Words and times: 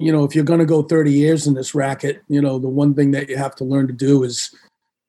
you 0.00 0.12
know, 0.12 0.22
if 0.22 0.32
you're 0.32 0.44
going 0.44 0.60
to 0.60 0.66
go 0.66 0.82
30 0.82 1.12
years 1.12 1.48
in 1.48 1.54
this 1.54 1.74
racket, 1.74 2.22
you 2.28 2.40
know, 2.40 2.60
the 2.60 2.68
one 2.68 2.94
thing 2.94 3.10
that 3.10 3.28
you 3.28 3.36
have 3.36 3.56
to 3.56 3.64
learn 3.64 3.88
to 3.88 3.92
do 3.92 4.22
is 4.22 4.54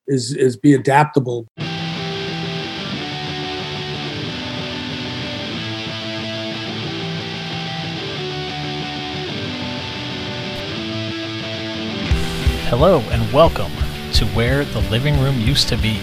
is 0.08 0.34
is 0.34 0.58
be 0.58 0.74
adaptable. 0.74 1.46
Hello 12.68 13.00
and 13.12 13.32
welcome 13.32 13.72
to 14.14 14.26
Where 14.34 14.66
the 14.66 14.82
Living 14.90 15.20
Room 15.20 15.40
Used 15.40 15.70
to 15.70 15.78
Be, 15.78 16.00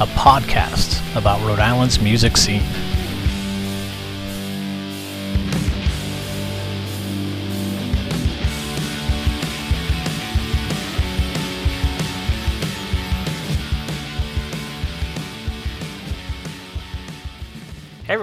a 0.00 0.06
podcast 0.08 1.00
about 1.16 1.40
Rhode 1.40 1.58
Island's 1.58 1.98
music 2.00 2.36
scene. 2.36 2.62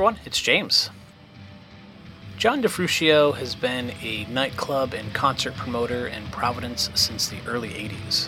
Everyone, 0.02 0.20
it's 0.26 0.42
James. 0.42 0.90
John 2.36 2.64
DeFrucio 2.64 3.36
has 3.36 3.54
been 3.54 3.92
a 4.02 4.26
nightclub 4.32 4.96
and 4.96 5.14
concert 5.14 5.54
promoter 5.54 6.08
in 6.08 6.26
Providence 6.32 6.90
since 6.96 7.28
the 7.28 7.38
early 7.46 7.70
80s. 7.70 8.28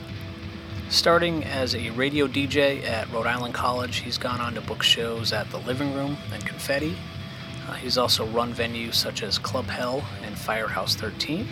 Starting 0.89 1.43
as 1.43 1.73
a 1.73 1.89
radio 1.89 2.27
DJ 2.27 2.83
at 2.83 3.11
Rhode 3.11 3.25
Island 3.25 3.55
College, 3.55 4.01
he's 4.01 4.19
gone 4.19 4.39
on 4.39 4.53
to 4.53 4.61
book 4.61 4.83
shows 4.83 5.33
at 5.33 5.49
the 5.49 5.57
Living 5.61 5.95
Room 5.95 6.15
and 6.31 6.45
Confetti. 6.45 6.95
Uh, 7.67 7.73
he's 7.73 7.97
also 7.97 8.27
run 8.27 8.53
venues 8.53 8.93
such 8.93 9.23
as 9.23 9.39
Club 9.39 9.65
Hell 9.65 10.05
and 10.21 10.37
Firehouse 10.37 10.95
13. 10.95 11.47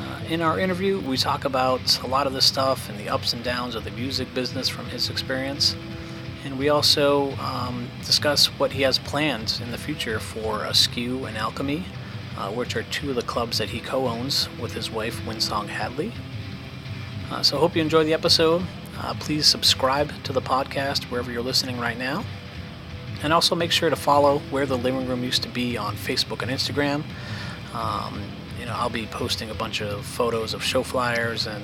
Uh, 0.00 0.20
in 0.30 0.40
our 0.40 0.58
interview, 0.58 0.98
we 0.98 1.18
talk 1.18 1.44
about 1.44 2.02
a 2.02 2.06
lot 2.06 2.26
of 2.26 2.32
the 2.32 2.40
stuff 2.40 2.88
and 2.88 2.98
the 2.98 3.10
ups 3.10 3.34
and 3.34 3.44
downs 3.44 3.74
of 3.74 3.84
the 3.84 3.90
music 3.90 4.32
business 4.32 4.66
from 4.66 4.86
his 4.86 5.10
experience. 5.10 5.76
And 6.44 6.58
we 6.58 6.68
also 6.70 7.32
um, 7.36 7.88
discuss 8.04 8.46
what 8.58 8.72
he 8.72 8.82
has 8.82 8.98
planned 8.98 9.60
in 9.62 9.70
the 9.70 9.78
future 9.78 10.18
for 10.18 10.64
Askew 10.64 11.26
and 11.26 11.36
Alchemy, 11.36 11.84
uh, 12.38 12.50
which 12.50 12.76
are 12.76 12.82
two 12.84 13.10
of 13.10 13.16
the 13.16 13.22
clubs 13.22 13.58
that 13.58 13.68
he 13.68 13.80
co 13.80 14.08
owns 14.08 14.48
with 14.58 14.72
his 14.72 14.90
wife, 14.90 15.20
Winsong 15.26 15.68
Hadley. 15.68 16.12
Uh, 17.30 17.42
so 17.42 17.56
I 17.56 17.60
hope 17.60 17.76
you 17.76 17.82
enjoy 17.82 18.04
the 18.04 18.14
episode. 18.14 18.62
Uh, 18.98 19.14
please 19.20 19.46
subscribe 19.46 20.10
to 20.24 20.32
the 20.32 20.42
podcast 20.42 21.04
wherever 21.04 21.30
you're 21.30 21.42
listening 21.42 21.78
right 21.78 21.98
now. 21.98 22.24
And 23.22 23.32
also 23.32 23.54
make 23.54 23.70
sure 23.70 23.90
to 23.90 23.96
follow 23.96 24.38
Where 24.50 24.66
the 24.66 24.78
Living 24.78 25.06
Room 25.06 25.22
Used 25.22 25.42
to 25.42 25.48
Be 25.48 25.76
on 25.76 25.94
Facebook 25.94 26.42
and 26.42 26.50
Instagram. 26.50 27.04
Um, 27.74 28.22
you 28.58 28.66
know, 28.66 28.72
I'll 28.72 28.90
be 28.90 29.06
posting 29.06 29.50
a 29.50 29.54
bunch 29.54 29.80
of 29.82 30.04
photos 30.04 30.54
of 30.54 30.62
show 30.64 30.82
flyers 30.82 31.46
and 31.46 31.62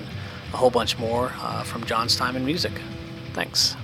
a 0.52 0.56
whole 0.56 0.70
bunch 0.70 0.98
more 0.98 1.32
uh, 1.40 1.62
from 1.62 1.84
John's 1.84 2.16
time 2.16 2.36
in 2.36 2.44
music. 2.44 2.72
Thanks. 3.32 3.76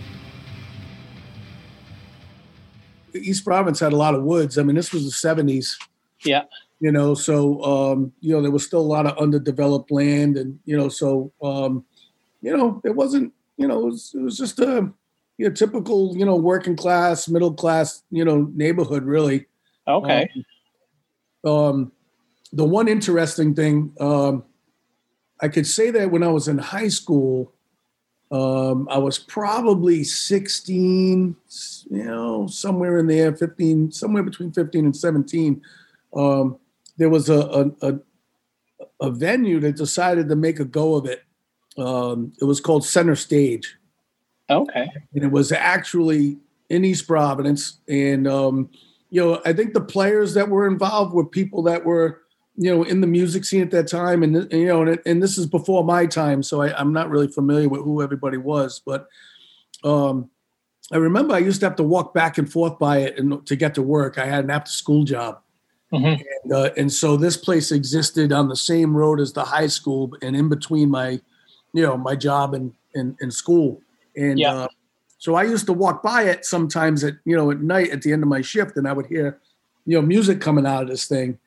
East 3.15 3.45
Providence 3.45 3.81
had 3.81 3.93
a 3.93 3.97
lot 3.97 4.15
of 4.15 4.23
woods. 4.23 4.59
I 4.59 4.63
mean, 4.63 4.77
this 4.77 4.93
was 4.93 5.05
the 5.05 5.29
70s. 5.29 5.77
Yeah. 6.25 6.45
You 6.81 6.91
know, 6.91 7.15
so 7.15 7.63
um, 7.63 8.13
you 8.21 8.33
know, 8.33 8.43
there 8.43 8.51
was 8.51 8.67
still 8.67 8.81
a 8.81 8.83
lot 8.83 9.07
of 9.07 9.17
underdeveloped 9.19 9.91
land 9.91 10.37
and 10.37 10.59
you 10.65 10.77
know, 10.77 10.89
so 10.89 11.33
um, 11.43 11.85
you 12.41 12.57
know, 12.57 12.81
it 12.85 12.95
wasn't, 12.97 13.33
you 13.57 13.69
know, 13.69 13.81
it 13.81 13.85
was, 13.85 14.13
it 14.15 14.21
was 14.21 14.37
just 14.37 14.59
a 14.59 14.91
you 15.39 15.49
know, 15.49 15.55
typical, 15.55 16.17
you 16.17 16.25
know, 16.25 16.37
working 16.37 16.77
class, 16.77 17.29
middle 17.29 17.55
class, 17.55 18.03
you 18.11 18.25
know, 18.25 18.51
neighborhood 18.55 19.05
really. 19.05 19.47
Okay. 19.87 20.29
Um, 21.45 21.53
um 21.53 21.93
the 22.53 22.65
one 22.65 22.87
interesting 22.87 23.55
thing, 23.55 23.93
um, 23.99 24.45
I 25.41 25.49
could 25.49 25.67
say 25.67 25.91
that 25.91 26.11
when 26.11 26.23
I 26.23 26.29
was 26.29 26.49
in 26.49 26.59
high 26.59 26.89
school, 26.89 27.53
um, 28.33 28.89
I 28.91 28.97
was 28.97 29.19
probably 29.19 30.05
16, 30.05 31.37
you 31.91 32.05
know, 32.05 32.47
somewhere 32.47 32.99
in 32.99 33.07
there, 33.07 33.37
15, 33.37 33.93
somewhere 33.93 34.23
between 34.23 34.53
15 34.53 34.87
and 34.87 34.97
17. 34.97 35.61
Um, 36.17 36.59
there 36.97 37.11
was 37.11 37.29
a, 37.29 37.41
a, 37.41 37.91
a, 37.91 37.99
a, 39.03 39.11
venue 39.11 39.61
that 39.61 39.77
decided 39.77 40.31
to 40.31 40.37
make 40.37 40.61
a 40.61 40.65
go 40.65 40.95
of 40.95 41.05
it. 41.05 41.23
Um, 41.77 42.33
it 42.41 42.45
was 42.45 42.59
called 42.59 42.87
Center 42.87 43.17
Stage. 43.17 43.77
Okay. 44.49 44.89
And 45.15 45.25
it 45.25 45.31
was 45.31 45.53
actually 45.53 46.39
in 46.71 46.87
East 46.87 47.07
Providence. 47.07 47.81
And, 47.87 48.27
um, 48.27 48.71
you 49.11 49.23
know, 49.23 49.43
I 49.45 49.53
think 49.53 49.75
the 49.75 49.81
players 49.83 50.33
that 50.35 50.49
were 50.49 50.67
involved 50.67 51.13
were 51.13 51.27
people 51.27 51.63
that 51.65 51.85
were, 51.85 52.22
you 52.57 52.75
know 52.75 52.83
in 52.83 53.01
the 53.01 53.07
music 53.07 53.45
scene 53.45 53.63
at 53.63 53.71
that 53.71 53.89
time 53.89 54.23
and, 54.23 54.51
you 54.53 54.67
know 54.67 54.83
and, 54.83 54.99
and, 55.07 55.23
this 55.23 55.39
is 55.39 55.47
before 55.47 55.85
my 55.85 56.07
time 56.07 56.43
so 56.43 56.61
I, 56.61 56.79
am 56.81 56.93
not 56.93 57.09
really 57.09 57.29
familiar 57.29 57.69
with 57.69 57.83
who 57.83 58.03
everybody 58.03 58.37
was 58.37 58.81
but 58.85 59.09
um, 59.85 60.31
i 60.93 60.97
remember 60.97 61.35
i 61.35 61.39
used 61.39 61.61
to 61.61 61.67
have 61.67 61.77
to 61.77 61.83
walk 61.83 62.13
back 62.13 62.39
and 62.39 62.51
forth 62.51 62.79
by 62.79 62.99
it 62.99 63.19
and 63.19 63.45
to 63.47 63.57
get 63.57 63.75
to 63.77 63.83
work 63.83 64.19
i 64.19 64.27
had 64.27 64.45
an 64.45 64.51
after 64.51 64.71
school 64.71 65.05
job 65.05 65.41
mm-hmm. 65.93 66.23
and, 66.45 66.53
uh, 66.53 66.71
and 66.77 66.93
so 66.93 67.17
this 67.17 67.37
place 67.37 67.73
existed 67.73 68.33
on 68.33 68.49
the 68.49 68.57
same 68.57 68.95
road 68.95 69.21
as 69.21 69.33
the 69.33 69.45
high 69.45 69.67
school 69.67 70.15
and 70.21 70.37
in 70.37 70.49
between 70.49 70.91
my 70.91 71.21
you 71.73 71.83
know 71.83 71.97
my 71.97 72.15
job 72.15 72.55
and 72.55 72.73
and, 72.95 73.17
and 73.21 73.33
school 73.33 73.81
and 74.17 74.39
yeah. 74.39 74.53
uh, 74.53 74.69
so 75.17 75.35
i 75.35 75.43
used 75.43 75.65
to 75.65 75.73
walk 75.73 76.03
by 76.03 76.25
it 76.25 76.45
sometimes 76.45 77.03
at 77.03 77.15
you 77.25 77.35
know 77.35 77.51
at 77.51 77.61
night 77.61 77.91
at 77.91 78.03
the 78.03 78.13
end 78.13 78.23
of 78.23 78.29
my 78.29 78.43
shift 78.43 78.77
and 78.77 78.87
i 78.87 78.93
would 78.93 79.07
hear 79.07 79.41
you 79.87 79.99
know 79.99 80.03
music 80.07 80.39
coming 80.39 80.67
out 80.67 80.83
of 80.83 80.89
this 80.89 81.07
thing 81.07 81.39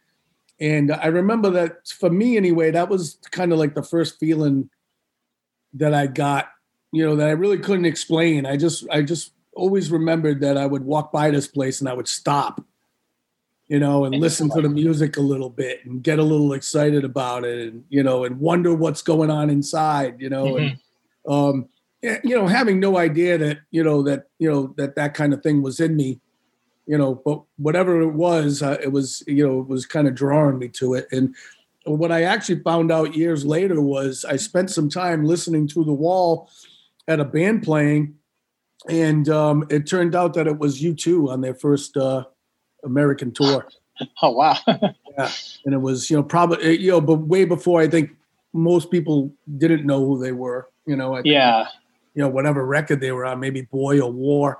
and 0.59 0.91
I 0.91 1.07
remember 1.07 1.49
that 1.51 1.87
for 1.87 2.09
me 2.09 2.37
anyway, 2.37 2.71
that 2.71 2.89
was 2.89 3.17
kind 3.31 3.51
of 3.51 3.59
like 3.59 3.75
the 3.75 3.83
first 3.83 4.19
feeling 4.19 4.69
that 5.73 5.93
I 5.93 6.07
got, 6.07 6.49
you 6.91 7.05
know, 7.05 7.15
that 7.17 7.27
I 7.27 7.31
really 7.31 7.57
couldn't 7.57 7.85
explain. 7.85 8.45
I 8.45 8.55
just 8.55 8.87
I 8.89 9.01
just 9.01 9.33
always 9.53 9.91
remembered 9.91 10.41
that 10.41 10.57
I 10.57 10.65
would 10.65 10.83
walk 10.83 11.11
by 11.11 11.31
this 11.31 11.47
place 11.47 11.79
and 11.79 11.89
I 11.89 11.93
would 11.93 12.07
stop, 12.07 12.63
you 13.67 13.79
know, 13.79 14.05
and 14.05 14.15
listen 14.15 14.49
to 14.51 14.61
the 14.61 14.69
music 14.69 15.17
a 15.17 15.21
little 15.21 15.49
bit 15.49 15.85
and 15.85 16.01
get 16.01 16.19
a 16.19 16.23
little 16.23 16.53
excited 16.53 17.03
about 17.03 17.43
it 17.43 17.73
and, 17.73 17.83
you 17.89 18.03
know, 18.03 18.23
and 18.23 18.39
wonder 18.39 18.73
what's 18.73 19.01
going 19.01 19.29
on 19.29 19.49
inside, 19.49 20.15
you 20.19 20.29
know, 20.29 20.45
mm-hmm. 20.45 20.67
and 20.67 20.79
um 21.27 21.69
you 22.23 22.35
know, 22.35 22.45
having 22.45 22.79
no 22.79 22.97
idea 22.97 23.35
that, 23.35 23.57
you 23.71 23.83
know, 23.83 24.03
that, 24.03 24.25
you 24.37 24.49
know, 24.49 24.75
that 24.77 24.95
that 24.95 25.15
kind 25.15 25.33
of 25.33 25.41
thing 25.41 25.63
was 25.63 25.79
in 25.79 25.95
me 25.95 26.21
you 26.85 26.97
know, 26.97 27.21
but 27.25 27.41
whatever 27.57 28.01
it 28.01 28.13
was, 28.13 28.61
uh, 28.61 28.77
it 28.81 28.91
was, 28.91 29.23
you 29.27 29.45
know, 29.45 29.59
it 29.59 29.67
was 29.67 29.85
kind 29.85 30.07
of 30.07 30.15
drawing 30.15 30.59
me 30.59 30.67
to 30.69 30.93
it. 30.93 31.07
And 31.11 31.35
what 31.85 32.11
I 32.11 32.23
actually 32.23 32.61
found 32.61 32.91
out 32.91 33.15
years 33.15 33.45
later 33.45 33.81
was 33.81 34.25
I 34.25 34.35
spent 34.35 34.71
some 34.71 34.89
time 34.89 35.23
listening 35.23 35.67
to 35.69 35.83
the 35.83 35.93
wall 35.93 36.49
at 37.07 37.19
a 37.19 37.25
band 37.25 37.63
playing, 37.63 38.15
and 38.89 39.27
um, 39.29 39.65
it 39.69 39.87
turned 39.87 40.15
out 40.15 40.33
that 40.35 40.47
it 40.47 40.57
was 40.57 40.81
U2 40.81 41.29
on 41.29 41.41
their 41.41 41.55
first 41.55 41.97
uh, 41.97 42.25
American 42.83 43.31
tour. 43.31 43.67
Oh 44.21 44.31
wow! 44.31 44.57
yeah, 44.67 45.31
and 45.63 45.73
it 45.73 45.77
was 45.77 46.09
you 46.09 46.17
know 46.17 46.23
probably 46.23 46.77
you 46.77 46.91
know, 46.91 46.99
but 46.99 47.15
way 47.15 47.45
before 47.45 47.79
I 47.79 47.87
think 47.87 48.11
most 48.51 48.91
people 48.91 49.31
didn't 49.57 49.85
know 49.85 50.05
who 50.05 50.21
they 50.21 50.33
were. 50.33 50.67
You 50.85 50.97
know, 50.97 51.15
think, 51.15 51.27
yeah, 51.27 51.67
you 52.13 52.21
know 52.21 52.27
whatever 52.27 52.65
record 52.65 52.99
they 52.99 53.13
were 53.13 53.25
on, 53.25 53.39
maybe 53.39 53.61
Boy 53.61 54.01
or 54.01 54.11
War, 54.11 54.59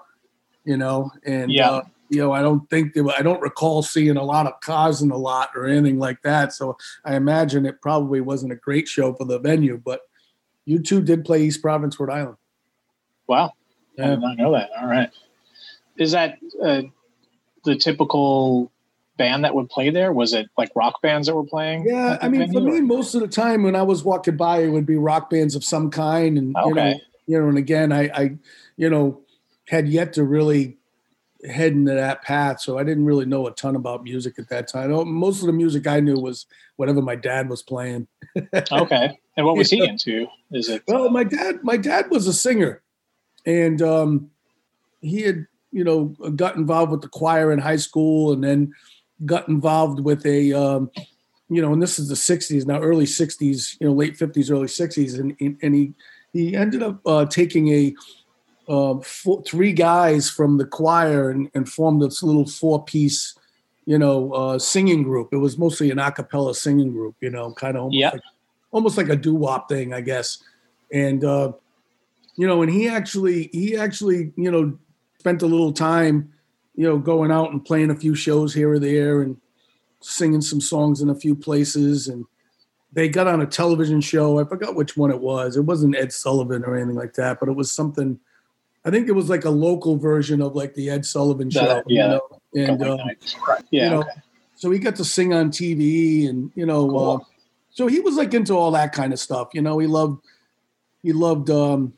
you 0.64 0.78
know, 0.78 1.12
and 1.26 1.52
yeah. 1.52 1.70
Uh, 1.70 1.82
you 2.10 2.20
know, 2.20 2.32
I 2.32 2.42
don't 2.42 2.70
think 2.70 2.94
they, 2.94 3.02
I 3.02 3.22
don't 3.22 3.42
recall 3.42 3.82
seeing 3.82 4.18
a 4.18 4.24
lot 4.24 4.48
of 4.48 4.60
cars 4.62 5.02
in 5.02 5.10
the 5.10 5.18
lot 5.18 5.50
or 5.56 5.66
anything 5.66 6.00
like 6.00 6.22
that. 6.24 6.54
So 6.54 6.78
I 7.04 7.16
imagine 7.16 7.66
it 7.66 7.82
probably 7.82 8.22
wasn't 8.22 8.52
a 8.52 8.56
great 8.56 8.88
show 8.88 9.14
for 9.14 9.26
the 9.26 9.40
venue, 9.40 9.82
but 9.84 10.02
U2 10.68 11.06
did 11.06 11.26
play 11.26 11.44
East 11.44 11.62
Providence, 11.62 12.00
Rhode 12.00 12.12
Island. 12.12 12.38
Wow. 13.28 13.54
Yeah. 13.98 14.06
I 14.06 14.10
did 14.12 14.22
not 14.22 14.38
know 14.38 14.52
that. 14.54 14.70
All 14.80 14.88
right. 14.88 15.10
Is 15.98 16.12
that 16.12 16.38
uh, 16.64 16.84
the 17.64 17.76
typical 17.76 18.72
band 19.18 19.44
that 19.46 19.56
would 19.56 19.70
play 19.70 19.90
there? 19.90 20.12
Was 20.12 20.34
it 20.34 20.48
like 20.58 20.70
rock 20.76 21.02
bands 21.02 21.28
that 21.28 21.36
were 21.36 21.46
playing? 21.46 21.86
Yeah. 21.88 22.18
I 22.22 22.28
mean, 22.28 22.42
venue, 22.42 22.54
for 22.54 22.66
me, 22.66 22.80
or? 22.80 22.84
most 22.84 23.16
of 23.16 23.22
the 23.22 23.28
time 23.28 23.64
when 23.64 23.76
I 23.76 23.84
was 23.84 24.04
walking 24.04 24.38
by, 24.38 24.60
it 24.60 24.70
would 24.70 24.86
be 24.86 24.98
rock 24.98 25.30
bands 25.30 25.56
of 25.56 25.64
some 25.64 25.90
kind. 25.90 26.38
And, 26.38 26.56
okay. 26.56 26.68
you 26.68 26.76
know, 26.76 27.00
you 27.28 27.42
know, 27.42 27.50
and 27.50 27.58
again, 27.58 27.92
I, 27.92 28.10
I, 28.14 28.38
you 28.78 28.90
know, 28.90 29.22
had 29.68 29.88
yet 29.88 30.14
to 30.14 30.24
really 30.24 30.78
head 31.48 31.74
to 31.74 31.94
that 31.94 32.22
path. 32.22 32.62
So 32.62 32.78
I 32.78 32.84
didn't 32.84 33.06
really 33.06 33.26
know 33.26 33.48
a 33.48 33.52
ton 33.52 33.76
about 33.76 34.04
music 34.04 34.40
at 34.40 34.50
that 34.50 34.68
time. 34.68 34.92
Most 35.10 35.42
of 35.42 35.48
the 35.48 35.54
music 35.54 35.88
I 35.88 36.00
knew 36.00 36.18
was 36.18 36.46
whatever 36.76 37.02
my 37.02 37.16
dad 37.16 37.50
was 37.50 37.62
playing. 37.62 38.08
okay. 38.72 39.20
And 39.38 39.46
what 39.46 39.58
was 39.58 39.70
he 39.70 39.84
into? 39.84 40.28
Is 40.52 40.70
it? 40.70 40.84
Well, 40.88 41.10
my 41.10 41.24
dad, 41.24 41.64
my 41.64 41.78
dad 41.78 42.10
was 42.10 42.28
a 42.28 42.34
singer, 42.34 42.82
and 43.46 43.82
um, 43.82 44.32
he 45.02 45.22
had 45.22 45.46
you 45.72 45.84
know 45.84 46.06
got 46.36 46.56
involved 46.56 46.92
with 46.92 47.02
the 47.02 47.10
choir 47.10 47.52
in 47.52 47.60
high 47.60 47.76
school, 47.76 48.32
and 48.32 48.44
then 48.44 48.74
got 49.26 49.50
involved 49.50 50.00
with 50.00 50.26
a 50.26 50.54
um, 50.54 50.90
you 51.50 51.62
know, 51.62 51.74
and 51.74 51.82
this 51.82 52.00
is 52.00 52.08
the 52.08 52.16
'60s 52.16 52.66
now, 52.66 52.80
early 52.80 53.06
'60s, 53.06 53.78
you 53.80 53.88
know, 53.88 53.94
late 53.94 54.18
'50s, 54.18 54.52
early 54.52 54.68
'60s, 54.68 55.20
and 55.20 55.60
and 55.62 55.76
he 55.76 55.94
he 56.32 56.56
ended 56.56 56.82
up 56.82 57.00
uh, 57.06 57.26
taking 57.26 57.70
a 57.70 57.94
uh, 58.68 59.00
four, 59.00 59.44
three 59.44 59.74
guys 59.74 60.30
from 60.30 60.58
the 60.58 60.66
choir 60.66 61.30
and, 61.30 61.50
and, 61.54 61.70
formed 61.70 62.02
this 62.02 62.24
little 62.24 62.48
four 62.48 62.84
piece 62.84 63.38
you 63.86 64.00
know, 64.00 64.32
uh, 64.34 64.60
singing 64.60 65.04
group. 65.04 65.30
It 65.32 65.38
was 65.38 65.58
mostly 65.58 65.92
an 65.92 66.00
a 66.00 66.12
cappella 66.12 66.56
singing 66.56 66.92
group, 66.92 67.16
you 67.22 67.30
know, 67.30 67.54
kind 67.54 67.78
of 67.78 67.84
almost, 67.84 67.98
Yeah. 67.98 68.10
like, 68.12 68.22
almost 68.72 68.98
like 68.98 69.10
a 69.10 69.16
doo 69.16 69.36
wop 69.36 69.70
thing, 69.70 69.94
I 69.94 70.02
guess. 70.02 70.40
And, 70.92 71.24
uh, 71.24 71.54
you 72.36 72.48
know, 72.48 72.62
and 72.64 72.72
he 72.72 72.88
actually, 72.88 73.50
he 73.54 73.78
actually, 73.78 74.34
you 74.36 74.52
know, 74.52 74.78
spent 75.20 75.44
a 75.44 75.48
little 75.48 75.72
time, 75.72 76.32
you 76.76 76.84
know, 76.88 76.98
going 76.98 77.32
out 77.32 77.52
and 77.52 77.64
playing 77.64 77.92
a 77.92 77.96
few 77.96 78.16
shows 78.16 78.54
here 78.54 78.72
or 78.72 78.80
there 78.80 79.22
and 79.22 79.38
singing 80.02 80.42
some 80.42 80.60
songs 80.60 81.02
in 81.02 81.10
a 81.10 81.16
few 81.16 81.36
places. 81.36 82.08
And 82.08 82.26
they 82.92 83.08
got 83.08 83.28
on 83.28 83.42
a 83.42 83.46
television 83.46 84.02
show. 84.02 84.40
I 84.40 84.46
forgot 84.46 84.76
which 84.76 84.98
one 84.98 85.12
it 85.12 85.22
was. 85.22 85.58
It 85.58 85.62
wasn't 85.62 85.96
Ed 85.96 86.12
Sullivan 86.12 86.64
or 86.66 86.76
anything 86.76 86.96
like 86.96 87.14
that, 87.14 87.40
but 87.40 87.50
it 87.50 87.56
was 87.56 87.72
something. 87.72 88.20
I 88.86 88.92
think 88.92 89.08
it 89.08 89.14
was 89.14 89.30
like 89.30 89.46
a 89.46 89.50
local 89.50 89.98
version 89.98 90.42
of 90.42 90.56
like 90.56 90.74
the 90.76 90.90
Ed 90.90 91.06
Sullivan 91.06 91.50
show. 91.50 91.66
That- 91.66 91.90
you 91.90 91.98
yeah. 91.98 92.08
know? 92.08 92.22
And 92.56 92.84
um, 92.84 93.00
yeah. 93.70 93.84
you 93.84 93.90
know, 93.90 94.00
okay. 94.02 94.10
so 94.56 94.72
he 94.72 94.80
got 94.80 94.96
to 94.96 95.04
sing 95.04 95.34
on 95.34 95.50
TV, 95.52 96.30
and 96.30 96.52
you 96.56 96.66
know, 96.66 96.88
Cool. 96.88 97.10
uh, 97.10 97.26
so 97.72 97.88
he 97.88 98.00
was 98.00 98.16
like 98.16 98.34
into 98.34 98.54
all 98.54 98.72
that 98.72 98.94
kind 98.94 99.12
of 99.12 99.20
stuff. 99.20 99.50
You 99.54 99.62
know, 99.62 99.78
he 99.80 99.88
loved, 99.88 100.24
he 101.04 101.12
loved. 101.12 101.50
um 101.50 101.94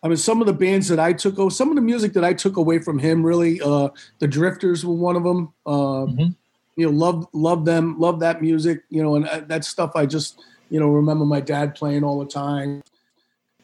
I 0.00 0.06
mean, 0.06 0.16
some 0.16 0.40
of 0.40 0.46
the 0.46 0.52
bands 0.52 0.86
that 0.88 1.00
I 1.00 1.12
took, 1.12 1.40
oh, 1.40 1.48
some 1.48 1.70
of 1.70 1.74
the 1.74 1.80
music 1.82 2.12
that 2.12 2.22
I 2.22 2.32
took 2.32 2.56
away 2.56 2.78
from 2.78 3.00
him, 3.00 3.26
really, 3.26 3.60
uh 3.60 3.88
the 4.20 4.28
Drifters 4.28 4.84
were 4.84 4.94
one 4.94 5.16
of 5.16 5.24
them. 5.24 5.52
Uh, 5.66 6.06
Mhm. 6.06 6.36
You 6.76 6.86
know, 6.86 6.92
love 6.96 7.26
love 7.32 7.64
them, 7.64 7.98
love 7.98 8.20
that 8.20 8.40
music. 8.40 8.84
You 8.90 9.02
know, 9.02 9.16
and 9.16 9.26
uh, 9.26 9.40
that 9.48 9.64
stuff 9.64 9.92
I 9.96 10.06
just, 10.06 10.38
you 10.70 10.78
know, 10.78 10.86
remember 10.90 11.24
my 11.24 11.40
dad 11.40 11.74
playing 11.74 12.04
all 12.04 12.20
the 12.20 12.30
time. 12.30 12.84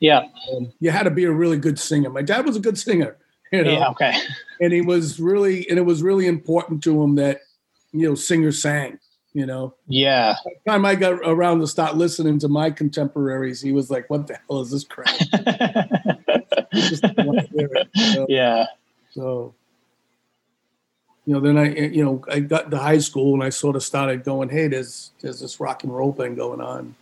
Yeah. 0.05 0.23
Um, 0.55 0.73
you 0.81 0.91
had 0.91 1.05
to 1.05 1.11
be 1.11 1.25
a 1.25 1.33
really 1.33 1.57
good 1.57 1.79
singer. 1.79 2.11
My 2.11 2.23
dad 2.23 2.45
was 2.45 2.57
a 2.57 2.61
good 2.61 2.77
singer. 2.79 3.17
You 3.53 3.63
know? 3.65 3.71
Yeah. 3.73 3.89
Okay. 3.91 4.13
and 4.61 4.73
he 4.73 4.81
was 4.81 5.21
really 5.21 5.69
and 5.71 5.79
it 5.79 5.83
was 5.83 6.03
really 6.03 6.27
important 6.27 6.83
to 6.85 7.03
him 7.03 7.15
that 7.17 7.41
you 7.93 8.09
know 8.09 8.15
singers 8.17 8.61
sang 8.61 8.99
you 9.33 9.47
know 9.47 9.75
Yeah. 9.87 10.35
by 10.45 10.51
the 10.65 10.71
time 10.73 10.85
i 10.85 10.95
got 10.97 11.13
around 11.25 11.61
to 11.61 11.67
start 11.69 11.97
listening 11.97 12.39
to 12.41 12.49
my 12.49 12.71
contemporaries 12.71 13.61
he 13.61 13.71
was 13.73 13.91
like 13.91 14.11
what 14.11 14.27
the 14.27 14.39
hell 14.49 14.61
is 14.61 14.71
this 14.73 14.83
crap 14.85 15.07
just 16.75 17.03
didn't 17.03 17.27
want 17.27 17.39
to 17.41 17.47
hear 17.57 17.71
it, 17.75 17.89
you 17.95 18.15
know? 18.17 18.27
yeah. 18.29 18.65
so 19.13 19.55
you 21.27 21.35
know 21.35 21.41
then 21.41 21.57
i 21.57 21.69
you 21.75 22.05
know 22.05 22.25
i 22.31 22.41
got 22.41 22.71
to 22.71 22.79
high 22.79 22.99
school 22.99 23.35
and 23.35 23.43
i 23.45 23.49
sort 23.51 23.77
of 23.77 23.83
started 23.85 24.25
going 24.25 24.49
hey 24.49 24.67
there's 24.69 25.13
there's 25.21 25.41
this 25.41 25.61
rock 25.61 25.85
and 25.85 25.95
roll 25.95 26.13
thing 26.13 26.35
going 26.35 26.61
on 26.61 26.95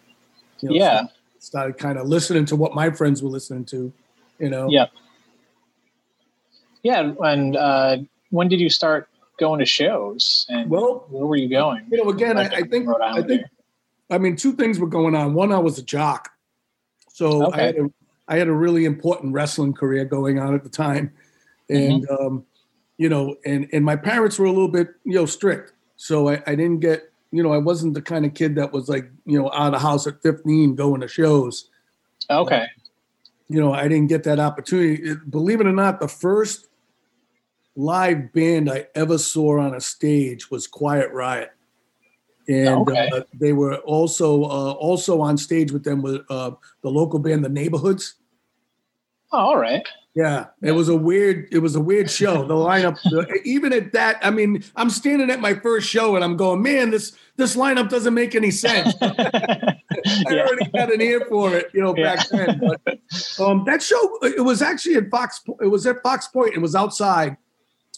you 0.61 0.69
know, 0.71 0.75
Yeah. 0.75 1.03
so 1.03 1.09
started 1.43 1.77
kind 1.77 1.99
of 1.99 2.07
listening 2.07 2.45
to 2.47 2.57
what 2.57 2.75
my 2.75 2.91
friends 2.91 3.23
were 3.23 3.29
listening 3.29 3.65
to 3.65 3.93
you 4.39 4.49
know 4.49 4.69
Yeah. 4.71 4.87
Yeah. 6.83 7.13
And 7.21 7.57
uh, 7.57 7.99
when 8.31 8.49
did 8.49 8.61
you 8.61 8.69
start 8.71 9.09
going 9.39 9.61
to 9.61 9.67
shows? 9.67 10.47
And 10.49 10.71
well 10.71 11.07
where 11.11 11.27
were 11.27 11.37
you 11.37 11.49
going? 11.49 11.87
you 11.91 12.03
know 12.03 12.11
again 12.11 12.39
I, 12.39 12.45
I 12.47 12.63
think 12.63 12.89
i 13.03 13.23
think 13.23 13.43
I 14.11 14.19
mean, 14.19 14.37
two 14.37 14.53
things 14.53 14.79
were 14.79 14.89
going 14.89 15.15
on. 15.15 15.33
One, 15.33 15.53
I 15.53 15.59
was 15.59 15.79
a 15.79 15.83
jock, 15.83 16.31
so 17.09 17.51
I 17.51 17.63
had 17.63 17.77
a, 17.77 17.91
I 18.29 18.37
had 18.37 18.47
a 18.47 18.53
really 18.53 18.85
important 18.85 19.33
wrestling 19.33 19.73
career 19.73 20.05
going 20.05 20.39
on 20.39 20.55
at 20.55 20.63
the 20.63 20.69
time, 20.69 21.13
and 21.71 22.07
Mm-hmm. 22.07 22.27
um, 22.27 22.45
you 22.99 23.09
know, 23.09 23.37
and 23.47 23.69
and 23.73 23.83
my 23.85 23.97
parents 23.97 24.39
were 24.39 24.45
a 24.45 24.51
little 24.53 24.69
bit 24.69 24.89
you 25.05 25.15
know 25.15 25.25
strict, 25.25 25.73
so 25.97 26.29
I, 26.29 26.43
I 26.47 26.55
didn't 26.55 26.81
get 26.81 27.11
you 27.33 27.43
know 27.43 27.53
I 27.53 27.59
wasn't 27.59 27.95
the 27.95 28.03
kind 28.03 28.25
of 28.25 28.35
kid 28.35 28.55
that 28.57 28.73
was 28.73 28.89
like 28.89 29.11
you 29.27 29.41
know 29.41 29.51
out 29.53 29.67
of 29.67 29.73
the 29.73 29.79
house 29.87 30.07
at 30.07 30.23
15 30.23 30.77
going 30.77 31.01
to 31.01 31.09
shows. 31.09 31.69
Okay. 32.31 32.67
You 33.49 33.61
know, 33.61 33.73
I 33.73 33.89
didn't 33.89 34.07
get 34.07 34.23
that 34.25 34.39
opportunity. 34.39 35.03
It- 35.03 35.31
believe 35.31 35.61
it 35.61 35.67
or 35.67 35.73
not, 35.73 35.99
the 36.01 36.09
first 36.09 36.69
live 37.75 38.33
band 38.33 38.71
I 38.71 38.87
ever 38.95 39.19
saw 39.19 39.59
on 39.59 39.75
a 39.75 39.81
stage 39.81 40.51
was 40.51 40.67
Quiet 40.67 41.11
Riot. 41.13 41.51
And 42.49 42.89
Okay. 42.89 43.09
uh, 43.13 43.23
they 43.35 43.53
were 43.53 43.77
also 43.79 44.43
uh, 44.45 44.73
also 44.73 45.21
on 45.21 45.37
stage 45.39 45.71
with 45.73 45.85
them 45.85 46.03
with 46.03 46.23
uh, 46.31 46.53
the 46.83 46.91
local 46.91 47.19
band, 47.19 47.45
the 47.45 47.49
Neighborhoods. 47.49 48.15
Oh, 49.33 49.39
all 49.39 49.59
right. 49.59 49.87
Yeah, 50.15 50.49
it 50.61 50.73
was 50.73 50.91
a 50.91 50.97
weird. 50.97 51.49
It 51.51 51.61
was 51.61 51.75
a 51.75 51.81
weird 51.81 52.11
show. 52.11 52.47
The 52.47 52.55
lineup, 52.55 52.99
even 53.45 53.73
at 53.73 53.93
that, 53.93 54.19
I 54.21 54.31
mean, 54.31 54.63
I'm 54.77 54.91
standing 54.91 55.31
at 55.31 55.41
my 55.41 55.55
first 55.55 55.89
show 55.89 56.17
and 56.17 56.25
I'm 56.25 56.37
going, 56.37 56.63
man, 56.63 56.91
this 56.91 57.13
this 57.37 57.57
lineup 57.57 57.89
doesn't 57.89 58.13
make 58.13 58.35
any 58.35 58.51
sense. 58.51 58.95
I 59.01 59.79
yeah. 60.29 60.43
already 60.43 60.71
had 60.75 60.91
an 60.91 61.01
ear 61.01 61.25
for 61.31 61.55
it, 61.55 61.71
you 61.73 61.81
know, 61.81 61.95
back 61.95 62.29
then. 62.29 62.61
But 62.61 62.99
um, 63.41 63.65
that 63.65 63.83
show, 63.83 64.19
it 64.23 64.45
was 64.45 64.61
actually 64.61 64.97
at 64.97 65.11
Fox. 65.11 65.41
It 65.63 65.69
was 65.69 65.87
at 65.87 66.03
Fox 66.03 66.29
Point. 66.29 66.53
It 66.55 66.61
was 66.61 66.75
outside, 66.75 67.39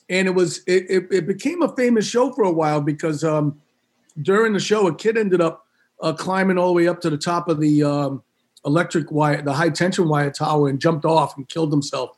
and 0.08 0.28
it 0.28 0.32
was 0.32 0.58
it, 0.68 0.86
it, 0.88 1.08
it 1.10 1.26
became 1.26 1.62
a 1.62 1.74
famous 1.74 2.06
show 2.06 2.32
for 2.32 2.44
a 2.44 2.52
while 2.52 2.80
because 2.80 3.24
um, 3.24 3.60
during 4.22 4.52
the 4.52 4.60
show, 4.60 4.86
a 4.86 4.94
kid 4.94 5.18
ended 5.18 5.40
up 5.40 5.66
uh, 6.00 6.12
climbing 6.12 6.58
all 6.58 6.68
the 6.68 6.74
way 6.74 6.86
up 6.86 7.00
to 7.00 7.10
the 7.10 7.18
top 7.18 7.48
of 7.48 7.58
the 7.58 7.82
um, 7.82 8.22
electric 8.64 9.10
wire, 9.10 9.42
the 9.42 9.52
high 9.52 9.70
tension 9.70 10.08
wire 10.08 10.30
tower, 10.30 10.68
and 10.68 10.80
jumped 10.80 11.04
off 11.04 11.36
and 11.36 11.48
killed 11.48 11.72
himself. 11.72 12.16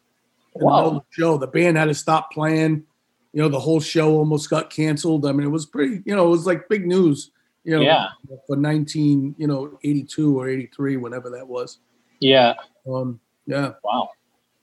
In 0.54 0.60
the 0.60 0.66
Wow. 0.66 0.84
of 0.86 0.94
the 0.94 1.00
show, 1.10 1.36
the 1.36 1.46
band 1.46 1.76
had 1.76 1.86
to 1.86 1.94
stop 1.94 2.30
playing. 2.32 2.84
You 3.32 3.42
know, 3.42 3.48
the 3.48 3.60
whole 3.60 3.80
show 3.80 4.16
almost 4.16 4.48
got 4.48 4.70
canceled. 4.70 5.26
I 5.26 5.32
mean, 5.32 5.46
it 5.46 5.50
was 5.50 5.66
pretty. 5.66 6.00
You 6.06 6.16
know, 6.16 6.26
it 6.26 6.30
was 6.30 6.46
like 6.46 6.68
big 6.68 6.86
news. 6.86 7.30
You 7.64 7.76
know, 7.76 7.82
Yeah. 7.82 8.06
for 8.46 8.56
19, 8.56 9.34
you 9.38 9.46
know, 9.46 9.76
82 9.82 10.38
or 10.38 10.48
83, 10.48 10.96
whenever 10.96 11.28
that 11.30 11.46
was. 11.48 11.78
Yeah. 12.20 12.54
Um, 12.88 13.20
yeah. 13.46 13.72
Wow. 13.84 14.10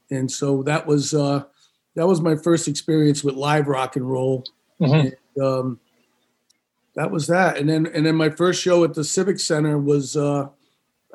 And 0.10 0.32
so 0.32 0.64
that 0.64 0.88
was 0.88 1.14
uh 1.14 1.44
that 1.96 2.08
was 2.08 2.22
my 2.22 2.36
first 2.36 2.68
experience 2.68 3.24
with 3.24 3.36
live 3.36 3.68
rock 3.68 3.96
and 3.96 4.10
roll. 4.10 4.44
Mhm. 4.82 5.14
Um 5.42 5.80
that 6.96 7.12
was 7.12 7.28
that. 7.28 7.58
And 7.58 7.70
then 7.70 7.86
and 7.88 8.06
then 8.06 8.16
my 8.16 8.30
first 8.30 8.62
show 8.62 8.84
at 8.84 8.94
the 8.94 9.04
Civic 9.04 9.40
Center 9.40 9.78
was 9.78 10.16
uh 10.16 10.48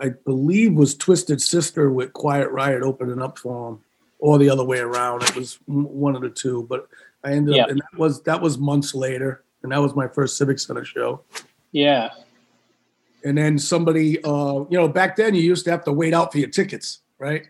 I 0.00 0.11
believe 0.11 0.75
was 0.75 0.95
Twisted 0.97 1.41
Sister 1.43 1.91
with 1.91 2.12
Quiet 2.12 2.50
Riot 2.50 2.83
opening 2.83 3.21
up 3.21 3.39
for 3.39 3.71
them, 3.71 3.81
or 4.19 4.39
the 4.39 4.49
other 4.50 4.65
way 4.65 4.79
around. 4.79 5.23
It 5.25 5.35
was 5.37 5.59
one 5.67 6.15
of 6.15 6.23
the 6.23 6.31
two, 6.31 6.67
but 6.69 6.89
I 7.25 7.33
ended 7.33 7.56
Yeah. 7.56 7.65
up, 7.65 7.71
and 7.71 7.79
that 7.81 7.99
was 7.99 8.23
that 8.23 8.41
was 8.41 8.59
months 8.59 8.95
later, 8.95 9.43
and 9.62 9.73
that 9.73 9.79
was 9.83 9.95
my 9.97 10.06
first 10.09 10.37
Civic 10.37 10.59
Center 10.59 10.85
show. 10.85 11.23
Yeah. 11.73 12.11
and 13.25 13.37
then 13.37 13.59
somebody 13.59 14.23
uh 14.23 14.61
you 14.71 14.79
know 14.79 14.87
back 14.89 15.17
then 15.17 15.35
you 15.35 15.43
used 15.43 15.65
to 15.65 15.71
have 15.73 15.83
to 15.85 15.93
wait 15.93 16.15
out 16.15 16.31
for 16.31 16.39
your 16.39 16.49
tickets 16.49 17.00
right 17.19 17.49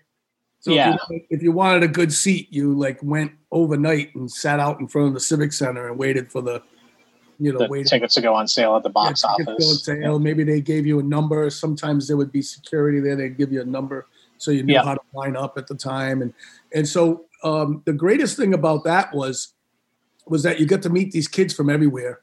so 0.61 0.73
Yeah. 0.73 0.95
if, 0.95 1.01
you, 1.11 1.21
if 1.29 1.43
you 1.43 1.53
wanted 1.53 1.83
a 1.83 1.89
good 1.89 2.11
seat 2.11 2.49
you 2.51 2.73
like 2.75 2.99
went 3.03 3.33
overnight 3.53 4.15
and 4.15 4.31
sat 4.31 4.61
out 4.61 4.81
in 4.81 4.89
front 4.89 5.09
of 5.09 5.15
the 5.15 5.21
civic 5.21 5.53
center 5.53 5.89
and 5.91 5.99
waited 5.99 6.33
for 6.33 6.41
the 6.41 6.63
you 7.39 7.53
know 7.53 7.67
waited 7.69 7.87
tickets 7.89 8.15
to 8.15 8.21
go 8.21 8.35
on 8.35 8.49
sale 8.49 8.77
at 8.77 8.83
the 8.83 8.89
box 8.89 9.23
yeah, 9.25 9.31
office. 9.45 9.47
go 9.47 9.71
on 9.71 9.77
sale. 9.77 10.19
maybe 10.19 10.43
they 10.45 10.61
gave 10.61 10.87
you 10.87 10.99
a 10.99 11.03
number 11.03 11.49
sometimes 11.51 12.09
there 12.09 12.17
would 12.17 12.33
be 12.33 12.43
security 12.43 13.01
there 13.01 13.15
they'd 13.17 13.37
give 13.39 13.53
you 13.53 13.61
a 13.61 13.65
number 13.65 14.07
so 14.39 14.51
you 14.51 14.63
knew 14.63 14.75
Yeah. 14.75 14.85
how 14.85 14.95
to 14.95 15.01
line 15.15 15.37
up 15.37 15.57
at 15.59 15.67
the 15.67 15.75
time 15.75 16.23
and 16.23 16.33
and 16.75 16.87
so 16.89 17.27
um 17.45 17.83
the 17.85 17.93
greatest 17.93 18.37
thing 18.37 18.55
about 18.55 18.85
that 18.85 19.15
was 19.15 19.55
was 20.27 20.43
that 20.43 20.59
you 20.61 20.67
get 20.67 20.83
to 20.83 20.91
meet 20.91 21.13
these 21.13 21.29
kids 21.29 21.55
from 21.55 21.71
everywhere 21.71 22.21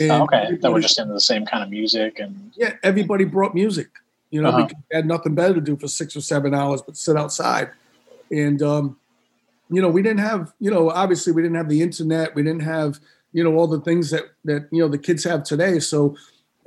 Oh, 0.00 0.22
okay. 0.24 0.56
That 0.60 0.70
were 0.70 0.80
just 0.80 0.98
into 0.98 1.12
the 1.14 1.20
same 1.20 1.44
kind 1.46 1.62
of 1.64 1.70
music 1.70 2.20
and 2.20 2.52
yeah, 2.54 2.74
everybody 2.84 3.24
brought 3.24 3.54
music, 3.54 3.88
you 4.30 4.40
know, 4.42 4.50
Uh-huh. 4.50 4.68
they 4.90 4.96
had 4.96 5.06
nothing 5.06 5.34
better 5.34 5.54
to 5.54 5.60
do 5.62 5.76
for 5.76 5.88
six 5.88 6.14
or 6.14 6.20
seven 6.20 6.54
hours 6.54 6.82
but 6.82 6.96
sit 6.96 7.16
outside. 7.16 7.70
And, 8.30 8.62
um, 8.62 8.96
you 9.70 9.80
know, 9.82 9.88
we 9.88 10.02
didn't 10.02 10.20
have, 10.20 10.52
you 10.60 10.70
know, 10.70 10.90
obviously 10.90 11.32
we 11.32 11.42
didn't 11.42 11.56
have 11.56 11.68
the 11.70 11.82
internet. 11.82 12.34
We 12.34 12.42
didn't 12.44 12.60
have, 12.62 13.00
you 13.32 13.44
know, 13.44 13.54
all 13.56 13.66
the 13.66 13.80
things 13.80 14.10
that, 14.10 14.24
that, 14.44 14.68
you 14.70 14.80
know, 14.80 14.88
the 14.88 14.98
kids 14.98 15.24
have 15.24 15.42
today. 15.42 15.78
So 15.78 16.16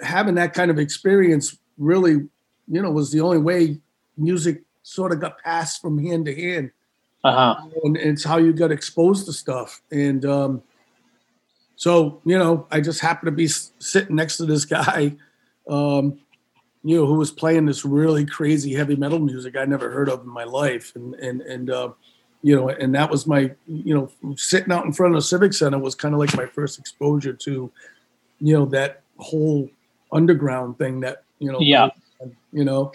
having 0.01 0.35
that 0.35 0.53
kind 0.53 0.71
of 0.71 0.79
experience 0.79 1.57
really, 1.77 2.13
you 2.67 2.81
know, 2.81 2.91
was 2.91 3.11
the 3.11 3.21
only 3.21 3.39
way 3.39 3.79
music 4.17 4.63
sort 4.83 5.11
of 5.11 5.19
got 5.19 5.39
passed 5.39 5.81
from 5.81 5.97
hand 5.97 6.25
to 6.25 6.35
hand 6.35 6.71
uh-huh. 7.23 7.67
and 7.83 7.97
it's 7.97 8.23
how 8.23 8.37
you 8.37 8.53
got 8.53 8.71
exposed 8.71 9.25
to 9.25 9.33
stuff. 9.33 9.81
And 9.91 10.25
um, 10.25 10.63
so, 11.75 12.21
you 12.25 12.37
know, 12.37 12.67
I 12.71 12.81
just 12.81 12.99
happened 12.99 13.27
to 13.27 13.31
be 13.31 13.47
sitting 13.47 14.15
next 14.15 14.37
to 14.37 14.45
this 14.45 14.65
guy, 14.79 15.15
um, 15.69 16.19
you 16.83 16.97
know, 16.97 17.05
who 17.05 17.15
was 17.15 17.31
playing 17.31 17.67
this 17.67 17.85
really 17.85 18.25
crazy 18.25 18.73
heavy 18.73 18.95
metal 18.95 19.19
music 19.19 19.55
I 19.55 19.65
never 19.65 19.91
heard 19.91 20.09
of 20.09 20.21
in 20.21 20.29
my 20.29 20.45
life, 20.45 20.93
and 20.95 21.13
and 21.15 21.41
and 21.41 21.69
uh, 21.69 21.89
you 22.43 22.55
know, 22.55 22.69
and 22.69 22.93
that 22.95 23.09
was 23.09 23.27
my, 23.27 23.51
you 23.67 23.93
know, 23.93 24.35
sitting 24.35 24.71
out 24.71 24.85
in 24.85 24.93
front 24.93 25.13
of 25.13 25.17
the 25.21 25.25
Civic 25.25 25.53
Center 25.53 25.77
was 25.77 25.95
kind 25.95 26.13
of 26.13 26.19
like 26.19 26.35
my 26.35 26.45
first 26.45 26.79
exposure 26.79 27.33
to, 27.33 27.71
you 28.39 28.53
know, 28.53 28.65
that 28.65 29.01
whole 29.17 29.69
underground 30.11 30.77
thing 30.77 30.99
that 31.01 31.23
you 31.39 31.51
know, 31.51 31.59
Yeah. 31.59 31.89
you 32.51 32.63
know. 32.63 32.91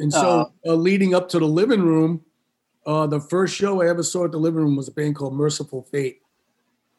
And 0.00 0.12
so, 0.12 0.52
uh, 0.66 0.74
leading 0.74 1.14
up 1.14 1.28
to 1.30 1.38
the 1.38 1.46
living 1.46 1.82
room, 1.82 2.24
uh, 2.86 3.06
the 3.06 3.20
first 3.20 3.54
show 3.54 3.82
I 3.82 3.88
ever 3.88 4.02
saw 4.02 4.24
at 4.24 4.32
the 4.32 4.38
living 4.38 4.60
room 4.62 4.76
was 4.76 4.88
a 4.88 4.92
band 4.92 5.16
called 5.16 5.34
Mercyful 5.34 5.82
Fate. 5.90 6.20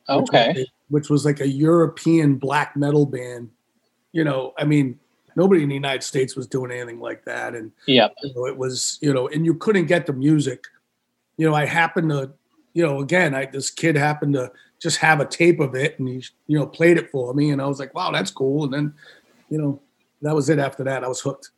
which 0.07 0.17
was 0.17 0.29
Okay. 0.29 0.65
which 0.89 1.09
was 1.09 1.23
like 1.25 1.39
a 1.39 1.47
European 1.47 2.35
black 2.35 2.75
metal 2.75 3.05
band. 3.05 3.49
You 4.11 4.23
know, 4.23 4.53
I 4.57 4.65
mean, 4.65 4.99
nobody 5.35 5.63
in 5.63 5.69
the 5.69 5.75
United 5.75 6.03
States 6.03 6.35
was 6.35 6.47
doing 6.47 6.71
anything 6.71 6.99
like 6.99 7.23
that, 7.25 7.55
and 7.55 7.71
yeah, 7.85 8.09
you 8.23 8.33
know, 8.35 8.45
it 8.45 8.57
was 8.57 8.97
you 9.01 9.13
know, 9.13 9.27
and 9.29 9.45
you 9.45 9.53
couldn't 9.55 9.85
get 9.85 10.05
the 10.07 10.13
music. 10.13 10.65
You 11.41 11.49
know, 11.49 11.55
I 11.55 11.65
happened 11.65 12.11
to, 12.11 12.31
you 12.75 12.85
know, 12.85 12.99
again, 12.99 13.33
I 13.33 13.45
this 13.47 13.71
kid 13.71 13.95
happened 13.95 14.35
to 14.35 14.51
just 14.79 14.97
have 14.97 15.19
a 15.19 15.25
tape 15.25 15.59
of 15.59 15.73
it, 15.73 15.97
and 15.97 16.07
he 16.07 16.23
you 16.45 16.59
know 16.59 16.67
played 16.67 16.97
it 16.97 17.09
for 17.09 17.33
me, 17.33 17.49
and 17.49 17.59
I 17.59 17.65
was 17.65 17.79
like, 17.79 17.95
wow, 17.95 18.11
that's 18.11 18.29
cool. 18.29 18.65
And 18.65 18.71
then, 18.71 18.93
you 19.49 19.57
know, 19.57 19.81
that 20.21 20.35
was 20.35 20.51
it. 20.51 20.59
After 20.59 20.83
that, 20.83 21.03
I 21.03 21.07
was 21.07 21.19
hooked. 21.19 21.49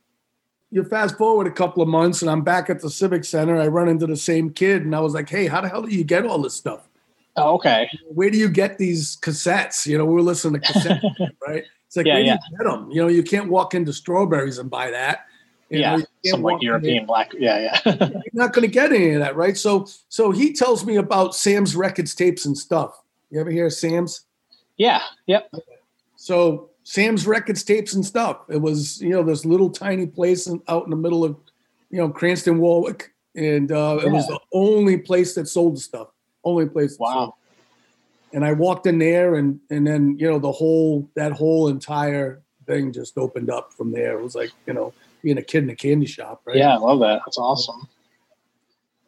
You 0.71 0.85
fast 0.85 1.17
forward 1.17 1.47
a 1.47 1.51
couple 1.51 1.83
of 1.83 1.89
months, 1.89 2.21
and 2.21 2.31
I'm 2.31 2.43
back 2.43 2.69
at 2.69 2.79
the 2.79 2.89
Civic 2.89 3.25
Center. 3.25 3.59
I 3.59 3.67
run 3.67 3.89
into 3.89 4.07
the 4.07 4.15
same 4.15 4.51
kid, 4.53 4.83
and 4.83 4.95
I 4.95 5.01
was 5.01 5.13
like, 5.13 5.29
hey, 5.29 5.47
how 5.47 5.59
the 5.59 5.67
hell 5.67 5.81
do 5.81 5.93
you 5.93 6.05
get 6.05 6.25
all 6.25 6.41
this 6.41 6.55
stuff? 6.55 6.87
Oh, 7.35 7.55
okay. 7.55 7.89
Where 8.07 8.29
do 8.29 8.37
you 8.37 8.47
get 8.47 8.77
these 8.77 9.17
cassettes? 9.17 9.85
You 9.85 9.97
know, 9.97 10.05
we're 10.05 10.21
listening 10.21 10.61
to 10.61 10.65
cassettes, 10.65 11.01
right? 11.45 11.65
It's 11.87 11.97
like, 11.97 12.05
Yeah, 12.05 12.13
where 12.13 12.23
yeah. 12.23 12.37
do 12.37 12.39
you 12.51 12.57
get 12.57 12.71
them? 12.71 12.89
You 12.89 13.01
know, 13.01 13.09
you 13.09 13.21
can't 13.23 13.49
walk 13.49 13.73
into 13.73 13.91
Strawberries 13.91 14.59
and 14.59 14.69
buy 14.69 14.91
that. 14.91 15.25
You 15.73 15.79
yeah, 15.79 15.95
can't 15.97 16.07
some 16.25 16.41
like 16.43 16.53
walk 16.53 16.61
in 16.61 16.67
European 16.67 17.05
black. 17.05 17.33
Yeah, 17.37 17.77
yeah. 17.85 17.97
you're 18.11 18.21
not 18.33 18.53
going 18.53 18.67
to 18.67 18.71
get 18.71 18.91
any 18.93 19.11
of 19.13 19.21
that, 19.21 19.35
right? 19.35 19.57
So, 19.57 19.87
so 20.07 20.31
he 20.31 20.53
tells 20.53 20.85
me 20.85 20.97
about 20.97 21.35
Sam's 21.35 21.75
records, 21.75 22.13
tapes, 22.13 22.45
and 22.45 22.55
stuff. 22.57 23.01
You 23.31 23.39
ever 23.41 23.49
hear 23.49 23.65
of 23.65 23.73
Sam's? 23.73 24.25
yeah, 24.77 25.01
yep. 25.25 25.51
So 26.15 26.69
Sam's 26.83 27.25
records, 27.25 27.63
tapes, 27.63 27.93
and 27.93 28.05
stuff. 28.05 28.41
It 28.49 28.61
was, 28.61 29.01
you 29.01 29.09
know, 29.09 29.23
this 29.23 29.45
little 29.45 29.69
tiny 29.69 30.05
place 30.05 30.47
in, 30.47 30.61
out 30.67 30.83
in 30.83 30.91
the 30.91 30.95
middle 30.95 31.23
of, 31.23 31.35
you 31.89 31.97
know, 31.97 32.09
Cranston, 32.09 32.59
Warwick, 32.59 33.13
and 33.35 33.71
uh, 33.71 33.99
it 34.03 34.11
was 34.11 34.27
the 34.27 34.39
only 34.53 34.97
place 34.97 35.33
that 35.35 35.47
sold 35.47 35.79
stuff. 35.79 36.09
Only 36.43 36.67
place. 36.67 36.91
that 36.97 37.05
sold 37.05 37.29
Wow. 37.29 37.35
and 38.31 38.45
I 38.45 38.53
walked 38.53 38.85
in 38.85 38.99
there, 38.99 39.35
and 39.35 39.59
and 39.71 39.87
then 39.87 40.17
you 40.19 40.29
know 40.29 40.39
the 40.39 40.51
whole 40.51 41.09
that 41.15 41.31
whole 41.31 41.67
entire 41.67 42.41
thing 42.67 42.93
just 42.93 43.17
opened 43.17 43.49
up 43.49 43.73
from 43.73 43.91
there. 43.91 44.17
It 44.17 44.23
was 44.23 44.35
like 44.35 44.51
you 44.67 44.73
know 44.73 44.93
being 45.23 45.37
a 45.37 45.41
kid 45.41 45.63
in 45.63 45.69
a 45.69 45.75
candy 45.75 46.05
shop, 46.05 46.41
right? 46.45 46.57
Yeah, 46.57 46.75
I 46.75 46.77
love 46.77 46.99
that. 46.99 47.21
That's 47.25 47.37
awesome. 47.37 47.87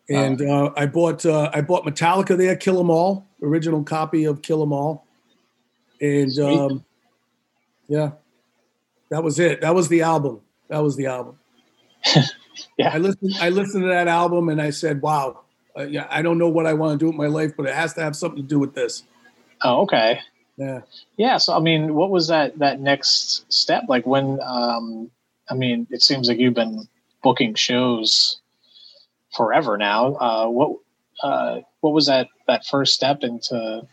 And 0.10 0.42
uh, 0.42 0.72
I 0.78 0.86
bought 0.86 1.26
uh, 1.26 1.50
I 1.54 1.62
bought 1.62 1.84
Metallica 1.84 2.38
there, 2.38 2.56
Kill 2.56 2.80
'Em 2.80 2.90
All, 2.90 3.28
original 3.42 3.84
copy 3.84 4.26
of 4.26 4.42
Kill 4.42 4.62
'Em 4.62 4.72
All, 4.72 5.06
and 6.00 6.38
um, 6.40 6.86
yeah, 7.88 8.12
that 9.10 9.24
was 9.24 9.40
it. 9.40 9.62
That 9.62 9.74
was 9.74 9.88
the 9.88 10.04
album. 10.04 10.42
That 10.70 10.80
was 10.80 10.96
the 10.96 11.08
album. 11.08 11.38
Yeah. 12.78 12.92
I 12.94 13.00
listened. 13.00 13.34
I 13.42 13.50
listened 13.50 13.84
to 13.84 13.90
that 13.90 14.08
album, 14.08 14.50
and 14.50 14.62
I 14.62 14.70
said, 14.70 15.02
"Wow, 15.02 15.42
uh, 15.78 15.84
yeah, 15.84 16.08
I 16.10 16.22
don't 16.22 16.38
know 16.38 16.48
what 16.50 16.66
I 16.66 16.74
want 16.74 16.98
to 16.98 17.04
do 17.04 17.08
with 17.08 17.16
my 17.16 17.28
life, 17.28 17.52
but 17.56 17.66
it 17.66 17.76
has 17.76 17.94
to 17.96 18.02
have 18.02 18.16
something 18.16 18.42
to 18.42 18.48
do 18.48 18.60
with 18.60 18.74
this." 18.74 19.04
Oh, 19.62 19.82
okay. 19.82 20.20
Yeah. 20.58 20.82
Yeah. 21.18 21.38
So, 21.38 21.54
I 21.54 21.60
mean, 21.60 21.96
what 21.96 22.12
was 22.12 22.28
that 22.30 22.58
that 22.60 22.80
next 22.80 23.52
step? 23.52 23.84
Like 23.90 24.06
when? 24.06 24.40
Um, 24.42 25.12
I 25.50 25.54
mean, 25.54 25.88
it 25.90 26.02
seems 26.02 26.28
like 26.28 26.40
you've 26.40 26.54
been 26.54 26.88
booking 27.24 27.56
shows 27.56 28.40
forever 29.36 29.78
now. 29.78 30.16
Uh, 30.16 30.48
what 30.48 30.78
uh, 31.24 31.60
what 31.82 31.94
was 31.94 32.08
that 32.08 32.28
that 32.48 32.66
first 32.66 32.94
step 32.94 33.24
into 33.24 33.88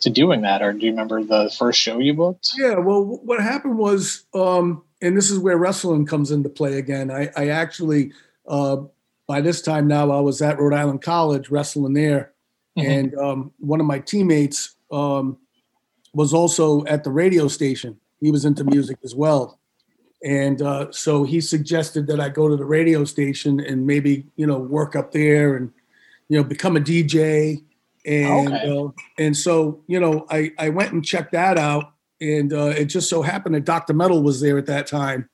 to 0.00 0.10
doing 0.10 0.42
that, 0.42 0.62
or 0.62 0.72
do 0.72 0.84
you 0.84 0.92
remember 0.92 1.22
the 1.24 1.50
first 1.58 1.80
show 1.80 1.98
you 1.98 2.12
booked? 2.14 2.50
Yeah, 2.56 2.74
well, 2.78 3.02
what 3.02 3.40
happened 3.40 3.78
was, 3.78 4.24
um, 4.34 4.82
and 5.00 5.16
this 5.16 5.30
is 5.30 5.38
where 5.38 5.56
wrestling 5.56 6.04
comes 6.06 6.30
into 6.30 6.48
play 6.50 6.78
again. 6.78 7.10
I, 7.10 7.30
I 7.34 7.48
actually, 7.48 8.12
uh, 8.46 8.78
by 9.26 9.40
this 9.40 9.62
time 9.62 9.86
now, 9.88 10.10
I 10.10 10.20
was 10.20 10.42
at 10.42 10.58
Rhode 10.58 10.74
Island 10.74 11.02
College 11.02 11.50
wrestling 11.50 11.94
there, 11.94 12.32
Mhm. 12.76 12.84
and 12.88 13.14
um, 13.14 13.52
one 13.58 13.80
of 13.80 13.86
my 13.86 13.98
teammates 13.98 14.74
um, 14.92 15.38
was 16.12 16.34
also 16.34 16.84
at 16.84 17.02
the 17.04 17.10
radio 17.10 17.48
station. 17.48 17.98
He 18.20 18.30
was 18.30 18.44
into 18.44 18.64
music 18.64 18.98
as 19.02 19.14
well, 19.14 19.58
and 20.26 20.60
uh, 20.60 20.90
so 20.90 21.22
he 21.22 21.40
suggested 21.40 22.08
that 22.08 22.18
I 22.18 22.28
go 22.28 22.48
to 22.48 22.56
the 22.56 22.64
radio 22.64 23.04
station 23.04 23.60
and 23.60 23.86
maybe 23.86 24.26
you 24.34 24.44
know 24.44 24.58
work 24.58 24.96
up 24.96 25.12
there 25.12 25.54
and 25.54 25.72
you 26.28 26.36
know 26.36 26.42
become 26.42 26.76
a 26.76 26.80
DJ. 26.80 27.62
And 28.04 28.48
Okay. 28.48 28.68
uh, 28.68 28.88
and 29.18 29.36
so 29.36 29.84
you 29.86 30.00
know 30.00 30.26
I 30.28 30.50
I 30.58 30.70
went 30.70 30.92
and 30.92 31.04
checked 31.04 31.30
that 31.32 31.58
out, 31.58 31.92
and 32.20 32.52
uh, 32.52 32.74
it 32.76 32.86
just 32.86 33.08
so 33.08 33.22
happened 33.22 33.54
that 33.54 33.64
Dr. 33.64 33.94
Metal 33.94 34.20
was 34.20 34.40
there 34.40 34.58
at 34.58 34.66
that 34.66 34.88
time 34.88 35.28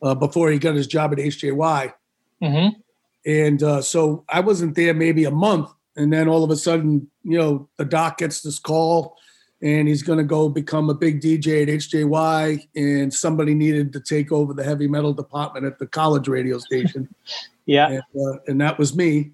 uh, 0.00 0.14
before 0.14 0.48
he 0.50 0.60
got 0.60 0.76
his 0.76 0.86
job 0.86 1.12
at 1.12 1.18
HJY. 1.18 1.92
Mm-hmm. 2.40 2.80
And 3.26 3.62
uh, 3.62 3.82
so 3.82 4.24
I 4.28 4.40
wasn't 4.40 4.76
there 4.76 4.94
maybe 4.94 5.24
a 5.24 5.30
month. 5.30 5.70
And 5.96 6.12
then 6.12 6.28
all 6.28 6.44
of 6.44 6.50
a 6.50 6.56
sudden, 6.56 7.10
you 7.24 7.36
know, 7.36 7.68
the 7.76 7.84
doc 7.84 8.18
gets 8.18 8.42
this 8.42 8.60
call 8.60 9.16
and 9.62 9.86
he's 9.88 10.02
going 10.02 10.18
to 10.18 10.24
go 10.24 10.48
become 10.48 10.88
a 10.88 10.94
big 10.94 11.20
DJ 11.20 11.62
at 11.62 11.68
HJY. 11.68 12.68
And 12.76 13.12
somebody 13.12 13.54
needed 13.54 13.92
to 13.92 14.00
take 14.00 14.32
over 14.32 14.54
the 14.54 14.64
heavy 14.64 14.88
metal 14.88 15.12
department 15.12 15.66
at 15.66 15.78
the 15.78 15.86
college 15.86 16.28
radio 16.28 16.58
station. 16.58 17.08
Yeah. 17.66 17.88
and, 17.88 18.02
uh, 18.26 18.38
and 18.48 18.60
that 18.62 18.78
was 18.80 18.96
me. 18.96 19.30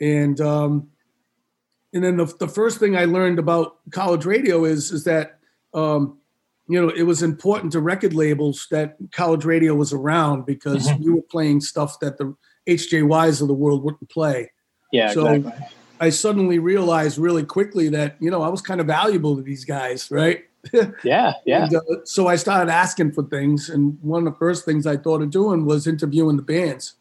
And, 0.00 0.40
um, 0.40 0.88
and 1.92 2.04
then 2.04 2.16
the, 2.16 2.26
the 2.38 2.46
first 2.46 2.78
thing 2.78 2.96
I 2.96 3.06
learned 3.06 3.40
about 3.40 3.78
college 3.90 4.24
radio 4.24 4.64
is, 4.64 4.92
is 4.92 5.02
that, 5.04 5.40
um, 5.72 6.18
you 6.68 6.80
know, 6.80 6.90
it 6.90 7.02
was 7.02 7.24
important 7.24 7.72
to 7.72 7.80
record 7.80 8.14
labels 8.14 8.68
that 8.70 8.96
college 9.10 9.44
radio 9.44 9.74
was 9.74 9.92
around 9.92 10.46
because 10.46 10.86
Mhm. 10.86 11.00
we 11.00 11.12
were 11.12 11.22
playing 11.22 11.60
stuff 11.60 11.98
that 12.00 12.18
the 12.18 12.36
HJYs 12.68 13.42
of 13.42 13.48
the 13.48 13.54
world 13.54 13.82
wouldn't 13.82 14.08
play. 14.10 14.52
Yeah. 14.92 15.12
So- 15.12 15.26
exactly. 15.26 15.66
I 16.04 16.10
suddenly 16.10 16.58
realized 16.58 17.16
really 17.18 17.44
quickly 17.44 17.88
that, 17.88 18.16
you 18.20 18.30
know, 18.30 18.42
I 18.42 18.48
was 18.48 18.60
kind 18.60 18.80
of 18.80 18.86
valuable 18.86 19.36
to 19.36 19.42
these 19.42 19.64
guys, 19.64 20.10
right? 20.10 20.44
Yeah. 21.04 21.34
Yeah. 21.44 21.64
And, 21.64 21.74
uh, 21.74 21.80
so 22.04 22.26
I 22.26 22.36
started 22.36 22.70
asking 22.72 23.12
for 23.12 23.22
things. 23.24 23.68
And 23.68 23.98
one 24.00 24.26
of 24.26 24.32
the 24.32 24.38
first 24.38 24.64
things 24.64 24.86
I 24.86 24.96
thought 24.96 25.20
of 25.20 25.30
doing 25.30 25.66
was 25.66 25.86
interviewing 25.86 26.36
the 26.36 26.42
bands. 26.42 26.94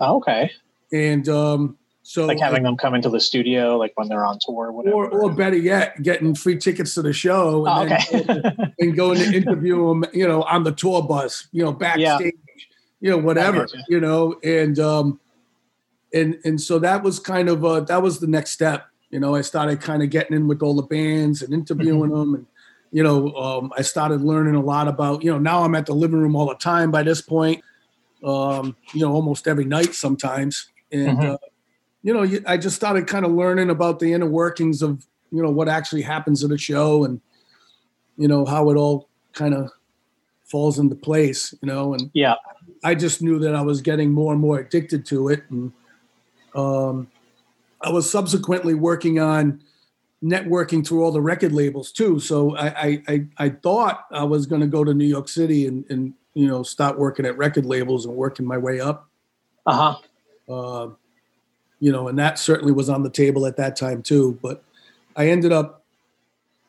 Oh, 0.00 0.16
okay. 0.16 0.50
And 0.92 1.28
um, 1.28 1.76
so, 2.02 2.26
Like 2.26 2.38
having 2.38 2.62
them 2.62 2.76
come 2.76 2.94
into 2.94 3.10
the 3.10 3.20
studio, 3.20 3.76
like 3.76 3.92
when 3.96 4.08
they're 4.08 4.24
on 4.24 4.38
tour, 4.40 4.66
or 4.68 4.72
whatever. 4.72 4.96
or, 4.96 5.10
or 5.10 5.34
better 5.34 5.56
yet, 5.56 6.02
getting 6.02 6.34
free 6.34 6.56
tickets 6.56 6.94
to 6.94 7.02
the 7.02 7.12
show 7.12 7.66
Oh, 7.66 7.82
and, 7.82 7.92
okay. 7.92 8.22
then, 8.22 8.74
and 8.78 8.96
going 8.96 9.18
to 9.18 9.34
interview 9.34 9.88
them, 9.88 10.04
you 10.14 10.26
know, 10.26 10.42
on 10.44 10.64
the 10.64 10.72
tour 10.72 11.02
bus, 11.02 11.48
you 11.52 11.62
know, 11.64 11.72
backstage, 11.72 12.34
you 13.00 13.10
know, 13.10 13.18
whatever, 13.18 13.60
gotcha. 13.66 13.84
you 13.88 14.00
know, 14.00 14.38
and 14.42 14.78
um, 14.78 15.20
and 16.14 16.38
and 16.44 16.60
so 16.60 16.78
that 16.78 17.02
was 17.02 17.18
kind 17.18 17.48
of 17.48 17.64
uh, 17.64 17.80
that 17.80 18.02
was 18.02 18.20
the 18.20 18.26
next 18.26 18.52
step. 18.52 18.86
You 19.10 19.20
know, 19.20 19.34
I 19.34 19.42
started 19.42 19.80
kind 19.80 20.02
of 20.02 20.10
getting 20.10 20.36
in 20.36 20.48
with 20.48 20.62
all 20.62 20.74
the 20.74 20.82
bands 20.82 21.42
and 21.42 21.52
interviewing 21.52 22.10
Mm-hmm. 22.10 22.18
them, 22.20 22.34
and 22.34 22.46
you 22.92 23.02
know, 23.02 23.34
um, 23.34 23.72
I 23.76 23.82
started 23.82 24.22
learning 24.22 24.54
a 24.54 24.62
lot 24.62 24.88
about. 24.88 25.22
You 25.22 25.32
know, 25.32 25.38
now 25.38 25.64
I'm 25.64 25.74
at 25.74 25.86
the 25.86 25.94
living 25.94 26.20
room 26.20 26.36
all 26.36 26.46
the 26.48 26.54
time. 26.54 26.90
By 26.90 27.02
this 27.02 27.20
point, 27.20 27.62
um, 28.24 28.76
you 28.94 29.00
know, 29.00 29.12
almost 29.12 29.46
every 29.46 29.64
night 29.64 29.94
sometimes, 29.94 30.70
and 30.92 31.18
Mhm. 31.18 31.34
uh, 31.34 31.38
you 32.02 32.14
know, 32.14 32.40
I 32.46 32.56
just 32.56 32.76
started 32.76 33.06
kind 33.06 33.24
of 33.24 33.32
learning 33.32 33.70
about 33.70 33.98
the 33.98 34.12
inner 34.12 34.28
workings 34.28 34.82
of 34.82 35.04
you 35.30 35.42
know 35.42 35.50
what 35.50 35.68
actually 35.68 36.02
happens 36.02 36.44
at 36.44 36.52
a 36.52 36.58
show 36.58 37.04
and 37.04 37.20
you 38.16 38.28
know 38.28 38.44
how 38.44 38.70
it 38.70 38.76
all 38.76 39.08
kind 39.32 39.52
of 39.52 39.68
falls 40.44 40.78
into 40.78 40.94
place 40.94 41.52
you 41.60 41.66
know 41.66 41.94
and 41.94 42.10
Yeah. 42.12 42.36
i 42.84 42.94
just 42.94 43.20
knew 43.20 43.38
that 43.40 43.54
i 43.54 43.60
was 43.60 43.80
getting 43.80 44.12
more 44.12 44.32
and 44.32 44.40
more 44.40 44.58
addicted 44.60 45.04
to 45.06 45.28
it 45.28 45.42
and 45.50 45.72
um, 46.54 47.08
i 47.82 47.90
was 47.90 48.10
subsequently 48.10 48.74
working 48.74 49.18
on 49.18 49.62
networking 50.22 50.86
through 50.86 51.04
all 51.04 51.12
the 51.12 51.20
record 51.20 51.52
labels 51.52 51.92
too 51.92 52.18
so 52.18 52.56
i 52.56 52.66
i 52.66 53.02
i, 53.08 53.26
I 53.38 53.48
thought 53.50 54.06
i 54.10 54.24
was 54.24 54.46
going 54.46 54.60
to 54.60 54.66
go 54.66 54.84
to 54.84 54.94
new 54.94 55.06
york 55.06 55.28
city 55.28 55.66
and 55.66 55.84
and 55.90 56.14
you 56.34 56.46
know 56.46 56.62
start 56.62 56.98
working 56.98 57.26
at 57.26 57.36
record 57.36 57.66
labels 57.66 58.06
and 58.06 58.14
working 58.14 58.46
my 58.46 58.58
way 58.58 58.80
up 58.80 59.08
Uh 59.66 59.96
huh. 60.48 60.52
uh, 60.52 60.88
you 61.80 61.92
know, 61.92 62.08
and 62.08 62.18
that 62.18 62.38
certainly 62.38 62.72
was 62.72 62.88
on 62.88 63.02
the 63.02 63.10
table 63.10 63.44
at 63.46 63.56
that 63.56 63.76
time 63.76 64.02
too. 64.02 64.38
But 64.42 64.64
I 65.16 65.28
ended 65.28 65.52
up 65.52 65.84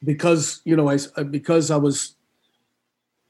because 0.03 0.61
you 0.65 0.75
know 0.75 0.89
I 0.89 0.97
because 1.23 1.71
I 1.71 1.77
was. 1.77 2.15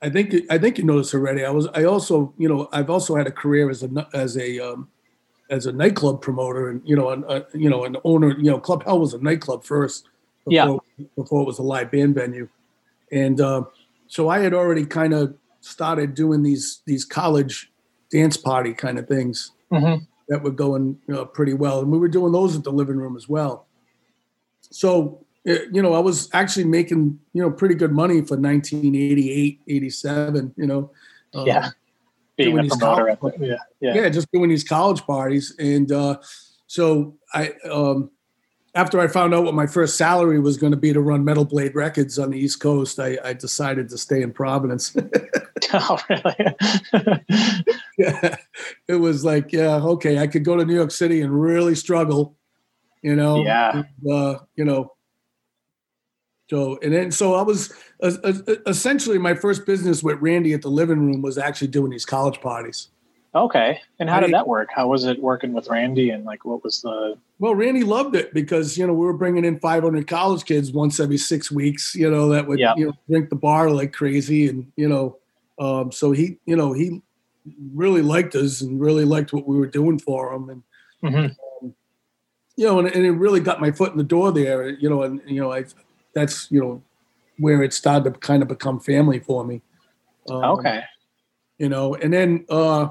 I 0.01 0.09
think 0.09 0.33
I 0.49 0.57
think 0.57 0.77
you 0.77 0.83
noticed 0.83 1.13
already. 1.13 1.45
I 1.45 1.49
was 1.51 1.67
I 1.73 1.83
also 1.83 2.33
you 2.37 2.49
know 2.49 2.69
I've 2.71 2.89
also 2.89 3.15
had 3.15 3.27
a 3.27 3.31
career 3.31 3.69
as 3.69 3.83
a 3.83 4.07
as 4.13 4.37
a 4.37 4.59
um, 4.59 4.89
as 5.49 5.65
a 5.65 5.71
nightclub 5.71 6.21
promoter 6.21 6.69
and 6.69 6.81
you 6.85 6.95
know 6.95 7.09
an 7.11 7.23
uh, 7.27 7.41
you 7.53 7.69
know 7.69 7.83
an 7.85 7.97
owner 8.03 8.37
you 8.37 8.49
know 8.51 8.59
Club 8.59 8.83
Hell 8.83 8.99
was 8.99 9.13
a 9.13 9.19
nightclub 9.19 9.63
first 9.63 10.09
before, 10.47 10.81
before 11.15 11.41
it 11.41 11.45
was 11.45 11.59
a 11.59 11.63
live 11.63 11.91
band 11.91 12.15
venue, 12.15 12.47
and 13.11 13.39
uh, 13.41 13.63
so 14.07 14.29
I 14.29 14.39
had 14.39 14.53
already 14.53 14.85
kind 14.85 15.13
of 15.13 15.35
started 15.61 16.13
doing 16.15 16.43
these 16.43 16.81
these 16.85 17.05
college 17.05 17.71
dance 18.11 18.37
party 18.37 18.73
kind 18.73 18.97
of 18.99 19.07
things 19.07 19.51
Mm-hmm. 19.71 20.03
that 20.29 20.43
were 20.43 20.51
going 20.51 20.97
you 21.07 21.15
know, 21.15 21.25
pretty 21.25 21.53
well. 21.53 21.79
And 21.81 21.91
we 21.91 21.97
were 21.97 22.07
doing 22.07 22.31
those 22.31 22.55
at 22.55 22.63
the 22.63 22.71
living 22.71 22.97
room 22.97 23.17
as 23.17 23.27
well. 23.27 23.65
So, 24.61 25.25
eh, 25.47 25.65
you 25.71 25.81
know, 25.81 25.93
I 25.95 25.99
was 25.99 26.29
actually 26.33 26.65
making, 26.65 27.19
you 27.33 27.41
know, 27.41 27.49
pretty 27.51 27.73
good 27.75 27.91
money 27.91 28.21
for 28.21 28.37
1988, 28.37 29.59
87, 29.67 30.53
you 30.55 30.67
know. 30.67 30.91
um, 31.33 31.47
Yeah. 31.47 31.69
Being 32.37 32.51
doing 32.51 32.59
a 32.59 32.63
these 32.63 32.77
promoter. 32.77 33.17
The, 33.21 33.47
yeah. 33.47 33.55
Yeah. 33.79 34.01
yeah. 34.01 34.09
just 34.09 34.31
doing 34.31 34.49
these 34.49 34.63
college 34.63 35.01
parties. 35.01 35.55
And 35.57 35.91
uh, 35.91 36.17
so 36.67 37.15
I, 37.33 37.53
um, 37.69 38.11
after 38.75 38.99
I 38.99 39.07
found 39.07 39.33
out 39.33 39.45
what 39.45 39.53
my 39.53 39.67
first 39.67 39.97
salary 39.97 40.39
was 40.39 40.57
going 40.57 40.71
to 40.71 40.77
be 40.77 40.91
to 40.91 40.99
run 40.99 41.23
Metal 41.23 41.45
Blade 41.45 41.75
Records 41.75 42.19
on 42.19 42.31
the 42.31 42.37
East 42.37 42.59
Coast, 42.59 42.99
I, 42.99 43.17
I 43.23 43.33
decided 43.33 43.87
to 43.89 43.97
stay 43.97 44.21
in 44.21 44.33
Providence. 44.33 44.95
oh, 45.73 45.97
really? 46.09 46.35
yeah, 47.97 48.35
it 48.87 48.95
was 48.95 49.23
like, 49.23 49.53
yeah, 49.53 49.75
okay, 49.77 50.19
I 50.19 50.27
could 50.27 50.43
go 50.43 50.57
to 50.57 50.65
New 50.65 50.75
York 50.75 50.91
City 50.91 51.21
and 51.21 51.41
really 51.41 51.75
struggle, 51.75 52.37
you 53.01 53.15
know. 53.15 53.43
Yeah. 53.43 53.83
and, 53.83 54.11
uh, 54.11 54.39
you 54.55 54.65
know, 54.65 54.91
So 56.49 56.77
and 56.83 56.93
then 56.93 57.11
so 57.11 57.35
I 57.35 57.41
was 57.41 57.73
essentially 58.65 59.17
my 59.17 59.33
first 59.33 59.65
business 59.65 60.03
with 60.03 60.19
Randy 60.21 60.53
at 60.53 60.61
the 60.61 60.69
living 60.69 61.05
room 61.05 61.21
was 61.21 61.37
actually 61.37 61.67
doing 61.69 61.91
these 61.91 62.05
college 62.05 62.41
parties. 62.41 62.89
Okay. 63.33 63.81
And 63.99 64.09
how 64.09 64.21
did 64.21 64.33
that 64.33 64.47
work? 64.47 64.69
How 64.73 64.87
was 64.87 65.03
it 65.03 65.21
working 65.21 65.51
with 65.51 65.67
Randy 65.67 66.09
and 66.11 66.23
like 66.23 66.45
what 66.45 66.63
was 66.63 66.81
the 66.81 67.17
Well, 67.39 67.53
Randy 67.53 67.83
loved 67.83 68.15
it 68.15 68.33
because 68.33 68.77
you 68.77 68.87
know 68.87 68.93
we 68.93 69.05
were 69.05 69.13
bringing 69.13 69.43
in 69.43 69.59
500 69.59 70.07
college 70.07 70.45
kids 70.45 70.71
once 70.71 70.99
every 71.01 71.17
6 71.17 71.51
weeks, 71.51 71.93
you 71.95 72.09
know, 72.09 72.29
that 72.29 72.47
would 72.47 72.59
Yep. 72.59 72.77
you 72.77 72.85
know 72.87 72.93
drink 73.09 73.29
the 73.29 73.35
bar 73.35 73.69
like 73.69 73.91
crazy 73.91 74.47
and 74.47 74.71
you 74.77 74.87
know 74.87 75.17
um 75.59 75.91
so 75.91 76.11
he 76.11 76.37
you 76.45 76.55
know 76.55 76.71
he 76.73 77.01
really 77.73 78.01
liked 78.01 78.35
us 78.35 78.61
and 78.61 78.79
really 78.79 79.05
liked 79.05 79.33
what 79.33 79.45
we 79.47 79.57
were 79.57 79.67
doing 79.67 79.99
for 79.99 80.33
him 80.33 80.49
and 80.49 80.63
Mhm. 81.03 81.35
you 82.55 82.65
know, 82.65 82.79
and, 82.79 82.87
and 82.87 83.05
it 83.05 83.11
really 83.11 83.41
got 83.41 83.59
my 83.59 83.69
foot 83.69 83.91
in 83.91 83.97
the 83.97 84.03
door 84.03 84.31
there, 84.31 84.69
you 84.69 84.89
know, 84.89 85.03
and 85.03 85.21
you 85.27 85.41
know, 85.41 85.51
I 85.51 85.65
that's 86.13 86.49
you 86.49 86.61
know 86.61 86.81
where 87.37 87.63
it 87.63 87.73
started 87.73 88.13
to 88.13 88.19
kind 88.19 88.41
of 88.41 88.47
become 88.47 88.79
family 88.79 89.19
for 89.19 89.45
me. 89.45 89.61
Um, 90.29 90.43
Okay. 90.43 90.83
You 91.57 91.69
know, 91.69 91.95
and 91.95 92.11
then 92.11 92.45
uh 92.49 92.89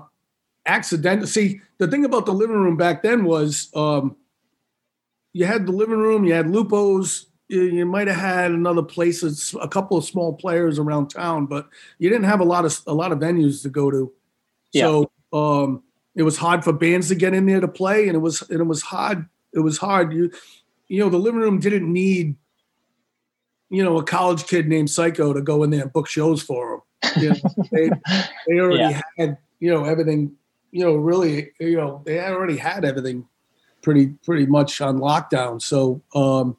accident. 0.66 1.28
See, 1.28 1.60
the 1.78 1.86
thing 1.86 2.04
about 2.04 2.24
the 2.26 2.32
living 2.32 2.56
room 2.56 2.76
back 2.76 3.02
then 3.02 3.24
was 3.24 3.68
um 3.74 4.16
you 5.32 5.44
had 5.44 5.66
the 5.66 5.72
living 5.72 5.98
room, 5.98 6.24
you 6.24 6.32
had 6.32 6.46
Lupo's, 6.46 7.26
you, 7.48 7.62
you 7.62 7.84
might 7.84 8.06
have 8.06 8.16
had 8.16 8.52
another 8.52 8.82
places, 8.82 9.54
a 9.60 9.68
couple 9.68 9.98
of 9.98 10.04
small 10.04 10.32
players 10.32 10.78
around 10.78 11.08
town, 11.08 11.46
but 11.46 11.68
you 11.98 12.08
didn't 12.08 12.24
have 12.24 12.40
a 12.40 12.44
lot 12.44 12.64
of 12.64 12.80
a 12.86 12.94
lot 12.94 13.12
of 13.12 13.18
venues 13.18 13.62
to 13.62 13.68
go 13.68 13.90
to. 13.90 14.12
Yeah. 14.72 14.84
So 14.84 15.10
um 15.32 15.82
it 16.14 16.22
was 16.22 16.36
hard 16.36 16.62
for 16.62 16.72
bands 16.72 17.08
to 17.08 17.16
get 17.16 17.34
in 17.34 17.46
there 17.46 17.60
to 17.60 17.68
play, 17.68 18.06
and 18.06 18.16
it 18.16 18.20
was 18.20 18.42
and 18.42 18.60
it 18.60 18.66
was 18.66 18.82
hard. 18.82 19.26
It 19.52 19.60
was 19.60 19.78
hard. 19.78 20.12
You 20.12 20.30
you 20.88 21.00
know 21.00 21.10
the 21.10 21.18
living 21.18 21.40
room 21.40 21.58
didn't 21.58 21.92
need 21.92 22.36
you 23.70 23.82
know 23.82 23.98
a 23.98 24.04
college 24.04 24.46
kid 24.46 24.68
named 24.68 24.90
Psycho 24.90 25.32
to 25.32 25.40
go 25.42 25.62
in 25.62 25.70
there 25.70 25.82
and 25.82 25.92
book 25.92 26.06
shows 26.08 26.42
for 26.42 26.82
them. 27.02 27.22
You 27.22 27.28
know, 27.30 27.36
they 27.72 27.90
they 28.48 28.60
already 28.60 28.78
Yeah. 28.80 29.00
had 29.18 29.38
you 29.60 29.70
know 29.70 29.84
everything. 29.84 30.32
You 30.70 30.84
know, 30.84 30.96
really, 30.96 31.52
you 31.60 31.76
know, 31.76 32.02
they 32.04 32.18
already 32.20 32.56
had 32.56 32.84
everything 32.84 33.26
pretty 33.82 34.08
pretty 34.24 34.46
much 34.46 34.80
on 34.80 34.98
lockdown. 34.98 35.62
So 35.62 36.02
um 36.14 36.56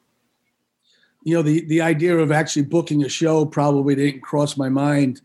you 1.22 1.34
know 1.34 1.42
the 1.42 1.64
the 1.66 1.80
idea 1.82 2.16
of 2.16 2.30
actually 2.32 2.62
booking 2.62 3.04
a 3.04 3.08
show 3.08 3.44
probably 3.44 3.94
didn't 3.94 4.20
cross 4.22 4.56
my 4.56 4.68
mind 4.68 5.20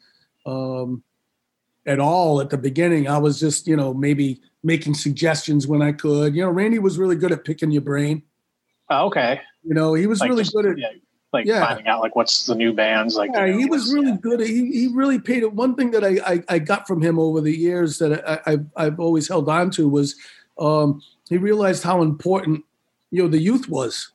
um 0.46 1.04
at 1.86 2.00
all 2.00 2.42
at 2.42 2.50
the 2.50 2.58
beginning. 2.58 3.08
I 3.08 3.18
was 3.18 3.40
just, 3.40 3.66
you 3.68 3.76
know, 3.76 3.92
maybe 3.94 4.40
making 4.64 4.94
suggestions 4.94 5.66
when 5.68 5.82
I 5.82 5.92
could. 5.94 6.36
You 6.36 6.44
know, 6.44 6.50
Randy 6.52 6.78
was 6.80 6.98
really 7.00 7.16
good 7.16 7.32
at 7.32 7.44
picking 7.44 7.72
your 7.72 7.82
brain. 7.82 8.22
Oh, 8.90 9.08
okay. 9.08 9.42
You 9.64 9.74
know, 9.74 9.94
he 9.96 10.06
was 10.06 10.20
Like 10.20 10.30
really 10.30 10.44
just- 10.44 10.54
good 10.56 10.66
at 10.68 10.78
yeah, 10.78 10.90
like 11.34 11.46
yeah. 11.46 11.66
finding 11.66 11.88
out 11.88 12.02
like 12.02 12.16
what's 12.16 12.46
the 12.46 12.56
new 12.56 12.74
bands 12.74 13.16
like. 13.16 13.32
yeah, 13.34 13.46
you 13.46 13.54
know, 13.54 13.60
he 13.60 13.66
was 13.66 13.94
really 13.94 14.10
yeah. 14.10 14.18
good. 14.22 14.40
He 14.42 14.72
he 14.72 14.88
really 14.94 15.20
paid 15.20 15.44
it. 15.44 15.54
One 15.54 15.76
thing 15.76 15.92
that 15.92 16.04
I, 16.04 16.20
I 16.26 16.44
I 16.50 16.60
got 16.60 16.88
from 16.88 17.02
him 17.02 17.18
over 17.20 17.42
the 17.42 17.56
years 17.56 18.00
that 18.00 18.28
I, 18.28 18.54
I 18.54 18.58
I've 18.76 19.00
always 19.00 19.28
held 19.28 19.48
on 19.50 19.72
to 19.72 19.88
was 19.88 20.16
um, 20.60 21.02
he 21.30 21.38
realized 21.38 21.84
how 21.84 22.02
important 22.02 22.64
you 23.12 23.24
know 23.24 23.30
the 23.30 23.40
youth 23.40 23.70
was. 23.70 24.12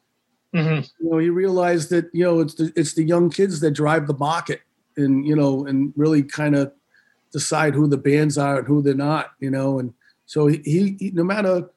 Mhm. 0.54 0.88
You 1.00 1.10
know, 1.10 1.18
he 1.18 1.30
realized 1.30 1.90
that 1.90 2.08
you 2.12 2.24
know 2.24 2.40
it's 2.40 2.54
the 2.54 2.72
it's 2.76 2.94
the 2.94 3.04
young 3.04 3.30
kids 3.30 3.60
that 3.60 3.72
drive 3.72 4.06
the 4.06 4.16
market, 4.16 4.60
and 4.96 5.26
you 5.26 5.36
know, 5.36 5.66
and 5.66 5.92
really 5.96 6.22
kind 6.22 6.54
of 6.54 6.72
decide 7.32 7.74
who 7.74 7.86
the 7.86 7.98
bands 7.98 8.38
are 8.38 8.58
and 8.58 8.66
who 8.66 8.82
they're 8.82 8.94
not. 8.94 9.32
You 9.40 9.50
know, 9.50 9.78
and 9.78 9.92
so 10.26 10.46
he, 10.46 10.96
he 10.98 11.10
no 11.14 11.24
matter 11.24 11.68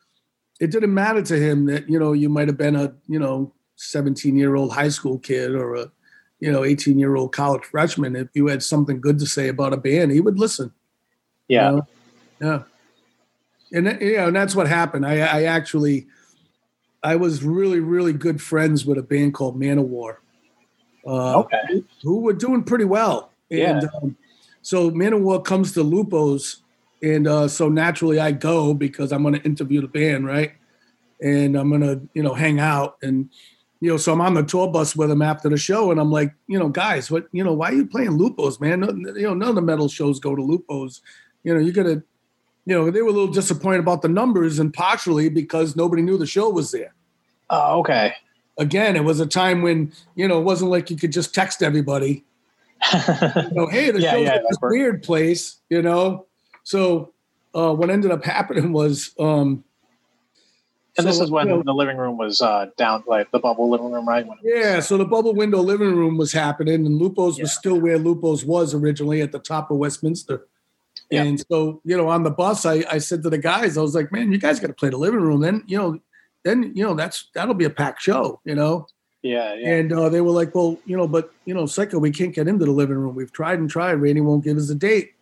it 0.60 0.72
didn't 0.72 0.93
matter 0.93 1.22
to 1.22 1.39
him 1.39 1.65
that 1.65 1.89
you 1.89 2.00
know 2.00 2.13
you 2.13 2.29
might 2.29 2.48
have 2.48 2.58
been 2.58 2.75
a 2.75 2.93
you 3.08 3.19
know 3.19 3.53
17 3.79 4.36
year 4.36 4.55
old 4.55 4.71
high 4.74 4.89
school 4.89 5.17
kid 5.19 5.55
or 5.55 5.75
a 5.75 5.91
you 6.39 6.51
know 6.51 6.63
18 6.63 7.00
year 7.00 7.15
old 7.15 7.31
college 7.31 7.63
freshman 7.65 8.15
if 8.15 8.27
you 8.33 8.48
had 8.48 8.62
something 8.63 9.00
good 9.01 9.19
to 9.19 9.25
say 9.25 9.48
about 9.48 9.74
a 9.74 9.77
band 9.77 10.12
he 10.12 10.21
would 10.21 10.39
listen 10.39 10.71
you 11.48 11.57
Yeah. 11.57 11.71
know? 11.71 11.88
yeah 12.41 12.63
and 13.71 14.01
you 14.01 14.17
know 14.17 14.27
and 14.27 14.36
that's 14.36 14.56
what 14.56 14.67
happened 14.67 15.06
i 15.06 15.19
i 15.19 15.43
actually 15.43 16.08
i 17.04 17.15
was 17.15 17.43
really 17.43 17.80
really 17.80 18.13
good 18.13 18.41
friends 18.41 18.86
with 18.86 18.97
a 18.97 19.04
band 19.04 19.34
called 19.34 19.60
manowar 19.60 20.17
uh 21.08 21.36
Okay. 21.36 21.84
who 22.01 22.21
were 22.21 22.34
doing 22.34 22.63
pretty 22.63 22.86
well. 22.86 23.32
And 23.51 23.84
Yeah. 23.84 23.89
um, 24.01 24.17
so 24.62 24.91
Manowar 24.91 25.43
comes 25.43 25.71
to 25.73 25.84
Lupo's, 25.84 26.62
and 27.01 27.27
uh, 27.27 27.47
so 27.47 27.69
naturally 27.69 28.19
I 28.19 28.32
go 28.32 28.73
because 28.73 29.12
I'm 29.12 29.21
going 29.23 29.36
to 29.36 29.41
interview 29.43 29.82
the 29.82 29.88
band, 29.88 30.25
right? 30.25 30.54
And 31.21 31.56
I'm 31.56 31.69
going 31.69 31.82
to, 31.82 32.01
you 32.13 32.23
know, 32.23 32.34
hang 32.34 32.60
out. 32.60 32.97
And, 33.01 33.30
you 33.82 33.89
know, 33.89 33.98
so 33.98 34.12
I'm 34.13 34.22
on 34.22 34.34
the 34.34 34.44
tour 34.44 34.68
bus 34.70 34.96
with 34.96 35.10
them 35.10 35.22
after 35.22 35.50
the 35.50 35.58
show, 35.58 35.92
and 35.92 36.00
I'm 36.00 36.12
like, 36.12 36.34
you 36.48 36.60
know, 36.60 36.70
guys, 36.70 37.10
what, 37.10 37.28
you 37.32 37.44
know, 37.44 37.54
why 37.54 37.70
are 37.70 37.74
you 37.76 37.86
playing 37.86 38.12
Lupo's, 38.18 38.60
man? 38.60 38.82
No, 38.82 38.88
you 38.89 39.24
know, 39.24 39.34
none 39.34 39.50
of 39.50 39.56
the 39.56 39.62
metal 39.62 39.88
shows 39.88 40.20
go 40.20 40.36
to 40.36 40.42
Lupo's. 40.42 41.02
You 41.44 41.54
know, 41.54 41.60
you 41.60 41.72
got 41.72 41.84
to, 41.84 42.04
you 42.65 42.76
know, 42.76 42.92
they 42.92 43.02
were 43.02 43.10
a 43.10 43.13
little 43.13 43.32
disappointed 43.32 43.80
about 43.80 44.02
the 44.02 44.10
numbers, 44.10 44.60
and 44.60 44.74
partially 44.74 45.30
because 45.30 45.76
nobody 45.76 46.02
knew 46.02 46.18
the 46.18 46.26
show 46.28 46.50
was 46.50 46.72
there 46.72 46.94
Oh, 47.50 47.80
okay. 47.80 48.13
again, 48.58 48.96
it 48.96 49.04
was 49.04 49.20
a 49.20 49.26
time 49.26 49.62
when 49.62 49.92
you 50.15 50.28
know 50.28 50.39
it 50.39 50.44
wasn't 50.44 50.72
like 50.72 50.89
you 50.89 50.98
could 50.98 51.12
just 51.12 51.34
text 51.34 51.63
everybody. 51.63 52.26
You 53.42 53.50
know, 53.52 53.68
hey, 53.68 53.92
the 53.92 54.02
Yeah, 54.02 54.12
show's 54.12 54.28
yeah, 54.28 54.36
at 54.36 54.42
this 54.48 54.58
weird 54.62 55.04
place, 55.04 55.60
you 55.70 55.82
know. 55.82 56.26
So 56.63 57.13
uh, 57.56 57.74
what 57.74 57.89
ended 57.89 58.12
up 58.12 58.24
happening 58.24 58.72
was, 58.74 59.12
um, 59.20 59.63
and 60.99 61.07
this 61.07 61.19
is 61.19 61.31
when 61.31 61.47
you 61.47 61.55
know, 61.55 61.63
the 61.63 61.73
living 61.73 61.97
room 61.97 62.17
was 62.17 62.41
uh, 62.41 62.67
down, 62.77 63.03
like 63.07 63.31
the 63.31 63.39
bubble 63.39 63.69
living 63.69 63.91
room, 63.91 64.07
right? 64.07 64.25
When 64.25 64.38
it 64.38 64.43
was- 64.43 64.53
yeah. 64.55 64.79
So 64.79 64.97
the 64.97 65.05
bubble 65.05 65.33
window 65.33 65.59
living 65.59 65.95
room 65.95 66.17
was 66.17 66.31
happening, 66.31 66.85
and 66.85 66.97
Lupo's 66.99 67.38
Yeah. 67.38 67.43
was 67.43 67.53
still 67.53 67.79
where 67.79 67.97
Lupo's 67.97 68.45
was 68.45 68.73
originally 68.73 69.21
at 69.21 69.31
the 69.31 69.39
top 69.39 69.71
of 69.71 69.77
Westminster. 69.77 70.47
Yeah. 71.09 71.23
And 71.23 71.39
so, 71.49 71.81
you 71.83 71.97
know, 71.97 72.07
on 72.07 72.23
the 72.23 72.29
bus, 72.29 72.65
I, 72.65 72.83
I 72.91 72.99
said 72.99 73.23
to 73.23 73.29
the 73.29 73.38
guys, 73.38 73.77
I 73.77 73.81
was 73.81 73.95
like, 73.95 74.12
man, 74.12 74.31
you 74.31 74.38
guys 74.38 74.59
got 74.59 74.67
to 74.67 74.73
play 74.73 74.89
the 74.89 74.97
living 74.97 75.21
room. 75.21 75.41
Then, 75.41 75.63
you 75.65 75.77
know, 75.77 75.99
then, 76.43 76.71
you 76.75 76.83
know, 76.83 76.93
that's, 76.93 77.29
that'll 77.33 77.55
be 77.55 77.65
a 77.65 77.69
packed 77.69 78.01
show, 78.01 78.39
you 78.45 78.53
know? 78.53 78.85
Yeah, 79.23 79.53
yeah. 79.55 79.75
And 79.75 79.91
uh, 79.91 80.09
they 80.09 80.21
were 80.21 80.31
like, 80.31 80.53
well, 80.53 80.77
you 80.85 80.95
know, 80.95 81.07
but, 81.07 81.33
you 81.45 81.53
know, 81.53 81.65
Psycho, 81.65 81.97
we 81.99 82.12
can't 82.12 82.33
get 82.33 82.47
into 82.47 82.63
the 82.65 82.71
living 82.71 82.97
room. 82.97 83.15
We've 83.15 83.31
tried 83.31 83.59
and 83.59 83.69
tried. 83.69 83.93
Randy 83.93 84.21
won't 84.21 84.43
give 84.43 84.57
us 84.57 84.69
a 84.69 84.75
date. 84.75 85.13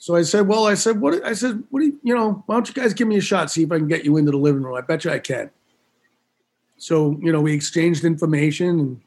So 0.00 0.16
I 0.16 0.22
said, 0.22 0.48
well, 0.48 0.66
I 0.66 0.72
said, 0.74 0.98
what, 0.98 1.22
I 1.26 1.34
said, 1.34 1.62
what 1.68 1.80
do 1.80 1.86
you, 1.86 2.00
you 2.02 2.14
know, 2.14 2.42
why 2.46 2.54
don't 2.54 2.66
you 2.66 2.72
guys 2.72 2.94
give 2.94 3.06
me 3.06 3.18
a 3.18 3.20
shot, 3.20 3.50
see 3.50 3.64
if 3.64 3.70
I 3.70 3.76
can 3.76 3.86
get 3.86 4.02
you 4.02 4.16
into 4.16 4.30
the 4.30 4.38
living 4.38 4.62
room? 4.62 4.74
I 4.74 4.80
bet 4.80 5.04
you 5.04 5.10
I 5.10 5.18
can. 5.18 5.50
So, 6.78 7.18
you 7.20 7.30
know, 7.30 7.42
we 7.42 7.52
exchanged 7.52 8.04
information 8.04 8.80
and 8.80 9.00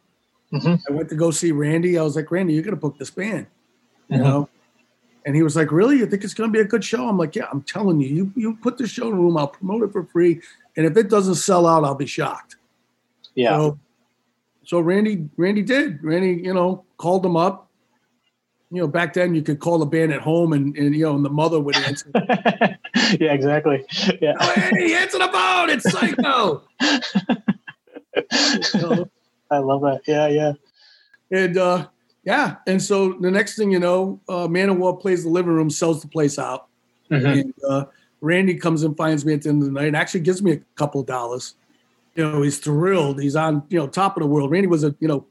Mhm. 0.61 0.79
I 0.87 0.93
went 0.93 1.09
to 1.09 1.15
go 1.15 1.31
see 1.31 1.51
Randy. 1.51 1.97
I 1.97 2.03
was 2.03 2.15
like, 2.15 2.29
Randy, 2.29 2.53
you're 2.53 2.61
going 2.61 2.75
to 2.75 2.79
book 2.79 2.99
this 2.99 3.09
band, 3.09 3.47
you 4.07 4.17
Mhm. 4.19 4.23
know? 4.23 4.49
And 5.25 5.35
he 5.35 5.41
was 5.41 5.55
like, 5.55 5.71
really? 5.71 5.97
You 5.97 6.05
think 6.05 6.23
it's 6.23 6.35
going 6.35 6.51
to 6.51 6.53
be 6.53 6.59
a 6.61 6.67
good 6.67 6.83
show? 6.83 7.07
I'm 7.09 7.17
like, 7.17 7.35
yeah, 7.35 7.47
I'm 7.51 7.63
telling 7.63 7.99
you, 7.99 8.07
you, 8.09 8.31
you 8.35 8.55
put 8.57 8.77
the 8.77 8.85
show 8.85 9.05
in 9.07 9.15
the 9.15 9.17
room, 9.17 9.35
I'll 9.35 9.47
promote 9.47 9.81
it 9.81 9.91
for 9.91 10.03
free. 10.03 10.41
And 10.77 10.85
if 10.85 10.95
it 10.95 11.09
doesn't 11.09 11.35
sell 11.35 11.65
out, 11.65 11.83
I'll 11.83 11.95
be 11.95 12.05
shocked. 12.05 12.57
yeah. 13.33 13.57
So, 13.57 13.79
so 14.63 14.79
Randy, 14.79 15.27
Randy 15.37 15.63
did. 15.63 16.03
Randy, 16.03 16.39
you 16.43 16.53
know, 16.53 16.85
called 16.97 17.25
him 17.25 17.35
up. 17.35 17.62
You 18.73 18.81
know, 18.81 18.87
back 18.87 19.13
then 19.13 19.35
you 19.35 19.43
could 19.43 19.59
call 19.59 19.77
the 19.77 19.85
band 19.85 20.11
at 20.13 20.21
home, 20.21 20.51
and, 20.51 20.75
and 20.75 20.95
you 20.95 21.03
know, 21.03 21.15
and 21.15 21.23
the 21.23 21.29
mother 21.29 21.59
would 21.59 21.75
answer. 21.75 22.09
yeah, 22.15 23.31
exactly. 23.31 23.85
Yeah. 24.19 24.33
hey, 24.71 24.95
answer 24.95 25.19
the 25.19 25.29
phone! 25.31 25.69
It's 25.69 25.91
Psycho. 25.91 26.63
You? 28.73 29.09
I 29.51 29.59
love 29.59 29.81
that. 29.81 30.01
Yeah, 30.07 30.27
yeah. 30.27 30.53
and 31.29 31.55
uh, 31.55 31.87
yeah, 32.23 32.55
and 32.65 32.81
so 32.81 33.13
the 33.13 33.29
next 33.29 33.57
thing 33.57 33.71
you 33.71 33.77
know, 33.79 34.19
uh, 34.27 34.47
Manowar 34.47 34.99
plays 34.99 35.23
the 35.23 35.29
living 35.29 35.53
room, 35.53 35.69
sells 35.69 36.01
the 36.01 36.07
place 36.07 36.39
out, 36.39 36.65
Mhm. 37.11 37.41
and 37.41 37.53
uh, 37.69 37.85
Randy 38.21 38.55
comes 38.55 38.81
and 38.81 38.97
finds 38.97 39.23
me 39.23 39.33
at 39.33 39.43
the 39.43 39.49
end 39.49 39.61
of 39.61 39.67
the 39.67 39.73
night, 39.73 39.85
and 39.87 39.95
actually 39.95 40.21
gives 40.21 40.41
me 40.41 40.53
a 40.53 40.57
couple 40.73 40.99
of 40.99 41.05
dollars. 41.05 41.53
You 42.15 42.23
know, 42.23 42.41
he's 42.41 42.57
thrilled. 42.57 43.21
He's 43.21 43.35
on, 43.35 43.61
you 43.69 43.77
know, 43.77 43.85
top 43.85 44.17
of 44.17 44.21
the 44.23 44.27
world. 44.27 44.49
Randy 44.49 44.67
was 44.67 44.83
a, 44.83 44.95
you 44.99 45.07
know, 45.07 45.27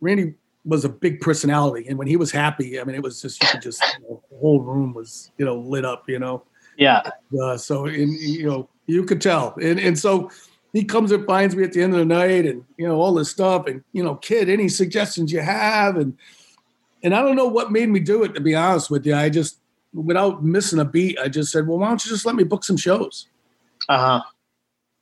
Randy 0.00 0.34
was 0.68 0.84
a 0.84 0.88
big 0.88 1.20
personality, 1.20 1.88
and 1.88 1.98
when 1.98 2.06
he 2.06 2.16
was 2.16 2.30
happy, 2.30 2.78
I 2.78 2.84
mean, 2.84 2.94
it 2.94 3.02
was 3.02 3.22
just 3.22 3.42
you 3.42 3.48
could 3.48 3.62
just 3.62 3.82
you 3.98 4.08
know, 4.08 4.22
the 4.30 4.36
whole 4.36 4.60
room 4.60 4.92
was 4.92 5.32
you 5.38 5.44
know 5.44 5.56
lit 5.58 5.84
up. 5.84 6.04
You 6.08 6.18
know, 6.18 6.44
Yeah. 6.76 7.02
uh, 7.42 7.56
so 7.56 7.86
and 7.86 8.12
you 8.12 8.46
know 8.46 8.68
you 8.86 9.04
could 9.04 9.20
tell, 9.20 9.54
and 9.60 9.80
and 9.80 9.98
so 9.98 10.30
he 10.74 10.84
comes 10.84 11.10
and 11.10 11.26
finds 11.26 11.56
me 11.56 11.64
at 11.64 11.72
the 11.72 11.82
end 11.82 11.94
of 11.94 11.98
the 11.98 12.04
night, 12.04 12.44
and 12.44 12.64
you 12.76 12.86
know 12.86 13.00
all 13.00 13.14
this 13.14 13.30
stuff, 13.30 13.66
and 13.66 13.82
you 13.92 14.04
know, 14.04 14.16
kid, 14.16 14.50
any 14.50 14.68
suggestions 14.68 15.32
you 15.32 15.40
have, 15.40 15.96
and 15.96 16.16
and 17.02 17.14
I 17.14 17.22
don't 17.22 17.36
know 17.36 17.48
what 17.48 17.72
made 17.72 17.88
me 17.88 18.00
do 18.00 18.22
it. 18.24 18.34
To 18.34 18.40
be 18.40 18.54
honest 18.54 18.90
with 18.90 19.06
you, 19.06 19.14
I 19.14 19.30
just 19.30 19.60
without 19.94 20.44
missing 20.44 20.78
a 20.80 20.84
beat, 20.84 21.18
I 21.18 21.28
just 21.28 21.50
said, 21.50 21.66
well, 21.66 21.78
why 21.78 21.88
don't 21.88 22.04
you 22.04 22.10
just 22.10 22.26
let 22.26 22.34
me 22.36 22.44
book 22.44 22.62
some 22.62 22.76
shows? 22.76 23.26
Uh 23.88 23.98
huh. 23.98 24.22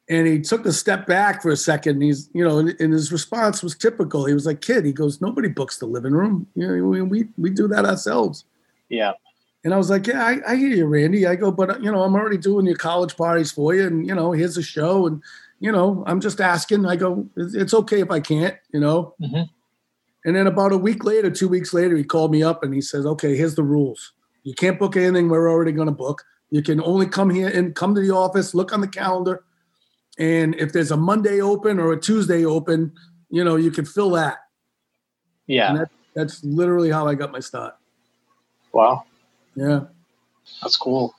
And 0.09 0.27
he 0.27 0.41
took 0.41 0.65
a 0.67 0.73
step 0.73 1.07
back 1.07 1.43
for 1.43 1.51
a 1.51 1.57
second. 1.57 1.95
And 1.95 2.03
he's, 2.05 2.31
you 2.33 2.45
know, 2.45 2.59
and, 2.59 2.81
and 2.81 2.93
his 2.93 3.11
response 3.11 3.63
was 3.63 3.77
typical. 3.77 4.25
He 4.25 4.35
was 4.35 4.47
like, 4.47 4.61
"Kid," 4.61 4.85
he 4.85 4.93
goes, 4.93 5.21
"Nobody 5.21 5.49
books 5.49 5.79
the 5.79 5.87
living 5.87 6.13
room. 6.13 6.47
You 6.55 6.69
know, 6.69 6.85
we 6.87 7.03
we, 7.03 7.29
we 7.37 7.51
do 7.51 7.67
that 7.69 7.85
ourselves." 7.85 8.45
Yeah. 8.89 9.13
And 9.65 9.75
I 9.75 9.79
was 9.79 9.91
like, 9.91 10.07
yeah, 10.07 10.25
I, 10.25 10.53
I 10.53 10.55
hear 10.55 10.69
you, 10.69 10.87
Randy. 10.87 11.27
I 11.27 11.35
go, 11.35 11.51
but 11.51 11.83
you 11.83 11.91
know, 11.91 12.05
I'm 12.05 12.15
already 12.15 12.39
doing 12.39 12.67
your 12.67 12.77
college 12.77 13.17
parties 13.17 13.51
for 13.51 13.75
you, 13.75 13.85
and 13.85 14.07
you 14.07 14.15
know, 14.15 14.31
here's 14.31 14.57
a 14.57 14.63
show, 14.63 15.09
and 15.09 15.21
you 15.59 15.73
know, 15.73 16.05
I'm 16.07 16.21
just 16.21 16.41
asking. 16.41 16.87
I 16.87 16.95
go, 16.95 17.29
it's 17.37 17.75
okay 17.75 18.01
if 18.01 18.11
I 18.13 18.21
can't, 18.21 18.57
you 18.73 18.79
know. 18.79 19.15
Mm-hmm. 19.21 19.43
And 20.27 20.35
then 20.35 20.49
about 20.49 20.73
a 20.73 20.77
week 20.77 21.05
later, 21.05 21.31
two 21.31 21.49
weeks 21.49 21.73
later, 21.73 21.97
he 21.97 22.03
called 22.03 22.33
me 22.33 22.43
up 22.43 22.65
and 22.65 22.75
he 22.75 22.81
says, 22.81 23.07
okay, 23.07 23.37
here's 23.37 23.55
the 23.55 23.63
rules. 23.63 24.13
You 24.43 24.55
can't 24.55 24.79
book 24.79 24.97
anything 24.97 25.29
we're 25.29 25.49
already 25.49 25.71
going 25.71 25.87
to 25.87 25.93
book. 25.93 26.25
You 26.51 26.63
can 26.63 26.83
only 26.83 27.07
come 27.07 27.31
here 27.31 27.49
and 27.49 27.77
come 27.77 27.95
to 27.95 28.01
the 28.01 28.11
office, 28.11 28.53
look 28.53 28.73
on 28.73 28.81
the 28.81 28.89
calendar. 28.89 29.45
And 30.19 30.55
if 30.57 30.73
there's 30.73 30.91
a 30.91 30.97
Monday 30.97 31.41
open 31.41 31.79
or 31.79 31.93
a 31.93 32.01
Tuesday 32.01 32.45
open, 32.45 32.93
you 33.31 33.45
know, 33.45 33.57
you 33.57 33.71
can 33.71 33.85
fill 33.85 34.11
that. 34.11 34.39
Yeah. 35.47 35.75
That, 35.75 35.91
that's 36.15 36.43
literally 36.45 36.91
how 36.91 37.07
I 37.07 37.15
got 37.15 37.33
my 37.33 37.41
start. 37.41 37.75
Wow. 38.73 39.05
Yeah. 39.55 39.81
That's 40.63 40.77
cool. 40.77 41.15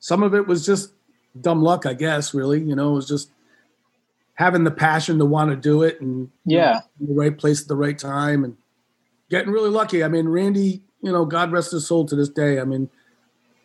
Some 0.00 0.22
of 0.22 0.34
it 0.34 0.46
was 0.46 0.64
just 0.64 0.92
dumb 1.40 1.62
luck, 1.62 1.86
I 1.86 1.94
guess, 1.94 2.34
really. 2.34 2.60
You 2.60 2.74
know, 2.74 2.92
it 2.92 2.94
was 2.94 3.08
just 3.08 3.30
having 4.34 4.64
the 4.64 4.70
passion 4.70 5.18
to 5.18 5.24
want 5.24 5.50
to 5.50 5.56
do 5.56 5.82
it 5.82 6.00
and 6.00 6.30
yeah, 6.46 6.80
you 6.98 7.06
know, 7.06 7.14
the 7.14 7.20
right 7.20 7.36
place 7.36 7.60
at 7.60 7.68
the 7.68 7.76
right 7.76 7.98
time 7.98 8.42
and 8.42 8.56
getting 9.28 9.52
really 9.52 9.68
lucky. 9.68 10.02
I 10.02 10.08
mean, 10.08 10.28
Randy, 10.28 10.82
you 11.02 11.12
know, 11.12 11.26
God 11.26 11.52
rest 11.52 11.72
his 11.72 11.86
soul 11.86 12.06
to 12.06 12.16
this 12.16 12.30
day. 12.30 12.58
I 12.58 12.64
mean, 12.64 12.88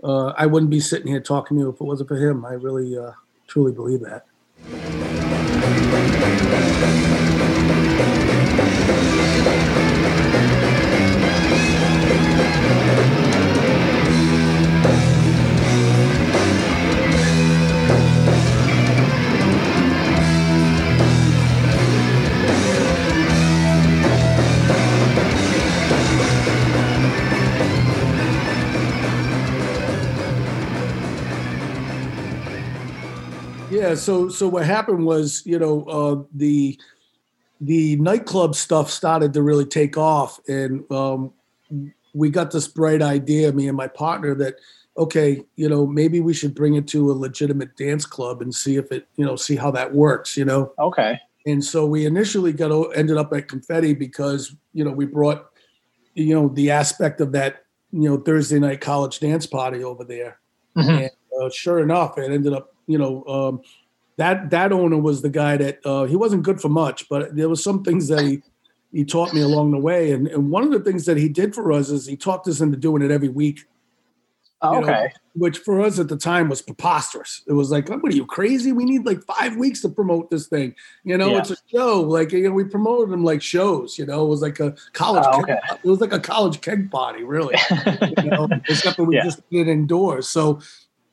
uh, 0.04 0.34
I 0.38 0.46
wouldn't 0.46 0.70
be 0.70 0.82
sitting 0.82 1.08
here 1.08 1.22
talking 1.22 1.58
to 1.58 1.64
you 1.64 1.70
if 1.70 1.76
it 1.76 1.84
wasn't 1.84 2.10
for 2.10 2.18
him. 2.18 2.46
I 2.46 2.54
really, 2.54 2.98
uh, 2.98 3.12
truly 3.48 3.72
believe 3.72 4.02
that. 4.02 4.26
Thank 4.68 4.84
you. 7.00 7.05
Yeah. 33.76 33.96
So 33.96 34.30
so 34.30 34.48
what 34.48 34.66
happened 34.66 35.06
was, 35.06 35.44
you 35.46 35.60
know, 35.60 35.84
uh, 35.84 36.24
the 36.34 36.80
the 37.62 37.96
nightclub 37.98 38.56
stuff 38.56 38.90
started 38.90 39.34
to 39.34 39.42
really 39.42 39.66
take 39.66 39.98
off, 39.98 40.40
and 40.48 40.90
um, 40.92 41.32
we 42.14 42.30
got 42.30 42.52
this 42.52 42.68
bright 42.68 43.02
idea, 43.02 43.52
me 43.52 43.68
and 43.68 43.78
my 43.78 43.88
partner, 43.88 44.36
that 44.36 44.56
okay, 44.98 45.44
you 45.58 45.68
know, 45.68 45.86
maybe 45.86 46.22
we 46.22 46.34
should 46.34 46.56
bring 46.56 46.76
it 46.76 46.88
to 46.88 47.12
a 47.12 47.14
legitimate 47.14 47.76
dance 47.76 48.06
club 48.06 48.42
and 48.42 48.56
see 48.56 48.78
if 48.78 48.92
it, 48.94 49.06
you 49.18 49.26
know, 49.26 49.36
see 49.36 49.58
how 49.58 49.70
that 49.72 49.94
works, 49.94 50.38
you 50.38 50.46
know. 50.46 50.72
Okay. 50.80 51.20
And 51.46 51.64
so 51.64 51.86
we 51.86 52.06
initially 52.06 52.54
got 52.54 52.72
ended 52.96 53.18
up 53.18 53.34
at 53.34 53.48
Confetti 53.50 53.94
because 53.94 54.56
you 54.74 54.84
know 54.84 54.92
we 54.92 55.06
brought 55.06 55.48
you 56.14 56.34
know 56.34 56.48
the 56.50 56.72
aspect 56.72 57.20
of 57.22 57.32
that 57.34 57.66
you 57.92 58.10
know 58.10 58.18
Thursday 58.18 58.60
night 58.60 58.82
college 58.82 59.20
dance 59.20 59.46
party 59.46 59.84
over 59.84 60.04
there, 60.04 60.40
Mhm. 60.78 61.02
and 61.02 61.12
uh, 61.42 61.50
sure 61.50 61.80
enough, 61.80 62.18
it 62.18 62.32
ended 62.32 62.54
up 62.54 62.74
you 62.88 62.98
know 62.98 63.24
um, 63.26 63.62
that 64.18 64.50
that 64.52 64.72
owner 64.72 64.98
was 64.98 65.22
the 65.22 65.30
guy 65.30 65.58
that 65.58 65.80
uh, 65.86 66.06
he 66.06 66.16
wasn't 66.16 66.44
good 66.44 66.62
for 66.62 66.70
much, 66.70 67.08
but 67.10 67.36
there 67.36 67.50
was 67.50 67.64
some 67.64 67.84
things 67.84 68.08
that 68.08 68.22
he 68.24 68.42
he 68.92 69.04
taught 69.04 69.34
me 69.34 69.42
along 69.42 69.72
the 69.72 69.80
way, 69.80 70.12
and 70.12 70.28
and 70.28 70.50
one 70.52 70.64
of 70.64 70.72
the 70.72 70.80
things 70.80 71.06
that 71.06 71.18
he 71.18 71.28
did 71.30 71.54
for 71.54 71.72
us 71.72 71.90
is 71.90 72.06
he 72.06 72.16
talked 72.18 72.48
us 72.48 72.62
into 72.62 72.78
doing 72.78 73.02
it 73.02 73.12
every 73.12 73.30
week, 73.30 73.66
Oh, 74.62 74.76
You 74.80 74.82
know, 74.82 74.88
okay. 74.88 75.12
which 75.36 75.58
for 75.60 75.82
us 75.82 76.00
at 76.00 76.08
the 76.08 76.16
time 76.16 76.48
was 76.48 76.62
preposterous. 76.62 77.44
It 77.46 77.52
was 77.54 77.72
like, 77.72 77.90
what 77.90 78.06
are 78.12 78.16
you 78.16 78.26
crazy? 78.26 78.72
We 78.72 78.86
need 78.86 79.06
like 79.06 79.22
five 79.24 79.58
weeks 79.58 79.82
to 79.82 79.90
promote 79.90 80.30
this 80.32 80.48
thing. 80.48 80.74
You 81.04 81.18
know, 81.18 81.30
Yeah. 81.32 81.40
it's 81.40 81.52
a 81.52 81.58
show. 81.68 82.00
Like 82.02 82.32
you 82.32 82.44
know, 82.44 82.52
we 82.52 82.64
promoted 82.64 83.10
them 83.12 83.24
like 83.26 83.42
shows. 83.42 84.00
You 84.00 84.06
know, 84.06 84.26
it 84.26 84.30
was 84.30 84.42
like 84.42 84.62
a 84.62 84.74
college. 84.94 85.26
Oh, 85.28 85.44
keg, 85.44 85.58
okay. 85.58 85.60
It 85.84 85.90
was 85.90 86.00
like 86.00 86.14
a 86.14 86.20
college 86.20 86.62
keg 86.62 86.90
party, 86.90 87.24
really. 87.24 87.56
you 88.24 88.30
know, 88.32 88.48
except 88.70 88.96
that 88.98 89.04
we 89.04 89.16
Yeah. 89.16 89.26
just 89.26 89.48
did 89.50 89.68
indoors. 89.68 90.30
So, 90.30 90.62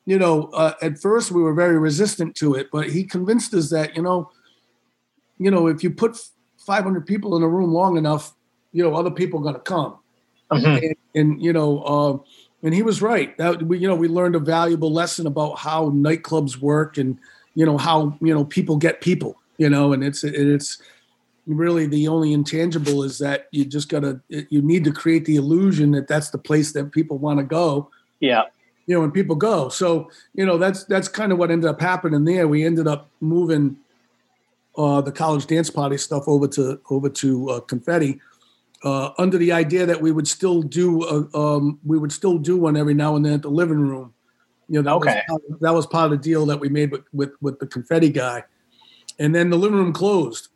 you 0.05 0.19
know, 0.19 0.49
uh, 0.53 0.73
at 0.81 0.99
first 0.99 1.31
we 1.31 1.41
were 1.41 1.53
very 1.53 1.77
resistant 1.77 2.35
to 2.35 2.55
it, 2.55 2.69
but 2.71 2.89
he 2.89 3.03
convinced 3.03 3.53
us 3.53 3.69
that 3.69 3.95
you 3.95 4.01
know, 4.01 4.31
you 5.37 5.51
know, 5.51 5.67
if 5.67 5.83
you 5.83 5.89
put 5.89 6.17
500 6.65 7.05
people 7.05 7.35
in 7.35 7.43
a 7.43 7.47
room 7.47 7.71
long 7.71 7.97
enough, 7.97 8.33
you 8.71 8.83
know, 8.83 8.95
other 8.95 9.11
people 9.11 9.39
are 9.39 9.43
going 9.43 9.55
to 9.55 9.61
come 9.61 9.97
Mhm. 10.53 10.83
and, 10.83 10.95
and 11.15 11.41
you 11.41 11.53
know, 11.53 11.79
uh, 11.79 12.17
and 12.63 12.73
he 12.73 12.83
was 12.83 13.01
right. 13.01 13.35
That 13.37 13.63
we, 13.63 13.79
you 13.79 13.87
know, 13.87 13.95
we 13.95 14.07
learned 14.07 14.35
a 14.35 14.39
valuable 14.39 14.91
lesson 14.91 15.27
about 15.27 15.59
how 15.59 15.89
nightclubs 15.89 16.57
work, 16.57 16.97
and 16.97 17.17
you 17.55 17.65
know 17.65 17.77
how 17.77 18.17
you 18.21 18.33
know 18.33 18.45
people 18.45 18.77
get 18.77 19.01
people. 19.01 19.39
You 19.57 19.69
know, 19.69 19.93
and 19.93 20.03
it's 20.03 20.23
it's 20.23 20.81
really 21.45 21.87
the 21.87 22.07
only 22.07 22.31
intangible 22.31 23.03
is 23.03 23.17
that 23.19 23.47
you 23.51 23.65
just 23.65 23.89
gotta 23.89 24.21
you 24.29 24.61
need 24.61 24.83
to 24.85 24.91
create 24.91 25.25
the 25.25 25.35
illusion 25.35 25.91
that 25.91 26.07
that's 26.07 26.29
the 26.29 26.37
place 26.37 26.71
that 26.73 26.91
people 26.91 27.17
want 27.17 27.39
to 27.39 27.45
go. 27.45 27.89
Yeah. 28.19 28.43
You 28.85 28.95
know, 28.95 29.03
and 29.03 29.13
people 29.13 29.35
go. 29.35 29.69
So 29.69 30.09
you 30.33 30.45
know, 30.45 30.57
that's 30.57 30.83
that's 30.85 31.07
kind 31.07 31.31
of 31.31 31.37
what 31.37 31.51
ended 31.51 31.69
up 31.69 31.79
happening 31.79 32.25
there. 32.25 32.47
We 32.47 32.65
ended 32.65 32.87
up 32.87 33.09
moving 33.21 33.77
uh, 34.77 35.01
the 35.01 35.11
college 35.11 35.47
dance 35.47 35.69
party 35.69 35.97
stuff 35.97 36.27
over 36.27 36.47
to 36.49 36.81
over 36.89 37.09
to 37.09 37.49
uh, 37.49 37.59
confetti 37.61 38.19
uh, 38.83 39.11
under 39.17 39.37
the 39.37 39.51
idea 39.51 39.85
that 39.85 40.01
we 40.01 40.11
would 40.11 40.27
still 40.27 40.61
do 40.61 41.03
a, 41.03 41.37
um, 41.37 41.79
we 41.85 41.97
would 41.97 42.11
still 42.11 42.37
do 42.37 42.57
one 42.57 42.75
every 42.75 42.93
now 42.93 43.15
and 43.15 43.25
then 43.25 43.33
at 43.33 43.41
the 43.41 43.49
living 43.49 43.79
room. 43.79 44.13
You 44.67 44.81
know, 44.81 44.89
that 44.89 44.95
Okay. 44.97 45.23
was 45.27 45.41
part, 45.41 45.61
that 45.61 45.73
was 45.73 45.87
part 45.87 46.05
of 46.05 46.11
the 46.11 46.17
deal 46.23 46.45
that 46.47 46.59
we 46.59 46.69
made 46.69 46.91
with, 46.91 47.03
with 47.13 47.31
with 47.41 47.59
the 47.59 47.67
confetti 47.67 48.09
guy, 48.09 48.43
and 49.19 49.33
then 49.33 49.49
the 49.49 49.57
living 49.57 49.77
room 49.77 49.93
closed. 49.93 50.49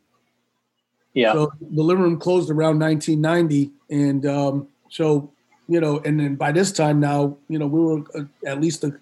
Yeah. 1.14 1.32
So 1.32 1.52
the 1.60 1.82
living 1.82 2.04
room 2.04 2.18
closed 2.18 2.50
around 2.50 2.78
1990, 2.78 3.72
and 3.90 4.26
um, 4.26 4.68
so 4.88 5.32
you 5.68 5.80
know, 5.80 6.00
and 6.04 6.18
then 6.18 6.34
by 6.34 6.50
this 6.50 6.72
time 6.72 6.98
now, 6.98 7.36
you 7.48 7.58
know, 7.58 7.66
we 7.66 7.80
were 7.80 8.02
uh, 8.14 8.24
at 8.46 8.60
least 8.60 8.84
a, 8.84 8.98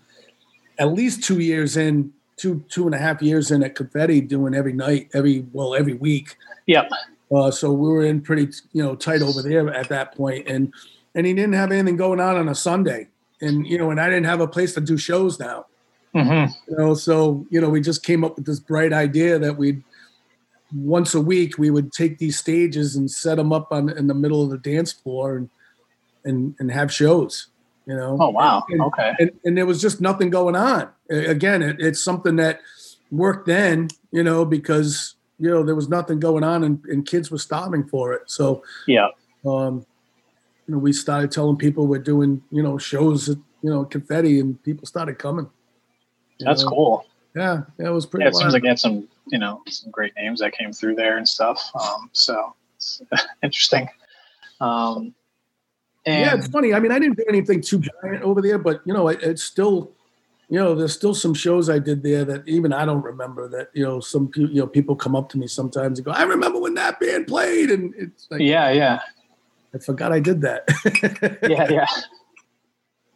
at 0.79 0.93
least 0.93 1.23
two 1.23 1.39
years 1.39 1.77
in, 1.77 2.13
two 2.37 2.63
two 2.69 2.87
and 2.87 2.95
a 2.95 2.99
half 2.99 3.23
years 3.23 3.51
in 3.51 3.63
at 3.63 3.75
Confetti, 3.75 4.21
doing 4.21 4.55
every 4.55 4.73
night, 4.73 5.09
every 5.15 5.47
well, 5.53 5.75
every 5.75 5.95
week. 5.95 6.37
Yep. 6.67 6.91
Uh, 7.35 7.51
so 7.51 7.73
we 7.73 7.89
were 7.89 8.05
in 8.05 8.21
pretty, 8.21 8.53
you 8.73 8.83
know, 8.83 8.95
tight 8.95 9.23
over 9.23 9.43
there 9.43 9.73
at 9.73 9.89
that 9.89 10.15
point, 10.15 10.49
and 10.49 10.73
and 11.15 11.27
he 11.27 11.33
didn't 11.33 11.55
have 11.55 11.73
anything 11.73 11.97
going 11.97 12.21
on 12.21 12.37
on 12.37 12.49
a 12.49 12.55
Sunday, 12.55 13.09
and 13.41 13.67
you 13.67 13.79
know, 13.79 13.91
and 13.91 14.01
I 14.01 14.09
didn't 14.09 14.27
have 14.27 14.41
a 14.41 14.49
place 14.49 14.75
to 14.75 14.81
do 14.81 14.97
shows 14.97 15.39
now, 15.39 15.67
hmm 16.13 16.47
you 16.69 16.77
know, 16.77 16.95
so 16.95 17.47
you 17.51 17.61
know, 17.61 17.69
we 17.69 17.81
just 17.81 18.05
came 18.05 18.25
up 18.25 18.37
with 18.37 18.47
this 18.47 18.61
bright 18.61 18.93
idea 18.93 19.39
that 19.39 19.57
we'd 19.57 19.83
once 20.75 21.15
a 21.15 21.21
week 21.21 21.59
we 21.59 21.71
would 21.71 21.93
take 21.93 22.19
these 22.19 22.37
stages 22.37 22.97
and 22.97 23.09
set 23.09 23.37
them 23.37 23.53
up 23.53 23.71
on 23.71 23.89
in 23.97 24.09
the 24.09 24.15
middle 24.15 24.43
of 24.43 24.51
the 24.51 24.59
dance 24.59 24.93
floor 24.93 25.37
and 25.37 25.49
and 26.27 26.55
and 26.59 26.71
have 26.71 26.93
shows, 26.93 27.49
you 27.87 27.95
know. 27.97 28.17
Oh 28.21 28.29
wow. 28.31 28.65
And- 28.69 28.81
Okay. 28.83 29.15
and, 29.19 29.31
and 29.45 29.57
there 29.57 29.67
was 29.67 29.81
just 29.81 30.01
nothing 30.01 30.29
going 30.31 30.57
on. 30.57 30.89
Again, 31.09 31.62
it, 31.62 31.77
it's 31.81 32.01
something 32.01 32.37
that 32.37 32.61
worked 33.11 33.47
then, 33.47 33.89
you 34.11 34.23
know, 34.25 34.45
because 34.45 35.15
you 35.39 35.49
know 35.51 35.62
there 35.62 35.75
was 35.75 35.89
nothing 35.89 36.19
going 36.21 36.45
on 36.45 36.65
and, 36.65 36.85
and 36.87 37.07
kids 37.07 37.31
were 37.31 37.39
starving 37.39 37.87
for 37.87 38.12
it. 38.12 38.23
So, 38.31 38.62
Yeah. 38.87 39.09
um, 39.47 39.87
you 40.67 40.75
know, 40.75 40.79
we 40.79 40.93
started 40.93 41.31
telling 41.31 41.57
people 41.57 41.87
we're 41.87 41.99
doing, 41.99 42.43
you 42.51 42.62
know, 42.62 42.77
shows, 42.77 43.29
at, 43.29 43.37
you 43.62 43.71
know, 43.71 43.85
confetti, 43.85 44.41
and 44.41 44.61
people 44.65 44.85
started 44.87 45.17
coming. 45.19 45.49
That's 46.41 46.65
know? 46.65 46.71
cool. 46.71 47.07
Yeah, 47.37 47.62
that 47.79 47.93
was 47.93 48.05
pretty. 48.07 48.25
Yeah, 48.25 48.31
it 48.31 48.35
seems 48.35 48.53
like 48.53 48.62
you 48.65 48.69
had 48.71 48.79
some, 48.79 49.07
you 49.29 49.39
know, 49.39 49.62
some 49.69 49.91
great 49.93 50.12
names 50.17 50.41
that 50.41 50.53
came 50.57 50.73
through 50.73 50.97
there 50.97 51.19
and 51.19 51.29
stuff. 51.29 51.71
Um, 51.75 52.09
so 52.12 52.55
it's 52.77 53.01
interesting. 53.43 53.89
Um, 54.61 55.15
and 56.07 56.21
yeah, 56.21 56.35
it's 56.37 56.47
funny. 56.49 56.73
I 56.73 56.79
mean, 56.81 56.92
I 56.92 56.99
didn't 56.99 57.16
do 57.16 57.25
anything 57.29 57.61
too 57.61 57.81
giant 57.81 58.23
over 58.23 58.40
there, 58.40 58.59
but 58.59 58.81
you 58.85 58.95
know, 58.95 59.09
it, 59.09 59.21
it's 59.23 59.42
still, 59.42 59.90
you 60.49 60.59
know, 60.59 60.75
there's 60.75 60.92
still 60.95 61.14
some 61.14 61.35
shows 61.35 61.69
I 61.69 61.81
did 61.81 62.03
there 62.05 62.25
that 62.25 62.47
even 62.49 62.73
I 62.73 62.85
don't 62.85 63.03
remember. 63.03 63.49
That 63.49 63.71
you 63.75 63.83
know, 63.85 63.99
some 64.01 64.29
peo- 64.29 64.47
you 64.49 64.61
know 64.61 64.66
people 64.69 64.95
come 64.95 65.16
up 65.16 65.29
to 65.31 65.38
me 65.38 65.49
sometimes 65.49 65.99
and 65.99 66.07
go, 66.07 66.12
"I 66.12 66.23
remember 66.23 66.61
when 66.61 66.75
that 66.75 67.01
band 67.01 67.27
played," 67.27 67.71
and 67.71 67.92
it's 67.97 68.29
like, 68.31 68.40
yeah, 68.40 68.71
yeah, 68.71 69.01
I 69.75 69.79
forgot 69.79 70.12
I 70.12 70.21
did 70.21 70.40
that. 70.42 70.64
yeah, 71.51 71.69
yeah, 71.71 71.87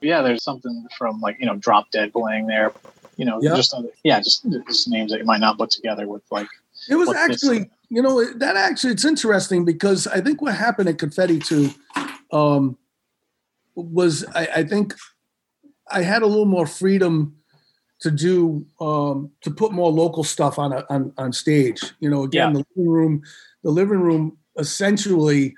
yeah. 0.00 0.22
There's 0.22 0.42
something 0.42 0.86
from 0.98 1.20
like 1.20 1.36
you 1.38 1.46
know, 1.46 1.54
Drop 1.56 1.90
Dead 1.92 2.12
playing 2.12 2.46
there. 2.48 2.72
You 3.16 3.26
know, 3.26 3.38
Yeah. 3.42 3.54
just 3.54 3.74
other, 3.74 3.88
yeah, 4.02 4.18
just, 4.20 4.48
just 4.66 4.88
names 4.88 5.12
that 5.12 5.18
you 5.18 5.26
might 5.26 5.40
not 5.40 5.58
put 5.58 5.68
together 5.70 6.08
with 6.08 6.22
like 6.30 6.48
It 6.88 6.94
was 6.94 7.06
what 7.06 7.28
this- 7.28 7.44
actually, 7.44 7.70
you 7.90 8.00
know, 8.00 8.24
that 8.24 8.56
actually 8.56 8.92
it's 8.94 9.04
interesting 9.04 9.64
because 9.66 10.06
I 10.06 10.22
think 10.22 10.40
what 10.40 10.54
happened 10.54 10.88
at 10.88 10.98
Confetti 10.98 11.38
too 11.38 11.68
um, 12.32 12.78
was 13.74 14.24
I, 14.34 14.48
I 14.56 14.64
think 14.64 14.94
I 15.90 16.02
had 16.02 16.22
a 16.22 16.26
little 16.26 16.46
more 16.46 16.66
freedom 16.66 17.36
to 18.00 18.10
do 18.10 18.66
um, 18.80 19.30
to 19.42 19.50
put 19.50 19.72
more 19.72 19.90
local 19.90 20.24
stuff 20.24 20.58
on 20.58 20.72
a, 20.72 20.84
on 20.90 21.12
on 21.18 21.32
stage. 21.32 21.80
You 22.00 22.10
know, 22.10 22.24
again, 22.24 22.52
the 22.52 22.64
living 22.76 22.90
room, 22.90 23.22
the 23.62 23.70
living 23.70 24.00
room 24.00 24.38
essentially 24.58 25.54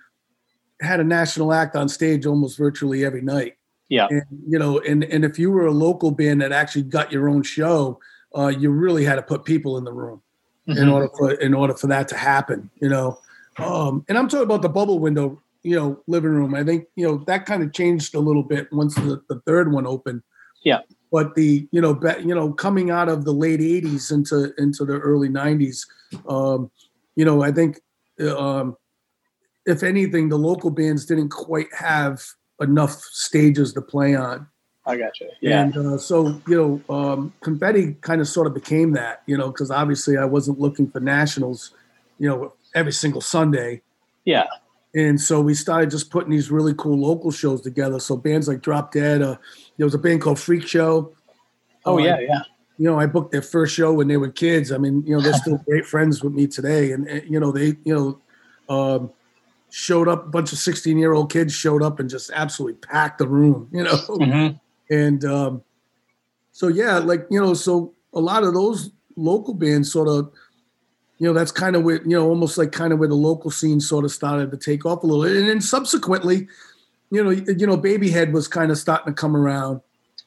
had 0.81 1.01
a 1.01 1.05
national 1.05 1.53
act 1.53 1.77
on 1.77 1.89
stage 1.89 2.27
almost 2.27 2.59
virtually 2.59 3.05
every 3.05 3.23
night 3.23 3.57
yeah, 3.89 4.09
and 4.11 4.25
you 4.49 4.59
know 4.59 4.81
and 4.81 5.05
and 5.05 5.25
if 5.25 5.39
you 5.39 5.51
were 5.51 5.67
a 5.67 5.73
local 5.73 6.11
band 6.11 6.41
that 6.41 6.51
actually 6.51 6.83
got 6.83 7.13
your 7.13 7.29
own 7.29 7.43
show 7.43 8.01
uh, 8.37 8.49
you 8.49 8.71
really 8.71 9.05
had 9.05 9.17
to 9.17 9.23
put 9.23 9.45
people 9.45 9.77
in 9.77 9.85
the 9.85 9.93
room 9.93 10.23
mm-hmm. 10.67 10.81
in 10.81 10.89
order 10.89 11.09
for 11.17 11.33
in 11.33 11.53
order 11.53 11.75
for 11.75 11.89
that 11.89 12.09
to 12.09 12.17
happen. 12.17 12.71
You 12.81 12.89
know, 12.89 13.19
um, 13.59 14.05
and 14.09 14.17
I'm 14.17 14.29
talking 14.29 14.45
about 14.45 14.63
the 14.63 14.71
bubble 14.71 14.99
window. 14.99 15.42
You 15.63 15.77
know, 15.77 16.03
living 16.07 16.31
room. 16.31 16.55
I 16.55 16.65
think 16.65 16.87
you 16.97 17.07
know 17.07 17.19
that 17.27 17.47
kind 17.47 17.63
of 17.63 17.73
changed 17.73 18.15
a 18.15 18.21
little 18.21 18.43
bit 18.43 18.73
once 18.73 18.95
the, 18.95 19.23
the 19.29 19.41
third 19.47 19.73
one 19.73 19.87
opened. 19.87 20.23
Yeah. 20.65 20.81
But 21.11 21.35
the 21.35 21.69
you 21.73 21.81
know 21.81 21.95
be, 21.95 22.11
you 22.21 22.35
know 22.35 22.53
coming 22.53 22.91
out 22.91 23.09
of 23.09 23.25
the 23.25 23.33
late 23.33 23.61
'80s 23.61 24.11
into 24.13 24.53
into 24.59 24.85
the 24.85 24.99
early 24.99 25.29
'90s, 25.29 25.87
um, 26.29 26.71
you 27.17 27.25
know 27.25 27.43
I 27.43 27.53
think 27.53 27.81
um, 28.21 28.77
if 29.67 29.83
anything, 29.83 30.29
the 30.29 30.39
local 30.39 30.71
bands 30.71 31.07
didn't 31.07 31.31
quite 31.31 31.73
have 31.75 32.23
enough 32.61 32.93
stages 32.93 33.73
to 33.75 33.83
play 33.83 34.15
on. 34.15 34.47
I 34.85 34.97
got 34.97 35.21
you. 35.21 35.31
Yeah. 35.41 35.63
And 35.63 35.77
uh, 35.77 35.99
so, 35.99 36.41
you 36.49 36.83
know, 36.89 36.95
um, 36.95 37.33
confetti 37.41 37.95
kind 38.01 38.21
of 38.21 38.27
sort 38.27 38.49
of 38.49 38.55
became 38.55 38.93
that, 38.93 39.23
you 39.27 39.37
know, 39.37 39.49
because 39.49 39.71
obviously 39.71 40.17
I 40.17 40.25
wasn't 40.25 40.59
looking 40.59 40.91
for 40.91 40.99
nationals, 40.99 41.73
you 42.19 42.29
know, 42.29 42.55
every 42.75 42.93
single 42.93 43.21
Sunday. 43.21 43.83
Yeah. 44.25 44.47
And 44.95 45.21
so 45.21 45.41
we 45.41 45.55
started 45.55 45.91
just 45.91 46.11
putting 46.11 46.31
these 46.31 46.51
really 46.51 46.75
cool 46.75 46.99
local 46.99 47.31
shows 47.31 47.63
together. 47.63 47.99
So 47.99 48.17
bands 48.17 48.47
like 48.47 48.61
Drop 48.61 48.93
Dead, 48.93 49.23
uh, 49.23 49.37
there 49.79 49.87
was 49.87 49.95
a 49.95 49.99
band 49.99 50.21
called 50.21 50.39
Freak 50.39 50.67
Show. 50.67 51.15
Oh, 51.85 51.99
uh, 51.99 52.03
yeah, 52.03 52.21
yeah. 52.21 52.43
You 52.79 52.91
know, 52.91 52.99
I 52.99 53.07
booked 53.07 53.33
their 53.33 53.43
first 53.43 53.75
show 53.75 53.93
when 53.93 54.09
they 54.09 54.17
were 54.17 54.31
kids. 54.31 54.71
I 54.71 54.79
mean, 54.79 55.03
you 55.07 55.17
know, 55.17 55.23
they're 55.23 55.33
still 55.35 55.57
great 55.67 55.87
friends 55.87 56.23
with 56.23 56.35
me 56.35 56.47
today. 56.47 56.93
And, 56.93 57.09
and 57.09 57.29
you 57.31 57.41
know, 57.41 57.53
they, 57.53 57.77
you 57.85 58.21
know, 58.69 58.75
um, 58.75 59.11
showed 59.71 60.09
up, 60.09 60.27
a 60.27 60.29
bunch 60.29 60.53
of 60.53 60.59
16 60.59 60.99
year 60.99 61.15
old 61.15 61.33
kids 61.33 61.55
showed 61.55 61.83
up 61.83 61.99
and 61.99 62.11
just 62.11 62.31
absolutely 62.35 62.79
packed 62.79 63.19
the 63.19 63.27
room, 63.27 63.69
you 63.73 63.85
know? 63.85 63.97
Mm-hmm. 64.09 64.95
And 64.95 65.25
um, 65.25 65.63
so, 66.53 66.69
yeah, 66.69 66.99
like, 66.99 67.27
you 67.31 67.41
know, 67.41 67.55
so 67.55 67.95
a 68.13 68.21
lot 68.21 68.45
of 68.45 68.53
those 68.53 68.91
local 69.17 69.55
bands 69.55 69.91
sort 69.91 70.09
of, 70.09 70.31
you 71.23 71.29
know, 71.29 71.35
that's 71.35 71.53
kind 71.53 71.77
of 71.77 71.85
where, 71.85 72.03
you 72.03 72.17
know, 72.17 72.29
almost 72.29 72.59
like 72.59 72.73
kind 72.73 72.93
of 72.93 72.99
where 72.99 73.07
the 73.07 73.15
local 73.15 73.53
scene 73.53 73.79
sort 73.79 74.05
of 74.05 74.11
started 74.11 74.51
to 74.51 74.57
take 74.57 74.85
off 74.85 75.05
a 75.05 75.07
little. 75.07 75.23
And 75.23 75.49
then 75.49 75.61
subsequently, 75.61 76.49
you 77.13 77.23
know, 77.23 77.31
you 77.31 77.65
know, 77.65 77.77
Babyhead 77.77 78.33
was 78.33 78.49
kind 78.49 78.73
of 78.73 78.77
starting 78.77 79.15
to 79.15 79.21
come 79.21 79.37
around. 79.37 79.81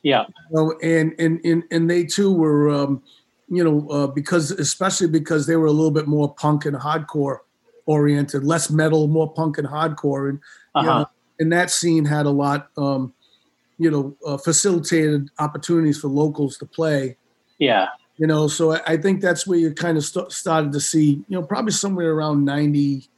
Yeah. 0.04 0.24
You 0.52 0.56
know, 0.56 0.80
and, 0.82 1.14
and, 1.20 1.44
and, 1.44 1.64
and 1.70 1.90
they 1.90 2.06
too 2.06 2.32
were, 2.32 2.70
um, 2.70 3.04
you 3.50 3.62
know, 3.62 3.90
uh, 3.90 4.08
because 4.08 4.52
especially 4.52 5.08
because 5.08 5.48
they 5.48 5.58
were 5.58 5.66
a 5.66 5.72
little 5.72 5.92
bit 5.92 6.08
more 6.08 6.34
punk 6.34 6.66
and 6.66 6.78
hardcore 6.78 7.40
oriented, 7.88 8.46
less 8.46 8.70
metal, 8.70 9.10
more 9.10 9.34
punk 9.34 9.58
and 9.58 9.68
hardcore, 9.68 10.30
and 10.30 10.40
uh-huh. 10.76 10.82
you 10.82 10.88
know, 10.88 11.10
and 11.42 11.52
that 11.52 11.72
scene 11.72 12.06
had 12.06 12.26
a 12.26 12.30
lot, 12.30 12.70
um, 12.78 13.14
you 13.80 13.92
know, 13.92 14.16
uh, 14.26 14.38
facilitated 14.38 15.30
opportunities 15.40 16.00
for 16.00 16.08
locals 16.08 16.58
to 16.60 16.66
play. 16.66 17.18
Yeah, 17.60 17.90
you 18.18 18.28
know, 18.28 18.48
so 18.48 18.80
I, 18.88 18.98
think 18.98 19.22
that's 19.22 19.46
where 19.46 19.60
you 19.60 19.74
kind 19.74 19.98
of 19.98 20.06
st- 20.06 20.32
started 20.32 20.72
to 20.72 20.80
see, 20.80 21.24
you 21.28 21.40
know, 21.40 21.44
probably 21.44 21.74
somewhere 21.74 22.14
around 22.14 22.46
ninety, 22.46 23.10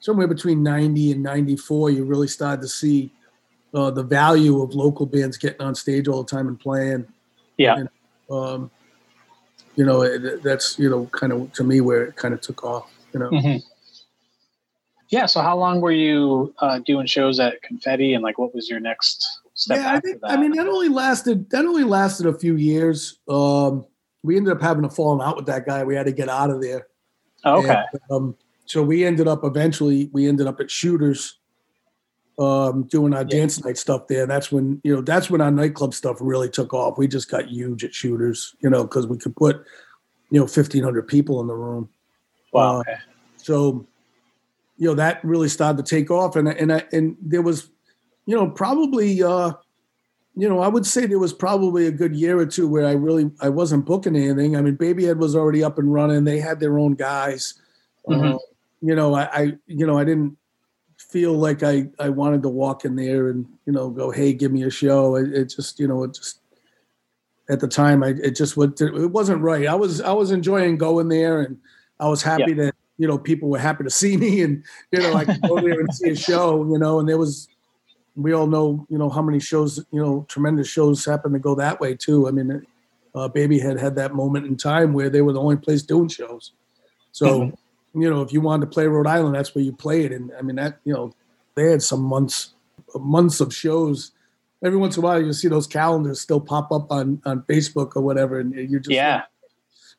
somewhere 0.00 0.26
between 0.26 0.62
ninety 0.62 1.12
and 1.12 1.22
ninety 1.22 1.56
four, 1.56 1.90
you 1.90 2.04
really 2.04 2.28
started 2.28 2.62
to 2.62 2.68
see 2.68 3.12
uh, 3.74 3.90
the 3.90 4.02
value 4.02 4.62
of 4.62 4.74
local 4.74 5.04
bands 5.04 5.36
getting 5.36 5.60
on 5.60 5.74
stage 5.74 6.08
all 6.08 6.22
the 6.22 6.30
time 6.30 6.48
and 6.48 6.58
playing. 6.58 7.06
Yeah. 7.58 7.76
And, 7.76 7.88
um, 8.30 8.70
you 9.74 9.84
know, 9.84 10.00
it, 10.00 10.42
that's 10.42 10.78
you 10.78 10.88
know, 10.88 11.06
kind 11.06 11.32
of 11.32 11.52
to 11.52 11.64
me 11.64 11.82
where 11.82 12.04
it 12.04 12.16
kind 12.16 12.32
of 12.32 12.40
took 12.40 12.64
off. 12.64 12.90
You 13.12 13.20
know. 13.20 13.30
Mm-hmm. 13.30 13.58
Yeah. 15.10 15.26
So 15.26 15.42
how 15.42 15.58
long 15.58 15.82
were 15.82 15.92
you 15.92 16.54
uh, 16.60 16.80
doing 16.86 17.06
shows 17.06 17.38
at 17.38 17.60
Confetti, 17.60 18.14
and 18.14 18.22
like, 18.24 18.38
what 18.38 18.54
was 18.54 18.70
your 18.70 18.80
next 18.80 19.40
step? 19.52 19.76
Yeah, 19.76 19.92
I 19.92 20.00
think. 20.00 20.22
That? 20.22 20.30
I 20.30 20.36
mean, 20.38 20.52
that 20.52 20.66
only 20.66 20.88
lasted. 20.88 21.50
That 21.50 21.66
only 21.66 21.84
lasted 21.84 22.24
a 22.24 22.32
few 22.32 22.56
years. 22.56 23.18
Um, 23.28 23.84
we 24.26 24.36
ended 24.36 24.52
up 24.52 24.60
having 24.60 24.84
a 24.84 24.90
falling 24.90 25.26
out 25.26 25.36
with 25.36 25.46
that 25.46 25.66
guy. 25.66 25.84
We 25.84 25.94
had 25.94 26.06
to 26.06 26.12
get 26.12 26.28
out 26.28 26.50
of 26.50 26.60
there. 26.60 26.86
Oh, 27.44 27.60
okay. 27.60 27.82
And, 27.92 28.00
um, 28.10 28.36
so 28.66 28.82
we 28.82 29.04
ended 29.04 29.28
up 29.28 29.44
eventually. 29.44 30.10
We 30.12 30.28
ended 30.28 30.46
up 30.46 30.60
at 30.60 30.70
Shooters, 30.70 31.38
um, 32.38 32.82
doing 32.84 33.14
our 33.14 33.22
yeah. 33.22 33.38
dance 33.38 33.64
night 33.64 33.78
stuff 33.78 34.08
there. 34.08 34.26
That's 34.26 34.52
when 34.52 34.80
you 34.84 34.94
know. 34.94 35.00
That's 35.00 35.30
when 35.30 35.40
our 35.40 35.50
nightclub 35.50 35.94
stuff 35.94 36.18
really 36.20 36.50
took 36.50 36.74
off. 36.74 36.98
We 36.98 37.08
just 37.08 37.30
got 37.30 37.48
huge 37.48 37.84
at 37.84 37.94
Shooters, 37.94 38.54
you 38.60 38.68
know, 38.68 38.82
because 38.82 39.06
we 39.06 39.16
could 39.16 39.36
put, 39.36 39.64
you 40.30 40.40
know, 40.40 40.46
fifteen 40.46 40.82
hundred 40.82 41.06
people 41.08 41.40
in 41.40 41.46
the 41.46 41.54
room. 41.54 41.88
Wow. 42.52 42.80
Uh. 42.80 42.96
So 43.36 43.86
you 44.78 44.88
know 44.88 44.94
that 44.94 45.24
really 45.24 45.48
started 45.48 45.84
to 45.84 45.88
take 45.88 46.10
off 46.10 46.36
and 46.36 46.48
and 46.48 46.72
I, 46.72 46.84
and 46.92 47.16
there 47.20 47.42
was 47.42 47.70
you 48.26 48.36
know 48.36 48.50
probably 48.50 49.22
uh 49.22 49.52
you 50.36 50.48
know 50.48 50.60
i 50.60 50.68
would 50.68 50.86
say 50.86 51.06
there 51.06 51.18
was 51.18 51.32
probably 51.32 51.86
a 51.86 51.90
good 51.90 52.14
year 52.14 52.38
or 52.38 52.46
two 52.46 52.68
where 52.68 52.86
i 52.86 52.92
really 52.92 53.30
i 53.40 53.48
wasn't 53.48 53.84
booking 53.84 54.16
anything. 54.16 54.56
I 54.56 54.60
mean 54.60 54.76
babyhead 54.76 55.18
was 55.18 55.34
already 55.34 55.64
up 55.64 55.78
and 55.78 55.92
running. 55.92 56.24
They 56.24 56.38
had 56.38 56.60
their 56.60 56.78
own 56.78 56.94
guys. 56.94 57.54
Mm-hmm. 58.08 58.34
uh, 58.34 58.38
you 58.82 58.94
know 58.94 59.14
I, 59.14 59.24
I 59.32 59.52
you 59.66 59.86
know 59.86 59.98
i 59.98 60.04
didn't 60.04 60.36
feel 60.98 61.32
like 61.32 61.62
i 61.62 61.88
i 61.98 62.08
wanted 62.08 62.42
to 62.42 62.48
walk 62.48 62.84
in 62.84 62.94
there 62.94 63.28
and 63.28 63.46
you 63.64 63.72
know 63.72 63.90
go 63.90 64.10
hey 64.10 64.32
give 64.32 64.52
me 64.52 64.62
a 64.62 64.70
show. 64.70 65.16
It, 65.16 65.32
it 65.32 65.44
just 65.46 65.80
you 65.80 65.88
know 65.88 66.04
it 66.04 66.14
just 66.14 66.40
at 67.48 67.60
the 67.60 67.68
time 67.68 68.02
i 68.02 68.08
it 68.08 68.36
just 68.36 68.56
would 68.56 68.80
it 68.80 69.10
wasn't 69.10 69.42
right. 69.42 69.66
I 69.66 69.74
was 69.74 70.00
i 70.00 70.12
was 70.12 70.30
enjoying 70.30 70.76
going 70.76 71.08
there 71.08 71.40
and 71.40 71.56
i 71.98 72.08
was 72.08 72.22
happy 72.22 72.52
yeah. 72.52 72.64
that 72.64 72.74
you 72.98 73.06
know, 73.06 73.18
people 73.18 73.48
were 73.48 73.58
happy 73.58 73.84
to 73.84 73.90
see 73.90 74.16
me 74.16 74.42
and, 74.42 74.64
you 74.90 75.00
know, 75.00 75.14
I 75.14 75.24
could 75.24 75.42
go 75.42 75.60
there 75.60 75.80
and 75.80 75.94
see 75.94 76.10
a 76.10 76.16
show, 76.16 76.64
you 76.70 76.78
know, 76.78 76.98
and 76.98 77.08
there 77.08 77.18
was, 77.18 77.48
we 78.16 78.32
all 78.32 78.46
know, 78.46 78.86
you 78.88 78.98
know, 78.98 79.10
how 79.10 79.22
many 79.22 79.38
shows, 79.38 79.78
you 79.92 80.02
know, 80.02 80.24
tremendous 80.28 80.68
shows 80.68 81.04
happen 81.04 81.32
to 81.32 81.38
go 81.38 81.54
that 81.54 81.80
way 81.80 81.94
too. 81.94 82.26
I 82.26 82.30
mean, 82.30 82.66
uh, 83.14 83.28
Babyhead 83.28 83.78
had 83.78 83.94
that 83.96 84.14
moment 84.14 84.46
in 84.46 84.56
time 84.56 84.92
where 84.94 85.10
they 85.10 85.20
were 85.20 85.32
the 85.32 85.40
only 85.40 85.56
place 85.56 85.82
doing 85.82 86.08
shows. 86.08 86.52
So, 87.12 87.40
mm-hmm. 87.40 88.02
you 88.02 88.10
know, 88.10 88.22
if 88.22 88.32
you 88.32 88.40
wanted 88.40 88.66
to 88.66 88.72
play 88.72 88.86
Rhode 88.86 89.06
Island, 89.06 89.34
that's 89.34 89.54
where 89.54 89.64
you 89.64 89.72
played. 89.72 90.12
And 90.12 90.32
I 90.38 90.42
mean, 90.42 90.56
that, 90.56 90.78
you 90.84 90.92
know, 90.92 91.12
they 91.54 91.70
had 91.70 91.82
some 91.82 92.00
months, 92.00 92.54
months 92.94 93.40
of 93.40 93.54
shows. 93.54 94.12
Every 94.64 94.78
once 94.78 94.96
in 94.96 95.02
a 95.02 95.06
while, 95.06 95.22
you 95.22 95.32
see 95.32 95.48
those 95.48 95.66
calendars 95.66 96.20
still 96.20 96.40
pop 96.40 96.72
up 96.72 96.90
on, 96.90 97.20
on 97.26 97.42
Facebook 97.42 97.96
or 97.96 98.02
whatever. 98.02 98.40
And 98.40 98.54
you're 98.54 98.80
just, 98.80 98.90
yeah. 98.90 99.16
Like, 99.16 99.24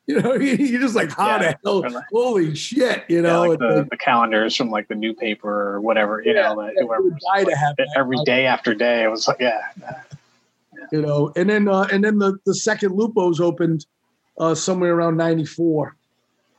you 0.08 0.22
know, 0.22 0.34
you're 0.36 0.80
just 0.80 0.96
like, 0.96 1.12
how 1.12 1.36
yeah. 1.36 1.54
the 1.62 1.90
hell? 1.90 2.04
Holy 2.10 2.54
shit! 2.54 3.04
You 3.08 3.20
know, 3.20 3.42
yeah, 3.42 3.48
like 3.50 3.58
the, 3.58 3.86
the, 3.90 3.96
calendars 3.98 4.56
from 4.56 4.70
like 4.70 4.88
the 4.88 4.94
new 4.94 5.12
paper 5.12 5.74
or 5.74 5.82
whatever. 5.82 6.22
You 6.24 6.32
know, 6.32 6.56
that 6.56 6.74
whoever 6.80 7.10
to 7.44 7.56
have 7.56 7.76
every 7.94 8.16
that, 8.16 8.24
day 8.24 8.46
after 8.46 8.74
day. 8.74 9.04
It 9.04 9.08
was 9.08 9.28
like, 9.28 9.36
yeah. 9.38 9.60
You 10.90 11.02
know, 11.02 11.30
and 11.36 11.50
then 11.50 11.68
uh, 11.68 11.86
and 11.92 12.02
then 12.02 12.18
the 12.18 12.38
the 12.46 12.54
second 12.54 12.96
Lupo's 12.96 13.38
opened 13.38 13.84
uh, 14.38 14.54
somewhere 14.54 14.94
around 14.94 15.18
'94. 15.18 15.94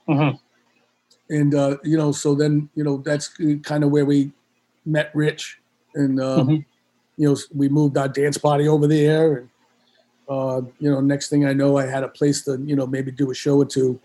Mm-hmm. 0.07 0.37
And 1.33 1.55
uh, 1.55 1.77
you 1.83 1.97
know, 1.97 2.11
so 2.11 2.35
then 2.35 2.69
you 2.75 2.83
know 2.83 2.97
that's 2.97 3.29
kind 3.63 3.83
of 3.83 3.89
where 3.89 4.05
we 4.05 4.31
met 4.85 5.09
Rich, 5.15 5.59
and 5.95 6.19
uh, 6.19 6.37
mm-hmm. 6.37 6.55
you 7.17 7.29
know 7.29 7.35
we 7.55 7.67
moved 7.67 7.97
our 7.97 8.07
dance 8.07 8.37
party 8.37 8.67
over 8.67 8.85
there, 8.85 9.37
and 9.37 9.49
uh, 10.29 10.61
you 10.79 10.91
know, 10.91 11.01
next 11.01 11.29
thing 11.29 11.45
I 11.45 11.53
know, 11.53 11.77
I 11.77 11.87
had 11.87 12.03
a 12.03 12.07
place 12.07 12.43
to, 12.43 12.61
you 12.63 12.75
know, 12.75 12.85
maybe 12.85 13.11
do 13.11 13.31
a 13.31 13.35
show 13.35 13.57
or 13.57 13.65
two. 13.65 13.99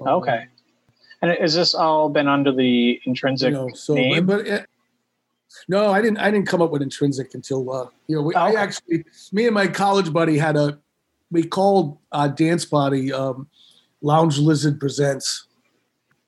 Um, 0.00 0.08
okay. 0.08 0.46
And 1.22 1.36
is 1.40 1.54
this 1.54 1.74
all 1.74 2.08
been 2.08 2.28
under 2.28 2.52
the 2.52 3.00
intrinsic 3.06 3.52
you 3.52 3.54
know, 3.54 3.70
so, 3.74 3.94
name? 3.94 4.26
But, 4.26 4.46
it, 4.46 4.66
no, 5.68 5.90
I 5.90 6.02
didn't. 6.02 6.18
I 6.18 6.30
didn't 6.30 6.48
come 6.48 6.62
up 6.62 6.70
with 6.70 6.82
intrinsic 6.82 7.34
until 7.34 7.70
uh, 7.72 7.86
you 8.06 8.16
know. 8.16 8.22
We, 8.22 8.34
oh. 8.34 8.40
I 8.40 8.52
actually, 8.54 9.04
me 9.32 9.46
and 9.46 9.54
my 9.54 9.66
college 9.66 10.12
buddy 10.12 10.38
had 10.38 10.56
a. 10.56 10.78
We 11.30 11.44
called 11.44 11.98
our 12.10 12.28
dance 12.28 12.64
party 12.64 13.12
um, 13.12 13.48
Lounge 14.00 14.38
Lizard 14.38 14.80
Presents. 14.80 15.46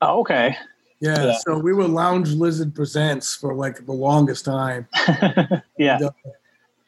Oh, 0.00 0.20
okay. 0.20 0.56
Yeah, 1.00 1.22
yeah, 1.22 1.36
so 1.46 1.58
we 1.58 1.74
were 1.74 1.88
Lounge 1.88 2.30
Lizard 2.32 2.74
Presents 2.74 3.34
for 3.34 3.54
like 3.54 3.84
the 3.84 3.92
longest 3.92 4.44
time. 4.44 4.86
yeah. 5.76 5.96
And, 5.96 6.04
uh, 6.04 6.10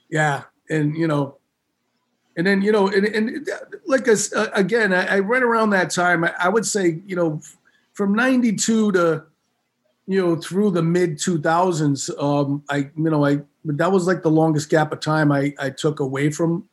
yeah, 0.09 0.43
and 0.71 0.97
you 0.97 1.09
know, 1.09 1.37
and 2.37 2.47
then 2.47 2.63
you 2.63 2.73
know, 2.73 2.89
and, 2.89 3.07
and 3.07 3.49
like 3.87 4.07
uh, 4.09 4.49
again, 4.53 4.93
I, 4.93 5.17
I 5.17 5.19
read 5.21 5.43
around 5.43 5.71
that 5.71 5.91
time. 5.91 6.25
I, 6.25 6.35
I, 6.39 6.49
would 6.49 6.67
say 6.67 7.01
you 7.07 7.17
know, 7.17 7.41
from 7.95 8.15
'92 8.15 8.93
to 8.93 9.25
you 10.07 10.25
know 10.25 10.37
through 10.37 10.71
the 10.71 10.83
mid 10.83 11.19
2000s. 11.19 12.23
Um, 12.23 12.63
I 12.69 12.91
you 12.97 13.11
know 13.11 13.25
I 13.25 13.41
that 13.65 13.91
was 13.91 14.07
like 14.07 14.23
the 14.23 14.31
longest 14.31 14.69
gap 14.69 14.93
of 14.93 15.01
time 15.01 15.33
I 15.33 15.55
I 15.59 15.71
took 15.71 16.01
away 16.01 16.31
from 16.31 16.69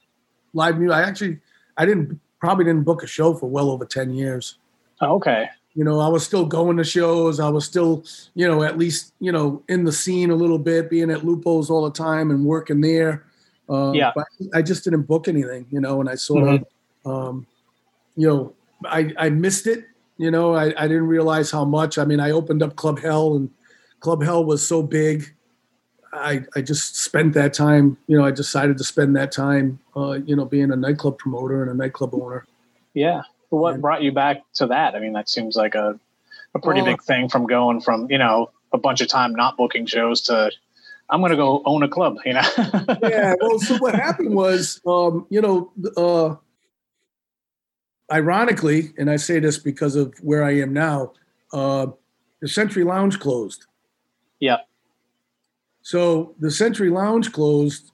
live 0.54 0.78
music. 0.78 0.96
I 0.96 1.02
actually 1.04 1.40
I 1.78 1.86
didn't 1.86 2.20
probably 2.44 2.66
didn't 2.66 2.84
book 2.84 3.02
a 3.04 3.08
show 3.08 3.34
for 3.34 3.50
well 3.50 3.72
over 3.72 3.86
10 3.86 4.14
years. 4.14 4.58
Oh, 5.00 5.16
okay. 5.16 5.50
You 5.76 5.86
know, 5.86 6.02
I 6.02 6.10
was 6.10 6.26
still 6.26 6.46
going 6.46 6.76
to 6.76 6.84
shows. 6.84 7.40
I 7.40 7.48
was 7.48 7.64
still, 7.64 8.04
you 8.36 8.46
know, 8.46 8.64
at 8.64 8.78
least, 8.78 9.14
you 9.22 9.32
know, 9.32 9.64
in 9.70 9.86
the 9.86 9.94
scene 9.94 10.30
a 10.30 10.36
little 10.36 10.60
bit, 10.60 10.90
being 10.90 11.10
at 11.10 11.24
Lupo's 11.24 11.70
all 11.70 11.86
the 11.86 11.92
time 11.92 12.32
and 12.32 12.44
working 12.46 12.82
there. 12.82 13.26
Uh, 13.70 13.92
yeah. 13.94 14.12
But 14.16 14.28
I 14.54 14.62
just 14.62 14.84
didn't 14.84 15.04
book 15.04 15.28
anything, 15.28 15.66
you 15.72 15.80
know, 15.80 16.00
and 16.00 16.10
I 16.10 16.16
sort 16.16 16.44
mm-hmm. 16.44 17.10
of, 17.10 17.28
um, 17.30 17.48
you 18.16 18.28
know, 18.28 18.54
I, 18.86 19.14
I 19.18 19.30
missed 19.30 19.68
it. 19.68 19.86
You 20.18 20.32
know, 20.32 20.54
I, 20.54 20.74
I 20.78 20.88
didn't 20.88 21.08
realize 21.08 21.50
how 21.50 21.66
much. 21.66 21.98
I 21.98 22.06
mean, 22.06 22.20
I 22.20 22.32
opened 22.32 22.62
up 22.62 22.76
Club 22.76 23.00
Hell, 23.00 23.36
and 23.36 23.50
Club 24.00 24.24
Hell 24.24 24.46
was 24.46 24.66
so 24.66 24.84
big. 24.84 25.34
I, 26.14 26.44
I 26.56 26.62
just 26.62 26.98
spent 26.98 27.34
that 27.34 27.54
time, 27.54 27.98
you 28.06 28.16
know, 28.16 28.24
I 28.24 28.30
decided 28.30 28.78
to 28.78 28.84
spend 28.84 29.16
that 29.16 29.32
time, 29.32 29.80
uh, 29.96 30.20
you 30.26 30.36
know, 30.36 30.46
being 30.46 30.72
a 30.72 30.76
nightclub 30.76 31.18
promoter 31.18 31.64
and 31.64 31.72
a 31.72 31.74
nightclub 31.74 32.14
owner. 32.14 32.46
Yeah. 32.94 33.24
what 33.50 33.82
brought 33.82 34.04
you 34.04 34.12
back 34.12 34.44
to 34.56 34.68
that? 34.68 34.94
I 34.94 35.00
mean, 35.00 35.14
that 35.14 35.28
seems 35.28 35.56
like 35.56 35.74
a 35.74 36.00
a 36.56 36.60
pretty 36.60 36.82
big 36.82 37.02
thing 37.02 37.30
from 37.30 37.46
going 37.46 37.82
from 37.82 38.10
you 38.10 38.18
know 38.18 38.52
a 38.72 38.78
bunch 38.78 39.02
of 39.02 39.08
time 39.08 39.34
not 39.34 39.58
booking 39.58 39.86
shows 39.86 40.22
to 40.22 40.52
I'm 41.14 41.20
going 41.22 41.30
to 41.30 41.38
go 41.38 41.62
own 41.66 41.84
a 41.84 41.88
club. 41.88 42.18
You 42.26 42.34
know. 42.34 42.42
yeah. 43.04 43.36
Well, 43.40 43.60
so 43.60 43.78
what 43.78 43.94
happened 43.94 44.34
was, 44.34 44.82
um, 44.88 45.28
you 45.30 45.42
know, 45.42 45.72
uh, 45.96 46.36
ironically, 48.12 48.94
and 48.98 49.12
I 49.12 49.18
say 49.18 49.40
this 49.40 49.60
because 49.60 49.96
of 49.96 50.14
where 50.22 50.44
I 50.44 50.58
am 50.58 50.74
now, 50.74 51.14
uh, 51.54 51.88
the 52.42 52.48
Century 52.48 52.84
Lounge 52.84 53.20
closed. 53.20 53.68
Yeah. 54.40 54.58
So 55.84 56.34
the 56.40 56.50
Century 56.50 56.90
Lounge 56.90 57.32
closed, 57.32 57.92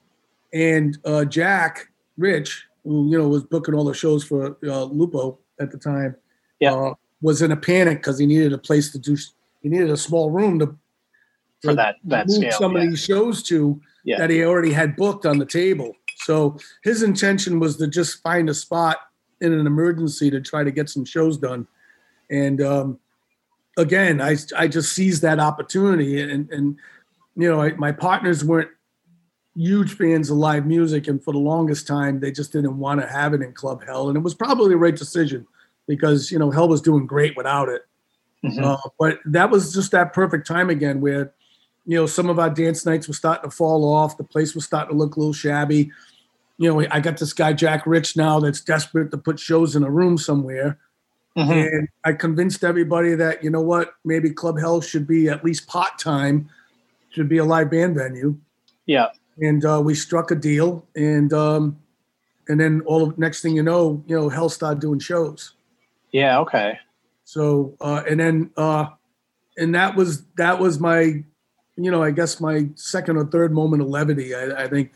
and 0.54 0.96
uh, 1.04 1.26
Jack 1.26 1.90
Rich, 2.16 2.64
who 2.84 3.10
you 3.10 3.18
know 3.18 3.28
was 3.28 3.44
booking 3.44 3.74
all 3.74 3.84
the 3.84 3.92
shows 3.92 4.24
for 4.24 4.56
uh, 4.64 4.84
Lupo 4.84 5.38
at 5.60 5.70
the 5.70 5.78
time, 5.78 6.16
Yeah. 6.58 6.72
uh, 6.72 6.94
was 7.20 7.42
in 7.42 7.52
a 7.52 7.56
panic 7.56 7.98
because 7.98 8.18
he 8.18 8.24
needed 8.24 8.54
a 8.54 8.58
place 8.58 8.90
to 8.92 8.98
do. 8.98 9.14
He 9.62 9.68
needed 9.68 9.90
a 9.90 9.96
small 9.98 10.30
room 10.30 10.58
to 10.60 10.74
for 11.62 11.74
that 11.74 11.96
that 12.04 12.26
move 12.28 12.36
scale. 12.36 12.52
some 12.52 12.72
yeah. 12.76 12.82
of 12.82 12.90
these 12.90 13.04
shows 13.04 13.42
to 13.44 13.80
Yeah. 14.04 14.18
that 14.18 14.30
he 14.30 14.44
already 14.44 14.72
had 14.72 14.96
booked 14.96 15.26
on 15.26 15.38
the 15.38 15.46
table. 15.46 15.92
So 16.24 16.58
his 16.82 17.02
intention 17.02 17.60
was 17.60 17.76
to 17.78 17.86
just 17.86 18.22
find 18.22 18.48
a 18.50 18.54
spot 18.54 18.98
in 19.40 19.52
an 19.52 19.66
emergency 19.66 20.30
to 20.30 20.40
try 20.40 20.64
to 20.64 20.70
get 20.70 20.88
some 20.90 21.04
shows 21.04 21.38
done. 21.38 21.66
And 22.30 22.60
um, 22.62 22.98
again, 23.76 24.20
I 24.20 24.36
I 24.56 24.68
just 24.68 24.92
seized 24.92 25.22
that 25.22 25.38
opportunity, 25.40 26.20
and 26.20 26.50
and 26.50 26.76
you 27.36 27.48
know 27.48 27.60
I, 27.62 27.72
my 27.72 27.92
partners 27.92 28.44
weren't 28.44 28.70
huge 29.56 29.94
fans 29.94 30.30
of 30.30 30.36
live 30.36 30.66
music, 30.66 31.08
and 31.08 31.22
for 31.22 31.32
the 31.32 31.38
longest 31.40 31.86
time 31.86 32.20
they 32.20 32.30
just 32.30 32.52
didn't 32.52 32.78
want 32.78 33.00
to 33.00 33.06
have 33.06 33.34
it 33.34 33.42
in 33.42 33.52
Club 33.52 33.82
Hell, 33.84 34.08
and 34.08 34.16
it 34.16 34.20
was 34.22 34.34
probably 34.34 34.68
the 34.70 34.76
right 34.76 34.94
decision 34.96 35.46
because 35.88 36.30
you 36.30 36.38
know 36.38 36.50
Hell 36.50 36.68
was 36.68 36.80
doing 36.82 37.06
great 37.06 37.36
without 37.36 37.68
it. 37.68 37.82
Mhm. 38.44 38.62
Uh, 38.62 38.76
but 38.98 39.18
that 39.26 39.50
was 39.50 39.72
just 39.74 39.90
that 39.90 40.12
perfect 40.12 40.46
time 40.46 40.70
again 40.70 41.00
where, 41.00 41.32
you 41.86 41.96
know, 41.96 42.06
some 42.06 42.28
of 42.28 42.38
our 42.38 42.50
dance 42.50 42.84
nights 42.86 43.08
were 43.08 43.14
starting 43.14 43.50
to 43.50 43.56
fall 43.56 43.84
off. 43.92 44.16
The 44.16 44.24
place 44.24 44.54
was 44.54 44.64
starting 44.64 44.94
to 44.94 44.98
look 44.98 45.16
a 45.16 45.18
little 45.18 45.32
shabby. 45.32 45.90
You 46.58 46.72
know, 46.72 46.86
I 46.90 47.00
got 47.00 47.18
this 47.18 47.32
guy, 47.32 47.52
Jack 47.52 47.86
Rich, 47.86 48.16
now 48.16 48.38
that's 48.40 48.60
desperate 48.60 49.10
to 49.10 49.18
put 49.18 49.40
shows 49.40 49.76
in 49.76 49.82
a 49.82 49.90
room 49.90 50.18
somewhere. 50.18 50.78
Mhm. 51.36 51.72
And 51.72 51.88
I 52.04 52.12
convinced 52.12 52.64
everybody 52.64 53.14
that, 53.14 53.42
you 53.42 53.50
know 53.50 53.62
what, 53.62 53.94
maybe 54.04 54.30
Club 54.30 54.58
Hell 54.58 54.80
should 54.80 55.06
be 55.06 55.28
at 55.28 55.44
least 55.44 55.66
part 55.68 55.98
time, 55.98 56.50
should 57.10 57.28
be 57.28 57.38
a 57.38 57.44
live 57.44 57.70
band 57.70 57.94
venue. 57.94 58.36
Yeah. 58.86 59.08
And 59.38 59.64
uh, 59.64 59.80
we 59.82 59.94
struck 59.94 60.30
a 60.30 60.34
deal. 60.34 60.86
And, 60.94 61.32
um, 61.32 61.78
and 62.48 62.60
then 62.60 62.82
all 62.84 63.04
of 63.04 63.16
next 63.16 63.42
thing 63.42 63.54
you 63.54 63.62
know, 63.62 64.02
you 64.06 64.16
know, 64.16 64.28
Hell 64.28 64.48
started 64.48 64.80
doing 64.80 64.98
shows. 64.98 65.54
Yeah. 66.12 66.40
Okay. 66.40 66.78
So 67.24 67.76
uh, 67.80 68.02
and 68.10 68.18
then 68.18 68.50
uh, 68.56 68.86
and 69.56 69.74
that 69.76 69.94
was 69.94 70.24
that 70.36 70.58
was 70.58 70.80
my, 70.80 71.24
you 71.84 71.90
know, 71.90 72.02
I 72.02 72.10
guess 72.10 72.40
my 72.40 72.68
second 72.74 73.16
or 73.16 73.26
third 73.26 73.52
moment 73.52 73.82
of 73.82 73.88
levity. 73.88 74.34
I, 74.34 74.64
I 74.64 74.68
think 74.68 74.92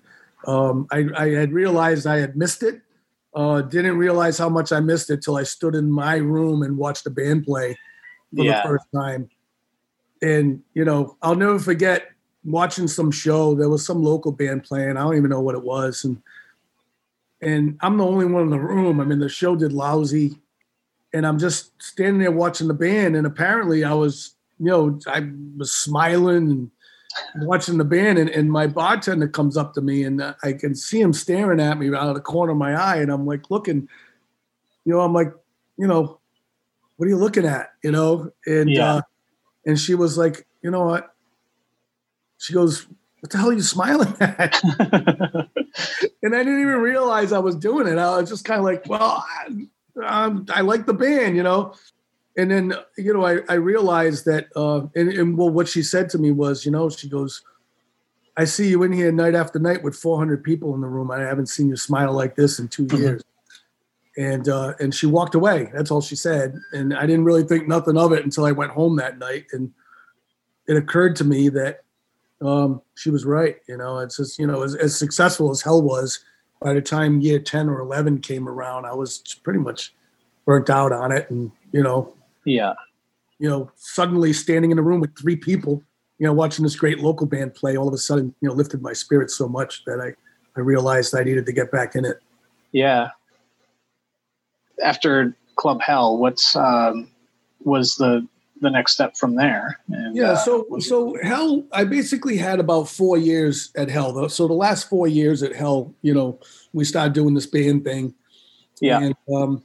um, 0.46 0.86
I, 0.90 1.06
I 1.16 1.30
had 1.30 1.52
realized 1.52 2.06
I 2.06 2.18
had 2.18 2.36
missed 2.36 2.62
it. 2.62 2.80
Uh, 3.34 3.62
didn't 3.62 3.98
realize 3.98 4.38
how 4.38 4.48
much 4.48 4.70
I 4.72 4.80
missed 4.80 5.10
it 5.10 5.22
till 5.22 5.36
I 5.36 5.42
stood 5.42 5.74
in 5.74 5.90
my 5.90 6.16
room 6.16 6.62
and 6.62 6.76
watched 6.76 7.04
the 7.04 7.10
band 7.10 7.44
play 7.44 7.76
for 8.36 8.44
Yeah. 8.44 8.62
the 8.62 8.68
first 8.68 8.84
time. 8.94 9.28
And 10.22 10.62
you 10.74 10.84
know, 10.84 11.16
I'll 11.22 11.34
never 11.34 11.58
forget 11.58 12.10
watching 12.44 12.86
some 12.88 13.10
show. 13.10 13.54
There 13.54 13.68
was 13.68 13.84
some 13.84 14.02
local 14.02 14.32
band 14.32 14.64
playing. 14.64 14.96
I 14.96 15.02
don't 15.02 15.16
even 15.16 15.30
know 15.30 15.40
what 15.40 15.54
it 15.56 15.62
was, 15.64 16.04
and 16.04 16.22
and 17.42 17.76
I'm 17.80 17.96
the 17.98 18.06
only 18.06 18.26
one 18.26 18.44
in 18.44 18.50
the 18.50 18.58
room. 18.60 19.00
I 19.00 19.04
mean, 19.04 19.18
the 19.18 19.28
show 19.28 19.56
did 19.56 19.72
lousy 19.72 20.38
and 21.14 21.24
I'm 21.24 21.38
just 21.38 21.80
standing 21.80 22.18
there 22.18 22.32
watching 22.32 22.66
the 22.66 22.74
band, 22.74 23.14
and 23.14 23.24
apparently 23.24 23.84
I 23.84 23.94
was, 23.94 24.34
you 24.58 24.66
know, 24.66 24.98
I 25.06 25.30
was 25.56 25.70
smiling 25.72 26.50
and 26.50 26.70
watching 27.36 27.78
the 27.78 27.84
band, 27.84 28.18
and, 28.18 28.30
and 28.30 28.50
my 28.50 28.66
bartender 28.66 29.28
comes 29.28 29.56
up 29.56 29.74
to 29.74 29.80
me, 29.80 30.04
and 30.04 30.20
uh, 30.20 30.34
I 30.42 30.52
can 30.52 30.74
see 30.74 31.00
him 31.00 31.12
staring 31.12 31.60
at 31.60 31.78
me 31.78 31.88
out 31.88 32.08
of 32.08 32.14
the 32.14 32.20
corner 32.20 32.52
of 32.52 32.58
my 32.58 32.74
eye, 32.74 32.96
and 32.96 33.10
I'm 33.10 33.26
like 33.26 33.50
looking, 33.50 33.88
you 34.84 34.92
know, 34.92 35.00
I'm 35.00 35.12
like, 35.12 35.32
you 35.76 35.86
know, 35.86 36.20
what 36.96 37.06
are 37.06 37.08
you 37.08 37.16
looking 37.16 37.46
at, 37.46 37.70
you 37.82 37.90
know, 37.90 38.30
and 38.46 38.70
Yeah. 38.70 38.94
uh, 38.94 39.02
and 39.66 39.78
she 39.78 39.94
was 39.94 40.16
like, 40.18 40.46
you 40.62 40.70
know 40.70 40.84
what, 40.84 41.14
she 42.38 42.52
goes, 42.52 42.86
what 43.20 43.32
the 43.32 43.38
hell 43.38 43.50
are 43.50 43.54
you 43.54 43.62
smiling 43.62 44.14
at? 44.20 44.54
and 46.22 46.34
I 46.34 46.38
didn't 46.44 46.60
even 46.60 46.80
realize 46.80 47.32
I 47.32 47.38
was 47.38 47.56
doing 47.56 47.86
it. 47.88 47.98
I 47.98 48.18
was 48.20 48.28
just 48.28 48.44
kind 48.44 48.58
of 48.58 48.64
like, 48.64 48.86
well, 48.86 49.24
I, 49.26 49.66
um, 50.04 50.46
I 50.52 50.60
like 50.60 50.86
the 50.86 50.94
band, 50.94 51.36
you 51.36 51.42
know. 51.42 51.74
And 52.36 52.50
then, 52.50 52.74
you 52.98 53.14
know, 53.14 53.24
I, 53.24 53.38
I 53.48 53.54
realized 53.54 54.24
that, 54.24 54.48
uh, 54.56 54.86
and, 54.96 55.08
and 55.10 55.38
well, 55.38 55.50
what 55.50 55.68
she 55.68 55.82
said 55.82 56.10
to 56.10 56.18
me 56.18 56.32
was, 56.32 56.64
you 56.64 56.72
know, 56.72 56.88
she 56.88 57.08
goes, 57.08 57.42
I 58.36 58.44
see 58.44 58.68
you 58.68 58.82
in 58.82 58.92
here 58.92 59.12
night 59.12 59.36
after 59.36 59.60
night 59.60 59.84
with 59.84 59.94
400 59.94 60.42
people 60.42 60.74
in 60.74 60.80
the 60.80 60.88
room. 60.88 61.10
I 61.12 61.20
haven't 61.20 61.46
seen 61.46 61.68
you 61.68 61.76
smile 61.76 62.12
like 62.12 62.34
this 62.34 62.58
in 62.58 62.66
2 62.68 62.86
Mhm. 62.86 62.98
years. 62.98 63.22
And 64.16 64.48
uh, 64.48 64.74
and 64.78 64.94
she 64.94 65.06
walked 65.06 65.34
away. 65.34 65.70
That's 65.74 65.90
all 65.90 66.00
she 66.00 66.14
said. 66.14 66.54
And 66.72 66.94
I 66.94 67.04
didn't 67.04 67.24
really 67.24 67.42
think 67.42 67.66
nothing 67.66 67.96
of 67.96 68.12
it 68.12 68.22
until 68.24 68.44
I 68.44 68.52
went 68.52 68.70
home 68.70 68.94
that 68.96 69.18
night. 69.18 69.46
And 69.52 69.72
it 70.68 70.76
occurred 70.76 71.16
to 71.16 71.24
me 71.24 71.48
that 71.48 71.82
um, 72.40 72.80
she 72.94 73.10
was 73.10 73.24
right. 73.24 73.56
You 73.68 73.76
know, 73.76 73.98
it's 73.98 74.16
just 74.18 74.38
you 74.38 74.46
know 74.46 74.62
as, 74.62 74.76
as 74.76 74.96
successful 74.96 75.50
as 75.50 75.62
hell 75.62 75.82
was. 75.82 76.20
By 76.60 76.74
the 76.74 76.80
time 76.80 77.20
year 77.22 77.40
ten 77.40 77.68
or 77.68 77.80
eleven 77.80 78.20
came 78.20 78.48
around, 78.48 78.86
I 78.86 78.94
was 78.94 79.18
pretty 79.42 79.58
much 79.58 79.92
burnt 80.46 80.70
out 80.70 80.92
on 80.92 81.10
it, 81.10 81.28
and 81.28 81.50
you 81.72 81.82
know, 81.82 82.12
yeah. 82.44 82.74
you 83.38 83.48
know, 83.48 83.70
suddenly 83.76 84.32
standing 84.32 84.70
in 84.70 84.78
a 84.78 84.82
room 84.82 85.00
with 85.00 85.16
three 85.18 85.36
people, 85.36 85.82
you 86.18 86.26
know, 86.26 86.32
watching 86.32 86.62
this 86.62 86.76
great 86.76 87.00
local 87.00 87.26
band 87.26 87.54
play, 87.54 87.76
all 87.76 87.88
of 87.88 87.94
a 87.94 87.98
sudden, 87.98 88.34
you 88.40 88.48
know, 88.48 88.54
lifted 88.54 88.80
my 88.82 88.92
spirits 88.92 89.36
so 89.36 89.48
much 89.48 89.84
that 89.86 90.00
I 90.00 90.14
I 90.56 90.60
realized 90.60 91.14
I 91.16 91.24
needed 91.24 91.46
to 91.46 91.52
get 91.52 91.72
back 91.72 91.96
in 91.96 92.04
it. 92.04 92.20
Yeah. 92.72 93.08
After 94.82 95.36
Club 95.56 95.80
Hell, 95.80 96.18
what's 96.18 96.54
um, 96.56 97.10
was 97.64 97.96
the 97.96 98.26
the 98.60 98.70
next 98.70 98.92
step 98.92 99.16
from 99.16 99.34
there? 99.34 99.78
And, 99.88 100.16
Yeah, 100.16 100.32
uh, 100.32 100.36
so 100.36 100.64
was- 100.70 100.88
so 100.88 101.16
Hell, 101.22 101.64
I 101.72 101.84
basically 101.84 102.36
had 102.36 102.60
about 102.60 102.88
four 102.88 103.18
years 103.18 103.70
at 103.76 103.90
Hell. 103.90 104.12
Though, 104.12 104.28
so 104.28 104.46
the 104.46 104.54
last 104.54 104.88
four 104.88 105.06
years 105.08 105.42
at 105.42 105.54
Hell, 105.54 105.92
you 106.02 106.14
know, 106.14 106.38
we 106.72 106.84
started 106.84 107.12
doing 107.14 107.34
this 107.34 107.46
band 107.46 107.84
thing. 107.84 108.14
yeah, 108.80 109.00
And, 109.00 109.14
um, 109.34 109.62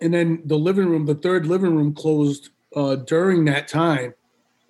and 0.00 0.12
then 0.12 0.42
the 0.44 0.58
living 0.58 0.86
room, 0.86 1.06
the 1.06 1.14
third 1.14 1.46
living 1.46 1.74
room 1.74 1.94
closed 1.94 2.50
uh, 2.74 2.96
during 2.96 3.44
that 3.46 3.68
time. 3.68 4.14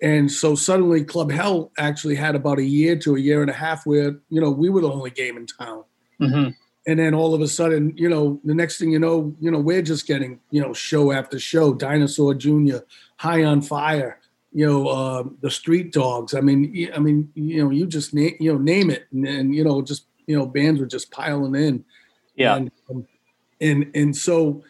And 0.01 0.31
so 0.31 0.55
suddenly 0.55 1.03
Club 1.03 1.31
Hell 1.31 1.71
actually 1.77 2.15
had 2.15 2.35
about 2.35 2.59
a 2.59 2.63
year 2.63 2.95
to 2.97 3.15
a 3.15 3.19
year 3.19 3.41
and 3.41 3.49
a 3.49 3.53
half 3.53 3.85
where, 3.85 4.17
you 4.29 4.41
know, 4.41 4.51
we 4.51 4.69
were 4.69 4.81
the 4.81 4.91
only 4.91 5.09
game 5.09 5.37
in 5.37 5.47
town. 5.47 5.83
hmm 6.19 6.49
And 6.85 6.99
then 6.99 7.15
all 7.15 7.33
of 7.33 7.41
a 7.41 7.47
sudden, 7.47 7.93
you 7.97 8.09
know, 8.09 8.39
the 8.43 8.53
next 8.53 8.77
thing 8.77 8.91
you 8.91 8.99
know, 8.99 9.35
you 9.39 9.49
know, 9.49 9.59
we're 9.59 9.81
just 9.81 10.05
getting, 10.05 10.39
you 10.51 10.61
know, 10.61 10.73
show 10.73 11.11
after 11.11 11.39
show, 11.39 11.73
Dinosaur 11.73 12.35
Jr., 12.35 12.79
High 13.17 13.43
on 13.43 13.61
Fire, 13.61 14.19
you 14.51 14.65
know, 14.65 14.87
uh, 14.87 15.23
the 15.41 15.49
Street 15.49 15.91
Dogs. 15.91 16.33
I 16.35 16.41
mean, 16.41 16.89
I 16.93 16.99
mean, 16.99 17.31
you 17.33 17.63
know, 17.63 17.71
you 17.71 17.87
just 17.87 18.13
name, 18.13 18.35
you 18.39 18.53
know, 18.53 18.59
name 18.59 18.91
it, 18.91 19.07
and, 19.11 19.27
and 19.27 19.55
you 19.55 19.63
know, 19.63 19.81
just 19.81 20.05
you 20.27 20.37
know, 20.37 20.45
bands 20.45 20.79
were 20.79 20.85
just 20.85 21.11
piling 21.11 21.55
in. 21.55 21.83
yeah, 22.35 22.55
And 22.57 22.71
um, 22.89 23.07
and 23.61 23.91
and 23.95 24.15
so, 24.15 24.63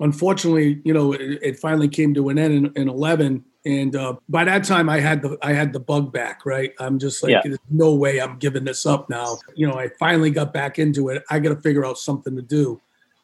unfortunately, 0.00 0.80
you 0.84 0.92
know, 0.94 1.12
it, 1.12 1.20
it 1.42 1.58
finally 1.58 1.88
came 1.88 2.14
to 2.14 2.28
an 2.28 2.38
end 2.38 2.54
in, 2.54 2.82
in 2.82 2.88
eleven. 2.88 3.44
And 3.66 3.94
uh, 3.96 4.14
by 4.28 4.44
that 4.44 4.64
time, 4.64 4.88
I 4.88 5.00
had 5.00 5.20
the 5.20 5.36
I 5.42 5.52
had 5.52 5.72
the 5.72 5.80
bug 5.80 6.12
back. 6.12 6.46
Right, 6.46 6.72
I'm 6.78 6.98
just 6.98 7.22
like, 7.22 7.30
Yeah. 7.32 7.40
there's 7.44 7.58
no 7.70 7.94
way 7.94 8.20
I'm 8.20 8.38
giving 8.38 8.64
this 8.64 8.86
up 8.86 9.10
now. 9.10 9.38
You 9.54 9.66
know, 9.66 9.74
I 9.74 9.88
finally 9.98 10.30
got 10.30 10.52
back 10.52 10.78
into 10.78 11.08
it. 11.10 11.22
I 11.30 11.38
got 11.38 11.50
to 11.54 11.60
figure 11.60 11.84
out 11.84 11.98
something 11.98 12.34
to 12.36 12.42
do. 12.42 12.80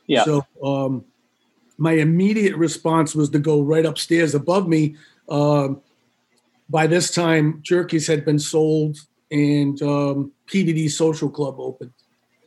yeah, 0.06 0.24
So, 0.24 0.44
um, 0.62 1.04
my 1.78 1.92
immediate 1.92 2.56
response 2.56 3.14
was 3.14 3.30
to 3.30 3.38
go 3.38 3.60
right 3.62 3.86
upstairs 3.86 4.34
above 4.34 4.68
me. 4.68 4.96
Um, 5.28 5.80
by 6.68 6.86
this 6.86 7.10
time, 7.10 7.60
Jerky's 7.62 8.06
had 8.06 8.24
been 8.24 8.38
sold, 8.38 8.98
and 9.30 9.80
um, 9.82 10.32
PVD 10.46 10.90
Social 10.90 11.28
Club 11.30 11.56
opened. 11.58 11.92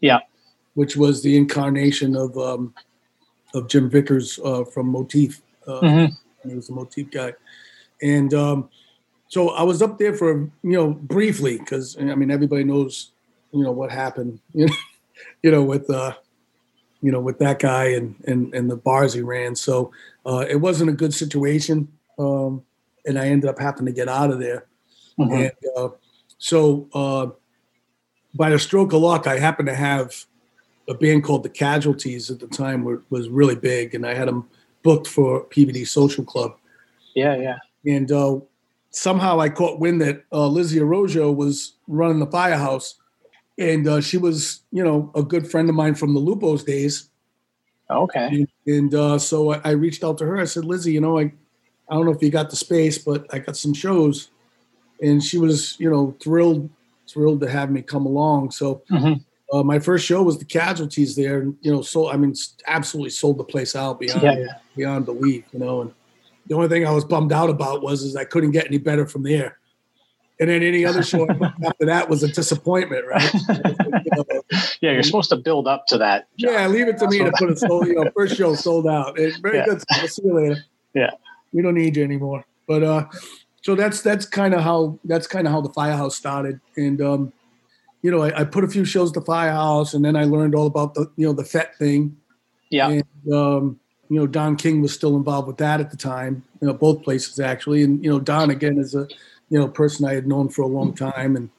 Yeah. 0.02 0.20
which 0.76 0.96
was 0.96 1.24
the 1.24 1.36
incarnation 1.36 2.16
of 2.16 2.38
um, 2.38 2.74
of 3.54 3.68
Jim 3.68 3.90
Vickers 3.90 4.40
uh, 4.44 4.64
from 4.66 4.88
Motif. 4.88 5.42
Uh, 5.66 5.82
Mhm. 5.82 6.12
He 6.48 6.56
was 6.56 6.68
the 6.68 6.74
Motif 6.74 7.12
guy, 7.12 7.34
and 8.02 8.34
um, 8.34 8.70
so 9.28 9.50
I 9.50 9.64
was 9.64 9.82
up 9.82 9.98
there 9.98 10.14
for 10.14 10.40
you 10.64 10.72
know 10.78 10.92
briefly 10.92 11.58
because 11.58 11.98
I 12.00 12.16
mean 12.16 12.32
everybody 12.32 12.64
knows 12.64 13.12
you 13.52 13.64
know 13.64 13.72
what 13.72 13.92
happened 13.92 14.40
you 14.54 14.66
know 14.68 14.76
you 15.44 15.52
know 15.52 15.64
with 15.64 15.90
uh, 15.90 16.14
you 17.02 17.12
know 17.12 17.20
with 17.20 17.40
that 17.40 17.60
guy 17.60 17.86
and 17.88 18.16
and 18.28 18.54
and 18.54 18.70
the 18.72 18.78
bars 18.78 19.14
he 19.14 19.22
ran. 19.22 19.56
So 19.56 19.92
uh, 20.26 20.46
it 20.50 20.58
wasn't 20.58 20.90
a 20.90 20.94
good 20.94 21.14
situation, 21.14 21.88
um, 22.18 22.64
and 23.06 23.20
I 23.20 23.28
ended 23.28 23.50
up 23.50 23.60
having 23.60 23.86
to 23.86 23.92
get 23.92 24.08
out 24.08 24.32
of 24.32 24.40
there. 24.40 24.68
Mhm. 25.20 25.34
And 25.34 25.52
uh, 25.76 25.90
so, 26.38 26.88
uh, 26.94 27.28
by 28.36 28.52
a 28.52 28.60
stroke 28.60 28.94
of 28.94 29.02
luck, 29.02 29.26
I 29.28 29.40
happened 29.40 29.68
to 29.68 29.76
have 29.76 30.14
a 30.88 30.94
band 30.94 31.24
called 31.24 31.44
the 31.44 31.50
Casualties 31.50 32.32
at 32.32 32.40
the 32.40 32.48
time 32.48 32.84
were, 32.84 33.04
was 33.10 33.30
really 33.30 33.56
big, 33.56 33.94
and 33.94 34.06
I 34.06 34.14
had 34.14 34.28
them 34.28 34.48
booked 34.84 35.08
for 35.08 35.46
PVD 35.46 35.86
Social 35.88 36.24
Club. 36.24 36.56
Yeah, 37.14 37.36
yeah. 37.36 37.58
And 37.86 38.12
uh, 38.12 38.40
somehow 38.92 39.40
I 39.40 39.50
caught 39.50 39.80
wind 39.80 40.02
that 40.02 40.24
uh, 40.32 40.48
Lizzie 40.48 40.80
Arrojo 40.80 41.36
was 41.36 41.74
running 41.88 42.20
the 42.20 42.28
firehouse, 42.28 42.96
and 43.58 43.88
uh, 43.88 44.02
she 44.02 44.18
was, 44.18 44.62
you 44.72 44.84
know, 44.84 45.12
a 45.16 45.24
good 45.24 45.50
friend 45.50 45.68
of 45.70 45.76
mine 45.76 45.96
from 45.96 46.14
the 46.14 46.22
Lupos 46.22 46.66
days. 46.66 47.10
Okay. 47.90 48.28
And, 48.28 48.48
and 48.66 48.96
uh, 48.96 49.18
so 49.18 49.54
I, 49.54 49.62
I 49.64 49.72
reached 49.72 50.04
out 50.04 50.18
to 50.20 50.26
her. 50.26 50.38
I 50.38 50.46
said, 50.46 50.66
Lizzie, 50.66 50.94
you 50.94 51.02
know, 51.02 51.18
I, 51.18 51.32
I 51.90 51.96
don't 51.96 52.06
know 52.06 52.12
if 52.12 52.22
you 52.22 52.30
got 52.30 52.50
the 52.50 52.56
space, 52.56 52.98
but 52.98 53.26
I 53.34 53.40
got 53.40 53.58
some 53.58 53.74
shows, 53.74 54.30
and 55.02 55.24
she 55.24 55.38
was, 55.38 55.78
you 55.80 55.90
know, 55.90 56.16
thrilled, 56.22 56.70
thrilled 57.10 57.42
to 57.42 57.50
have 57.50 57.72
me 57.72 57.82
come 57.82 58.06
along. 58.06 58.52
So. 58.52 58.84
Mhm. 58.90 59.24
Uh, 59.52 59.64
my 59.64 59.80
first 59.80 60.06
show 60.06 60.22
was 60.24 60.38
the 60.38 60.46
casualties 60.46 61.16
there, 61.16 61.40
and 61.40 61.56
you 61.62 61.72
know, 61.72 61.82
so 61.82 62.10
I 62.10 62.18
mean, 62.18 62.34
absolutely 62.68 63.12
sold 63.12 63.38
the 63.38 63.44
place 63.46 63.76
out 63.76 64.00
beyond 64.00 64.22
Yeah, 64.24 64.46
beyond 64.76 65.06
belief, 65.06 65.46
you 65.54 65.60
know. 65.60 65.82
And 65.82 65.94
the 66.48 66.56
only 66.56 66.68
thing 66.68 66.86
I 66.86 66.92
was 66.92 67.06
bummed 67.06 67.32
out 67.32 67.50
about 67.50 67.82
was 67.82 68.04
is 68.04 68.16
I 68.16 68.26
couldn't 68.26 68.52
get 68.52 68.66
any 68.68 68.78
better 68.78 69.08
from 69.08 69.24
there. 69.24 69.58
And 70.40 70.50
then 70.50 70.62
any 70.62 70.86
other 70.86 71.02
show 71.02 71.28
after 71.66 71.86
that 71.86 72.10
was 72.10 72.22
a 72.24 72.28
disappointment, 72.28 73.06
right? 73.08 73.34
Yeah, 74.82 74.92
you're 74.92 75.04
supposed 75.04 75.30
to 75.32 75.36
build 75.36 75.68
up 75.68 75.88
to 75.88 75.98
that. 75.98 76.28
John. 76.38 76.54
yeah, 76.54 76.68
leave 76.68 76.88
it 76.88 76.98
to 77.00 77.08
me 77.10 77.18
to 77.20 77.32
put 77.38 77.50
a 77.50 77.56
sold, 77.56 77.88
you 77.88 77.96
know, 77.96 78.10
first 78.16 78.38
show 78.38 78.54
sold 78.56 78.88
out. 78.88 79.18
It, 79.20 79.36
very 79.42 79.58
Yeah. 79.58 79.66
good. 79.66 79.84
We'll 79.98 80.08
see 80.08 80.22
you 80.24 80.34
later. 80.34 80.64
Yeah. 80.94 81.10
we 81.52 81.62
don't 81.62 81.74
need 81.74 81.98
you 81.98 82.04
anymore. 82.04 82.46
But 82.68 82.84
uh, 82.84 83.06
so 83.64 83.76
that's 83.76 84.02
that's 84.02 84.26
kind 84.26 84.54
of 84.54 84.62
how 84.62 85.00
that's 85.04 85.26
kind 85.28 85.48
of 85.48 85.54
how 85.54 85.62
the 85.62 85.70
firehouse 85.74 86.16
started. 86.16 86.60
And 86.78 87.02
um, 87.02 87.34
you 88.02 88.12
know, 88.12 88.22
I, 88.22 88.42
I 88.42 88.44
put 88.44 88.64
a 88.64 88.68
few 88.68 88.86
shows 88.86 89.10
at 89.10 89.16
the 89.16 89.22
firehouse, 89.22 89.94
and 89.94 90.04
then 90.04 90.16
I 90.16 90.24
learned 90.26 90.56
all 90.56 90.68
about 90.68 90.94
the 90.94 91.12
you 91.16 91.26
know 91.26 91.34
the 91.34 91.44
Fete 91.44 91.76
thing. 91.78 92.18
Yeah. 92.70 92.90
And, 92.90 93.34
um, 93.34 93.80
you 94.10 94.20
know, 94.20 94.28
Don 94.28 94.56
King 94.56 94.82
was 94.82 94.94
still 94.94 95.16
involved 95.16 95.48
with 95.48 95.58
that 95.58 95.80
at 95.80 95.92
the 95.92 95.98
time. 95.98 96.44
You 96.62 96.68
know, 96.68 96.74
both 96.74 97.04
places 97.04 97.40
actually, 97.40 97.84
and 97.84 98.04
you 98.04 98.10
know, 98.10 98.20
Don 98.20 98.50
again 98.50 98.78
is 98.78 98.96
a 98.96 99.08
you 99.50 99.60
know 99.60 99.68
person 99.68 100.06
I 100.06 100.14
had 100.14 100.28
known 100.28 100.50
for 100.50 100.62
a 100.62 100.68
long 100.68 100.94
time, 100.94 101.36
and 101.36 101.50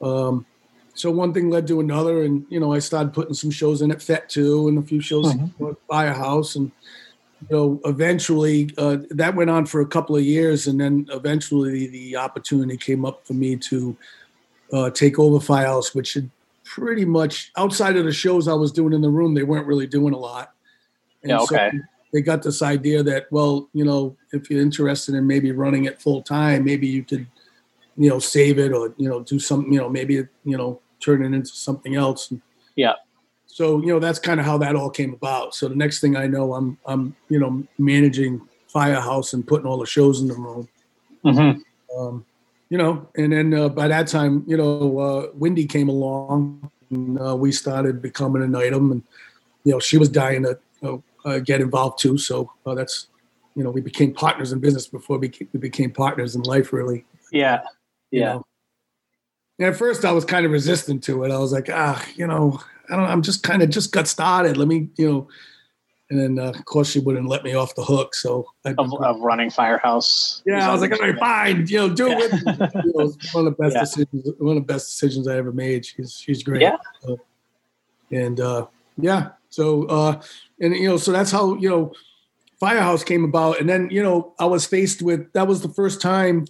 um, 0.00 0.46
so 0.94 1.10
one 1.10 1.32
thing 1.32 1.50
led 1.50 1.66
to 1.68 1.80
another, 1.80 2.22
and 2.22 2.46
you 2.48 2.60
know, 2.60 2.72
I 2.72 2.78
started 2.78 3.12
putting 3.12 3.34
some 3.34 3.50
shows 3.50 3.82
in 3.82 3.90
at 3.90 4.02
Fete 4.02 4.28
too, 4.28 4.68
and 4.68 4.78
a 4.78 4.82
few 4.82 5.00
shows 5.00 5.32
Mhm. 5.34 5.70
at 5.70 5.76
Firehouse, 5.88 6.56
and 6.56 6.70
you 7.50 7.56
know, 7.56 7.80
eventually 7.84 8.70
uh, 8.78 8.98
that 9.10 9.34
went 9.34 9.50
on 9.50 9.66
for 9.66 9.80
a 9.80 9.86
couple 9.86 10.16
of 10.16 10.22
years, 10.22 10.66
and 10.66 10.80
then 10.80 11.06
eventually 11.10 11.86
the 11.86 12.16
opportunity 12.16 12.76
came 12.76 13.04
up 13.04 13.26
for 13.26 13.34
me 13.34 13.56
to 13.56 13.96
uh, 14.72 14.90
take 14.90 15.18
over 15.18 15.40
Firehouse, 15.40 15.94
which 15.94 16.14
had 16.14 16.30
pretty 16.64 17.04
much 17.04 17.52
outside 17.56 17.96
of 17.96 18.04
the 18.04 18.12
shows 18.12 18.48
I 18.48 18.54
was 18.54 18.72
doing 18.72 18.92
in 18.92 19.00
the 19.00 19.10
room, 19.10 19.34
they 19.34 19.44
weren't 19.44 19.66
really 19.66 19.86
doing 19.86 20.14
a 20.14 20.18
lot. 20.18 20.52
And 21.22 21.30
Yeah, 21.30 21.40
okay. 21.40 21.70
they 22.12 22.20
got 22.20 22.42
this 22.42 22.62
idea 22.62 23.02
that, 23.04 23.30
well, 23.30 23.68
you 23.72 23.84
know, 23.84 24.16
if 24.32 24.50
you're 24.50 24.60
interested 24.60 25.14
in 25.14 25.26
maybe 25.26 25.52
running 25.52 25.84
it 25.84 26.00
full 26.00 26.22
time, 26.22 26.64
maybe 26.64 26.86
you 26.86 27.04
could, 27.04 27.26
you 27.96 28.10
know, 28.10 28.18
save 28.18 28.58
it 28.58 28.72
or 28.72 28.94
you 28.98 29.08
know 29.08 29.20
do 29.22 29.38
something, 29.38 29.72
you 29.72 29.78
know, 29.80 29.88
maybe 29.88 30.14
you 30.14 30.56
know 30.56 30.80
turn 31.00 31.22
it 31.24 31.34
into 31.36 31.50
something 31.50 31.94
else. 31.94 32.32
Yeah. 32.74 32.94
So 33.46 33.80
you 33.80 33.86
know 33.86 33.98
that's 33.98 34.18
kind 34.18 34.38
of 34.40 34.44
how 34.46 34.58
that 34.58 34.76
all 34.76 34.90
came 34.90 35.14
about. 35.14 35.54
So 35.54 35.68
the 35.68 35.74
next 35.76 36.00
thing 36.00 36.16
I 36.16 36.26
know, 36.26 36.54
I'm 36.54 36.76
I'm 36.84 37.14
you 37.28 37.38
know 37.38 37.64
managing 37.78 38.40
Firehouse 38.68 39.32
and 39.32 39.46
putting 39.46 39.66
all 39.66 39.78
the 39.78 39.86
shows 39.86 40.20
in 40.20 40.28
the 40.28 40.34
room 40.34 40.68
Mhm. 41.24 41.62
um, 41.98 42.24
you 42.68 42.78
know, 42.78 43.08
and 43.16 43.32
then 43.32 43.54
uh, 43.54 43.68
by 43.68 43.88
that 43.88 44.08
time, 44.08 44.44
you 44.46 44.56
know, 44.56 44.98
uh, 44.98 45.26
Wendy 45.34 45.66
came 45.66 45.88
along, 45.88 46.70
and 46.90 47.20
uh, 47.20 47.36
we 47.36 47.52
started 47.52 48.02
becoming 48.02 48.42
an 48.42 48.54
item, 48.54 48.92
and 48.92 49.02
you 49.64 49.72
know, 49.72 49.80
she 49.80 49.98
was 49.98 50.08
dying 50.08 50.42
to 50.42 50.58
you 50.82 50.88
know, 50.88 51.04
uh, 51.24 51.38
get 51.38 51.60
involved 51.60 51.98
too. 51.98 52.18
So 52.18 52.52
uh, 52.64 52.74
that's, 52.74 53.08
you 53.54 53.64
know, 53.64 53.70
we 53.70 53.80
became 53.80 54.12
partners 54.12 54.52
in 54.52 54.60
business 54.60 54.86
before 54.86 55.18
we 55.18 55.28
became, 55.28 55.48
we 55.52 55.58
became 55.58 55.90
partners 55.90 56.34
in 56.36 56.42
life, 56.42 56.72
really. 56.72 57.04
Yeah. 57.32 57.62
you 58.10 58.20
Yeah. 58.20 58.26
know. 58.34 58.46
And 59.58 59.68
at 59.68 59.76
first, 59.76 60.04
I 60.04 60.12
was 60.12 60.24
kind 60.24 60.44
of 60.44 60.52
resistant 60.52 61.02
to 61.04 61.24
it. 61.24 61.32
I 61.32 61.38
was 61.38 61.52
like, 61.52 61.68
ah, 61.72 62.04
you 62.14 62.26
know, 62.26 62.60
I 62.90 62.96
don't. 62.96 63.06
I'm 63.06 63.22
just 63.22 63.42
kind 63.42 63.62
of 63.62 63.70
just 63.70 63.90
got 63.90 64.06
started. 64.06 64.56
Let 64.56 64.68
me, 64.68 64.88
you 64.96 65.10
know. 65.10 65.28
And 66.08 66.20
then, 66.20 66.38
uh, 66.38 66.50
of 66.50 66.64
course, 66.66 66.88
she 66.90 67.00
wouldn't 67.00 67.26
let 67.28 67.42
me 67.42 67.54
off 67.54 67.74
the 67.74 67.82
hook. 67.84 68.14
So 68.14 68.46
I, 68.64 68.74
Of, 68.78 68.94
of 69.02 69.20
running 69.20 69.50
Firehouse. 69.50 70.40
yeah, 70.46 70.68
I 70.68 70.72
was 70.72 70.80
like, 70.80 70.92
all 70.92 70.98
right, 71.00 71.18
fine, 71.18 71.66
you 71.66 71.78
know, 71.78 71.88
do 71.88 72.06
it. 72.08 72.32
Yeah. 72.46 72.68
You 72.84 72.92
know, 72.94 73.12
one 73.32 73.46
of 73.48 73.56
the 73.56 73.62
best 73.62 73.74
Yeah. 73.74 73.80
decisions. 73.80 74.28
One 74.38 74.56
of 74.56 74.66
the 74.66 74.72
best 74.72 74.86
decisions 74.86 75.26
I 75.26 75.36
ever 75.36 75.50
made. 75.50 75.84
She's 75.84 76.12
she's 76.14 76.42
great. 76.44 76.62
Yeah. 76.62 76.76
Uh, 77.08 77.16
and 78.12 78.38
uh, 78.38 78.66
yeah, 78.98 79.30
so 79.50 79.84
uh, 79.86 80.20
and 80.60 80.76
you 80.76 80.86
know, 80.88 80.96
so 80.96 81.10
that's 81.10 81.32
how 81.32 81.56
you 81.56 81.68
know, 81.68 81.92
Firehouse 82.60 83.02
came 83.02 83.24
about, 83.24 83.58
and 83.60 83.68
then 83.68 83.88
you 83.90 84.00
know, 84.02 84.32
I 84.38 84.44
was 84.46 84.64
faced 84.64 85.02
with 85.02 85.32
that 85.32 85.48
was 85.48 85.60
the 85.62 85.68
first 85.70 86.00
time, 86.00 86.44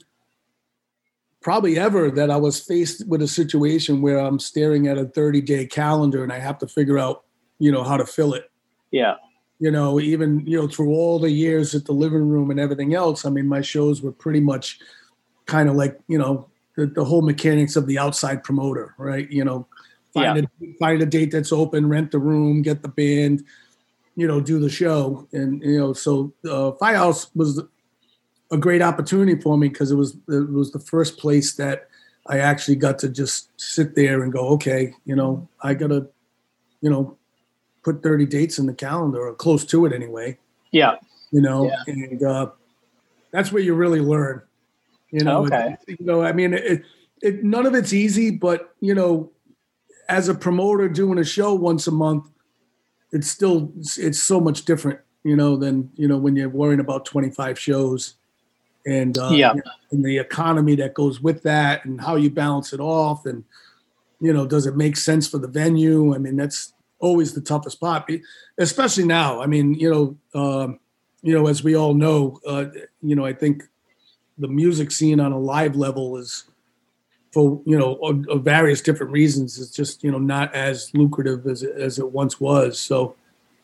probably 1.41 1.79
ever, 1.79 2.11
that 2.11 2.31
I 2.31 2.37
was 2.37 2.61
faced 2.61 3.09
with 3.09 3.23
a 3.23 3.29
situation 3.29 4.03
where 4.03 4.19
I'm 4.19 4.39
staring 4.39 4.87
at 4.87 4.99
a 4.99 5.07
30 5.07 5.41
day 5.41 5.65
calendar 5.67 6.23
and 6.23 6.31
I 6.33 6.41
have 6.41 6.59
to 6.59 6.67
figure 6.67 6.99
out, 6.99 7.25
you 7.59 7.73
know, 7.73 7.83
how 7.85 7.97
to 7.97 8.05
fill 8.05 8.35
it 8.35 8.51
Yeah. 8.91 9.15
You 9.59 9.71
know, 9.71 10.01
even 10.01 10.47
you 10.47 10.61
know 10.61 10.69
through 10.69 10.91
all 10.91 11.19
the 11.19 11.31
years 11.31 11.75
at 11.75 11.85
the 11.85 11.93
living 11.93 12.29
room 12.29 12.51
and 12.51 12.61
everything 12.61 12.95
else. 12.95 13.25
I 13.25 13.31
mean, 13.31 13.47
my 13.47 13.61
shows 13.61 14.03
were 14.03 14.13
pretty 14.13 14.41
much 14.41 14.79
kind 15.47 15.69
of 15.69 15.77
like 15.77 15.99
you 16.09 16.19
know 16.19 16.49
the, 16.77 16.87
the 16.87 17.05
whole 17.05 17.23
mechanics 17.23 17.77
of 17.77 17.87
the 17.87 17.99
outside 17.99 18.45
promoter, 18.45 18.95
right? 18.99 19.31
You 19.31 19.45
know, 19.45 19.67
find 20.13 20.39
a 20.39 20.67
find 20.79 21.03
a 21.03 21.07
date 21.07 21.31
that's 21.31 21.53
open, 21.53 21.89
rent 21.89 22.11
the 22.11 22.19
room, 22.19 22.63
get 22.63 22.83
the 22.83 22.89
band, 22.89 23.45
you 24.15 24.27
know, 24.27 24.41
do 24.41 24.59
the 24.59 24.71
show, 24.71 25.27
and 25.33 25.63
you 25.63 25.79
know, 25.79 25.93
so 25.93 26.33
uh, 26.49 26.73
Firehouse 26.73 27.35
was 27.35 27.63
a 28.51 28.57
great 28.57 28.83
opportunity 28.83 29.41
for 29.41 29.57
me 29.57 29.69
because 29.69 29.91
it 29.91 29.97
was 29.97 30.17
it 30.29 30.51
was 30.51 30.73
the 30.73 30.81
first 30.81 31.19
place 31.19 31.55
that 31.55 31.89
I 32.29 32.39
actually 32.39 32.77
got 32.77 32.99
to 33.01 33.09
just 33.09 33.51
sit 33.61 33.95
there 33.95 34.23
and 34.23 34.33
go, 34.33 34.49
okay, 34.55 34.93
you 35.05 35.15
know, 35.15 35.49
I 35.63 35.75
gotta, 35.75 36.09
you 36.81 36.91
know, 36.91 37.17
put 37.87 38.03
30 38.03 38.27
dates 38.27 38.59
in 38.59 38.67
the 38.67 38.75
calendar 38.75 39.21
or 39.29 39.33
close 39.33 39.65
to 39.65 39.87
it 39.87 39.93
anyway, 39.93 40.37
Yeah. 40.73 40.97
you 41.31 41.41
know, 41.41 41.67
Yeah. 41.71 41.83
and 41.87 42.21
uh, 42.25 42.51
that's 43.31 43.53
where 43.53 43.63
you 43.63 43.75
really 43.75 44.01
learn, 44.01 44.43
you 45.13 45.23
know, 45.23 45.45
Okay. 45.45 45.77
you 45.87 45.97
know, 46.01 46.21
I 46.21 46.33
mean, 46.33 46.53
it, 46.55 46.83
it, 47.23 47.45
none 47.45 47.65
of 47.65 47.77
it's 47.77 47.93
easy, 47.93 48.33
but 48.33 48.75
you 48.81 48.93
know, 48.93 49.31
as 50.09 50.29
a 50.29 50.35
promoter 50.35 50.89
doing 50.89 51.19
a 51.21 51.25
show 51.25 51.55
once 51.55 51.87
a 51.87 51.93
month, 51.93 52.27
it's 53.13 53.31
still, 53.31 53.73
it's 53.97 54.21
so 54.21 54.41
much 54.41 54.65
different, 54.65 54.99
you 55.23 55.37
know, 55.37 55.57
than, 55.57 55.89
you 55.95 56.09
know, 56.09 56.19
when 56.19 56.35
you're 56.35 56.49
worrying 56.49 56.81
about 56.81 57.05
25 57.05 57.57
shows 57.57 58.15
and, 58.85 59.17
uh, 59.17 59.31
Yeah. 59.31 59.53
and 59.93 60.05
the 60.05 60.19
economy 60.19 60.75
that 60.75 60.93
goes 60.95 61.21
with 61.23 61.45
that 61.45 61.85
and 61.85 62.01
how 62.01 62.17
you 62.17 62.31
balance 62.31 62.73
it 62.73 62.81
off 62.81 63.27
and, 63.27 63.45
you 64.21 64.33
know, 64.33 64.45
does 64.45 64.67
it 64.67 64.77
make 64.77 64.97
sense 64.97 65.29
for 65.29 65.39
the 65.39 65.47
venue? 65.49 66.15
I 66.17 66.19
mean, 66.19 66.35
that's 66.35 66.73
always 66.99 67.35
the 67.35 67.41
toughest 67.41 67.81
part, 67.81 68.11
especially 68.59 69.05
now. 69.05 69.41
I 69.41 69.47
mean, 69.47 69.75
you 69.75 69.91
know, 69.91 70.41
um, 70.41 70.81
you 71.23 71.35
know, 71.35 71.47
as 71.47 71.65
we 71.65 71.77
all 71.77 71.95
know, 71.95 72.41
uh, 72.47 72.67
you 73.03 73.17
know, 73.17 73.25
I 73.25 73.33
think 73.33 73.65
the 74.39 74.49
music 74.49 74.91
scene 74.91 75.21
on 75.21 75.33
a 75.33 75.39
live 75.39 75.77
level 75.77 76.17
is, 76.17 76.45
for 77.33 77.61
you 77.67 77.79
know, 77.79 77.97
of, 78.29 78.45
various 78.45 78.81
different 78.81 79.13
reasons, 79.13 79.59
is 79.59 79.71
just 79.71 80.03
you 80.05 80.11
know 80.11 80.19
not 80.19 80.55
as 80.55 80.91
lucrative 80.95 81.47
as 81.47 81.63
it, 81.63 81.77
as 81.77 81.99
it 81.99 82.11
once 82.11 82.41
was. 82.41 82.79
So, 82.79 83.17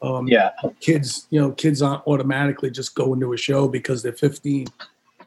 um, 0.03 0.27
Yeah. 0.27 0.51
kids, 0.81 1.27
you 1.31 1.41
know, 1.41 1.53
kids 1.53 1.81
aren't 1.81 2.07
automatically 2.07 2.71
just 2.71 2.95
going 2.95 3.21
to 3.21 3.33
a 3.33 3.37
show 3.37 3.69
because 3.69 4.03
they're 4.03 4.13
15. 4.13 4.67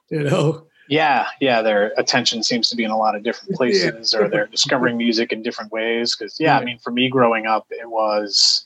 You 0.10 0.24
know, 0.24 0.66
Yeah, 0.88 1.27
yeah, 1.39 1.61
their 1.61 1.93
attention 1.97 2.43
seems 2.43 2.69
to 2.69 2.75
be 2.75 2.83
in 2.83 2.91
a 2.91 2.97
lot 2.97 3.15
of 3.15 3.23
different 3.23 3.55
places, 3.55 4.13
or 4.13 4.29
they're 4.29 4.47
discovering 4.51 4.97
music 4.97 5.31
in 5.31 5.41
different 5.41 5.71
ways. 5.71 6.15
Because, 6.15 6.39
yeah, 6.39 6.59
I 6.59 6.63
mean, 6.63 6.77
for 6.79 6.91
me 6.91 7.09
growing 7.09 7.47
up, 7.47 7.65
it 7.71 7.89
was 7.89 8.65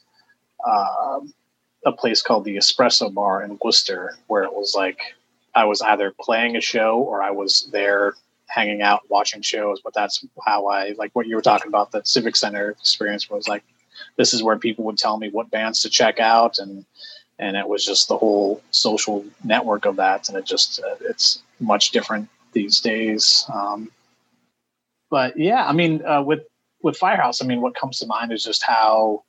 um, 0.67 1.33
a 1.85 1.91
place 1.91 2.21
called 2.21 2.43
the 2.43 2.57
Espresso 2.57 3.13
Bar 3.13 3.43
in 3.43 3.57
Worcester, 3.63 4.17
where 4.27 4.43
it 4.43 4.53
was 4.53 4.75
like 4.75 4.99
I 5.55 5.65
was 5.65 5.81
either 5.81 6.13
playing 6.19 6.57
a 6.57 6.61
show 6.61 6.97
or 6.97 7.23
I 7.23 7.31
was 7.31 7.69
there 7.71 8.15
hanging 8.47 8.81
out, 8.81 9.01
watching 9.09 9.41
shows. 9.41 9.79
But 9.81 9.93
that's 9.93 10.25
how 10.45 10.67
I 10.67 10.95
like 10.97 11.11
what 11.13 11.27
you 11.27 11.35
were 11.35 11.41
talking 11.41 11.67
about. 11.67 11.91
The 11.91 12.01
Civic 12.03 12.35
Center 12.35 12.71
experience 12.71 13.29
was 13.29 13.47
like 13.47 13.63
this 14.17 14.33
is 14.33 14.43
where 14.43 14.57
people 14.57 14.85
would 14.85 14.97
tell 14.97 15.17
me 15.17 15.29
what 15.29 15.51
bands 15.51 15.81
to 15.81 15.89
check 15.89 16.19
out 16.19 16.57
and 16.57 16.85
and 17.37 17.55
it 17.55 17.67
was 17.67 17.85
just 17.85 18.07
the 18.07 18.17
whole 18.17 18.61
social 18.71 19.25
network 19.43 19.85
of 19.85 19.95
that 19.95 20.27
and 20.27 20.37
it 20.37 20.45
just 20.45 20.81
uh, 20.81 20.95
it's 21.01 21.41
much 21.59 21.91
different 21.91 22.29
these 22.53 22.79
days 22.79 23.45
um, 23.53 23.91
but 25.09 25.37
yeah 25.37 25.65
i 25.65 25.73
mean 25.73 26.03
uh, 26.05 26.21
with 26.21 26.41
with 26.81 26.97
firehouse 26.97 27.41
i 27.41 27.45
mean 27.45 27.61
what 27.61 27.75
comes 27.75 27.99
to 27.99 28.07
mind 28.07 28.31
is 28.31 28.43
just 28.43 28.63
how 28.63 29.23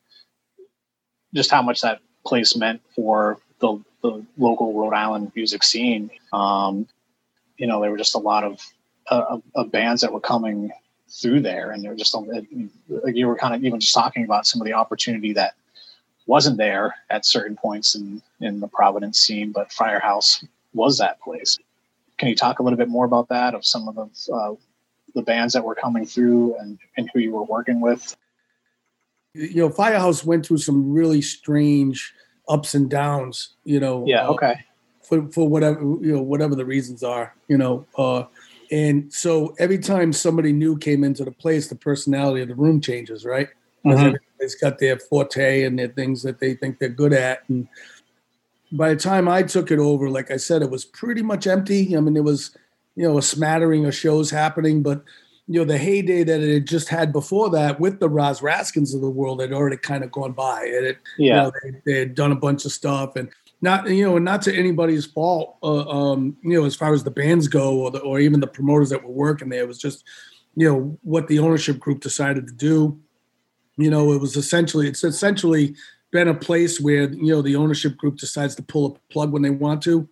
just 1.35 1.51
how 1.51 1.63
much 1.63 1.81
that 1.81 2.01
place 2.27 2.57
meant 2.57 2.81
for 2.95 3.39
the, 3.61 3.81
the 4.03 4.25
local 4.39 4.73
rhode 4.73 4.95
island 4.95 5.31
music 5.35 5.63
scene 5.63 6.11
um, 6.33 6.87
you 7.57 7.67
know 7.67 7.81
there 7.81 7.91
were 7.91 7.99
just 7.99 8.15
a 8.15 8.19
lot 8.19 8.45
of, 8.45 8.61
uh, 9.11 9.39
of, 9.55 9.71
bands 9.71 10.01
that 10.01 10.13
were 10.13 10.21
coming 10.21 10.71
through 11.09 11.41
there 11.41 11.73
and 11.73 11.83
there 11.83 11.91
were 11.91 11.97
just 11.97 12.15
a, 12.15 12.19
like 12.19 13.17
you 13.17 13.27
were 13.27 13.37
kind 13.37 13.55
of 13.55 13.65
even 13.65 13.81
just 13.81 13.95
talking 13.95 14.25
about 14.25 14.47
some 14.47 14.61
of 14.61 14.67
the 14.67 14.73
opportunity 14.73 15.33
that 15.33 15.55
wasn't 16.31 16.57
there 16.57 16.95
at 17.11 17.27
certain 17.27 17.57
points 17.57 17.97
in 17.97 18.23
in 18.41 18.61
the 18.61 18.69
Providence 18.69 19.19
scene, 19.19 19.51
but 19.51 19.73
Firehouse 19.73 20.45
was 20.73 20.97
that 20.99 21.21
place. 21.21 21.59
Can 22.21 22.29
you 22.29 22.37
talk 22.37 22.59
a 22.59 22.63
little 22.63 22.77
bit 22.77 22.91
more 22.91 23.07
about 23.07 23.31
that 23.31 23.55
of 23.55 23.65
some 23.65 23.89
of 23.89 23.95
the 23.95 24.33
uh, 24.35 24.53
the 25.15 25.23
bands 25.23 25.55
that 25.55 25.65
were 25.65 25.75
coming 25.75 26.05
through 26.05 26.55
and 26.59 26.79
and 26.99 27.09
who 27.15 27.19
you 27.19 27.33
were 27.33 27.45
working 27.45 27.81
with? 27.81 28.15
You 29.33 29.63
know, 29.63 29.71
Firehouse 29.71 30.23
went 30.23 30.45
through 30.45 30.59
some 30.59 30.93
really 30.93 31.23
strange 31.23 32.13
ups 32.47 32.75
and 32.75 32.91
downs. 32.91 33.55
You 33.65 33.81
know, 33.81 34.05
yeah, 34.07 34.27
uh, 34.27 34.33
okay, 34.33 34.67
for 35.01 35.27
for 35.33 35.49
whatever 35.49 35.81
you 35.81 36.13
know 36.15 36.21
whatever 36.21 36.55
the 36.55 36.67
reasons 36.67 37.03
are. 37.03 37.35
You 37.49 37.57
know, 37.57 37.87
uh, 37.97 38.25
and 38.71 39.11
so 39.11 39.55
every 39.59 39.79
time 39.79 40.13
somebody 40.13 40.53
new 40.53 40.77
came 40.77 41.05
into 41.05 41.25
the 41.25 41.33
place, 41.33 41.69
the 41.69 41.75
personality 41.75 42.43
of 42.43 42.49
the 42.49 42.55
room 42.55 42.83
changes, 42.83 43.25
right? 43.25 43.49
Mhm. 43.87 44.15
everybody's 44.15 44.57
got 44.61 44.79
their 44.79 44.99
forte 44.99 45.63
and 45.63 45.79
their 45.79 45.89
things 45.89 46.23
that 46.23 46.39
they 46.39 46.53
think 46.53 46.79
they're 46.79 46.91
good 46.91 47.15
at. 47.15 47.49
And 47.49 47.67
by 48.73 48.91
the 48.95 49.01
time 49.01 49.29
I 49.29 49.43
took 49.43 49.71
it 49.71 49.79
over, 49.79 50.09
like 50.09 50.31
I 50.31 50.37
said, 50.37 50.63
it 50.63 50.71
was 50.71 50.85
pretty 50.85 51.23
much 51.23 51.47
empty. 51.47 51.97
I 51.97 52.01
mean, 52.01 52.15
there 52.15 52.23
was, 52.23 52.57
you 52.97 53.07
know, 53.07 53.19
a 53.19 53.23
smattering 53.23 53.87
of 53.87 53.95
shows 53.95 54.31
happening, 54.31 54.83
but 54.83 55.03
you 55.47 55.59
know, 55.59 55.65
the 55.65 55.79
heyday 55.79 56.23
that 56.23 56.41
it 56.41 56.55
had 56.55 56.67
just 56.67 56.89
had 56.89 57.13
before 57.13 57.51
that 57.51 57.81
with 57.81 57.99
the 57.99 58.09
Roz 58.09 58.41
Raskins 58.41 58.95
of 58.95 59.01
the 59.01 59.11
world 59.11 59.41
had 59.41 59.53
already 59.53 59.77
kind 59.77 60.05
of 60.05 60.13
gone 60.13 60.33
by. 60.33 60.63
And 60.63 60.87
it, 60.87 60.99
you 61.19 61.29
yeah, 61.29 61.43
know, 61.43 61.53
they, 61.63 61.73
they 61.85 61.99
had 61.99 62.15
done 62.15 62.31
a 62.31 62.37
bunch 62.37 62.65
of 62.65 62.71
stuff 62.71 63.17
and 63.17 63.29
not 63.63 63.89
you 63.89 64.05
know 64.05 64.17
and 64.17 64.25
not 64.25 64.43
to 64.43 64.55
anybody's 64.55 65.07
fault 65.07 65.57
uh, 65.63 65.89
um 65.89 66.37
you 66.43 66.59
know 66.59 66.65
as 66.65 66.75
far 66.75 66.93
as 66.93 67.05
the 67.05 67.11
bands 67.11 67.49
go 67.49 67.79
or 67.79 67.91
the, 67.91 67.99
or 68.01 68.19
even 68.19 68.41
the 68.41 68.47
promoters 68.47 68.91
that 68.91 69.03
were 69.03 69.11
working 69.11 69.49
there 69.49 69.63
it 69.63 69.69
was 69.69 69.79
just 69.79 70.05
you 70.57 70.69
know 70.69 70.99
what 71.03 71.29
the 71.29 71.39
ownership 71.39 71.79
group 71.79 72.01
decided 72.01 72.47
to 72.47 72.55
do 72.55 72.99
you 73.77 73.91
know 73.91 74.13
it 74.13 74.21
was 74.21 74.37
essentially 74.37 74.89
it's 74.89 75.05
essentially 75.05 75.75
been 76.13 76.29
a 76.29 76.35
place 76.35 76.81
where 76.81 77.11
you 77.13 77.33
know 77.33 77.43
the 77.43 77.57
ownership 77.57 77.97
group 77.97 78.17
decides 78.17 78.55
to 78.57 78.63
pull 78.63 78.87
a 78.87 79.13
plug 79.13 79.33
when 79.33 79.43
they 79.43 79.51
want 79.51 79.83
to. 79.83 80.09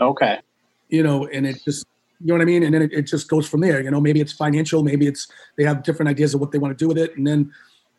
Okay, 0.00 0.38
you 0.88 1.02
know 1.02 1.26
and 1.26 1.46
it 1.46 1.62
just 1.64 1.86
you 2.20 2.26
know 2.28 2.34
what 2.34 2.42
i 2.42 2.44
mean? 2.44 2.62
And 2.62 2.74
then 2.74 2.82
it, 2.82 2.92
it 2.92 3.02
just 3.02 3.28
goes 3.28 3.48
from 3.48 3.60
there. 3.60 3.80
You 3.82 3.90
know 3.90 4.00
maybe 4.00 4.20
it's 4.20 4.32
financial 4.32 4.82
maybe 4.82 5.06
it's 5.06 5.28
they 5.56 5.64
have 5.64 5.82
different 5.82 6.08
ideas 6.10 6.34
of 6.34 6.40
what 6.40 6.52
they 6.52 6.58
want 6.58 6.76
to 6.76 6.82
do 6.84 6.88
with 6.88 6.98
it. 6.98 7.16
And 7.16 7.26
then 7.26 7.52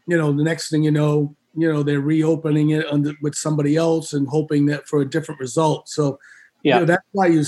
you 0.08 0.18
know 0.18 0.32
the 0.32 0.44
next 0.44 0.70
thing 0.70 0.84
you 0.84 0.92
know 0.92 1.36
you 1.56 1.72
know 1.72 1.84
they're 1.84 2.02
reopening 2.02 2.70
it 2.72 2.86
under, 2.92 3.14
with 3.22 3.36
somebody 3.36 3.76
else 3.76 4.14
and 4.14 4.28
hoping 4.28 4.66
that 4.68 4.88
for 4.88 5.02
a 5.02 5.06
different 5.10 5.40
result. 5.40 5.90
So 5.90 6.20
Yeah. 6.64 6.76
you 6.76 6.80
know, 6.82 6.86
that's 6.86 7.08
why 7.12 7.28
you 7.28 7.44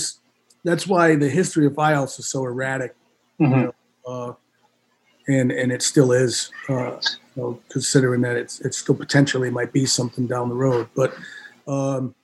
that's 0.64 0.86
why 0.86 1.14
the 1.16 1.28
history 1.28 1.66
of 1.66 1.74
Firehouse 1.74 2.18
is 2.18 2.26
so 2.26 2.44
erratic. 2.44 2.94
Mhm. 3.40 3.72
uh, 4.06 4.32
and 5.28 5.50
and 5.52 5.72
it 5.72 5.82
still 5.82 6.12
is 6.12 6.50
uh, 6.68 6.96
you 7.36 7.42
know, 7.42 7.60
considering 7.68 8.20
that 8.22 8.36
it's 8.36 8.60
it 8.60 8.74
still 8.74 8.94
potentially 8.94 9.50
might 9.50 9.72
be 9.72 9.86
something 9.86 10.26
down 10.26 10.48
the 10.48 10.54
road 10.54 10.88
but 10.94 11.14
um, 11.66 12.14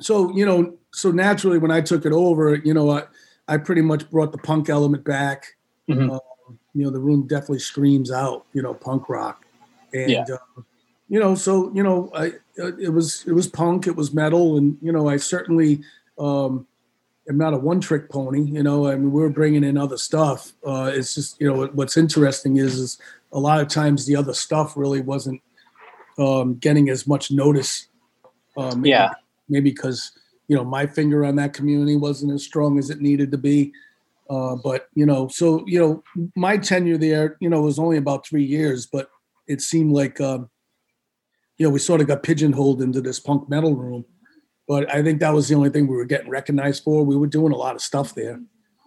so 0.00 0.34
you 0.34 0.46
know 0.46 0.76
so 0.92 1.10
naturally 1.10 1.58
when 1.58 1.70
i 1.70 1.80
took 1.80 2.04
it 2.06 2.12
over 2.12 2.56
you 2.56 2.74
know 2.74 2.90
i 2.90 3.02
i 3.48 3.56
pretty 3.56 3.82
much 3.82 4.08
brought 4.10 4.32
the 4.32 4.38
punk 4.38 4.68
element 4.68 5.04
back 5.04 5.56
Mhm. 5.88 6.10
um, 6.10 6.58
you 6.74 6.84
know 6.84 6.90
the 6.90 6.98
room 6.98 7.26
definitely 7.26 7.58
screams 7.58 8.10
out 8.10 8.46
you 8.52 8.62
know 8.62 8.74
punk 8.74 9.08
rock 9.08 9.44
and 9.92 10.12
Yeah. 10.12 10.24
uh, 10.34 10.62
you 11.08 11.18
know 11.20 11.34
so 11.34 11.72
you 11.74 11.82
know 11.82 12.10
i 12.14 12.32
it 12.56 12.92
was 12.92 13.24
it 13.26 13.32
was 13.32 13.46
punk 13.48 13.86
it 13.86 13.96
was 13.96 14.14
metal 14.14 14.56
and 14.56 14.78
you 14.80 14.92
know 14.92 15.08
i 15.08 15.16
certainly 15.16 15.80
um 16.18 16.66
am 17.28 17.38
not 17.38 17.54
a 17.54 17.58
one 17.58 17.80
trick 17.80 18.08
pony 18.10 18.42
you 18.42 18.62
know 18.62 18.86
i 18.88 18.96
mean 18.96 19.12
we're 19.12 19.28
bringing 19.28 19.62
in 19.64 19.76
other 19.76 19.96
stuff. 19.98 20.52
Uh 20.66 20.90
it's 20.94 21.14
just 21.14 21.40
you 21.40 21.46
know 21.52 21.66
what's 21.74 21.96
interesting 21.96 22.56
is 22.56 22.74
is 22.78 22.98
a 23.32 23.38
lot 23.38 23.60
of 23.60 23.68
times 23.68 24.06
the 24.06 24.16
other 24.16 24.34
stuff 24.34 24.76
really 24.76 25.00
wasn't 25.00 25.40
um 26.18 26.54
getting 26.56 26.88
as 26.88 27.06
much 27.06 27.30
notice 27.30 27.86
um 28.56 28.84
Yeah. 28.84 29.10
maybe 29.48 29.70
because 29.70 30.12
you 30.48 30.56
know 30.56 30.64
my 30.64 30.86
finger 30.86 31.24
on 31.24 31.36
that 31.36 31.52
community 31.52 31.96
wasn't 31.96 32.32
as 32.32 32.42
strong 32.44 32.78
as 32.78 32.90
it 32.90 33.00
needed 33.00 33.30
to 33.30 33.38
be. 33.38 33.72
Uh 34.28 34.56
but 34.56 34.88
you 34.94 35.06
know 35.06 35.28
so 35.28 35.64
you 35.66 35.78
know 35.78 36.02
my 36.36 36.56
tenure 36.56 36.98
there 36.98 37.36
you 37.40 37.48
know 37.48 37.60
was 37.62 37.78
only 37.78 37.96
about 37.98 38.26
three 38.26 38.44
years 38.44 38.86
but 38.86 39.10
it 39.46 39.60
seemed 39.60 39.92
like 39.92 40.20
um 40.20 40.48
you 41.58 41.66
know 41.66 41.70
we 41.70 41.78
sort 41.78 42.00
of 42.00 42.06
got 42.06 42.22
pigeonholed 42.22 42.80
into 42.82 43.00
this 43.00 43.20
punk 43.20 43.48
metal 43.48 43.74
room 43.76 44.04
but 44.70 44.82
i 44.94 45.02
think 45.02 45.18
that 45.20 45.34
was 45.34 45.48
the 45.48 45.54
only 45.54 45.70
thing 45.70 45.86
we 45.86 45.96
were 46.00 46.10
getting 46.14 46.30
recognized 46.38 46.84
for 46.84 47.04
we 47.04 47.16
were 47.16 47.26
doing 47.38 47.52
a 47.52 47.56
lot 47.64 47.74
of 47.74 47.82
stuff 47.90 48.14
there 48.14 48.38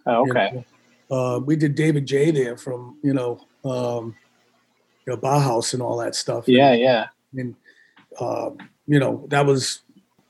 Oh, 0.06 0.24
you 0.26 0.32
okay, 0.32 0.50
know. 0.52 0.64
Uh, 1.10 1.38
we 1.38 1.56
did 1.56 1.74
David 1.74 2.06
J 2.06 2.30
there 2.30 2.56
from 2.56 2.98
you 3.02 3.14
know, 3.14 3.40
um, 3.64 4.14
you 5.06 5.12
know 5.12 5.16
Bauhaus 5.16 5.72
and 5.72 5.82
all 5.82 5.96
that 5.98 6.14
stuff. 6.14 6.44
yeah, 6.46 6.72
yeah, 6.74 7.06
and 7.36 7.54
uh, 8.20 8.50
you 8.86 8.98
know 8.98 9.26
that 9.28 9.46
was 9.46 9.80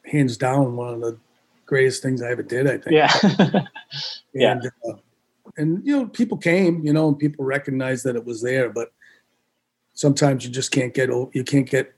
hands 0.04 0.36
down 0.36 0.76
one 0.76 0.94
of 0.94 1.00
the 1.00 1.18
greatest 1.66 2.02
things 2.02 2.22
I 2.22 2.30
ever 2.30 2.42
did. 2.42 2.66
I 2.68 2.78
think. 2.78 2.92
yeah, 2.92 3.10
yeah. 4.34 4.52
And, 4.52 4.70
uh, 4.88 4.96
and 5.56 5.86
you 5.86 5.96
know, 5.96 6.06
people 6.06 6.38
came, 6.38 6.84
you 6.84 6.92
know, 6.92 7.08
and 7.08 7.18
people 7.18 7.44
recognized 7.44 8.04
that 8.04 8.16
it 8.16 8.24
was 8.24 8.42
there, 8.42 8.70
but 8.70 8.92
sometimes 9.94 10.44
you 10.44 10.50
just 10.50 10.70
can't 10.70 10.94
get 10.94 11.08
you 11.08 11.44
can't 11.44 11.68
get 11.68 11.94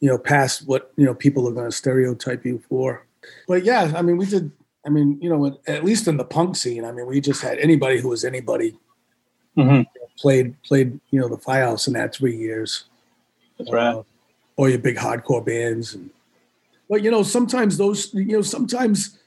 you 0.00 0.08
know 0.08 0.18
past 0.18 0.66
what 0.66 0.92
you 0.96 1.04
know 1.04 1.14
people 1.14 1.46
are 1.48 1.52
going 1.52 1.70
to 1.70 1.76
stereotype 1.76 2.44
you 2.44 2.62
for. 2.68 3.06
But 3.46 3.64
yeah, 3.64 3.92
I 3.94 4.02
mean, 4.02 4.16
we 4.16 4.26
did. 4.26 4.50
I 4.84 4.88
mean, 4.88 5.18
you 5.20 5.28
know, 5.28 5.58
at- 5.66 5.84
least 5.84 6.08
in 6.08 6.16
the 6.16 6.24
punk 6.24 6.56
scene, 6.56 6.84
I 6.86 6.92
mean, 6.92 7.06
we 7.06 7.20
just 7.20 7.42
had 7.42 7.58
anybody 7.58 8.00
who 8.00 8.08
was 8.08 8.24
anybody 8.24 8.76
Mhm. 9.56 9.84
played 10.18 10.54
played 10.62 10.98
you 11.10 11.20
know 11.20 11.28
the 11.28 11.36
Firehouse 11.36 11.86
in 11.86 11.92
that 11.94 12.14
three 12.14 12.36
years. 12.36 12.84
That's 13.58 13.70
right. 13.72 13.94
Uh, 13.96 14.02
or 14.56 14.68
your 14.68 14.78
big 14.78 14.96
hardcore 14.96 15.44
bands. 15.44 15.94
And, 15.94 16.10
but 16.88 17.02
you 17.02 17.10
know, 17.10 17.22
sometimes 17.22 17.76
those, 17.76 18.12
you 18.14 18.24
know, 18.36 18.42
sometimes, 18.42 19.18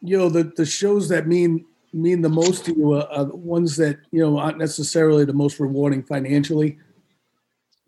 you 0.00 0.16
know, 0.16 0.28
the 0.28 0.44
the 0.44 0.66
shows 0.66 1.08
that 1.08 1.26
mean 1.26 1.64
mean 1.92 2.22
the 2.22 2.28
most 2.28 2.66
to 2.66 2.74
you 2.76 2.92
are, 2.92 3.08
are 3.10 3.24
the 3.24 3.34
ones 3.36 3.76
that 3.76 3.98
you 4.12 4.20
know 4.20 4.38
aren't 4.38 4.58
necessarily 4.58 5.24
the 5.24 5.32
most 5.32 5.58
rewarding 5.58 6.02
financially. 6.02 6.78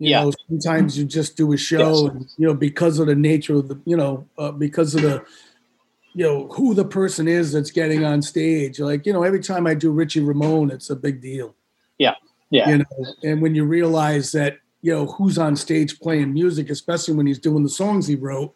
You 0.03 0.11
Yeah. 0.11 0.25
know, 0.25 0.33
sometimes 0.49 0.99
you 0.99 1.05
just 1.05 1.37
do 1.37 1.53
a 1.53 1.57
show, 1.57 1.79
Yes. 1.79 2.01
and 2.15 2.27
you 2.39 2.47
know, 2.47 2.55
because 2.55 2.99
of 2.99 3.07
the 3.07 3.15
nature 3.15 3.55
of 3.57 3.69
the, 3.69 3.79
you 3.85 3.97
know, 3.97 4.27
uh, 4.37 4.51
because 4.51 4.95
of 4.97 5.03
the, 5.03 5.23
you 6.15 6.25
know, 6.25 6.49
who 6.49 6.75
the 6.75 6.85
person 6.85 7.29
is 7.29 7.53
that's 7.53 7.71
getting 7.71 8.05
on 8.05 8.21
stage. 8.21 8.81
Like, 8.81 9.07
you 9.07 9.13
know, 9.13 9.23
every 9.23 9.41
time 9.41 9.67
I 9.67 9.75
do 9.75 9.91
Richie 9.93 10.21
Ramone, 10.21 10.71
it's 10.71 10.91
a 10.91 10.97
big 10.97 11.21
deal 11.21 11.55
yeah, 11.99 12.15
Yeah. 12.51 12.69
you 12.71 12.79
know 12.79 12.85
and 13.23 13.41
when 13.41 13.55
you 13.55 13.65
realize 13.65 14.33
that 14.33 14.59
you 14.83 14.93
know 14.93 15.07
who's 15.07 15.39
on 15.39 15.55
stage 15.57 16.01
playing 16.01 16.33
music 16.33 16.69
especially 16.71 17.15
when 17.15 17.27
he's 17.27 17.39
doing 17.39 17.63
the 17.63 17.69
songs 17.69 18.07
he 18.09 18.17
wrote 18.17 18.53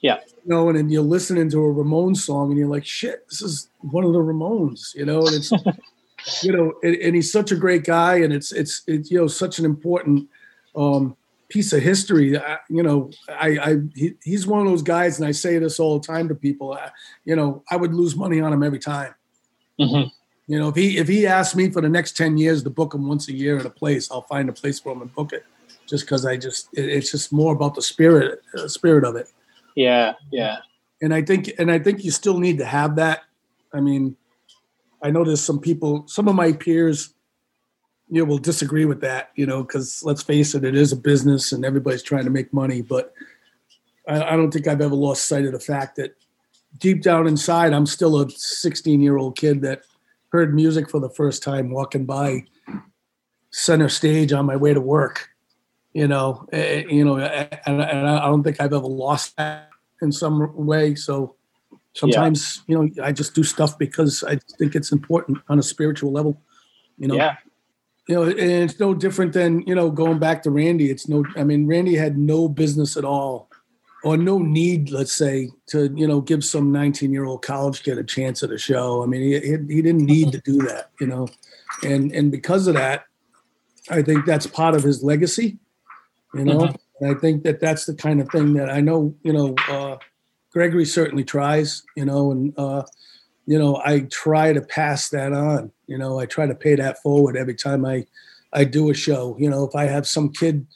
Yeah. 0.00 0.20
you 0.44 0.48
know 0.54 0.68
and 0.68 0.78
then 0.78 0.88
you're 0.90 1.02
listening 1.02 1.50
to 1.50 1.58
a 1.58 1.74
Ramones 1.74 2.18
song 2.18 2.50
and 2.50 2.58
you're 2.58 2.68
like 2.68 2.84
shit 2.86 3.26
this 3.28 3.42
is 3.42 3.68
one 3.80 4.04
of 4.04 4.12
the 4.12 4.20
Ramones 4.20 4.94
you 4.94 5.04
know 5.04 5.26
and 5.26 5.34
it's 5.34 5.50
you 6.44 6.52
know 6.52 6.72
and, 6.84 6.94
and 6.96 7.14
he's 7.16 7.32
such 7.32 7.50
a 7.52 7.56
great 7.56 7.84
guy 7.84 8.16
and 8.16 8.32
it's 8.32 8.52
it's 8.52 8.82
it's 8.86 9.10
you 9.10 9.18
know 9.18 9.26
such 9.26 9.58
an 9.58 9.64
important 9.64 10.28
um 10.76 11.16
piece 11.48 11.72
of 11.72 11.82
history 11.82 12.36
I- 12.38 12.58
you 12.68 12.82
know 12.82 13.10
i 13.28 13.48
i 13.58 13.76
he, 13.94 14.14
he's 14.22 14.46
one 14.46 14.60
of 14.60 14.66
those 14.66 14.82
guys 14.82 15.18
and 15.18 15.28
i 15.28 15.32
say 15.32 15.58
this 15.58 15.78
all 15.78 15.98
the 15.98 16.06
time 16.06 16.28
to 16.28 16.34
people 16.34 16.72
I, 16.72 16.90
you 17.24 17.36
know 17.36 17.62
i 17.70 17.76
would 17.76 17.94
lose 17.94 18.16
money 18.16 18.40
on 18.40 18.52
him 18.52 18.62
every 18.62 18.78
time 18.78 19.14
Mhm. 19.80 20.10
you 20.46 20.58
know, 20.58 20.68
if 20.68 20.76
he 20.76 20.98
if 20.98 21.08
he 21.08 21.26
asked 21.26 21.56
me 21.56 21.70
for 21.70 21.80
the 21.80 21.88
next 21.88 22.16
ten 22.16 22.36
years 22.36 22.62
to 22.62 22.70
book 22.70 22.94
him 22.94 23.08
once 23.08 23.28
a 23.28 23.32
year 23.32 23.58
at 23.58 23.66
a 23.66 23.70
place, 23.70 24.08
I'll 24.10 24.22
find 24.22 24.48
a 24.48 24.52
place 24.52 24.78
for 24.78 24.92
him 24.92 25.00
and 25.02 25.12
book 25.14 25.32
it. 25.32 25.44
Just 25.88 26.04
because 26.04 26.24
I 26.24 26.36
just 26.36 26.68
it, 26.74 26.84
it's 26.84 27.10
just 27.10 27.32
more 27.32 27.52
about 27.54 27.74
the 27.74 27.82
spirit 27.82 28.40
uh, 28.56 28.68
spirit 28.68 29.04
of 29.04 29.16
it, 29.16 29.28
yeah, 29.74 30.12
yeah, 30.30 30.58
and 31.02 31.12
I 31.14 31.22
think 31.22 31.50
and 31.58 31.72
I 31.72 31.78
think 31.78 32.04
you 32.04 32.10
still 32.10 32.38
need 32.38 32.58
to 32.58 32.64
have 32.64 32.94
that. 32.96 33.22
I 33.72 33.80
mean, 33.80 34.16
I 35.02 35.10
know 35.10 35.24
there's 35.24 35.40
some 35.40 35.58
people, 35.60 36.04
some 36.06 36.28
of 36.28 36.34
my 36.36 36.52
peers, 36.52 37.13
you 38.08 38.20
know, 38.20 38.24
will 38.24 38.38
disagree 38.38 38.84
with 38.84 39.00
that. 39.00 39.30
You 39.34 39.46
know, 39.46 39.62
because 39.62 40.02
let's 40.04 40.22
face 40.22 40.54
it, 40.54 40.64
it 40.64 40.74
is 40.74 40.92
a 40.92 40.96
business 40.96 41.52
and 41.52 41.64
everybody's 41.64 42.02
trying 42.02 42.24
to 42.24 42.30
make 42.30 42.52
money. 42.52 42.82
But 42.82 43.12
I, 44.08 44.22
I 44.22 44.36
don't 44.36 44.50
think 44.50 44.66
I've 44.66 44.80
ever 44.80 44.94
lost 44.94 45.26
sight 45.26 45.44
of 45.44 45.52
the 45.52 45.60
fact 45.60 45.96
that 45.96 46.16
deep 46.78 47.02
down 47.02 47.26
inside, 47.26 47.72
I'm 47.72 47.86
still 47.86 48.20
a 48.20 48.30
16 48.30 49.00
year 49.00 49.16
old 49.16 49.36
kid 49.36 49.62
that 49.62 49.82
heard 50.30 50.54
music 50.54 50.90
for 50.90 51.00
the 51.00 51.10
first 51.10 51.42
time 51.42 51.70
walking 51.70 52.04
by 52.04 52.44
center 53.50 53.88
stage 53.88 54.32
on 54.32 54.46
my 54.46 54.56
way 54.56 54.74
to 54.74 54.80
work. 54.80 55.28
You 55.92 56.08
know, 56.08 56.44
you 56.52 57.04
know, 57.04 57.18
and, 57.18 57.80
and 57.80 58.08
I 58.08 58.26
don't 58.26 58.42
think 58.42 58.60
I've 58.60 58.72
ever 58.72 58.84
lost 58.84 59.36
that 59.36 59.70
in 60.02 60.10
some 60.10 60.66
way. 60.66 60.96
So 60.96 61.36
sometimes, 61.92 62.62
you 62.66 62.76
know, 62.76 63.04
I 63.04 63.12
just 63.12 63.32
do 63.34 63.44
stuff 63.44 63.78
because 63.78 64.24
I 64.24 64.40
think 64.58 64.74
it's 64.74 64.90
important 64.90 65.38
on 65.48 65.60
a 65.60 65.62
spiritual 65.62 66.10
level. 66.10 66.42
You 66.98 67.06
know, 67.06 67.14
yeah, 67.14 67.36
you 68.06 68.14
know, 68.14 68.22
and 68.24 68.38
it's 68.38 68.78
no 68.78 68.94
different 68.94 69.32
than 69.32 69.62
you 69.66 69.74
know 69.74 69.90
going 69.90 70.18
back 70.18 70.42
to 70.42 70.50
Randy. 70.50 70.90
It's 70.90 71.08
no, 71.08 71.24
I 71.36 71.44
mean, 71.44 71.66
Randy 71.66 71.94
had 71.94 72.18
no 72.18 72.48
business 72.48 72.96
at 72.96 73.04
all, 73.04 73.50
or 74.02 74.16
no 74.16 74.38
need, 74.38 74.90
let's 74.90 75.12
say, 75.12 75.50
to 75.68 75.92
you 75.96 76.06
know 76.06 76.20
give 76.20 76.44
some 76.44 76.70
19 76.70 77.12
year 77.12 77.24
old 77.24 77.42
college 77.42 77.82
kid 77.82 77.98
a 77.98 78.04
chance 78.04 78.42
at 78.42 78.50
a 78.50 78.58
show. 78.58 79.02
I 79.02 79.06
mean, 79.06 79.22
he 79.22 79.40
he 79.74 79.82
didn't 79.82 80.04
need 80.04 80.32
to 80.32 80.40
do 80.40 80.58
that, 80.62 80.90
you 81.00 81.06
know, 81.06 81.28
and 81.82 82.12
and 82.12 82.30
because 82.30 82.66
of 82.66 82.74
that, 82.74 83.04
I 83.90 84.02
think 84.02 84.26
that's 84.26 84.46
part 84.46 84.74
of 84.74 84.82
his 84.82 85.02
legacy. 85.02 85.58
You 86.34 86.44
know, 86.44 86.74
And 87.00 87.16
I 87.16 87.20
think 87.20 87.44
that 87.44 87.60
that's 87.60 87.86
the 87.86 87.94
kind 87.94 88.20
of 88.20 88.28
thing 88.28 88.54
that 88.54 88.70
I 88.70 88.80
know, 88.80 89.14
you 89.22 89.32
know, 89.32 89.54
uh, 89.68 89.96
Gregory 90.52 90.84
certainly 90.84 91.24
tries, 91.24 91.82
you 91.96 92.04
know, 92.04 92.32
and, 92.32 92.52
uh, 92.56 92.82
you 93.46 93.58
know, 93.58 93.80
I 93.84 94.00
try 94.10 94.52
to 94.52 94.60
pass 94.60 95.10
that 95.10 95.32
on, 95.32 95.70
you 95.86 95.98
know, 95.98 96.18
I 96.18 96.26
try 96.26 96.46
to 96.46 96.54
pay 96.54 96.74
that 96.76 97.02
forward 97.02 97.36
every 97.36 97.54
time 97.54 97.84
I, 97.84 98.06
I 98.52 98.64
do 98.64 98.90
a 98.90 98.94
show. 98.94 99.36
You 99.38 99.50
know, 99.50 99.64
if 99.64 99.74
I 99.74 99.84
have 99.84 100.06
some 100.06 100.30
kid, 100.30 100.66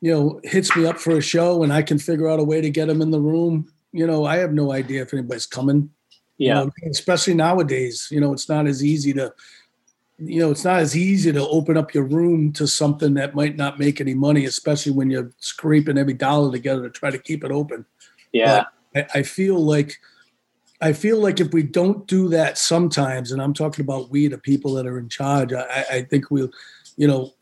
you 0.00 0.12
know, 0.12 0.40
hits 0.44 0.74
me 0.76 0.86
up 0.86 0.98
for 0.98 1.18
a 1.18 1.20
show 1.20 1.62
and 1.62 1.72
I 1.72 1.82
can 1.82 1.98
figure 1.98 2.28
out 2.28 2.40
a 2.40 2.44
way 2.44 2.60
to 2.60 2.70
get 2.70 2.88
him 2.88 3.02
in 3.02 3.10
the 3.10 3.20
room, 3.20 3.72
you 3.92 4.06
know, 4.06 4.24
I 4.24 4.36
have 4.36 4.52
no 4.52 4.72
idea 4.72 5.02
if 5.02 5.12
anybody's 5.12 5.46
coming. 5.46 5.90
Yeah. 6.38 6.60
You 6.60 6.66
know, 6.66 6.72
especially 6.90 7.34
nowadays, 7.34 8.08
you 8.10 8.20
know, 8.20 8.32
it's 8.32 8.48
not 8.48 8.66
as 8.66 8.84
easy 8.84 9.12
to, 9.14 9.34
you 10.18 10.40
know, 10.40 10.50
it's 10.50 10.64
not 10.64 10.80
as 10.80 10.96
easy 10.96 11.32
to 11.32 11.48
open 11.48 11.76
up 11.76 11.92
your 11.94 12.04
room 12.04 12.52
to 12.54 12.66
something 12.66 13.14
that 13.14 13.34
might 13.34 13.56
not 13.56 13.78
make 13.78 14.00
any 14.00 14.14
money, 14.14 14.46
especially 14.46 14.92
when 14.92 15.10
you're 15.10 15.32
scraping 15.38 15.98
every 15.98 16.14
dollar 16.14 16.50
together 16.50 16.82
to 16.82 16.90
try 16.90 17.10
to 17.10 17.18
keep 17.18 17.44
it 17.44 17.50
open. 17.50 17.84
Yeah. 18.32 18.64
But 18.94 19.10
I, 19.14 19.18
I 19.18 19.22
feel 19.24 19.58
like 19.58 19.98
I 20.80 20.92
feel 20.92 21.18
like 21.20 21.40
if 21.40 21.52
we 21.52 21.62
don't 21.62 22.06
do 22.06 22.28
that 22.28 22.56
sometimes, 22.56 23.32
and 23.32 23.42
I'm 23.42 23.54
talking 23.54 23.84
about 23.84 24.10
we, 24.10 24.28
the 24.28 24.38
people 24.38 24.74
that 24.74 24.86
are 24.86 24.98
in 24.98 25.08
charge, 25.08 25.52
I, 25.52 25.84
I 25.90 26.02
think 26.02 26.30
we'll, 26.30 26.50
you 26.96 27.08
know, 27.08 27.34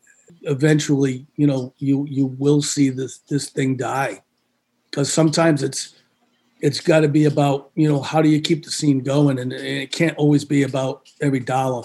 eventually, 0.43 1.25
you 1.35 1.47
know, 1.47 1.73
you 1.77 2.05
you 2.09 2.25
will 2.25 2.61
see 2.61 2.89
this 2.89 3.19
this 3.29 3.49
thing 3.49 3.77
die, 3.77 4.23
because 4.89 5.11
sometimes 5.13 5.61
it's 5.61 5.95
it's 6.61 6.79
got 6.79 7.01
to 7.01 7.07
be 7.07 7.25
about 7.25 7.69
you 7.75 7.87
know 7.87 8.01
how 8.01 8.21
do 8.21 8.29
you 8.29 8.41
keep 8.41 8.65
the 8.65 8.71
scene 8.71 9.01
going, 9.01 9.39
and, 9.39 9.53
and 9.53 9.63
it 9.63 9.91
can't 9.91 10.17
always 10.17 10.43
be 10.43 10.63
about 10.63 11.07
every 11.21 11.39
dollar. 11.39 11.83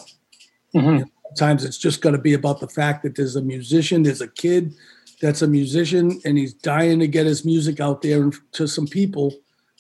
Mhm. 0.75 1.09
Sometimes 1.35 1.65
it's 1.65 1.79
just 1.79 2.01
got 2.03 2.11
to 2.13 2.19
be 2.19 2.35
about 2.35 2.61
the 2.61 2.69
fact 2.69 3.03
that 3.03 3.15
there's 3.15 3.37
a 3.37 3.43
musician, 3.43 4.03
there's 4.03 4.21
a 4.21 4.29
kid 4.29 4.75
that's 5.21 5.43
a 5.43 5.47
musician, 5.47 6.21
and 6.25 6.37
he's 6.37 6.55
dying 6.55 6.99
to 7.01 7.07
get 7.07 7.27
his 7.27 7.45
music 7.45 7.79
out 7.81 8.03
there 8.03 8.31
to 8.53 8.67
some 8.67 8.87
people, 8.87 9.33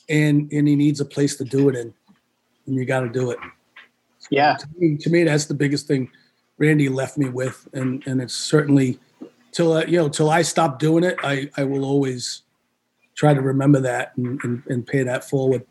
and 0.09 0.50
and 0.53 0.68
he 0.68 0.76
needs 0.76 1.00
a 1.00 1.05
place 1.05 1.36
to 1.36 1.44
do 1.44 1.68
it 1.68 1.76
in, 1.76 1.92
and 2.66 2.76
you 2.76 2.84
got 2.84 3.00
to 3.00 3.09
do 3.09 3.30
it. 3.30 3.38
Yeah. 4.30 4.57
To 4.57 4.66
me, 4.78 4.96
to 4.98 5.11
me, 5.11 5.24
that's 5.24 5.46
the 5.46 5.55
biggest 5.55 5.86
thing 5.86 6.11
Randy 6.59 6.88
left 6.88 7.18
me 7.18 7.28
with, 7.28 7.68
and 7.72 8.03
and 8.07 8.20
it's 8.20 8.34
certainly 8.34 8.98
till 9.53 9.74
I, 9.74 9.84
you 9.84 9.98
know 9.98 10.09
till 10.09 10.30
I 10.30 10.42
stop 10.42 10.78
doing 10.78 11.05
it, 11.05 11.16
I 11.22 11.50
I 11.57 11.64
will 11.64 11.84
always 11.84 12.42
try 13.14 13.34
to 13.34 13.40
remember 13.40 13.80
that 13.80 14.16
and, 14.16 14.40
and, 14.42 14.62
and 14.68 14.86
pay 14.86 15.03
that 15.03 15.28
forward. 15.28 15.66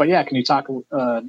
But 0.00 0.08
yeah, 0.08 0.22
can 0.22 0.34
you 0.34 0.42
talk 0.42 0.66
uh, 0.92 1.20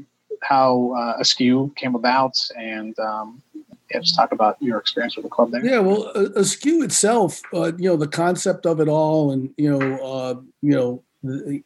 how 0.43 0.93
uh, 0.97 1.17
Askew 1.19 1.73
came 1.75 1.93
about 1.93 2.37
and 2.57 2.97
um, 2.99 3.41
yeah, 3.53 3.99
just 3.99 4.15
talk 4.15 4.31
about 4.31 4.55
your 4.61 4.77
experience 4.77 5.17
with 5.17 5.23
the 5.23 5.29
club 5.29 5.51
there? 5.51 5.65
Yeah, 5.65 5.79
well, 5.79 6.07
Askew 6.37 6.81
itself, 6.81 7.41
uh, 7.53 7.73
you 7.77 7.89
know, 7.89 7.97
the 7.97 8.07
concept 8.07 8.65
of 8.65 8.79
it 8.79 8.87
all, 8.87 9.33
and 9.33 9.53
you 9.57 9.77
know, 9.77 9.97
uh, 9.97 10.35
you 10.61 10.73
know, 10.73 11.03
the, 11.21 11.61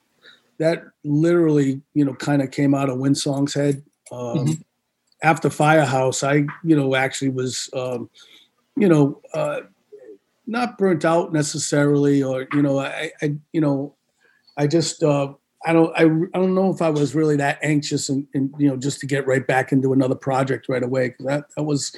that 0.58 0.86
literally, 1.04 1.80
you 1.94 2.06
know, 2.06 2.16
kind 2.16 2.42
of 2.42 2.50
came 2.50 2.74
out 2.74 2.90
of 2.90 2.98
Winsong's 2.98 3.54
head. 3.54 3.84
Um, 4.12 4.48
Mhm. 4.48 4.64
After 5.22 5.52
Firehouse, 5.52 6.24
I, 6.24 6.48
you 6.64 6.76
know, 6.76 6.96
actually 6.96 7.30
was, 7.30 7.70
um, 7.74 8.10
you 8.76 8.90
know, 8.90 9.22
uh, 9.36 9.60
not 10.48 10.80
burnt 10.80 11.06
out 11.06 11.32
necessarily, 11.32 12.24
or 12.24 12.48
you 12.52 12.64
know, 12.64 12.80
I, 12.80 13.12
I 13.22 13.36
you 13.54 13.62
know, 13.62 13.94
I 14.58 14.66
just, 14.66 15.04
uh, 15.04 15.34
I 15.66 15.74
don't, 15.74 15.92
I, 15.98 16.04
I 16.04 16.40
don't 16.40 16.56
know 16.56 16.72
if 16.72 16.82
I 16.82 16.90
was 16.90 17.16
really 17.16 17.36
that 17.38 17.60
anxious 17.64 18.10
and, 18.10 18.28
and 18.34 18.54
you 18.58 18.70
know, 18.70 18.78
just 18.78 19.00
to 19.00 19.06
get 19.06 19.26
right 19.26 19.46
back 19.46 19.72
into 19.72 19.94
another 19.94 20.16
project 20.16 20.70
right 20.70 20.84
away 20.84 21.10
because 21.10 21.26
that 21.26 21.46
that 21.56 21.64
was, 21.64 21.96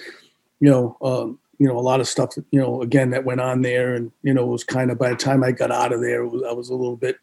you 0.60 0.70
know, 0.70 0.98
um, 1.02 1.40
you 1.60 1.68
know, 1.68 1.78
a 1.78 1.82
lot 1.82 2.00
of 2.00 2.08
stuff, 2.08 2.36
that, 2.36 2.46
you 2.52 2.60
know, 2.60 2.82
again 2.82 3.10
that 3.12 3.26
went 3.26 3.42
on 3.42 3.62
there, 3.62 3.94
and 3.94 4.12
you 4.24 4.34
know, 4.34 4.44
it 4.44 4.52
was 4.52 4.64
kind 4.64 4.92
of 4.92 4.98
by 4.98 5.10
the 5.10 5.16
time 5.16 5.44
I 5.44 5.52
got 5.52 5.72
out 5.72 5.92
of 5.92 6.02
there, 6.02 6.24
it 6.24 6.30
was, 6.30 6.44
I 6.48 6.54
was 6.54 6.70
a 6.70 6.76
little 6.76 6.96
bit, 6.96 7.18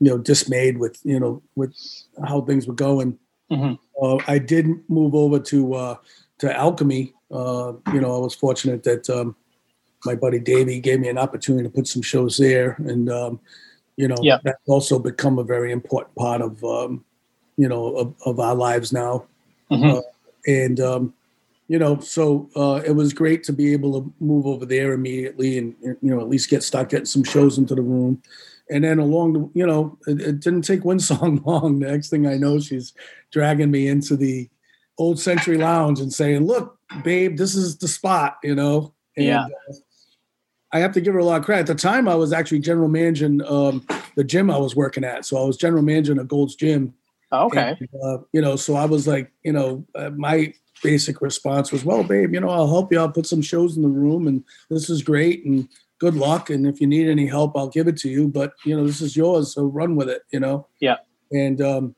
you 0.00 0.10
know, 0.10 0.18
dismayed 0.18 0.78
with 0.78 1.00
you 1.04 1.20
know 1.20 1.42
with 1.54 1.74
how 2.26 2.40
things 2.40 2.66
were 2.66 2.74
going. 2.74 3.18
Mhm. 3.50 3.78
Uh, 4.00 4.18
I 4.26 4.38
did 4.38 4.66
move 4.88 5.14
over 5.14 5.38
to 5.40 5.74
uh, 5.74 5.96
to 6.38 6.56
Alchemy. 6.56 7.12
Uh, 7.30 7.74
you 7.92 8.00
know, 8.00 8.16
I 8.16 8.18
was 8.18 8.34
fortunate 8.34 8.84
that 8.84 9.10
um, 9.10 9.36
my 10.04 10.14
buddy 10.14 10.38
Davey 10.38 10.80
gave 10.80 11.00
me 11.00 11.08
an 11.08 11.18
opportunity 11.18 11.64
to 11.64 11.74
put 11.74 11.86
some 11.86 12.02
shows 12.02 12.36
there, 12.36 12.76
and 12.78 13.10
um, 13.10 13.40
you 13.98 14.06
know, 14.08 14.20
Yeah. 14.22 14.38
that's 14.44 14.68
also 14.68 14.98
become 14.98 15.38
a 15.38 15.44
very 15.54 15.72
important 15.72 16.14
part 16.14 16.40
of 16.40 16.62
um, 16.64 17.04
you 17.56 17.68
know 17.68 17.84
of, 17.96 18.14
of 18.24 18.38
our 18.40 18.54
lives 18.54 18.92
now 18.92 19.26
Mhm. 19.70 20.00
and 20.46 20.80
um, 20.80 21.14
you 21.66 21.78
know, 21.78 21.98
so 22.00 22.48
uh, 22.56 22.80
it 22.86 22.92
was 22.92 23.12
great 23.12 23.42
to 23.44 23.52
be 23.52 23.74
able 23.74 23.92
to 24.00 24.12
move 24.20 24.46
over 24.46 24.64
there 24.64 24.92
immediately, 24.94 25.58
and 25.58 25.74
you 25.82 25.98
know, 26.14 26.20
at 26.20 26.28
least 26.30 26.48
get 26.48 26.62
start 26.62 26.88
getting 26.88 27.04
some 27.14 27.24
shows 27.24 27.58
into 27.58 27.74
the 27.74 27.82
room. 27.82 28.22
And 28.70 28.84
then 28.84 28.98
along 28.98 29.32
the, 29.34 29.50
you 29.52 29.66
know, 29.66 29.98
it, 30.06 30.20
it 30.20 30.40
didn't 30.40 30.62
take 30.62 30.84
one 30.84 31.00
song 31.10 31.42
long. 31.44 31.80
The 31.80 31.90
next 31.90 32.08
thing 32.08 32.26
I 32.26 32.36
know, 32.38 32.58
she's 32.60 32.94
dragging 33.32 33.70
me 33.70 33.88
into 33.88 34.16
the 34.16 34.48
Old 34.96 35.18
Century 35.20 35.58
Lounge 35.58 36.00
and 36.00 36.12
saying, 36.12 36.46
"Look, 36.46 36.78
babe, 37.04 37.36
this 37.36 37.54
is 37.54 37.76
the 37.76 37.88
spot," 37.88 38.38
you 38.42 38.54
know. 38.54 38.94
And, 39.18 39.26
Yeah. 39.26 39.44
uh, 39.44 39.74
I 40.72 40.80
have 40.80 40.92
to 40.92 41.00
give 41.00 41.14
her 41.14 41.20
a 41.20 41.24
lot 41.24 41.40
of 41.40 41.46
credit. 41.46 41.70
At 41.70 41.76
the 41.76 41.82
time, 41.82 42.08
I 42.08 42.14
was 42.14 42.32
actually 42.32 42.58
general 42.60 42.88
managing 42.88 43.42
um, 43.46 43.86
the 44.16 44.24
gym 44.24 44.50
I 44.50 44.58
was 44.58 44.76
working 44.76 45.04
at, 45.04 45.24
so 45.24 45.42
I 45.42 45.44
was 45.44 45.56
general 45.56 45.82
managing 45.82 46.18
a 46.18 46.24
Gold's 46.24 46.54
Gym. 46.54 46.94
Oh, 47.30 47.46
okay. 47.46 47.76
And, 47.78 47.88
uh, 48.02 48.18
you 48.32 48.40
know, 48.40 48.56
so 48.56 48.74
I 48.74 48.84
was 48.84 49.06
like, 49.06 49.30
you 49.42 49.52
know, 49.52 49.86
uh, 49.94 50.10
my 50.10 50.52
basic 50.82 51.20
response 51.20 51.72
was, 51.72 51.84
well, 51.84 52.02
babe, 52.02 52.32
you 52.32 52.40
know, 52.40 52.50
I'll 52.50 52.68
help 52.68 52.92
you. 52.92 52.98
I'll 52.98 53.10
put 53.10 53.26
some 53.26 53.42
shows 53.42 53.76
in 53.76 53.82
the 53.82 53.88
room 53.88 54.26
and 54.26 54.44
this 54.70 54.88
is 54.88 55.02
great 55.02 55.44
and 55.44 55.68
good 55.98 56.14
luck. 56.14 56.48
And 56.48 56.66
if 56.66 56.80
you 56.80 56.86
need 56.86 57.08
any 57.08 57.26
help, 57.26 57.56
I'll 57.56 57.68
give 57.68 57.88
it 57.88 57.98
to 57.98 58.08
you. 58.08 58.28
But, 58.28 58.54
you 58.64 58.76
know, 58.76 58.86
this 58.86 59.00
is 59.00 59.16
yours. 59.16 59.52
So 59.52 59.64
run 59.64 59.96
with 59.96 60.08
it, 60.08 60.22
you 60.30 60.40
know? 60.40 60.68
Yeah. 60.80 60.96
And, 61.30 61.60
um, 61.60 61.94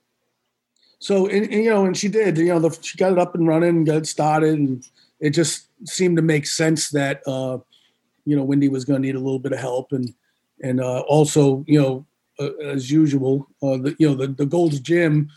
so, 0.98 1.28
and, 1.28 1.44
and, 1.44 1.64
you 1.64 1.70
know, 1.70 1.84
and 1.84 1.96
she 1.96 2.08
did, 2.08 2.36
you 2.36 2.46
know, 2.46 2.58
the, 2.58 2.76
she 2.82 2.98
got 2.98 3.12
it 3.12 3.18
up 3.18 3.34
and 3.34 3.46
running 3.46 3.84
got 3.84 3.98
it 3.98 4.06
started. 4.06 4.58
And 4.58 4.84
it 5.20 5.30
just 5.30 5.68
seemed 5.88 6.16
to 6.16 6.22
make 6.22 6.46
sense 6.46 6.90
that, 6.90 7.22
uh, 7.26 7.58
you 8.24 8.36
know, 8.36 8.44
Wendy 8.44 8.68
was 8.68 8.84
going 8.84 9.00
to 9.00 9.06
need 9.06 9.16
a 9.16 9.20
little 9.20 9.38
bit 9.38 9.52
of 9.52 9.58
help. 9.58 9.92
And, 9.92 10.12
and, 10.62 10.80
uh, 10.80 11.00
also, 11.00 11.64
you 11.66 11.80
know, 11.80 12.06
uh, 12.38 12.54
as 12.64 12.90
usual, 12.90 13.48
uh, 13.62 13.76
the, 13.76 13.96
you 13.98 14.08
know, 14.08 14.14
the, 14.14 14.28
the 14.28 14.46
Gold's 14.46 14.80
Gym, 14.80 15.30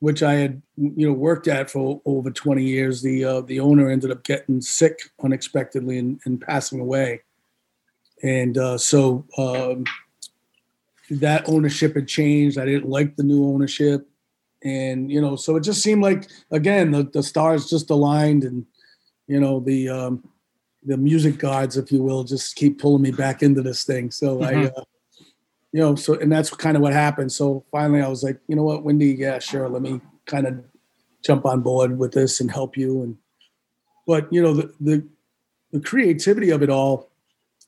which 0.00 0.22
I 0.22 0.34
had, 0.34 0.62
you 0.76 1.06
know, 1.06 1.12
worked 1.12 1.48
at 1.48 1.70
for 1.70 2.00
over 2.04 2.30
20 2.30 2.62
years, 2.62 3.02
the, 3.02 3.24
uh, 3.24 3.40
the 3.42 3.60
owner 3.60 3.90
ended 3.90 4.10
up 4.10 4.24
getting 4.24 4.60
sick 4.60 4.98
unexpectedly 5.22 5.98
and, 5.98 6.20
and 6.24 6.40
passing 6.40 6.80
away. 6.80 7.22
And 8.22 8.56
uh, 8.58 8.78
so 8.78 9.24
um, 9.38 9.84
that 11.10 11.48
ownership 11.48 11.94
had 11.94 12.08
changed. 12.08 12.58
I 12.58 12.64
didn't 12.64 12.88
like 12.88 13.16
the 13.16 13.22
new 13.22 13.46
ownership. 13.46 14.08
And, 14.62 15.10
you 15.10 15.20
know, 15.20 15.36
so 15.36 15.56
it 15.56 15.62
just 15.62 15.82
seemed 15.82 16.02
like, 16.02 16.28
again, 16.50 16.90
the, 16.90 17.04
the 17.04 17.22
stars 17.22 17.68
just 17.68 17.90
aligned 17.90 18.44
and, 18.44 18.66
you 19.26 19.38
know, 19.38 19.60
the, 19.60 19.88
um, 19.88 20.28
the 20.86 20.96
music 20.96 21.38
gods, 21.38 21.76
if 21.76 21.90
you 21.92 22.02
will, 22.02 22.22
just 22.24 22.54
keep 22.56 22.80
pulling 22.80 23.02
me 23.02 23.10
back 23.10 23.42
into 23.42 23.60
this 23.60 23.84
thing. 23.84 24.10
So 24.10 24.42
I, 24.42 24.54
Mhm. 24.54 24.72
uh, 24.78 24.84
you 25.72 25.80
know, 25.80 25.94
so 25.96 26.14
and 26.14 26.30
that's 26.30 26.48
kind 26.50 26.76
of 26.76 26.82
what 26.82 26.92
happened. 26.92 27.32
So 27.32 27.64
finally, 27.70 28.00
I 28.00 28.08
was 28.08 28.22
like, 28.22 28.38
you 28.48 28.56
know 28.56 28.62
what, 28.62 28.84
Wendy, 28.84 29.08
yeah, 29.18 29.38
sure, 29.40 29.68
let 29.68 29.82
me 29.82 30.00
kind 30.24 30.46
of 30.46 30.54
jump 31.24 31.44
on 31.44 31.60
board 31.60 31.98
with 31.98 32.12
this 32.12 32.40
and 32.40 32.50
help 32.50 32.76
you. 32.76 33.02
And 33.02 33.16
but 34.06 34.32
you 34.32 34.40
know, 34.40 34.54
the 34.54 34.72
the, 34.80 35.04
the 35.72 35.80
creativity 35.80 36.50
of 36.50 36.62
it 36.62 36.70
all, 36.70 37.10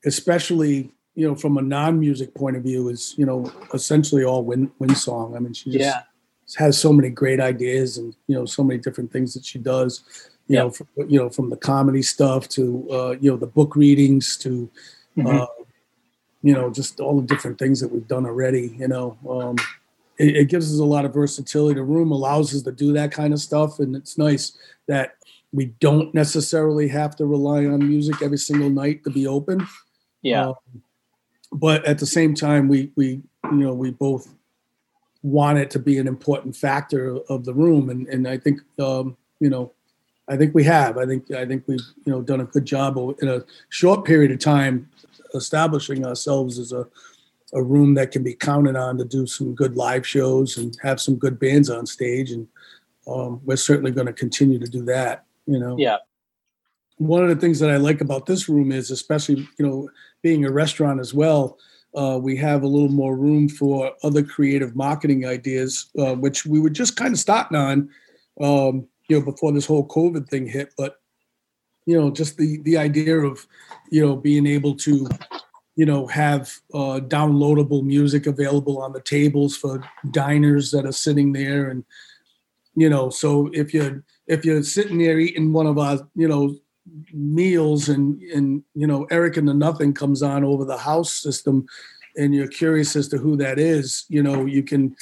especially 0.07 0.93
you 1.16 1.27
know 1.27 1.35
from 1.35 1.59
a 1.59 1.62
non-music 1.62 2.35
point 2.35 2.57
of 2.57 2.62
view, 2.62 2.89
is 2.89 3.14
you 3.19 3.27
know 3.27 3.51
essentially 3.75 4.25
all 4.25 4.45
win 4.45 4.71
win 4.79 4.95
song. 4.95 5.35
I 5.35 5.41
mean, 5.41 5.53
she 5.53 5.71
just 5.71 5.85
Yeah. 5.85 6.03
has 6.57 6.79
so 6.79 6.93
many 6.93 7.11
great 7.11 7.41
ideas 7.41 7.99
and 7.99 8.14
you 8.29 8.37
know 8.37 8.47
so 8.47 8.62
many 8.62 8.79
different 8.81 9.12
things 9.12 9.35
that 9.35 9.45
she 9.45 9.59
does. 9.59 10.05
You 10.49 10.55
Yeah. 10.57 10.62
know, 10.62 10.70
from, 10.70 10.88
you 11.09 11.18
know, 11.18 11.30
from 11.30 11.51
the 11.51 11.57
comedy 11.57 12.03
stuff 12.03 12.49
to 12.51 12.88
uh, 12.90 13.11
you 13.20 13.30
know 13.30 13.36
the 13.36 13.46
book 13.46 13.76
readings 13.76 14.36
to 14.38 14.68
Mhm. 15.16 15.42
uh, 15.42 15.46
you 16.42 16.55
know, 16.55 16.70
just 16.70 17.01
all 17.01 17.20
the 17.20 17.26
different 17.26 17.59
things 17.59 17.80
that 17.80 17.90
we've 17.90 18.07
done 18.07 18.24
already, 18.24 18.76
you 18.78 18.86
know. 18.88 19.18
Um, 19.28 19.57
it, 20.18 20.36
it 20.36 20.49
gives 20.49 20.72
us 20.72 20.78
a 20.78 20.84
lot 20.84 21.05
of 21.05 21.12
versatility. 21.12 21.74
The 21.74 21.82
room 21.82 22.12
allows 22.12 22.55
us 22.55 22.62
to 22.62 22.72
do 22.72 22.92
that 22.92 23.11
kind 23.11 23.32
of 23.34 23.40
stuff. 23.40 23.80
And 23.80 23.96
it's 23.96 24.16
nice 24.16 24.57
that, 24.86 25.14
we 25.53 25.66
don't 25.80 26.14
necessarily 26.14 26.88
have 26.88 27.16
to 27.16 27.24
rely 27.24 27.64
on 27.64 27.88
music 27.88 28.20
every 28.20 28.36
single 28.36 28.68
night 28.68 29.03
to 29.05 29.11
be 29.11 29.26
open. 29.26 29.66
Yeah. 30.20 30.49
Um, 30.49 30.82
but 31.53 31.84
at 31.86 31.99
the 31.99 32.07
same 32.07 32.34
time, 32.34 32.68
we 32.68 32.92
we 32.96 33.22
you 33.44 33.53
know 33.53 33.72
we 33.72 33.90
both 33.90 34.28
want 35.22 35.59
it 35.59 35.70
to 35.70 35.78
be 35.78 35.96
an 35.99 36.07
important 36.07 36.55
factor 36.55 37.16
of 37.30 37.46
the 37.46 37.55
room, 37.55 37.88
and 37.88 38.07
and 38.09 38.28
I 38.28 38.36
think 38.36 38.61
um, 38.78 39.16
you 39.40 39.49
know 39.49 39.72
I 40.29 40.37
think 40.37 40.55
we 40.55 40.64
have. 40.64 40.99
I 40.99 41.07
think 41.07 41.31
I 41.31 41.47
think 41.47 41.64
we've 41.66 41.81
you 42.05 42.12
know 42.12 42.22
done 42.22 42.41
a 42.41 42.45
good 42.45 42.64
job 42.64 42.99
in 43.20 43.29
a 43.29 43.45
short 43.70 44.05
period 44.05 44.31
of 44.31 44.39
time 44.39 44.89
establishing 45.35 46.05
ourselves 46.05 46.59
as 46.59 46.72
a 46.72 46.87
a 47.55 47.62
room 47.62 47.95
that 47.95 48.11
can 48.11 48.22
be 48.22 48.35
counted 48.35 48.76
on 48.76 48.99
to 48.99 49.05
do 49.05 49.26
some 49.26 49.55
good 49.55 49.76
live 49.76 50.07
shows 50.07 50.59
and 50.59 50.76
have 50.83 51.01
some 51.01 51.16
good 51.16 51.39
bands 51.39 51.70
on 51.70 51.87
stage, 51.87 52.31
and 52.31 52.47
um, 53.07 53.41
we're 53.45 53.57
certainly 53.57 53.91
going 53.91 54.07
to 54.07 54.12
continue 54.12 54.59
to 54.59 54.66
do 54.66 54.85
that. 54.85 55.24
You 55.47 55.59
know. 55.59 55.76
Yeah. 55.79 55.99
One 56.99 57.22
of 57.22 57.29
the 57.29 57.37
things 57.37 57.61
that 57.61 57.70
I 57.70 57.76
like 57.76 58.01
about 58.01 58.26
this 58.26 58.49
room 58.49 58.72
is, 58.72 58.91
especially 58.91 59.49
you 59.59 59.66
know, 59.66 59.89
being 60.20 60.45
a 60.45 60.51
restaurant 60.51 61.01
as 61.01 61.14
well, 61.14 61.57
uh, 61.95 62.18
we 62.20 62.37
have 62.37 62.64
a 62.64 62.66
little 62.66 62.89
more 62.89 63.16
room 63.16 63.49
for 63.49 63.93
other 64.03 64.22
creative 64.22 64.74
marketing 64.74 65.24
ideas, 65.24 65.91
uh, 65.99 66.14
which 66.14 66.45
we 66.45 66.59
were 66.61 66.70
just 66.70 66.97
kind 66.97 67.12
of 67.12 67.20
starting 67.20 67.57
on. 67.57 67.89
Um, 68.41 68.89
you 69.09 69.19
know, 69.19 69.25
before 69.25 69.53
this 69.53 69.67
whole 69.67 69.87
COVID 69.89 70.29
thing 70.29 70.47
hit. 70.47 70.73
But 70.77 70.97
you 71.87 71.99
know, 71.99 72.11
just 72.11 72.37
the 72.37 72.59
the 72.63 72.77
idea 72.77 73.19
of 73.19 73.47
you 73.91 74.07
know 74.07 74.17
being 74.17 74.47
able 74.47 74.75
to 74.77 75.09
you 75.77 75.87
know 75.87 76.07
have 76.07 76.53
uh, 76.75 77.01
downloadable 77.01 77.83
music 77.83 78.27
available 78.27 78.81
on 78.81 78.93
the 78.93 79.01
tables 79.01 79.57
for 79.57 79.83
diners 80.11 80.71
that 80.71 80.85
are 80.85 80.93
sitting 80.93 81.33
there, 81.33 81.71
and 81.71 81.85
you 82.75 82.89
know, 82.89 83.11
so 83.11 83.51
if 83.53 83.73
you're 83.75 84.05
if 84.27 84.45
you're 84.45 84.63
sitting 84.63 84.99
there 84.99 85.19
eating 85.19 85.53
one 85.53 85.67
of 85.67 85.79
our 85.79 85.99
you 86.15 86.29
know 86.29 86.55
meals 87.13 87.89
and 87.89 88.21
and 88.23 88.63
you 88.75 88.87
know 88.87 89.07
Eric 89.11 89.37
and 89.37 89.49
the 89.49 89.55
Nothing 89.55 89.93
comes 89.93 90.23
on 90.23 90.45
over 90.45 90.65
the 90.65 90.77
house 90.77 91.13
system 91.13 91.67
and 92.17 92.35
you're 92.35 92.49
curious 92.49 92.97
as 92.97 93.09
to 93.09 93.19
who 93.19 93.37
that 93.37 93.59
is 93.59 94.05
you 94.09 94.23
know 94.23 94.45
you 94.47 94.63
can 94.63 94.95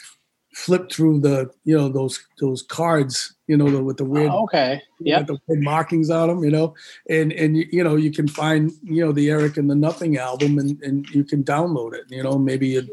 flip 0.56 0.90
through 0.90 1.20
the 1.20 1.50
you 1.64 1.76
know 1.76 1.86
those 1.86 2.26
those 2.40 2.62
cards 2.62 3.34
you 3.46 3.58
know 3.58 3.68
the, 3.68 3.82
with 3.82 3.98
the 3.98 4.04
weird 4.04 4.30
oh, 4.32 4.44
okay. 4.44 4.80
yeah 5.00 5.20
the 5.20 5.38
weird 5.46 5.62
markings 5.62 6.08
on 6.08 6.28
them 6.28 6.42
you 6.42 6.50
know? 6.50 6.74
And 7.10 7.30
and 7.34 7.58
you 7.58 7.84
know 7.84 7.96
you 7.96 8.10
can 8.10 8.26
find 8.26 8.72
you 8.82 9.04
know 9.04 9.12
the 9.12 9.28
eric 9.28 9.58
and 9.58 9.68
the 9.68 9.74
nothing 9.74 10.16
album 10.16 10.58
and 10.58 10.82
and 10.82 11.06
you 11.10 11.24
can 11.24 11.44
download 11.44 11.92
it 11.92 12.06
you 12.08 12.22
know? 12.22 12.38
Maybe 12.38 12.76
it 12.76 12.88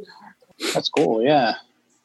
that's 0.73 0.89
cool 0.89 1.23
yeah. 1.23 1.53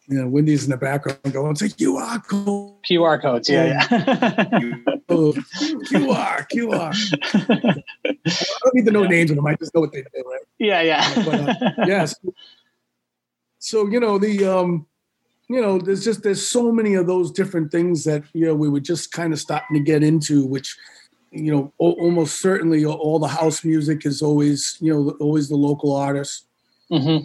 You 0.06 0.22
know 0.22 0.28
wendy's 0.28 0.62
in 0.62 0.70
the 0.70 0.76
background 0.76 1.18
going 1.32 1.50
it's 1.50 1.62
a 1.62 1.68
qr 1.68 2.24
code 2.28 2.74
qr 2.88 3.20
codes 3.20 3.50
yeah, 3.50 3.84
yeah. 3.90 4.74
oh, 5.08 5.32
qr 5.90 6.46
qr 6.52 6.94
i 7.34 8.60
don't 8.62 8.74
need 8.74 8.86
to 8.86 8.92
know 8.92 9.02
yeah. 9.02 9.08
names 9.08 9.30
of 9.32 9.36
them 9.36 9.46
i 9.46 9.56
just 9.56 9.74
know 9.74 9.80
what 9.80 9.90
they 9.90 10.02
do 10.02 10.22
right? 10.24 10.40
Yeah 10.60 10.82
yeah. 10.82 11.24
But, 11.24 11.34
uh, 11.34 11.72
yes. 11.84 12.14
So 13.58 13.88
you 13.88 13.98
know 13.98 14.18
the 14.18 14.44
um 14.44 14.86
you 15.48 15.60
know, 15.60 15.78
there's 15.78 16.04
just 16.04 16.22
there's 16.22 16.46
so 16.46 16.70
many 16.70 16.94
of 16.94 17.06
those 17.06 17.30
different 17.30 17.72
things 17.72 18.04
that 18.04 18.22
you 18.34 18.44
know 18.44 18.54
we 18.54 18.68
were 18.68 18.80
just 18.80 19.12
kind 19.12 19.32
of 19.32 19.40
starting 19.40 19.76
to 19.76 19.82
get 19.82 20.02
into, 20.02 20.44
which 20.44 20.76
you 21.30 21.50
know 21.50 21.72
almost 21.78 22.40
certainly 22.40 22.84
all 22.84 23.18
the 23.18 23.28
house 23.28 23.64
music 23.64 24.04
is 24.04 24.20
always 24.22 24.76
you 24.80 24.92
know 24.92 25.16
always 25.20 25.48
the 25.48 25.56
local 25.56 25.96
artists. 25.96 26.44
Mm-hmm. 26.92 27.24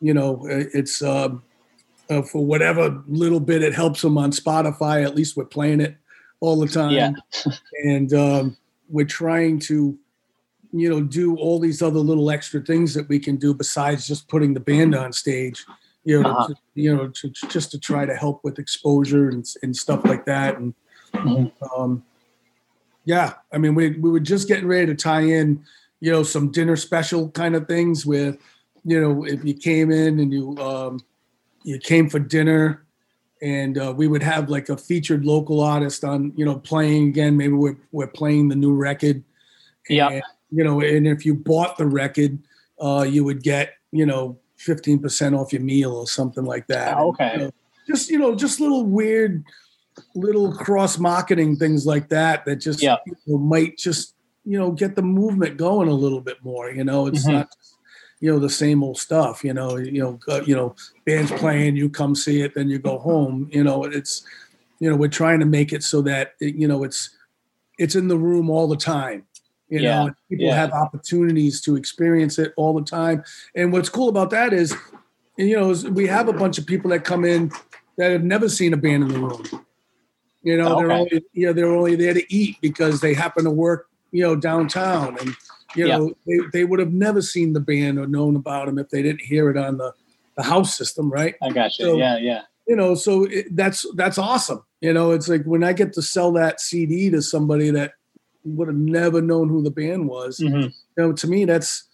You 0.00 0.14
know, 0.14 0.46
it's 0.48 1.02
uh, 1.02 1.30
uh, 2.08 2.22
for 2.22 2.44
whatever 2.44 3.02
little 3.08 3.40
bit 3.40 3.62
it 3.62 3.74
helps 3.74 4.02
them 4.02 4.18
on 4.18 4.30
Spotify. 4.30 5.04
At 5.04 5.16
least 5.16 5.36
we're 5.36 5.44
playing 5.44 5.80
it 5.80 5.96
all 6.40 6.58
the 6.58 6.68
time, 6.68 6.92
yeah. 6.92 7.12
and 7.84 8.12
um, 8.14 8.56
we're 8.88 9.04
trying 9.04 9.58
to 9.60 9.98
you 10.72 10.88
know 10.88 11.02
do 11.02 11.36
all 11.38 11.58
these 11.58 11.82
other 11.82 11.98
little 11.98 12.30
extra 12.30 12.60
things 12.60 12.94
that 12.94 13.08
we 13.08 13.18
can 13.18 13.36
do 13.36 13.52
besides 13.52 14.06
just 14.06 14.28
putting 14.28 14.54
the 14.54 14.60
band 14.60 14.94
on 14.94 15.12
stage 15.12 15.66
you 16.04 16.22
know, 16.22 16.30
uh-huh. 16.30 16.48
to, 16.48 16.54
you 16.74 16.94
know, 16.94 17.08
to, 17.08 17.28
just 17.48 17.70
to 17.70 17.78
try 17.78 18.04
to 18.04 18.14
help 18.14 18.42
with 18.44 18.58
exposure 18.58 19.28
and, 19.28 19.46
and 19.62 19.76
stuff 19.76 20.04
like 20.04 20.24
that. 20.26 20.58
And 20.58 20.74
mm-hmm. 21.14 21.80
um, 21.80 22.02
yeah, 23.04 23.34
I 23.52 23.58
mean, 23.58 23.74
we 23.74 23.90
we 23.98 24.10
were 24.10 24.20
just 24.20 24.48
getting 24.48 24.66
ready 24.66 24.86
to 24.86 24.94
tie 24.94 25.22
in, 25.22 25.64
you 26.00 26.10
know, 26.10 26.22
some 26.22 26.50
dinner 26.50 26.76
special 26.76 27.30
kind 27.30 27.54
of 27.54 27.66
things 27.66 28.04
with, 28.04 28.38
you 28.84 29.00
know, 29.00 29.24
if 29.24 29.44
you 29.44 29.54
came 29.54 29.90
in 29.90 30.20
and 30.20 30.32
you 30.32 30.56
um, 30.58 31.00
you 31.62 31.78
came 31.78 32.08
for 32.08 32.18
dinner, 32.18 32.84
and 33.40 33.78
uh, 33.78 33.92
we 33.96 34.06
would 34.06 34.22
have 34.22 34.48
like 34.48 34.68
a 34.68 34.76
featured 34.76 35.24
local 35.24 35.60
artist 35.60 36.04
on, 36.04 36.32
you 36.36 36.44
know, 36.44 36.58
playing 36.58 37.08
again. 37.08 37.36
Maybe 37.36 37.54
we're 37.54 37.78
we're 37.90 38.06
playing 38.06 38.48
the 38.48 38.56
new 38.56 38.72
record. 38.72 39.22
Yeah. 39.88 40.20
You 40.54 40.64
know, 40.64 40.80
and 40.80 41.06
if 41.08 41.24
you 41.24 41.34
bought 41.34 41.78
the 41.78 41.86
record, 41.86 42.38
uh, 42.80 43.06
you 43.08 43.24
would 43.24 43.42
get, 43.42 43.74
you 43.90 44.04
know, 44.04 44.38
15% 44.66 45.38
off 45.38 45.52
your 45.52 45.62
meal 45.62 45.92
or 45.92 46.06
something 46.06 46.44
like 46.44 46.66
that. 46.68 46.96
Oh, 46.96 47.08
okay. 47.10 47.30
And, 47.32 47.40
you 47.40 47.46
know, 47.46 47.52
just, 47.86 48.10
you 48.10 48.18
know, 48.18 48.34
just 48.34 48.60
little 48.60 48.84
weird, 48.84 49.44
little 50.14 50.52
cross 50.52 50.98
marketing 50.98 51.56
things 51.56 51.84
like 51.84 52.08
that 52.08 52.44
that 52.44 52.56
just 52.56 52.82
yeah. 52.82 52.96
might 53.26 53.76
just, 53.76 54.14
you 54.44 54.58
know, 54.58 54.70
get 54.70 54.96
the 54.96 55.02
movement 55.02 55.56
going 55.56 55.88
a 55.88 55.94
little 55.94 56.20
bit 56.20 56.42
more. 56.42 56.70
You 56.70 56.84
know, 56.84 57.06
it's 57.06 57.24
mm-hmm. 57.24 57.38
not, 57.38 57.48
you 58.20 58.30
know, 58.32 58.38
the 58.38 58.50
same 58.50 58.82
old 58.82 58.98
stuff. 58.98 59.44
You 59.44 59.52
know, 59.52 59.76
you 59.76 60.00
know, 60.00 60.18
uh, 60.28 60.42
you 60.46 60.54
know, 60.54 60.74
bands 61.04 61.30
playing, 61.32 61.76
you 61.76 61.88
come 61.88 62.14
see 62.14 62.42
it, 62.42 62.54
then 62.54 62.68
you 62.68 62.78
go 62.78 62.98
home. 62.98 63.48
You 63.52 63.64
know, 63.64 63.84
it's, 63.84 64.24
you 64.78 64.88
know, 64.90 64.96
we're 64.96 65.08
trying 65.08 65.40
to 65.40 65.46
make 65.46 65.72
it 65.72 65.82
so 65.82 66.02
that 66.02 66.34
it, 66.40 66.54
you 66.54 66.66
know 66.66 66.84
it's, 66.84 67.10
it's 67.78 67.94
in 67.94 68.08
the 68.08 68.18
room 68.18 68.50
all 68.50 68.68
the 68.68 68.76
time. 68.76 69.24
You 69.72 69.80
yeah. 69.80 70.04
know, 70.04 70.14
people 70.28 70.44
yeah. 70.44 70.54
have 70.54 70.72
opportunities 70.72 71.62
to 71.62 71.76
experience 71.76 72.38
it 72.38 72.52
all 72.58 72.74
the 72.74 72.84
time. 72.84 73.24
And 73.54 73.72
what's 73.72 73.88
cool 73.88 74.10
about 74.10 74.28
that 74.28 74.52
is, 74.52 74.76
you 75.38 75.58
know, 75.58 75.70
is 75.70 75.88
we 75.88 76.06
have 76.08 76.28
a 76.28 76.32
bunch 76.34 76.58
of 76.58 76.66
people 76.66 76.90
that 76.90 77.04
come 77.04 77.24
in 77.24 77.50
that 77.96 78.10
have 78.10 78.22
never 78.22 78.50
seen 78.50 78.74
a 78.74 78.76
band 78.76 79.04
in 79.04 79.08
the 79.08 79.18
room. 79.18 79.64
You 80.42 80.58
know, 80.58 80.76
okay. 80.76 80.82
they're 80.82 80.92
only 80.92 81.24
you 81.32 81.46
know 81.46 81.52
they're 81.54 81.74
only 81.74 81.96
there 81.96 82.12
to 82.12 82.34
eat 82.34 82.58
because 82.60 83.00
they 83.00 83.14
happen 83.14 83.44
to 83.44 83.50
work 83.50 83.88
you 84.10 84.22
know 84.22 84.36
downtown, 84.36 85.16
and 85.18 85.34
you 85.74 85.88
know 85.88 86.12
yeah. 86.26 86.36
they, 86.52 86.58
they 86.58 86.64
would 86.64 86.78
have 86.78 86.92
never 86.92 87.22
seen 87.22 87.54
the 87.54 87.60
band 87.60 87.98
or 87.98 88.06
known 88.06 88.36
about 88.36 88.66
them 88.66 88.78
if 88.78 88.90
they 88.90 89.00
didn't 89.00 89.22
hear 89.22 89.48
it 89.48 89.56
on 89.56 89.78
the 89.78 89.94
the 90.36 90.42
house 90.42 90.76
system, 90.76 91.10
right? 91.10 91.34
I 91.40 91.48
got 91.48 91.78
you. 91.78 91.86
So, 91.86 91.96
yeah, 91.96 92.18
yeah. 92.18 92.42
You 92.68 92.76
know, 92.76 92.94
so 92.94 93.24
it, 93.24 93.56
that's 93.56 93.86
that's 93.94 94.18
awesome. 94.18 94.64
You 94.82 94.92
know, 94.92 95.12
it's 95.12 95.28
like 95.28 95.44
when 95.44 95.64
I 95.64 95.72
get 95.72 95.94
to 95.94 96.02
sell 96.02 96.30
that 96.32 96.60
CD 96.60 97.08
to 97.10 97.22
somebody 97.22 97.70
that 97.70 97.92
would 98.44 98.68
have 98.68 98.76
never 98.76 99.20
known 99.20 99.48
who 99.48 99.62
the 99.62 99.70
band 99.70 100.08
was. 100.08 100.38
Mm-hmm. 100.38 100.60
You 100.62 100.72
know, 100.96 101.12
to 101.12 101.26
me, 101.26 101.44
that's 101.44 101.84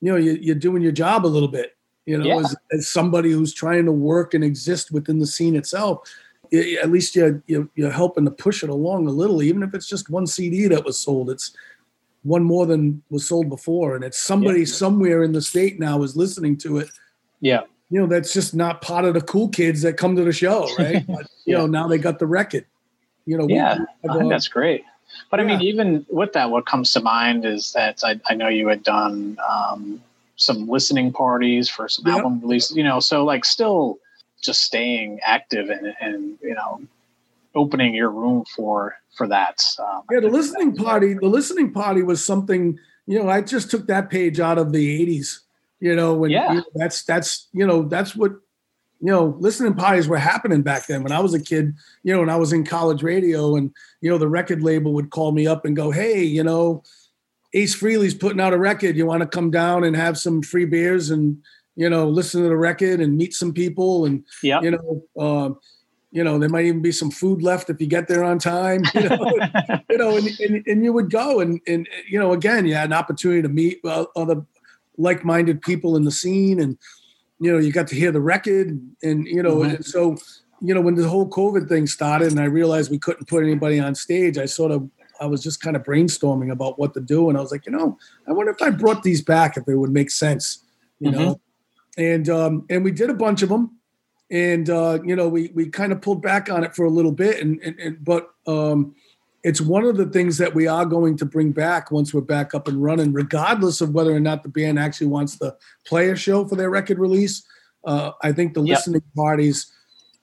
you 0.00 0.12
know, 0.12 0.18
you, 0.18 0.52
are 0.52 0.56
doing 0.56 0.82
your 0.82 0.92
job 0.92 1.24
a 1.24 1.28
little 1.28 1.48
bit. 1.48 1.76
You 2.04 2.18
know, 2.18 2.24
yeah. 2.26 2.38
as, 2.38 2.56
as, 2.72 2.88
somebody 2.88 3.30
who's 3.30 3.54
trying 3.54 3.86
to 3.86 3.92
work 3.92 4.34
and 4.34 4.44
exist 4.44 4.92
within 4.92 5.18
the 5.18 5.26
scene 5.26 5.56
itself, 5.56 6.06
it, 6.50 6.78
at 6.82 6.90
least 6.90 7.16
you're, 7.16 7.42
you're, 7.46 7.66
you're 7.74 7.90
helping 7.90 8.26
to 8.26 8.30
push 8.30 8.62
it 8.62 8.68
along 8.68 9.06
a 9.06 9.10
little, 9.10 9.42
even 9.42 9.62
if 9.62 9.72
it's 9.72 9.88
just 9.88 10.10
one 10.10 10.26
CD 10.26 10.68
that 10.68 10.84
was 10.84 10.98
sold. 10.98 11.30
It's 11.30 11.56
one 12.22 12.44
more 12.44 12.66
than 12.66 13.02
was 13.08 13.26
sold 13.26 13.48
before, 13.48 13.94
and 13.94 14.04
it's 14.04 14.18
somebody 14.18 14.60
yeah. 14.60 14.66
somewhere 14.66 15.22
in 15.22 15.32
the 15.32 15.40
state 15.40 15.80
now 15.80 16.02
is 16.02 16.16
listening 16.16 16.58
to 16.58 16.78
it. 16.78 16.90
Yeah, 17.40 17.62
you 17.88 18.00
know, 18.00 18.06
that's 18.06 18.32
just 18.32 18.54
not 18.54 18.82
part 18.82 19.04
of 19.04 19.14
the 19.14 19.20
cool 19.22 19.48
kids 19.48 19.80
that 19.82 19.96
come 19.96 20.16
to 20.16 20.24
the 20.24 20.32
show, 20.32 20.68
right? 20.78 21.06
but, 21.06 21.26
you 21.46 21.54
yeah. 21.54 21.58
know, 21.58 21.66
now 21.66 21.88
they 21.88 21.96
got 21.96 22.18
the 22.18 22.26
record. 22.26 22.66
You 23.24 23.38
know, 23.38 23.46
yeah, 23.48 23.78
we, 24.02 24.10
I 24.10 24.18
think 24.18 24.30
that's 24.30 24.48
great. 24.48 24.84
But 25.30 25.40
yeah. 25.40 25.44
I 25.44 25.48
mean, 25.48 25.62
even 25.62 26.06
with 26.08 26.32
that, 26.32 26.50
what 26.50 26.66
comes 26.66 26.92
to 26.92 27.00
mind 27.00 27.44
is 27.44 27.72
that 27.72 28.00
I, 28.04 28.20
I 28.28 28.34
know 28.34 28.48
you 28.48 28.68
had 28.68 28.82
done 28.82 29.38
um, 29.48 30.02
some 30.36 30.68
listening 30.68 31.12
parties 31.12 31.68
for 31.68 31.88
some 31.88 32.06
yep. 32.06 32.18
album 32.18 32.40
releases, 32.40 32.76
you 32.76 32.84
know, 32.84 33.00
so 33.00 33.24
like 33.24 33.44
still 33.44 33.98
just 34.42 34.62
staying 34.62 35.20
active 35.24 35.70
and, 35.70 35.94
and 36.00 36.38
you 36.42 36.54
know, 36.54 36.80
opening 37.54 37.94
your 37.94 38.10
room 38.10 38.44
for 38.54 38.96
for 39.16 39.26
that. 39.28 39.62
Um, 39.78 40.02
yeah, 40.10 40.20
the 40.20 40.28
listening 40.28 40.76
party, 40.76 41.14
the 41.14 41.28
listening 41.28 41.72
party 41.72 42.02
was 42.02 42.24
something. 42.24 42.78
You 43.06 43.22
know, 43.22 43.28
I 43.28 43.42
just 43.42 43.70
took 43.70 43.86
that 43.86 44.10
page 44.10 44.40
out 44.40 44.58
of 44.58 44.72
the 44.72 45.06
'80s. 45.06 45.40
You 45.80 45.94
know, 45.94 46.14
when 46.14 46.30
yeah. 46.30 46.50
You 46.50 46.58
know, 46.58 46.64
that's 46.74 47.04
that's 47.04 47.48
you 47.52 47.66
know 47.66 47.82
that's 47.82 48.16
what 48.16 48.32
you 49.04 49.10
know, 49.10 49.36
listening 49.38 49.74
parties 49.74 50.08
were 50.08 50.16
happening 50.16 50.62
back 50.62 50.86
then 50.86 51.02
when 51.02 51.12
I 51.12 51.20
was 51.20 51.34
a 51.34 51.38
kid, 51.38 51.74
you 52.04 52.14
know, 52.14 52.20
when 52.20 52.30
I 52.30 52.36
was 52.36 52.54
in 52.54 52.64
college 52.64 53.02
radio 53.02 53.54
and, 53.54 53.70
you 54.00 54.08
know, 54.08 54.16
the 54.16 54.30
record 54.30 54.62
label 54.62 54.94
would 54.94 55.10
call 55.10 55.32
me 55.32 55.46
up 55.46 55.66
and 55.66 55.76
go, 55.76 55.90
Hey, 55.90 56.22
you 56.22 56.42
know, 56.42 56.82
Ace 57.52 57.78
Frehley's 57.78 58.14
putting 58.14 58.40
out 58.40 58.54
a 58.54 58.58
record. 58.58 58.96
You 58.96 59.04
want 59.04 59.20
to 59.20 59.28
come 59.28 59.50
down 59.50 59.84
and 59.84 59.94
have 59.94 60.16
some 60.16 60.40
free 60.40 60.64
beers 60.64 61.10
and, 61.10 61.36
you 61.76 61.90
know, 61.90 62.08
listen 62.08 62.44
to 62.44 62.48
the 62.48 62.56
record 62.56 63.02
and 63.02 63.14
meet 63.14 63.34
some 63.34 63.52
people. 63.52 64.06
And, 64.06 64.24
yeah. 64.42 64.62
you 64.62 64.70
know, 64.70 65.04
um, 65.18 65.58
you 66.10 66.24
know, 66.24 66.38
there 66.38 66.48
might 66.48 66.64
even 66.64 66.80
be 66.80 66.92
some 66.92 67.10
food 67.10 67.42
left 67.42 67.68
if 67.68 67.82
you 67.82 67.86
get 67.86 68.08
there 68.08 68.24
on 68.24 68.38
time, 68.38 68.84
you 68.94 69.06
know, 69.10 69.38
you 69.90 69.98
know, 69.98 70.16
and, 70.16 70.28
and, 70.40 70.66
and, 70.66 70.82
you 70.82 70.94
would 70.94 71.10
go 71.10 71.40
and, 71.40 71.60
and, 71.66 71.86
you 72.08 72.18
know, 72.18 72.32
again, 72.32 72.64
you 72.64 72.72
had 72.72 72.88
an 72.88 72.94
opportunity 72.94 73.42
to 73.42 73.50
meet 73.50 73.82
other 73.84 74.46
like-minded 74.96 75.60
people 75.60 75.94
in 75.94 76.04
the 76.04 76.10
scene 76.10 76.58
and, 76.58 76.78
you 77.40 77.52
know, 77.52 77.58
you 77.58 77.72
got 77.72 77.88
to 77.88 77.94
hear 77.94 78.12
the 78.12 78.20
record 78.20 78.80
and, 79.02 79.26
you 79.26 79.42
know, 79.42 79.56
mm-hmm. 79.56 79.82
so, 79.82 80.16
you 80.60 80.74
know, 80.74 80.80
when 80.80 80.94
the 80.94 81.08
whole 81.08 81.28
COVID 81.28 81.68
thing 81.68 81.86
started 81.86 82.30
and 82.30 82.40
I 82.40 82.44
realized 82.44 82.90
we 82.90 82.98
couldn't 82.98 83.28
put 83.28 83.42
anybody 83.42 83.80
on 83.80 83.94
stage, 83.94 84.38
I 84.38 84.46
sort 84.46 84.72
of, 84.72 84.88
I 85.20 85.26
was 85.26 85.42
just 85.42 85.60
kind 85.60 85.76
of 85.76 85.82
brainstorming 85.82 86.50
about 86.50 86.78
what 86.78 86.94
to 86.94 87.00
do. 87.00 87.28
And 87.28 87.36
I 87.38 87.40
was 87.40 87.52
like, 87.52 87.66
you 87.66 87.72
know, 87.72 87.98
I 88.28 88.32
wonder 88.32 88.52
if 88.52 88.62
I 88.62 88.70
brought 88.70 89.02
these 89.02 89.22
back, 89.22 89.56
if 89.56 89.68
it 89.68 89.74
would 89.74 89.92
make 89.92 90.10
sense, 90.10 90.64
you 91.00 91.10
mm-hmm. 91.10 91.20
know? 91.20 91.40
And, 91.98 92.28
um, 92.28 92.66
and 92.70 92.84
we 92.84 92.90
did 92.90 93.10
a 93.10 93.14
bunch 93.14 93.42
of 93.42 93.48
them 93.48 93.78
and, 94.30 94.70
uh, 94.70 94.98
you 95.04 95.14
know, 95.14 95.28
we, 95.28 95.50
we 95.54 95.68
kind 95.68 95.92
of 95.92 96.00
pulled 96.00 96.22
back 96.22 96.50
on 96.50 96.64
it 96.64 96.74
for 96.74 96.84
a 96.84 96.90
little 96.90 97.12
bit 97.12 97.40
and, 97.40 97.60
and, 97.62 97.78
and 97.78 98.04
but, 98.04 98.30
um, 98.46 98.94
it's 99.44 99.60
one 99.60 99.84
of 99.84 99.98
the 99.98 100.06
things 100.06 100.38
that 100.38 100.54
we 100.54 100.66
are 100.66 100.86
going 100.86 101.18
to 101.18 101.26
bring 101.26 101.52
back 101.52 101.90
once 101.90 102.14
we're 102.14 102.22
back 102.22 102.54
up 102.54 102.66
and 102.66 102.82
running, 102.82 103.12
regardless 103.12 103.82
of 103.82 103.90
whether 103.90 104.12
or 104.12 104.20
not 104.20 104.42
the 104.42 104.48
band 104.48 104.78
actually 104.78 105.06
wants 105.06 105.36
to 105.38 105.54
play 105.84 106.08
a 106.08 106.16
show 106.16 106.46
for 106.48 106.56
their 106.56 106.70
record 106.70 106.98
release. 106.98 107.44
Uh, 107.84 108.12
I 108.22 108.32
think 108.32 108.54
the 108.54 108.62
yep. 108.62 108.78
listening 108.78 109.02
parties 109.14 109.70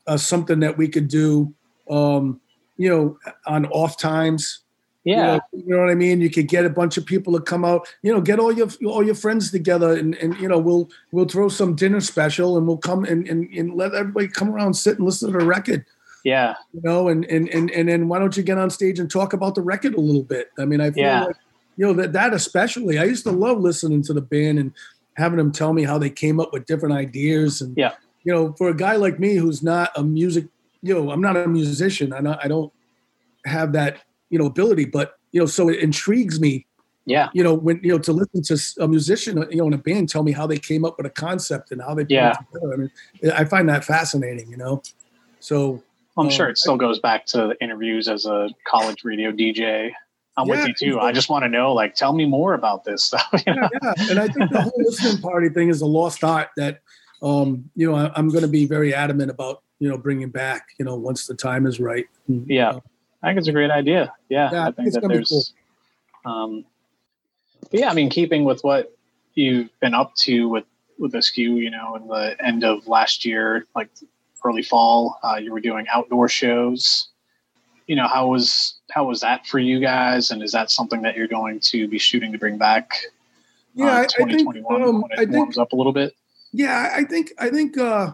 are 0.07 0.17
something 0.17 0.59
that 0.61 0.75
we 0.75 0.87
could 0.87 1.07
do, 1.07 1.53
um, 1.87 2.41
you 2.77 2.89
know, 2.89 3.19
on 3.45 3.67
off 3.67 3.95
times. 3.95 4.61
Yeah, 5.03 5.15
you 5.15 5.59
know, 5.59 5.65
you 5.65 5.75
know, 5.75 5.79
what 5.81 5.91
I 5.91 5.95
mean. 5.95 6.19
You 6.21 6.29
could 6.29 6.47
get 6.47 6.65
a 6.65 6.69
bunch 6.69 6.97
of 6.97 7.05
people 7.05 7.33
to 7.33 7.41
come 7.41 7.63
out. 7.63 7.87
You 8.01 8.13
know, 8.13 8.21
get 8.21 8.39
all 8.39 8.51
your 8.51 8.69
all 8.85 9.03
your 9.03 9.15
friends 9.15 9.51
together, 9.51 9.95
and 9.95 10.15
and 10.15 10.35
you 10.39 10.47
know, 10.47 10.59
we'll 10.59 10.89
we'll 11.11 11.25
throw 11.25 11.47
some 11.47 11.75
dinner 11.75 12.01
special, 12.01 12.57
and 12.57 12.67
we'll 12.67 12.77
come 12.77 13.03
and 13.05 13.27
and, 13.27 13.47
and 13.53 13.75
let 13.75 13.93
everybody 13.93 14.27
come 14.27 14.49
around, 14.49 14.75
sit 14.75 14.97
and 14.97 15.05
listen 15.05 15.31
to 15.31 15.37
the 15.39 15.45
record 15.45 15.85
yeah. 16.23 16.55
You 16.73 16.81
know, 16.83 17.07
and 17.07 17.25
and 17.25 17.49
and 17.49 17.71
and 17.71 17.89
then 17.89 18.07
why 18.07 18.19
don't 18.19 18.35
you 18.35 18.43
get 18.43 18.57
on 18.57 18.69
stage 18.69 18.99
and 18.99 19.09
talk 19.09 19.33
about 19.33 19.55
the 19.55 19.61
record 19.61 19.95
a 19.95 20.01
little 20.01 20.23
bit? 20.23 20.51
I 20.59 20.65
mean, 20.65 20.81
I 20.81 20.91
feel 20.91 21.03
yeah. 21.03 21.23
like 21.25 21.35
you 21.77 21.85
know 21.85 21.93
that 21.93 22.13
that 22.13 22.33
especially. 22.33 22.99
I 22.99 23.03
used 23.05 23.23
to 23.23 23.31
love 23.31 23.59
listening 23.59 24.03
to 24.03 24.13
the 24.13 24.21
band 24.21 24.59
and 24.59 24.73
having 25.15 25.37
them 25.37 25.51
tell 25.51 25.73
me 25.73 25.83
how 25.83 25.97
they 25.97 26.09
came 26.09 26.39
up 26.39 26.53
with 26.53 26.65
different 26.65 26.95
ideas 26.95 27.61
and 27.61 27.75
yeah. 27.77 27.93
You 28.23 28.31
know, 28.31 28.53
for 28.53 28.69
a 28.69 28.75
guy 28.75 28.97
like 28.97 29.19
me 29.19 29.35
who's 29.35 29.63
not 29.63 29.89
a 29.95 30.03
music, 30.03 30.45
you 30.83 30.93
know, 30.93 31.09
I'm 31.09 31.21
not 31.21 31.35
a 31.37 31.47
musician. 31.47 32.13
I 32.13 32.19
not, 32.19 32.43
I 32.43 32.47
don't 32.47 32.71
have 33.45 33.73
that 33.73 33.97
you 34.29 34.37
know 34.37 34.45
ability, 34.45 34.85
but 34.85 35.17
you 35.31 35.39
know, 35.39 35.45
so 35.45 35.69
it 35.69 35.79
intrigues 35.79 36.39
me. 36.39 36.65
Yeah. 37.05 37.29
You 37.33 37.43
know, 37.43 37.53
when 37.53 37.79
you 37.83 37.93
know 37.93 37.99
to 37.99 38.13
listen 38.13 38.43
to 38.43 38.83
a 38.83 38.87
musician, 38.87 39.43
you 39.49 39.57
know, 39.57 39.67
in 39.67 39.73
a 39.73 39.77
band 39.77 40.09
tell 40.09 40.23
me 40.23 40.31
how 40.31 40.45
they 40.45 40.59
came 40.59 40.85
up 40.85 40.97
with 40.97 41.07
a 41.07 41.09
concept 41.09 41.71
and 41.71 41.81
how 41.81 41.95
they 41.95 42.05
yeah. 42.09 42.35
I 42.55 42.75
mean, 42.75 42.91
I 43.33 43.43
find 43.45 43.67
that 43.69 43.83
fascinating. 43.83 44.49
You 44.51 44.57
know, 44.57 44.83
so 45.39 45.81
I'm 46.17 46.25
um, 46.25 46.31
sure 46.31 46.49
it 46.49 46.57
still 46.57 46.77
goes 46.77 46.99
back 46.99 47.25
to 47.27 47.55
interviews 47.61 48.07
as 48.07 48.25
a 48.25 48.49
college 48.67 49.03
radio 49.03 49.31
DJ. 49.31 49.91
I'm 50.37 50.47
yeah, 50.47 50.65
with 50.65 50.67
you 50.67 50.73
too. 50.73 50.99
I 50.99 51.11
just 51.11 51.29
want 51.29 51.43
to 51.43 51.49
know, 51.49 51.73
like, 51.73 51.95
tell 51.95 52.13
me 52.13 52.25
more 52.25 52.53
about 52.53 52.83
this 52.83 53.03
stuff. 53.03 53.27
yeah, 53.47 53.67
yeah, 53.81 53.93
and 54.09 54.19
I 54.19 54.27
think 54.27 54.51
the 54.51 54.61
whole 54.61 54.73
listening 54.77 55.21
party 55.21 55.49
thing 55.49 55.69
is 55.69 55.81
a 55.81 55.85
lost 55.85 56.23
art 56.23 56.49
that, 56.57 56.81
um, 57.21 57.69
you 57.75 57.89
know, 57.89 57.95
I, 57.95 58.17
am 58.17 58.29
going 58.29 58.41
to 58.41 58.47
be 58.47 58.65
very 58.65 58.93
adamant 58.93 59.29
about, 59.29 59.61
you 59.79 59.89
know, 59.89 59.97
bringing 59.97 60.29
back, 60.29 60.67
you 60.79 60.85
know, 60.85 60.95
once 60.95 61.27
the 61.27 61.35
time 61.35 61.65
is 61.65 61.79
right. 61.79 62.05
Yeah, 62.27 62.69
uh, 62.69 62.79
I 63.21 63.29
think 63.29 63.39
it's 63.39 63.47
a 63.49 63.53
great 63.53 63.71
idea. 63.71 64.13
Yeah, 64.29 64.49
yeah 64.51 64.67
I 64.67 64.71
think 64.71 64.93
that 64.93 65.07
there's, 65.07 65.53
cool. 66.23 66.33
um, 66.33 66.65
yeah, 67.71 67.89
I 67.89 67.93
mean, 67.93 68.09
keeping 68.09 68.45
with 68.45 68.61
what 68.61 68.95
you've 69.33 69.69
been 69.79 69.93
up 69.93 70.15
to 70.21 70.47
with 70.47 70.65
with 70.97 71.15
Askew, 71.15 71.55
you 71.55 71.71
know, 71.71 71.95
in 71.95 72.07
the 72.07 72.35
end 72.45 72.63
of 72.63 72.87
last 72.87 73.25
year, 73.25 73.65
like 73.75 73.89
early 74.43 74.63
fall. 74.63 75.19
Uh, 75.23 75.35
you 75.35 75.51
were 75.51 75.59
doing 75.59 75.85
outdoor 75.91 76.27
shows. 76.27 77.09
You 77.87 77.95
know, 77.95 78.07
how 78.07 78.27
was 78.27 78.79
how 78.91 79.05
was 79.07 79.21
that 79.21 79.45
for 79.47 79.59
you 79.59 79.79
guys? 79.79 80.31
And 80.31 80.41
is 80.41 80.51
that 80.51 80.71
something 80.71 81.01
that 81.01 81.15
you're 81.15 81.27
going 81.27 81.59
to 81.61 81.87
be 81.87 81.97
shooting 81.97 82.31
to 82.31 82.37
bring 82.37 82.57
back? 82.57 82.91
Yeah, 83.73 84.01
uh, 84.01 84.03
2021 84.03 84.81
I 84.81 84.85
think, 84.85 84.87
um, 84.87 85.01
when 85.01 85.11
it 85.11 85.19
I 85.19 85.25
warms 85.25 85.55
think, 85.55 85.63
up 85.63 85.73
a 85.73 85.75
little 85.75 85.93
bit. 85.93 86.15
Yeah, 86.51 86.91
I 86.93 87.03
think 87.03 87.31
I 87.39 87.49
think 87.49 87.77
uh, 87.77 88.13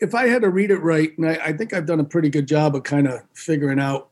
if 0.00 0.14
I 0.14 0.26
had 0.26 0.42
to 0.42 0.50
read 0.50 0.70
it 0.70 0.78
right, 0.78 1.16
and 1.16 1.28
I, 1.28 1.34
I 1.46 1.52
think 1.52 1.72
I've 1.72 1.86
done 1.86 2.00
a 2.00 2.04
pretty 2.04 2.28
good 2.28 2.46
job 2.46 2.74
of 2.74 2.82
kind 2.82 3.06
of 3.06 3.20
figuring 3.34 3.78
out, 3.78 4.10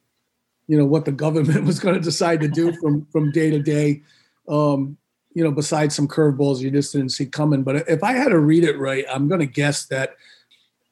you 0.69 0.79
know, 0.79 0.85
what 0.85 1.05
the 1.05 1.13
government 1.13 1.65
was 1.67 1.81
going 1.81 1.95
to 1.97 2.01
decide 2.01 2.41
to 2.41 2.49
do 2.49 2.73
from 2.81 3.07
from 3.07 3.33
day 3.33 3.51
to 3.51 3.61
day. 3.61 4.03
Um, 4.49 4.97
you 5.33 5.45
know, 5.45 5.53
besides 5.53 5.95
some 5.95 6.09
curveballs 6.09 6.59
you 6.59 6.71
just 6.71 6.93
didn't 6.93 7.11
see 7.11 7.27
coming. 7.27 7.63
But 7.63 7.89
if 7.89 8.03
I 8.03 8.13
had 8.13 8.31
to 8.31 8.39
read 8.39 8.65
it 8.65 8.79
right, 8.79 9.05
I'm 9.09 9.29
going 9.29 9.41
to 9.41 9.47
guess 9.47 9.87
that 9.87 10.17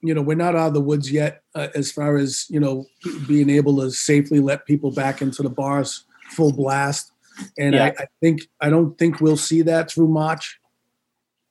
you 0.01 0.15
know, 0.15 0.23
we're 0.23 0.37
not 0.37 0.55
out 0.55 0.69
of 0.69 0.75
the 0.75 0.81
woods 0.81 1.11
yet 1.11 1.43
uh, 1.55 1.69
as 1.75 1.91
far 1.91 2.17
as, 2.17 2.47
you 2.49 2.61
know, 2.61 2.87
being 3.27 3.51
able 3.51 3.77
to 3.81 3.91
safely 3.91 4.41
let 4.41 4.67
people 4.67 4.91
back 4.91 5.21
into 5.21 5.43
the 5.43 5.51
bars 5.51 6.05
full 6.31 6.53
blast. 6.53 7.13
And 7.59 7.75
yeah. 7.75 7.87
I, 7.87 8.03
I, 8.03 8.07
think, 8.21 8.43
I 8.61 8.71
don't 8.71 8.97
think 8.99 9.21
we'll 9.21 9.37
see 9.37 9.63
that 9.63 9.91
through 9.91 10.09
March. 10.09 10.61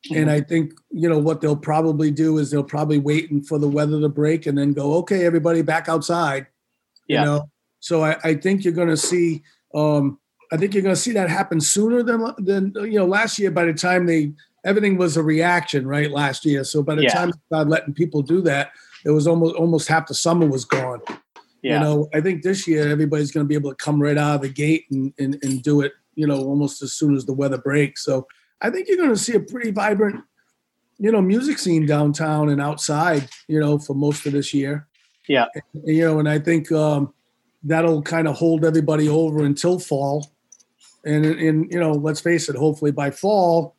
Mm-hmm. 0.09 0.21
And 0.21 0.31
I 0.31 0.41
think, 0.41 0.73
you 0.91 1.09
know, 1.09 1.19
what 1.19 1.41
they'll 1.41 1.55
probably 1.57 2.11
do 2.11 2.37
is 2.37 2.51
they'll 2.51 2.63
probably 2.63 2.99
wait 2.99 3.29
for 3.45 3.59
the 3.59 3.67
weather 3.67 3.99
to 3.99 4.09
break 4.09 4.45
and 4.45 4.57
then 4.57 4.73
go, 4.73 4.93
okay, 4.95 5.25
everybody 5.25 5.61
back 5.61 5.89
outside. 5.89 6.47
Yeah. 7.07 7.19
You 7.19 7.25
know, 7.25 7.49
so 7.79 8.03
I, 8.03 8.17
I 8.23 8.33
think 8.35 8.63
you're 8.63 8.73
going 8.73 8.89
to 8.89 8.97
see, 8.97 9.43
um, 9.73 10.19
I 10.51 10.57
think 10.57 10.73
you're 10.73 10.83
going 10.83 10.95
to 10.95 11.01
see 11.01 11.11
that 11.13 11.29
happen 11.29 11.59
sooner 11.59 12.03
than, 12.03 12.33
than, 12.37 12.73
you 12.75 12.99
know, 12.99 13.05
last 13.05 13.39
year 13.39 13.51
by 13.51 13.65
the 13.65 13.73
time 13.73 14.05
they 14.05 14.33
everything 14.67 14.97
was 14.97 15.15
a 15.17 15.23
reaction, 15.23 15.87
right? 15.87 16.11
Last 16.11 16.45
year, 16.45 16.63
so 16.63 16.83
by 16.83 16.95
the 16.95 17.03
yeah. 17.03 17.13
time 17.13 17.31
started 17.47 17.69
letting 17.69 17.93
people 17.93 18.21
do 18.21 18.41
that, 18.41 18.71
it 19.05 19.11
was 19.11 19.25
almost 19.25 19.55
almost 19.55 19.87
half 19.87 20.07
the 20.07 20.13
summer 20.13 20.45
was 20.45 20.65
gone. 20.65 21.01
Yeah. 21.63 21.75
You 21.75 21.79
know, 21.79 22.09
I 22.13 22.21
think 22.21 22.43
this 22.43 22.67
year 22.67 22.89
everybody's 22.89 23.31
going 23.31 23.45
to 23.45 23.47
be 23.47 23.55
able 23.55 23.71
to 23.71 23.83
come 23.83 24.01
right 24.01 24.17
out 24.17 24.35
of 24.35 24.41
the 24.41 24.49
gate 24.49 24.85
and, 24.91 25.13
and 25.17 25.39
and 25.41 25.63
do 25.63 25.81
it. 25.81 25.93
You 26.15 26.27
know, 26.27 26.39
almost 26.43 26.81
as 26.81 26.93
soon 26.93 27.15
as 27.15 27.25
the 27.25 27.33
weather 27.33 27.57
breaks. 27.57 28.03
So 28.03 28.27
I 28.61 28.69
think 28.69 28.87
you're 28.87 28.97
going 28.97 29.09
to 29.09 29.17
see 29.17 29.35
a 29.35 29.39
pretty 29.39 29.71
vibrant, 29.71 30.23
you 30.97 31.11
know, 31.11 31.21
music 31.21 31.59
scene 31.59 31.85
downtown 31.85 32.49
and 32.49 32.61
outside. 32.61 33.29
You 33.47 33.59
know, 33.59 33.79
for 33.79 33.95
most 33.95 34.25
of 34.25 34.33
this 34.33 34.53
year. 34.53 34.87
Yeah. 35.27 35.45
And, 35.55 35.83
you 35.85 36.05
know, 36.05 36.19
and 36.19 36.29
I 36.29 36.39
think 36.39 36.71
um, 36.71 37.13
that'll 37.63 38.01
kind 38.01 38.27
of 38.27 38.35
hold 38.35 38.65
everybody 38.65 39.07
over 39.07 39.45
until 39.45 39.79
fall. 39.79 40.31
And, 41.05 41.25
and 41.25 41.71
you 41.71 41.79
know, 41.79 41.93
let's 41.93 42.19
face 42.19 42.49
it, 42.49 42.55
hopefully 42.55 42.91
by 42.91 43.11
fall, 43.11 43.76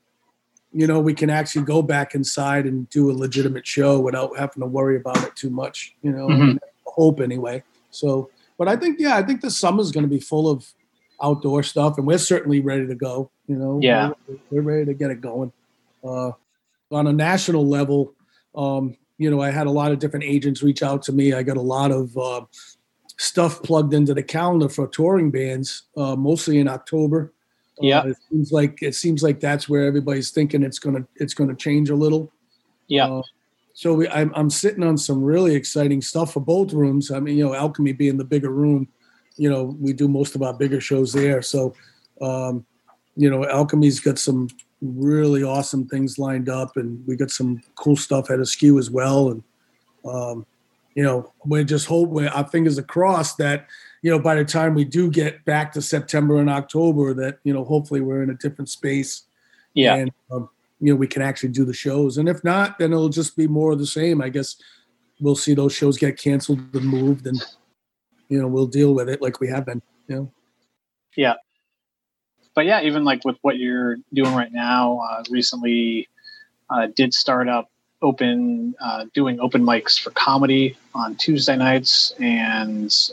you 0.73 0.87
know, 0.87 1.01
we 1.01 1.15
can 1.15 1.31
actually 1.31 1.65
go 1.65 1.83
back 1.83 2.15
inside 2.15 2.67
and 2.67 2.89
do 2.91 3.11
a 3.11 3.13
legitimate 3.13 3.67
show 3.67 3.99
without 4.01 4.37
having 4.37 4.61
to 4.61 4.67
worry 4.67 4.97
about 4.97 5.23
it 5.25 5.35
too 5.35 5.51
much, 5.51 5.95
you 6.03 6.13
know, 6.13 6.29
mm-hmm. 6.29 6.57
hope 6.85 7.21
anyway. 7.21 7.63
So, 7.91 8.31
but 8.59 8.69
I 8.69 8.77
think, 8.77 9.01
yeah, 9.01 9.17
I 9.17 9.23
think 9.23 9.41
the 9.41 9.51
summer's 9.51 9.91
going 9.91 10.05
to 10.05 10.11
be 10.11 10.21
full 10.21 10.49
of 10.49 10.67
outdoor 11.23 11.63
stuff 11.63 11.99
and 11.99 12.07
we're 12.07 12.19
certainly 12.19 12.61
ready 12.61 12.87
to 12.87 12.95
go, 12.95 13.31
you 13.47 13.57
know, 13.57 13.81
yeah, 13.83 14.11
we're, 14.27 14.39
we're 14.51 14.63
ready 14.63 14.85
to 14.85 14.95
get 14.95 15.11
it 15.11 15.21
going. 15.21 15.53
Uh, 16.05 16.33
on 16.91 17.07
a 17.07 17.13
national 17.13 17.67
level, 17.67 18.15
um, 18.55 18.97
you 19.19 19.31
know, 19.31 19.41
I 19.41 19.51
had 19.51 19.67
a 19.67 19.71
lot 19.71 19.91
of 19.91 19.99
different 19.99 20.25
agents 20.25 20.63
reach 20.63 20.83
out 20.83 21.03
to 21.05 21.13
me. 21.13 21.33
I 21.33 21.43
got 21.43 21.57
a 21.57 21.63
lot 21.63 21.91
of 21.91 22.17
uh, 22.17 22.43
stuff 23.17 23.63
plugged 23.63 23.93
into 23.95 24.15
the 24.15 24.23
calendar 24.23 24.69
for 24.69 24.87
touring 24.87 25.31
bands, 25.31 25.85
uh, 25.97 26.15
mostly 26.15 26.59
in 26.59 26.69
October. 26.69 27.33
Yeah, 27.81 28.01
uh, 28.01 28.09
it 28.09 28.17
seems 28.31 28.53
like 28.53 28.83
it 28.83 28.95
seems 28.95 29.23
like 29.23 29.41
that's 29.41 29.69
where 29.69 29.87
everybody's 29.87 30.31
thinking 30.31 30.63
it's 30.63 30.79
gonna 30.79 31.07
it's 31.17 31.35
gonna 31.35 31.55
change 31.55 31.91
a 31.91 31.95
little. 31.95 32.33
Yeah. 32.89 33.07
Uh, 33.07 33.23
so 33.75 33.95
we, 33.95 34.09
I'm 34.09 34.33
I'm 34.35 34.51
sitting 34.51 34.83
on 34.83 34.99
some 34.99 35.23
really 35.23 35.55
exciting 35.55 36.03
stuff 36.03 36.33
for 36.33 36.41
both 36.41 36.73
rooms. 36.73 37.11
I 37.11 37.21
mean, 37.21 37.37
you 37.37 37.45
know, 37.45 37.55
Alchemy 37.55 37.93
being 37.93 38.17
the 38.17 38.25
bigger 38.25 38.51
room, 38.51 38.89
you 39.37 39.49
know, 39.49 39.77
we 39.81 39.93
do 39.93 40.09
most 40.09 40.35
of 40.35 40.43
our 40.43 40.53
bigger 40.53 40.81
shows 40.81 41.13
there. 41.13 41.43
So, 41.43 41.75
um, 42.21 42.67
you 43.17 43.31
know, 43.31 43.45
Alchemy's 43.45 44.01
got 44.01 44.19
some 44.19 44.49
really 44.83 45.43
awesome 45.43 45.87
things 45.87 46.19
lined 46.19 46.49
up, 46.49 46.77
and 46.77 47.07
we 47.07 47.17
got 47.17 47.31
some 47.31 47.63
cool 47.77 47.97
stuff 47.97 48.31
at 48.31 48.41
Askew 48.41 48.79
as 48.79 48.91
well. 48.91 49.31
And 49.31 49.43
um, 50.05 50.47
you 50.95 51.05
know, 51.05 51.33
we 51.45 51.63
just 51.65 51.87
hope 51.87 52.09
we 52.11 52.27
our 52.27 52.49
fingers 52.49 52.79
are 52.79 52.83
crossed 52.83 53.39
that 53.39 53.69
you 54.03 54.11
know, 54.11 54.19
by 54.19 54.35
the 54.35 54.45
time 54.45 54.75
we 54.75 54.85
do 54.85 55.11
get 55.11 55.45
back 55.45 55.73
to 55.73 55.83
September 55.83 56.39
and 56.39 56.51
October, 56.51 57.15
that 57.15 57.39
you 57.45 57.53
know, 57.53 57.65
hopefully 57.65 58.01
we're 58.01 58.23
in 58.23 58.31
a 58.31 58.35
different 58.35 58.69
space. 58.69 59.25
Yeah. 59.75 59.95
And 59.95 60.11
um, 60.31 60.49
you 60.81 60.93
know, 60.93 60.97
we 60.97 61.09
can 61.09 61.23
actually 61.23 61.51
do 61.51 61.65
the 61.65 61.73
shows. 61.73 62.19
And 62.19 62.29
if 62.29 62.43
not, 62.45 62.79
then 62.79 62.93
it'll 62.93 63.09
just 63.09 63.37
be 63.37 63.47
more 63.49 63.73
of 63.73 63.79
the 63.79 63.87
same. 63.87 64.23
I 64.23 64.29
guess 64.29 64.57
we'll 65.21 65.37
see 65.37 65.55
those 65.55 65.75
shows 65.75 65.99
get 65.99 66.19
canceled 66.19 66.61
and 66.75 66.85
moved, 66.85 67.27
and 67.27 67.43
you 68.29 68.41
know, 68.41 68.49
we'll 68.49 68.67
deal 68.67 68.95
with 68.95 69.09
it 69.09 69.21
like 69.21 69.41
we 69.41 69.49
have 69.49 69.67
been. 69.67 69.83
You 70.07 70.17
know. 70.17 70.33
Yeah. 71.17 71.35
But 72.55 72.67
yeah, 72.67 72.83
even 72.83 73.05
like 73.05 73.25
with 73.25 73.37
what 73.43 73.59
you're 73.59 73.97
doing 74.13 74.35
right 74.35 74.53
now, 74.53 74.99
uh, 74.99 75.23
recently 75.31 76.09
uh, 76.71 76.89
did 76.95 77.15
start 77.15 77.49
up 77.49 77.71
open 78.03 78.75
uh, 78.81 79.07
doing 79.13 79.41
open 79.41 79.63
mics 79.63 80.01
for 80.01 80.11
comedy 80.11 80.77
on 80.95 81.17
Tuesday 81.17 81.57
nights 81.57 82.13
and 82.21 83.13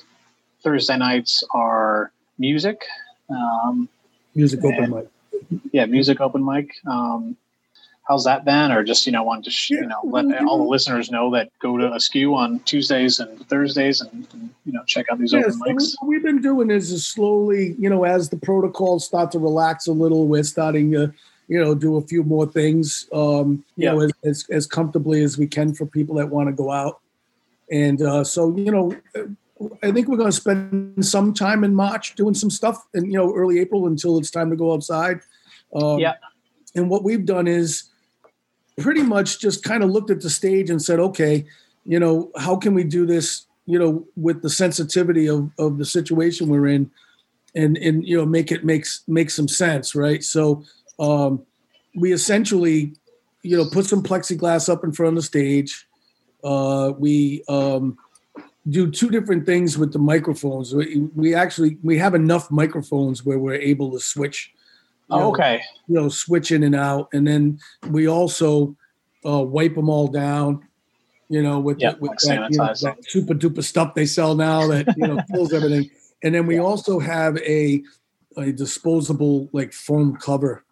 Thursday 0.65 0.97
nights 0.97 1.43
are 1.51 2.11
music. 2.39 2.83
Um, 3.29 3.87
music 4.33 4.59
open 4.65 4.89
mic. 4.89 5.07
Yeah, 5.71 5.85
music 5.85 6.19
open 6.19 6.43
mic. 6.43 6.71
Um, 6.87 7.37
how's 8.07 8.23
that 8.25 8.45
been? 8.45 8.71
Or 8.71 8.83
just 8.83 9.05
you 9.05 9.11
know, 9.11 9.23
want 9.23 9.45
to 9.45 9.51
sh- 9.51 9.71
yeah, 9.71 9.81
you 9.81 9.87
know 9.87 10.01
let 10.03 10.25
all 10.43 10.57
the 10.57 10.69
listeners 10.75 11.11
know 11.11 11.29
that 11.31 11.51
go 11.59 11.77
to 11.77 11.93
Askew 11.93 12.35
on 12.35 12.59
Tuesdays 12.61 13.19
and 13.19 13.47
Thursdays 13.47 14.01
and, 14.01 14.27
and 14.33 14.49
you 14.65 14.73
know 14.73 14.83
check 14.85 15.05
out 15.11 15.19
these 15.19 15.33
yeah, 15.33 15.41
open 15.41 15.53
so 15.53 15.59
mics. 15.65 15.95
What 15.99 16.09
we've 16.09 16.23
been 16.23 16.41
doing 16.41 16.71
is, 16.71 16.91
is 16.91 17.05
slowly, 17.07 17.75
you 17.77 17.89
know, 17.89 18.03
as 18.03 18.29
the 18.29 18.37
protocols 18.37 19.05
start 19.05 19.31
to 19.33 19.39
relax 19.39 19.87
a 19.87 19.93
little, 19.93 20.27
we're 20.27 20.43
starting 20.43 20.91
to 20.93 21.13
you 21.47 21.63
know 21.63 21.75
do 21.75 21.97
a 21.97 22.01
few 22.01 22.23
more 22.23 22.47
things 22.47 23.07
um 23.13 23.63
you 23.75 23.85
yeah. 23.85 23.91
know 23.91 24.01
as, 24.01 24.11
as, 24.23 24.45
as 24.49 24.65
comfortably 24.65 25.21
as 25.21 25.37
we 25.37 25.45
can 25.45 25.75
for 25.75 25.85
people 25.85 26.15
that 26.15 26.27
want 26.27 26.49
to 26.49 26.53
go 26.53 26.71
out 26.71 27.01
And 27.69 28.01
uh, 28.01 28.23
so, 28.23 28.55
you 28.55 28.71
know, 28.71 28.95
I 29.81 29.91
think 29.91 30.07
we're 30.07 30.17
going 30.17 30.31
to 30.31 30.35
spend 30.35 31.05
some 31.05 31.33
time 31.33 31.63
in 31.63 31.73
March 31.73 32.15
doing 32.15 32.33
some 32.33 32.49
stuff, 32.49 32.85
and 32.93 33.07
you 33.07 33.17
know, 33.17 33.33
early 33.33 33.59
April 33.59 33.87
until 33.87 34.17
it's 34.17 34.31
time 34.31 34.49
to 34.49 34.55
go 34.55 34.73
outside. 34.73 35.21
Um, 35.73 35.99
yeah. 35.99 36.15
And 36.75 36.89
what 36.89 37.03
we've 37.03 37.25
done 37.25 37.47
is 37.47 37.83
pretty 38.77 39.01
much 39.01 39.39
just 39.39 39.63
kind 39.63 39.83
of 39.83 39.89
looked 39.89 40.09
at 40.09 40.21
the 40.21 40.29
stage 40.29 40.69
and 40.69 40.81
said, 40.81 40.99
okay, 40.99 41.45
you 41.85 41.99
know, 41.99 42.31
how 42.37 42.55
can 42.57 42.73
we 42.73 42.83
do 42.83 43.05
this, 43.05 43.45
you 43.65 43.79
know, 43.79 44.05
with 44.15 44.41
the 44.41 44.49
sensitivity 44.49 45.27
of, 45.27 45.49
of 45.57 45.77
the 45.77 45.85
situation 45.85 46.49
we're 46.49 46.67
in 46.67 46.91
and, 47.55 47.77
and, 47.77 48.05
you 48.05 48.17
know, 48.17 48.25
make 48.25 48.51
it 48.51 48.65
makes, 48.65 49.03
make 49.07 49.29
some 49.29 49.47
sense. 49.47 49.95
Right. 49.95 50.23
So, 50.23 50.63
um, 50.99 51.45
we 51.95 52.11
essentially, 52.11 52.93
you 53.43 53.55
know, 53.55 53.69
put 53.69 53.85
some 53.85 54.03
plexiglass 54.03 54.67
up 54.67 54.83
in 54.83 54.91
front 54.91 55.15
of 55.17 55.23
the 55.23 55.27
stage. 55.27 55.87
Uh, 56.43 56.91
we, 56.97 57.43
um, 57.47 57.97
do 58.69 58.89
two 58.89 59.09
different 59.09 59.45
things 59.45 59.77
with 59.77 59.93
the 59.93 59.99
microphones. 59.99 60.73
We, 60.73 61.07
we 61.15 61.35
actually, 61.35 61.77
we 61.83 61.97
have 61.99 62.15
enough 62.15 62.49
microphones 62.49 63.23
where 63.23 63.37
we're 63.37 63.55
able 63.55 63.91
to 63.91 63.99
switch 63.99 64.53
you 65.09 65.17
know, 65.17 65.29
okay. 65.29 65.61
You 65.87 65.95
know, 65.95 66.09
switch 66.09 66.51
in 66.51 66.63
and 66.63 66.75
out, 66.75 67.09
and 67.13 67.27
then 67.27 67.59
we 67.89 68.07
also 68.07 68.75
uh, 69.25 69.43
wipe 69.43 69.75
them 69.75 69.89
all 69.89 70.07
down. 70.07 70.67
You 71.29 71.41
know, 71.41 71.59
with, 71.59 71.79
yep, 71.79 71.99
with 71.99 72.11
like 72.11 72.19
that, 72.19 72.51
you 72.51 72.57
know, 72.57 72.73
that, 72.81 72.97
super 73.03 73.33
duper 73.33 73.63
stuff 73.63 73.95
they 73.95 74.05
sell 74.05 74.35
now 74.35 74.67
that 74.67 74.87
you 74.97 75.07
know 75.07 75.19
kills 75.31 75.53
everything. 75.53 75.89
And 76.23 76.33
then 76.33 76.47
we 76.47 76.59
also 76.59 76.99
have 76.99 77.37
a 77.37 77.83
a 78.37 78.51
disposable 78.51 79.49
like 79.51 79.73
foam 79.73 80.15
cover. 80.17 80.64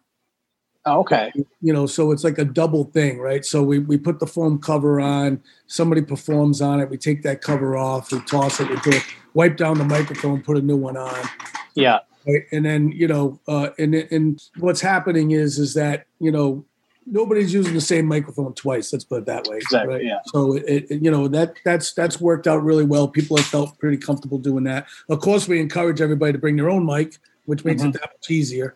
Oh, 0.86 1.00
okay. 1.00 1.32
You 1.62 1.72
know, 1.72 1.86
so 1.86 2.12
it's 2.12 2.24
like 2.24 2.38
a 2.38 2.44
double 2.44 2.84
thing, 2.84 3.18
right? 3.18 3.44
So 3.44 3.62
we, 3.62 3.78
we 3.78 3.96
put 3.96 4.20
the 4.20 4.26
foam 4.26 4.58
cover 4.58 5.00
on, 5.00 5.42
somebody 5.66 6.02
performs 6.02 6.60
on 6.60 6.80
it, 6.80 6.90
we 6.90 6.98
take 6.98 7.22
that 7.22 7.40
cover 7.40 7.76
off, 7.76 8.12
we 8.12 8.20
toss 8.20 8.60
it, 8.60 8.68
we 8.68 8.76
put, 8.76 9.02
wipe 9.32 9.56
down 9.56 9.78
the 9.78 9.84
microphone, 9.84 10.42
put 10.42 10.58
a 10.58 10.60
new 10.60 10.76
one 10.76 10.96
on. 10.96 11.26
Yeah. 11.74 12.00
Right? 12.26 12.42
And 12.52 12.64
then 12.64 12.92
you 12.92 13.06
know, 13.06 13.38
uh, 13.48 13.70
and 13.78 13.94
and 13.94 14.42
what's 14.58 14.80
happening 14.80 15.32
is 15.32 15.58
is 15.58 15.74
that 15.74 16.06
you 16.20 16.32
know 16.32 16.64
nobody's 17.06 17.52
using 17.52 17.74
the 17.74 17.80
same 17.80 18.06
microphone 18.06 18.54
twice. 18.54 18.92
Let's 18.92 19.04
put 19.04 19.20
it 19.20 19.26
that 19.26 19.46
way. 19.46 19.58
Exactly. 19.58 19.94
Right? 19.96 20.04
Yeah. 20.04 20.20
So 20.26 20.56
it, 20.56 20.86
it, 20.90 21.02
you 21.02 21.10
know 21.10 21.28
that 21.28 21.56
that's 21.64 21.92
that's 21.92 22.20
worked 22.20 22.46
out 22.46 22.62
really 22.62 22.84
well. 22.84 23.08
People 23.08 23.36
have 23.36 23.46
felt 23.46 23.78
pretty 23.78 23.98
comfortable 23.98 24.38
doing 24.38 24.64
that. 24.64 24.86
Of 25.10 25.20
course, 25.20 25.46
we 25.46 25.60
encourage 25.60 26.00
everybody 26.00 26.32
to 26.32 26.38
bring 26.38 26.56
their 26.56 26.70
own 26.70 26.86
mic, 26.86 27.18
which 27.44 27.64
makes 27.64 27.82
mm-hmm. 27.82 27.90
it 27.90 28.00
that 28.00 28.10
much 28.14 28.30
easier. 28.30 28.74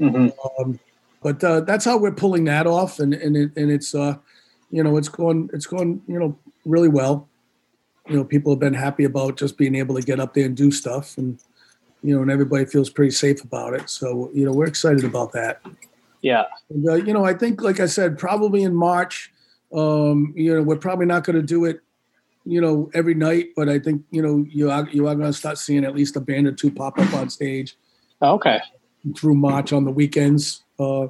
Mm-hmm. 0.00 0.28
Um, 0.62 0.78
but 1.26 1.42
uh, 1.42 1.60
that's 1.62 1.84
how 1.84 1.98
we're 1.98 2.12
pulling 2.12 2.44
that 2.44 2.68
off, 2.68 3.00
and 3.00 3.12
and 3.12 3.36
it, 3.36 3.50
and 3.56 3.68
it's 3.72 3.96
uh, 3.96 4.14
you 4.70 4.84
know 4.84 4.96
it's 4.96 5.08
going 5.08 5.50
it's 5.52 5.66
going 5.66 6.00
you 6.06 6.20
know 6.20 6.38
really 6.64 6.88
well. 6.88 7.28
You 8.08 8.16
know, 8.16 8.24
people 8.24 8.52
have 8.52 8.60
been 8.60 8.74
happy 8.74 9.02
about 9.02 9.36
just 9.36 9.58
being 9.58 9.74
able 9.74 9.96
to 9.96 10.02
get 10.02 10.20
up 10.20 10.34
there 10.34 10.46
and 10.46 10.56
do 10.56 10.70
stuff, 10.70 11.18
and 11.18 11.40
you 12.06 12.14
know, 12.14 12.22
and 12.22 12.30
everybody 12.30 12.64
feels 12.64 12.88
pretty 12.88 13.10
safe 13.10 13.42
about 13.42 13.74
it. 13.74 13.90
So, 13.90 14.30
you 14.32 14.44
know, 14.44 14.52
we're 14.52 14.68
excited 14.68 15.02
about 15.02 15.32
that. 15.32 15.60
Yeah. 16.22 16.44
And, 16.70 16.88
uh, 16.88 16.94
you 16.94 17.12
know, 17.12 17.24
I 17.24 17.34
think, 17.34 17.60
like 17.60 17.80
I 17.80 17.86
said, 17.86 18.16
probably 18.16 18.62
in 18.62 18.76
March, 18.76 19.32
um, 19.74 20.32
you 20.36 20.54
know, 20.54 20.62
we're 20.62 20.76
probably 20.76 21.06
not 21.06 21.24
going 21.24 21.34
to 21.34 21.42
do 21.42 21.64
it, 21.64 21.80
you 22.44 22.60
know, 22.60 22.90
every 22.94 23.14
night, 23.14 23.48
but 23.56 23.68
I 23.68 23.80
think, 23.80 24.04
you 24.12 24.22
know, 24.22 24.46
you 24.48 24.70
are, 24.70 24.88
you 24.90 25.08
are 25.08 25.16
going 25.16 25.26
to 25.26 25.36
start 25.36 25.58
seeing 25.58 25.84
at 25.84 25.96
least 25.96 26.14
a 26.14 26.20
band 26.20 26.46
or 26.46 26.52
two 26.52 26.70
pop 26.70 26.96
up 26.96 27.12
on 27.12 27.28
stage. 27.28 27.76
Okay. 28.22 28.60
Through 29.16 29.34
March 29.34 29.72
on 29.72 29.84
the 29.84 29.90
weekends. 29.90 30.62
Uh, 30.78 31.08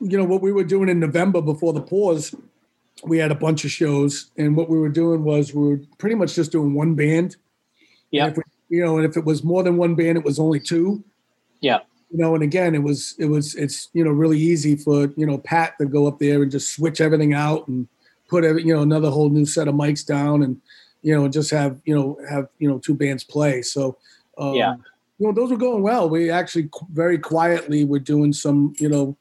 you 0.00 0.16
know, 0.16 0.24
what 0.24 0.42
we 0.42 0.52
were 0.52 0.64
doing 0.64 0.88
in 0.88 0.98
November 0.98 1.42
before 1.42 1.72
the 1.72 1.82
pause, 1.82 2.34
we 3.04 3.18
had 3.18 3.30
a 3.30 3.34
bunch 3.34 3.64
of 3.64 3.70
shows, 3.70 4.30
and 4.36 4.56
what 4.56 4.68
we 4.68 4.78
were 4.78 4.88
doing 4.88 5.24
was 5.24 5.54
we 5.54 5.68
were 5.68 5.80
pretty 5.98 6.14
much 6.14 6.34
just 6.34 6.52
doing 6.52 6.74
one 6.74 6.94
band. 6.94 7.36
Yeah 8.10 8.32
you 8.70 8.82
know, 8.82 8.96
and 8.96 9.04
if 9.04 9.16
it 9.16 9.24
was 9.24 9.44
more 9.44 9.62
than 9.62 9.76
one 9.76 9.94
band, 9.94 10.16
it 10.16 10.24
was 10.24 10.38
only 10.38 10.60
two. 10.60 11.04
Yeah. 11.60 11.80
You 12.10 12.18
know, 12.18 12.34
and 12.34 12.42
again, 12.42 12.74
it 12.74 12.82
was 12.82 13.14
it 13.18 13.26
was 13.26 13.54
it's 13.56 13.88
you 13.92 14.02
know 14.02 14.10
really 14.10 14.38
easy 14.38 14.76
for 14.76 15.12
you 15.16 15.26
know 15.26 15.38
Pat 15.38 15.76
to 15.78 15.86
go 15.86 16.06
up 16.06 16.18
there 16.18 16.42
and 16.42 16.50
just 16.50 16.74
switch 16.74 17.00
everything 17.00 17.34
out 17.34 17.68
and 17.68 17.86
put 18.28 18.44
every 18.44 18.64
you 18.64 18.74
know 18.74 18.82
another 18.82 19.10
whole 19.10 19.28
new 19.28 19.44
set 19.44 19.68
of 19.68 19.74
mics 19.74 20.04
down 20.04 20.42
and 20.42 20.60
you 21.02 21.14
know 21.14 21.28
just 21.28 21.50
have 21.50 21.80
you 21.84 21.94
know 21.94 22.18
have 22.28 22.48
you 22.58 22.68
know 22.68 22.78
two 22.78 22.94
bands 22.94 23.22
play. 23.22 23.62
So 23.62 23.96
um, 24.38 24.54
yeah, 24.54 24.74
you 25.20 25.26
know 25.26 25.32
those 25.32 25.50
were 25.50 25.56
going 25.56 25.82
well. 25.82 26.08
We 26.08 26.30
actually 26.30 26.70
very 26.92 27.18
quietly 27.18 27.84
were 27.84 27.98
doing 27.98 28.32
some 28.32 28.72
you 28.78 28.88
know 28.88 29.16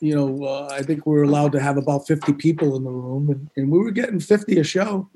you 0.00 0.14
know, 0.14 0.44
uh, 0.44 0.68
I 0.70 0.82
think 0.82 1.06
we 1.06 1.14
were 1.14 1.24
allowed 1.24 1.52
to 1.52 1.60
have 1.60 1.76
about 1.76 2.06
50 2.06 2.32
people 2.34 2.76
in 2.76 2.84
the 2.84 2.90
room, 2.90 3.30
and, 3.30 3.50
and 3.56 3.70
we 3.70 3.78
were 3.78 3.90
getting 3.90 4.20
50 4.20 4.58
a 4.58 4.64
show, 4.64 5.08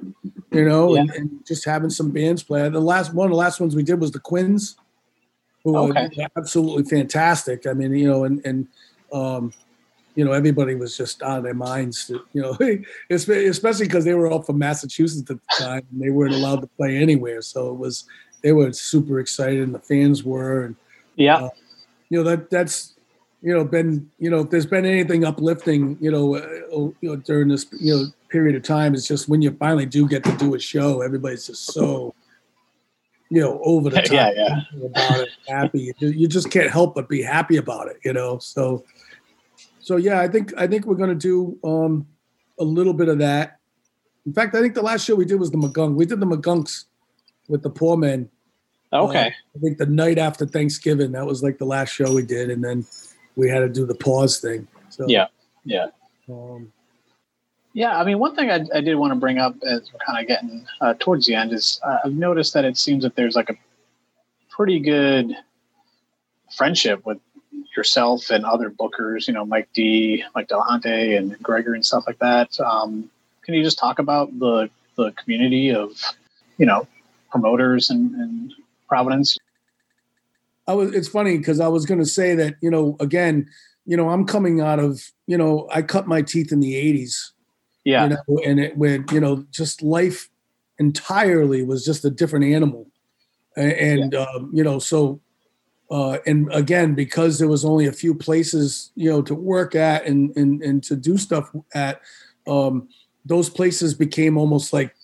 you 0.50 0.64
know, 0.68 0.94
yeah. 0.94 1.02
and, 1.02 1.10
and, 1.10 1.46
just 1.46 1.64
having 1.64 1.90
some 1.90 2.10
bands 2.10 2.42
play. 2.42 2.68
The 2.68 2.80
last 2.80 3.14
one, 3.14 3.26
of 3.26 3.30
the 3.30 3.36
last 3.36 3.60
ones 3.60 3.76
we 3.76 3.84
did 3.84 4.00
was 4.00 4.10
the 4.10 4.18
Quins, 4.18 4.76
who 5.62 5.76
okay. 5.76 6.08
were 6.16 6.28
absolutely 6.36 6.84
fantastic. 6.84 7.66
I 7.66 7.74
mean, 7.74 7.94
you 7.94 8.08
know, 8.08 8.24
and 8.24 8.44
and 8.44 8.66
um, 9.12 9.52
you 10.16 10.24
know, 10.24 10.32
everybody 10.32 10.74
was 10.74 10.96
just 10.96 11.22
out 11.22 11.38
of 11.38 11.44
their 11.44 11.54
minds, 11.54 12.06
to, 12.06 12.20
you 12.32 12.42
know, 12.42 12.58
especially 13.10 13.86
because 13.86 14.04
they 14.04 14.14
were 14.14 14.28
all 14.28 14.42
from 14.42 14.58
Massachusetts 14.58 15.30
at 15.30 15.38
the 15.38 15.64
time, 15.64 15.86
and 15.92 16.02
they 16.02 16.10
weren't 16.10 16.34
allowed 16.34 16.60
to 16.60 16.66
play 16.66 16.96
anywhere. 16.96 17.40
So 17.40 17.68
it 17.70 17.78
was 17.78 18.04
they 18.43 18.53
were 18.53 18.72
super 18.72 19.20
excited, 19.20 19.61
and 19.61 19.74
the 19.74 19.78
fans 19.78 20.24
were, 20.24 20.64
and 20.64 20.76
yeah, 21.16 21.36
uh, 21.36 21.51
you 22.09 22.18
know 22.18 22.24
that 22.28 22.51
that's 22.51 22.93
you 23.43 23.53
know 23.53 23.64
been 23.64 24.09
you 24.18 24.30
know 24.30 24.40
if 24.40 24.51
there's 24.51 24.66
been 24.66 24.86
anything 24.86 25.24
uplifting 25.24 25.99
you 26.01 26.11
know, 26.11 26.36
uh, 26.36 26.47
oh, 26.72 26.95
you 27.01 27.11
know 27.11 27.16
during 27.16 27.49
this 27.49 27.66
you 27.78 27.95
know 27.95 28.05
period 28.28 28.55
of 28.55 28.62
time 28.62 28.95
it's 28.95 29.07
just 29.07 29.28
when 29.28 29.43
you 29.43 29.51
finally 29.53 29.84
do 29.84 30.09
get 30.09 30.24
to 30.24 30.34
do 30.36 30.55
a 30.55 30.59
show 30.59 31.03
everybody's 31.03 31.47
just 31.47 31.72
so 31.72 32.14
you 33.28 33.40
know 33.40 33.61
over 33.64 33.90
the 33.90 34.01
top 34.03 34.12
yeah, 34.12 34.30
yeah. 34.34 34.86
about 34.86 35.20
it 35.20 35.28
happy. 35.49 35.93
You 35.99 36.28
just 36.28 36.51
can't 36.51 36.70
help 36.70 36.95
but 36.95 37.09
be 37.09 37.20
happy 37.20 37.57
about 37.57 37.88
it 37.88 37.99
you 38.05 38.12
know? 38.12 38.38
So 38.38 38.84
so 39.80 39.97
yeah 39.97 40.20
i 40.20 40.28
think 40.28 40.55
i 40.57 40.66
think 40.66 40.86
we're 40.86 40.95
going 40.95 41.11
to 41.11 41.14
do 41.14 41.59
um 41.68 42.07
a 42.61 42.64
little 42.64 42.95
bit 42.95 43.09
of 43.09 43.18
that. 43.18 43.59
In 44.24 44.32
fact 44.32 44.55
i 44.55 44.61
think 44.61 44.74
the 44.74 44.82
last 44.82 45.05
show 45.05 45.14
we 45.14 45.24
did 45.24 45.40
was 45.40 45.51
the 45.51 45.59
magunk. 45.59 45.95
We 45.95 46.07
did 46.07 46.20
the 46.20 46.26
magunks 46.26 46.84
with 47.49 47.62
the 47.62 47.70
poor 47.70 47.97
men 47.97 48.28
okay 48.93 49.26
uh, 49.26 49.57
i 49.57 49.59
think 49.61 49.78
the 49.78 49.86
night 49.86 50.18
after 50.18 50.47
thanksgiving 50.47 51.12
that 51.12 51.26
was 51.26 51.43
like 51.43 51.59
the 51.59 51.64
last 51.64 51.90
show 51.90 52.12
we 52.12 52.22
did 52.22 52.51
and 52.51 52.62
then 52.62 52.84
we 53.36 53.49
had 53.49 53.61
to 53.61 53.68
do 53.68 53.86
the 53.86 53.95
pause 53.95 54.38
thing. 54.38 54.66
So 54.90 55.07
yeah, 55.09 55.26
yeah, 55.64 55.86
um, 56.28 56.72
yeah. 57.72 57.99
I 57.99 58.05
mean, 58.05 58.18
one 58.18 58.34
thing 58.34 58.51
I, 58.51 58.61
I 58.74 58.80
did 58.80 58.95
want 58.97 59.12
to 59.12 59.18
bring 59.18 59.38
up 59.38 59.55
as 59.62 59.90
we're 59.93 60.05
kind 60.05 60.20
of 60.20 60.28
getting 60.28 60.66
uh, 60.80 60.95
towards 60.99 61.26
the 61.26 61.34
end 61.34 61.53
is 61.53 61.80
uh, 61.82 61.99
I've 62.05 62.14
noticed 62.14 62.55
that 62.55 62.64
it 62.64 62.76
seems 62.76 63.05
that 63.05 63.16
there's 63.16 63.36
like 63.36 63.51
a 63.51 63.57
pretty 64.51 64.80
good 64.80 65.34
friendship 66.55 67.07
with 67.07 67.18
yourself 67.76 68.30
and 68.30 68.45
other 68.45 68.70
bookers. 68.70 69.26
You 69.26 69.34
know, 69.34 69.47
Mike 69.47 69.68
D, 69.72 70.24
Mike 70.34 70.49
Delahunty, 70.49 71.16
and 71.16 71.40
Gregor 71.43 71.74
and 71.74 71.84
stuff 71.84 72.05
like 72.07 72.18
that. 72.18 72.59
Um, 72.61 73.11
can 73.43 73.55
you 73.55 73.62
just 73.62 73.78
talk 73.78 73.99
about 73.99 74.38
the 74.38 74.68
the 74.97 75.12
community 75.12 75.70
of 75.70 75.99
you 76.59 76.66
know 76.66 76.86
promoters 77.32 77.90
and, 77.90 78.14
and 78.14 78.54
Providence? 78.88 79.36
I 80.68 80.74
was. 80.74 80.94
It's 80.94 81.08
funny 81.08 81.38
because 81.38 81.58
I 81.58 81.68
was 81.68 81.86
going 81.86 81.98
to 81.98 82.06
say 82.06 82.34
that 82.36 82.54
you 82.60 82.70
know 82.70 82.96
again, 83.00 83.48
you 83.86 83.96
know, 83.96 84.10
I'm 84.10 84.26
coming 84.26 84.60
out 84.60 84.78
of 84.78 85.02
you 85.26 85.36
know 85.36 85.68
I 85.72 85.82
cut 85.82 86.06
my 86.06 86.22
teeth 86.22 86.52
in 86.52 86.60
the 86.60 86.74
'80s. 86.74 87.30
Yeah. 87.84 88.04
You 88.04 88.10
know, 88.10 88.38
and 88.46 88.60
it 88.60 88.76
when 88.76 89.04
you 89.10 89.18
know 89.18 89.44
just 89.50 89.82
life 89.82 90.28
entirely 90.78 91.64
was 91.64 91.84
just 91.84 92.04
a 92.04 92.10
different 92.10 92.44
animal, 92.44 92.86
and, 93.56 94.12
yeah. 94.12 94.20
um, 94.20 94.50
you 94.52 94.62
know 94.62 94.78
so. 94.78 95.20
Uh, 95.90 96.16
and 96.26 96.50
again, 96.54 96.94
because 96.94 97.38
there 97.38 97.48
was 97.48 97.66
only 97.66 97.84
a 97.84 97.92
few 97.92 98.14
places, 98.14 98.92
you 98.94 99.10
know, 99.10 99.20
to 99.20 99.34
work 99.34 99.74
at 99.74 100.06
and 100.06 100.34
and, 100.36 100.62
and 100.62 100.82
to 100.82 100.96
do 100.96 101.18
stuff 101.18 101.50
at, 101.74 102.00
um, 102.46 102.88
those 103.26 103.50
places 103.50 103.92
became 103.92 104.38
almost 104.38 104.72
like 104.72 104.94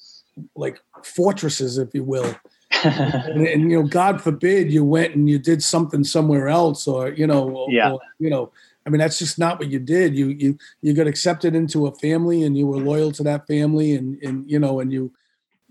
like 0.56 0.80
fortresses, 1.04 1.78
if 1.78 1.94
you 1.94 2.04
will 2.04 2.34
and, 2.84 3.46
and, 3.46 3.70
you 3.70 3.82
know, 3.82 3.88
God 3.88 4.20
forbid 4.20 4.70
you 4.70 4.84
went 4.84 5.14
and 5.14 5.28
you 5.28 5.38
did 5.38 5.62
something 5.62 6.04
somewhere 6.04 6.48
else, 6.48 6.86
or 6.86 7.08
you 7.10 7.26
know, 7.26 7.66
yeah. 7.70 7.92
Or, 7.92 8.00
you 8.18 8.30
know, 8.30 8.52
I 8.86 8.90
mean, 8.90 9.00
that's 9.00 9.18
just 9.18 9.38
not 9.38 9.58
what 9.58 9.70
you 9.70 9.78
did. 9.78 10.16
You 10.16 10.28
you 10.28 10.58
you 10.82 10.92
got 10.92 11.06
accepted 11.06 11.54
into 11.54 11.86
a 11.86 11.94
family, 11.96 12.42
and 12.42 12.56
you 12.56 12.66
were 12.66 12.76
loyal 12.76 13.10
to 13.12 13.22
that 13.24 13.46
family, 13.46 13.94
and 13.94 14.22
and 14.22 14.48
you 14.50 14.58
know, 14.58 14.80
and 14.80 14.92
you 14.92 15.12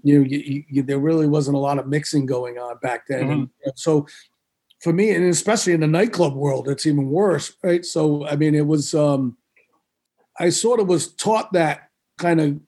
you, 0.03 0.23
you, 0.23 0.63
you 0.69 0.83
there 0.83 0.99
really 0.99 1.27
wasn't 1.27 1.55
a 1.55 1.59
lot 1.59 1.79
of 1.79 1.87
mixing 1.87 2.25
going 2.25 2.57
on 2.57 2.77
back 2.81 3.07
then. 3.07 3.23
Mm-hmm. 3.23 3.43
And 3.65 3.73
so 3.75 4.07
for 4.81 4.93
me, 4.93 5.11
and 5.11 5.25
especially 5.25 5.73
in 5.73 5.81
the 5.81 5.87
nightclub 5.87 6.35
world, 6.35 6.67
it's 6.67 6.85
even 6.85 7.09
worse, 7.09 7.53
right? 7.63 7.85
So 7.85 8.25
I 8.27 8.35
mean, 8.35 8.55
it 8.55 8.67
was 8.67 8.93
um, 8.93 9.37
I 10.39 10.49
sort 10.49 10.79
of 10.79 10.87
was 10.87 11.13
taught 11.13 11.53
that 11.53 11.89
kind 12.17 12.41
of, 12.41 12.59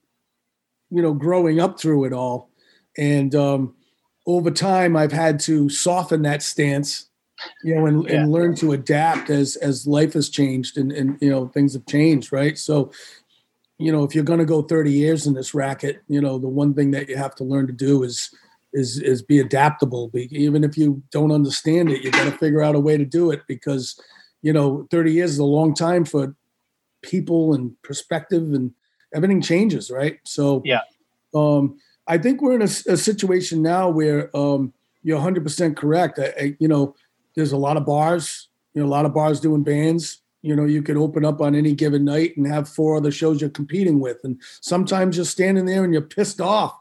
you 0.90 1.02
know, 1.02 1.14
growing 1.14 1.60
up 1.60 1.80
through 1.80 2.04
it 2.04 2.12
all, 2.12 2.49
and 2.98 3.34
um, 3.34 3.74
over 4.26 4.50
time 4.50 4.96
I've 4.96 5.12
had 5.12 5.40
to 5.40 5.68
soften 5.68 6.22
that 6.22 6.42
stance, 6.42 7.08
you 7.64 7.74
know, 7.74 7.86
and, 7.86 8.08
yeah. 8.08 8.20
and 8.20 8.32
learn 8.32 8.54
to 8.56 8.72
adapt 8.72 9.30
as 9.30 9.56
as 9.56 9.86
life 9.86 10.12
has 10.14 10.28
changed 10.28 10.76
and 10.76 10.92
and 10.92 11.18
you 11.20 11.30
know 11.30 11.48
things 11.48 11.74
have 11.74 11.86
changed, 11.86 12.32
right? 12.32 12.58
So, 12.58 12.92
you 13.78 13.92
know, 13.92 14.04
if 14.04 14.14
you're 14.14 14.24
going 14.24 14.40
to 14.40 14.44
go 14.44 14.62
30 14.62 14.92
years 14.92 15.26
in 15.26 15.34
this 15.34 15.54
racket, 15.54 16.02
you 16.08 16.20
know, 16.20 16.38
the 16.38 16.48
one 16.48 16.74
thing 16.74 16.90
that 16.92 17.08
you 17.08 17.16
have 17.16 17.34
to 17.36 17.44
learn 17.44 17.66
to 17.66 17.72
do 17.72 18.02
is 18.02 18.30
is 18.72 19.00
is 19.00 19.22
be 19.22 19.40
adaptable. 19.40 20.08
Be, 20.08 20.28
even 20.30 20.64
if 20.64 20.76
you 20.76 21.02
don't 21.10 21.32
understand 21.32 21.90
it, 21.90 22.02
you 22.02 22.10
got 22.10 22.24
to 22.24 22.38
figure 22.38 22.62
out 22.62 22.74
a 22.74 22.80
way 22.80 22.96
to 22.96 23.04
do 23.04 23.30
it 23.30 23.42
because, 23.46 24.00
you 24.42 24.52
know, 24.52 24.86
30 24.90 25.12
years 25.12 25.30
is 25.32 25.38
a 25.38 25.44
long 25.44 25.74
time 25.74 26.04
for 26.04 26.34
people 27.02 27.54
and 27.54 27.80
perspective 27.82 28.52
and 28.52 28.72
everything 29.14 29.40
changes, 29.40 29.90
right? 29.90 30.18
So 30.24 30.62
yeah, 30.64 30.82
um, 31.34 31.78
I 32.10 32.18
think 32.18 32.42
we're 32.42 32.54
in 32.54 32.62
a, 32.62 32.64
a 32.64 32.96
situation 32.96 33.62
now 33.62 33.88
where 33.88 34.36
um, 34.36 34.72
you're 35.02 35.16
100 35.16 35.42
percent 35.42 35.76
correct. 35.76 36.18
I, 36.18 36.34
I, 36.38 36.56
you 36.58 36.68
know, 36.68 36.94
there's 37.36 37.52
a 37.52 37.56
lot 37.56 37.76
of 37.76 37.86
bars, 37.86 38.48
you 38.74 38.82
know, 38.82 38.88
a 38.88 38.90
lot 38.90 39.06
of 39.06 39.14
bars 39.14 39.40
doing 39.40 39.62
bands 39.62 40.20
you 40.42 40.56
know 40.56 40.64
you 40.64 40.82
could 40.82 40.96
open 40.96 41.24
up 41.24 41.40
on 41.40 41.54
any 41.54 41.74
given 41.74 42.04
night 42.04 42.36
and 42.36 42.46
have 42.46 42.68
four 42.68 42.96
other 42.96 43.10
shows 43.10 43.40
you're 43.40 43.50
competing 43.50 44.00
with 44.00 44.18
and 44.24 44.40
sometimes 44.60 45.16
you're 45.16 45.26
standing 45.26 45.66
there 45.66 45.84
and 45.84 45.92
you're 45.92 46.02
pissed 46.02 46.40
off 46.40 46.76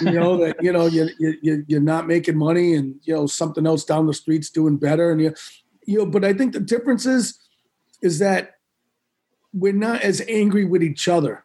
you 0.00 0.12
know 0.12 0.36
that 0.36 0.56
you 0.62 0.72
know 0.72 0.86
you, 0.86 1.08
you 1.18 1.64
you're 1.68 1.80
not 1.80 2.06
making 2.06 2.36
money 2.36 2.74
and 2.74 2.94
you 3.02 3.14
know 3.14 3.26
something 3.26 3.66
else 3.66 3.84
down 3.84 4.06
the 4.06 4.14
street's 4.14 4.50
doing 4.50 4.76
better 4.76 5.10
and 5.10 5.20
you 5.20 5.34
you 5.86 5.98
know 5.98 6.06
but 6.06 6.24
i 6.24 6.32
think 6.32 6.52
the 6.52 6.60
difference 6.60 7.06
is 7.06 7.38
is 8.02 8.18
that 8.18 8.52
we're 9.52 9.72
not 9.72 10.00
as 10.02 10.22
angry 10.28 10.64
with 10.64 10.82
each 10.82 11.08
other 11.08 11.44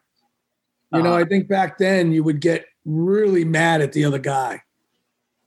you 0.92 1.00
uh-huh. 1.00 1.08
know 1.08 1.14
i 1.14 1.24
think 1.24 1.46
back 1.48 1.78
then 1.78 2.12
you 2.12 2.24
would 2.24 2.40
get 2.40 2.66
really 2.84 3.44
mad 3.44 3.80
at 3.80 3.92
the 3.92 4.04
other 4.04 4.18
guy 4.18 4.62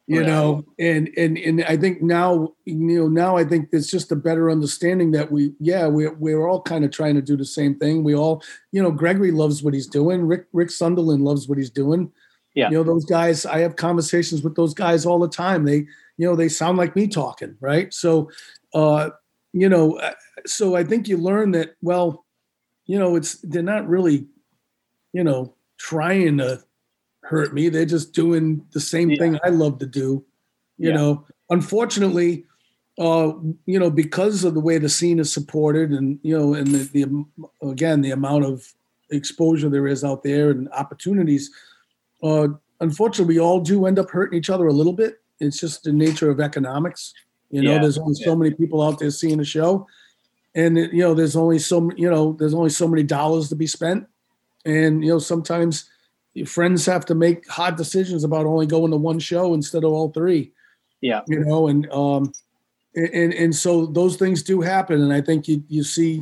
you 0.07 0.21
right. 0.21 0.27
know? 0.27 0.65
And 0.79 1.09
and 1.17 1.38
and 1.38 1.63
i 1.65 1.75
think 1.75 2.01
now 2.01 2.53
you 2.65 2.75
know 2.75 3.07
now 3.07 3.35
i 3.35 3.43
think 3.43 3.71
there's 3.71 3.91
just 3.91 4.11
a 4.11 4.15
better 4.15 4.49
understanding 4.49 5.11
that 5.11 5.31
we 5.31 5.53
yeah 5.59 5.85
we're, 5.88 6.13
we're 6.13 6.47
all 6.47 6.61
kind 6.61 6.85
of 6.85 6.91
trying 6.91 7.15
to 7.15 7.21
do 7.21 7.35
the 7.35 7.45
same 7.45 7.75
thing. 7.75 8.03
We 8.03 8.15
all 8.15 8.41
you 8.71 8.81
know 8.81 8.91
gregory 8.91 9.31
loves 9.31 9.61
what 9.61 9.73
he's 9.73 9.88
doing. 9.88 10.25
Rick 10.25 10.47
rick 10.53 10.71
sunderland 10.71 11.23
loves 11.23 11.47
what 11.47 11.57
he's 11.57 11.69
doing. 11.69 12.11
Yeah. 12.55 12.69
You 12.69 12.77
know 12.77 12.83
those 12.83 13.05
guys 13.05 13.45
i 13.45 13.59
have 13.59 13.75
conversations 13.75 14.41
with 14.41 14.55
those 14.55 14.73
guys 14.73 15.05
all 15.05 15.19
the 15.19 15.27
time. 15.27 15.65
They 15.65 15.85
you 16.17 16.25
know 16.25 16.35
they 16.35 16.49
sound 16.49 16.77
like 16.77 16.95
me 16.95 17.07
talking 17.07 17.57
right? 17.59 17.93
So 17.93 18.31
uh 18.73 19.09
you 19.53 19.69
know 19.69 19.97
uh, 19.97 20.13
so 20.45 20.75
i 20.75 20.83
think 20.83 21.07
you 21.07 21.17
learn 21.17 21.51
that 21.51 21.75
well 21.81 22.25
you 22.85 22.99
know 22.99 23.15
it's 23.15 23.35
they're 23.41 23.63
not 23.63 23.88
really 23.88 24.27
you 25.13 25.23
know 25.23 25.55
trying 25.77 26.38
to 26.38 26.61
hurt 27.28 27.53
me. 27.53 27.69
They're 27.69 27.86
just 27.86 28.13
doing 28.13 28.65
the 28.71 28.80
same 28.80 29.09
yeah. 29.09 29.19
thing 29.19 29.39
I 29.43 29.49
love 29.49 29.80
to 29.80 29.86
do. 29.86 30.23
You 30.78 30.89
yeah. 30.89 30.95
know, 30.95 31.25
unfortunately, 31.49 32.45
uh, 32.99 33.34
you 33.65 33.78
know, 33.80 33.91
because 33.91 34.43
of 34.43 34.53
the 34.53 34.59
way 34.59 34.78
the 34.78 34.89
scene 34.89 35.19
is 35.19 35.32
supported, 35.32 35.91
and 35.91 36.19
you 36.23 36.38
know, 36.38 36.53
and 36.53 36.67
the, 36.67 36.84
the 36.93 37.69
again 37.69 38.01
the 38.01 38.11
amount 38.11 38.45
of 38.45 38.73
exposure 39.11 39.69
there 39.69 39.88
is 39.88 40.03
out 40.03 40.23
there 40.23 40.49
and 40.49 40.69
opportunities, 40.69 41.51
uh, 42.23 42.47
unfortunately, 42.80 43.36
we 43.36 43.39
all 43.39 43.59
do 43.59 43.86
end 43.86 43.99
up 43.99 44.09
hurting 44.09 44.38
each 44.38 44.49
other 44.49 44.67
a 44.67 44.73
little 44.73 44.93
bit. 44.93 45.21
It's 45.39 45.59
just 45.59 45.84
the 45.84 45.93
nature 45.93 46.30
of 46.32 46.39
economics. 46.39 47.13
You 47.49 47.61
know, 47.61 47.73
yeah. 47.73 47.80
there's 47.80 47.97
only 47.97 48.15
so 48.15 48.36
many 48.36 48.53
people 48.53 48.82
out 48.82 48.99
there 48.99 49.11
seeing 49.11 49.39
a 49.39 49.45
show, 49.45 49.86
and 50.55 50.78
you 50.78 50.99
know, 50.99 51.13
there's 51.13 51.36
only 51.36 51.59
so 51.59 51.89
you 51.97 52.09
know, 52.09 52.34
there's 52.39 52.53
only 52.53 52.69
so 52.69 52.88
many 52.88 53.03
dollars 53.03 53.49
to 53.49 53.55
be 53.55 53.67
spent, 53.67 54.07
and 54.65 55.03
you 55.03 55.11
know, 55.11 55.19
sometimes 55.19 55.89
your 56.38 56.45
friends 56.45 56.85
have 56.85 57.03
to 57.05 57.15
make 57.15 57.47
hard 57.49 57.75
decisions 57.75 58.23
about 58.23 58.45
only 58.45 58.67
going 58.67 58.91
to 58.91 58.97
one 58.97 59.17
show 59.17 59.55
instead 59.55 59.83
of 59.83 59.91
all 59.91 60.09
three. 60.11 60.51
Yeah. 61.01 61.21
You 61.27 61.39
know, 61.39 61.67
and 61.67 61.91
um 61.91 62.31
and 62.95 63.33
and 63.33 63.55
so 63.55 63.88
those 63.88 64.17
things 64.17 64.43
do 64.43 64.61
happen. 64.61 65.01
And 65.01 65.11
I 65.11 65.21
think 65.21 65.47
you 65.47 65.63
you 65.67 65.83
see, 65.83 66.21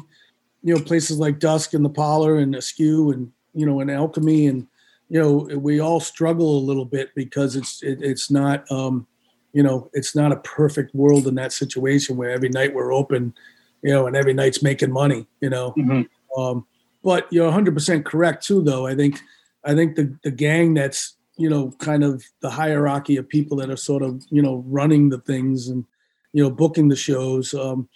you 0.63 0.73
know, 0.73 0.81
places 0.81 1.19
like 1.19 1.39
Dusk 1.39 1.73
and 1.73 1.83
the 1.83 1.89
Parlor 1.89 2.37
and 2.37 2.55
Askew 2.55 3.11
and 3.11 3.31
you 3.53 3.65
know 3.65 3.81
and 3.81 3.91
Alchemy 3.91 4.47
and 4.47 4.67
you 5.09 5.21
know 5.21 5.57
we 5.57 5.81
all 5.81 5.99
struggle 5.99 6.57
a 6.57 6.67
little 6.67 6.85
bit 6.85 7.13
because 7.13 7.57
it's 7.57 7.83
it, 7.83 7.99
it's 8.01 8.31
not 8.31 8.69
um 8.71 9.05
you 9.53 9.63
know 9.63 9.89
it's 9.93 10.15
not 10.15 10.31
a 10.31 10.37
perfect 10.37 10.95
world 10.95 11.27
in 11.27 11.35
that 11.35 11.53
situation 11.53 12.17
where 12.17 12.31
every 12.31 12.49
night 12.49 12.73
we're 12.73 12.93
open 12.93 13.33
you 13.81 13.91
know 13.91 14.07
and 14.07 14.15
every 14.15 14.33
night's 14.33 14.63
making 14.63 14.91
money 14.91 15.27
you 15.41 15.49
know 15.49 15.73
mm-hmm. 15.77 16.41
um 16.41 16.65
but 17.03 17.31
you're 17.31 17.51
100% 17.51 18.03
correct 18.03 18.43
too 18.43 18.63
though 18.63 18.87
i 18.87 18.95
think 18.95 19.21
I 19.65 19.75
think 19.75 19.95
the 19.95 20.15
the 20.23 20.31
gang 20.31 20.73
that's 20.73 21.15
you 21.37 21.49
know 21.49 21.71
kind 21.79 22.03
of 22.03 22.23
the 22.41 22.49
hierarchy 22.49 23.17
of 23.17 23.27
people 23.27 23.57
that 23.57 23.69
are 23.69 23.77
sort 23.77 24.03
of 24.03 24.23
you 24.29 24.41
know 24.41 24.63
running 24.67 25.09
the 25.09 25.19
things 25.19 25.67
and 25.67 25.85
you 26.33 26.43
know 26.43 26.49
booking 26.49 26.89
the 26.89 26.95
shows. 26.95 27.53
Um, 27.53 27.89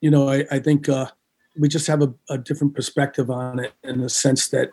you 0.00 0.10
know, 0.10 0.28
I, 0.28 0.44
I 0.50 0.58
think 0.58 0.88
uh, 0.88 1.06
we 1.56 1.68
just 1.68 1.86
have 1.86 2.02
a, 2.02 2.12
a 2.28 2.36
different 2.36 2.74
perspective 2.74 3.30
on 3.30 3.60
it 3.60 3.72
in 3.84 4.00
the 4.00 4.08
sense 4.08 4.48
that 4.48 4.70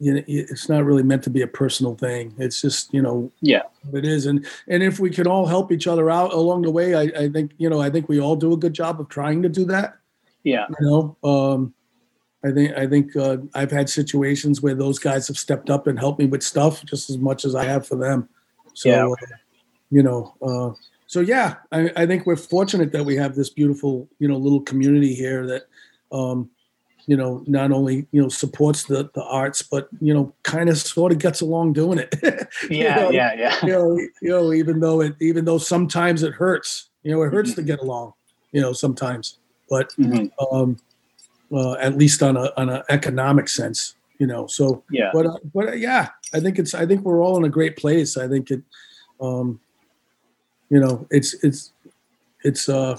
you 0.00 0.14
know, 0.14 0.22
it's 0.26 0.68
not 0.68 0.84
really 0.84 1.02
meant 1.02 1.24
to 1.24 1.30
be 1.30 1.42
a 1.42 1.46
personal 1.46 1.94
thing. 1.94 2.32
It's 2.38 2.60
just, 2.60 2.92
you 2.94 3.02
know, 3.02 3.32
yeah, 3.40 3.62
it 3.92 4.04
is. 4.04 4.26
And, 4.26 4.46
and 4.68 4.82
if 4.82 5.00
we 5.00 5.10
can 5.10 5.26
all 5.26 5.46
help 5.46 5.72
each 5.72 5.86
other 5.86 6.08
out 6.08 6.32
along 6.32 6.62
the 6.62 6.70
way, 6.70 6.94
I, 6.94 7.24
I 7.24 7.28
think, 7.28 7.52
you 7.58 7.68
know, 7.68 7.80
I 7.80 7.90
think 7.90 8.08
we 8.08 8.20
all 8.20 8.36
do 8.36 8.52
a 8.52 8.56
good 8.56 8.74
job 8.74 9.00
of 9.00 9.08
trying 9.08 9.42
to 9.42 9.48
do 9.48 9.64
that. 9.66 9.96
Yeah. 10.44 10.66
You 10.78 10.86
know, 10.86 11.16
um, 11.24 11.74
I 12.44 12.52
think 12.52 12.76
I 12.76 12.86
think 12.86 13.16
uh, 13.16 13.38
I've 13.54 13.70
had 13.70 13.90
situations 13.90 14.62
where 14.62 14.74
those 14.74 14.98
guys 14.98 15.26
have 15.28 15.36
stepped 15.36 15.70
up 15.70 15.86
and 15.86 15.98
helped 15.98 16.20
me 16.20 16.26
with 16.26 16.42
stuff 16.42 16.84
just 16.84 17.10
as 17.10 17.18
much 17.18 17.44
as 17.44 17.54
I 17.54 17.64
have 17.64 17.86
for 17.86 17.96
them. 17.96 18.28
So, 18.74 18.88
yeah. 18.88 19.08
uh, 19.08 19.36
you 19.90 20.02
know, 20.02 20.34
uh, 20.40 20.70
so 21.06 21.20
yeah, 21.20 21.56
I, 21.72 21.90
I, 21.96 22.06
think 22.06 22.26
we're 22.26 22.36
fortunate 22.36 22.92
that 22.92 23.04
we 23.04 23.16
have 23.16 23.34
this 23.34 23.50
beautiful, 23.50 24.08
you 24.20 24.28
know, 24.28 24.36
little 24.36 24.60
community 24.60 25.14
here 25.14 25.46
that, 25.46 25.62
um, 26.12 26.48
you 27.06 27.16
know, 27.16 27.42
not 27.48 27.72
only 27.72 28.06
you 28.12 28.22
know 28.22 28.28
supports 28.28 28.84
the 28.84 29.10
the 29.14 29.24
arts, 29.24 29.62
but 29.62 29.88
you 30.00 30.14
know, 30.14 30.32
kind 30.44 30.68
of 30.68 30.78
sort 30.78 31.10
of 31.10 31.18
gets 31.18 31.40
along 31.40 31.72
doing 31.72 31.98
it. 31.98 32.14
yeah, 32.70 32.96
know, 32.96 33.10
yeah, 33.10 33.32
yeah. 33.34 33.56
You 33.66 33.72
know, 33.72 33.96
you 33.96 34.28
know, 34.28 34.52
even 34.52 34.78
though 34.78 35.00
it 35.00 35.16
even 35.20 35.44
though 35.44 35.58
sometimes 35.58 36.22
it 36.22 36.34
hurts, 36.34 36.90
you 37.02 37.10
know, 37.10 37.22
it 37.22 37.32
hurts 37.32 37.52
mm-hmm. 37.52 37.62
to 37.62 37.66
get 37.66 37.80
along, 37.80 38.12
you 38.52 38.60
know, 38.60 38.72
sometimes, 38.72 39.38
but. 39.68 39.90
Mm-hmm. 39.98 40.54
Um, 40.54 40.78
uh, 41.52 41.74
at 41.74 41.96
least 41.96 42.22
on 42.22 42.36
a 42.36 42.52
on 42.56 42.68
an 42.68 42.82
economic 42.88 43.48
sense, 43.48 43.94
you 44.18 44.26
know. 44.26 44.46
So 44.46 44.82
yeah, 44.90 45.10
but 45.12 45.26
uh, 45.26 45.38
but 45.54 45.68
uh, 45.68 45.72
yeah, 45.72 46.08
I 46.34 46.40
think 46.40 46.58
it's 46.58 46.74
I 46.74 46.86
think 46.86 47.02
we're 47.02 47.22
all 47.22 47.36
in 47.36 47.44
a 47.44 47.48
great 47.48 47.76
place. 47.76 48.16
I 48.16 48.28
think 48.28 48.50
it, 48.50 48.62
um, 49.20 49.60
you 50.70 50.80
know, 50.80 51.06
it's 51.10 51.34
it's 51.42 51.72
it's 52.44 52.68
uh 52.68 52.98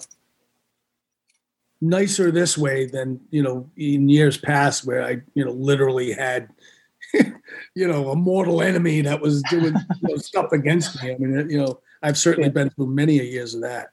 nicer 1.82 2.32
this 2.32 2.58
way 2.58 2.86
than 2.86 3.20
you 3.32 3.42
know 3.42 3.70
in 3.78 4.10
years 4.10 4.38
past 4.38 4.86
where 4.86 5.04
I 5.04 5.22
you 5.34 5.46
know 5.46 5.52
literally 5.52 6.12
had 6.12 6.50
you 7.14 7.88
know 7.88 8.10
a 8.10 8.16
mortal 8.16 8.62
enemy 8.62 9.02
that 9.02 9.22
was 9.22 9.42
doing 9.44 9.76
you 10.02 10.10
know, 10.10 10.18
stuff 10.18 10.52
against 10.52 11.02
me. 11.02 11.12
I 11.12 11.18
mean, 11.18 11.50
you 11.50 11.58
know, 11.58 11.80
I've 12.04 12.18
certainly 12.18 12.50
been 12.50 12.70
through 12.70 12.88
many 12.88 13.16
years 13.16 13.56
of 13.56 13.62
that. 13.62 13.90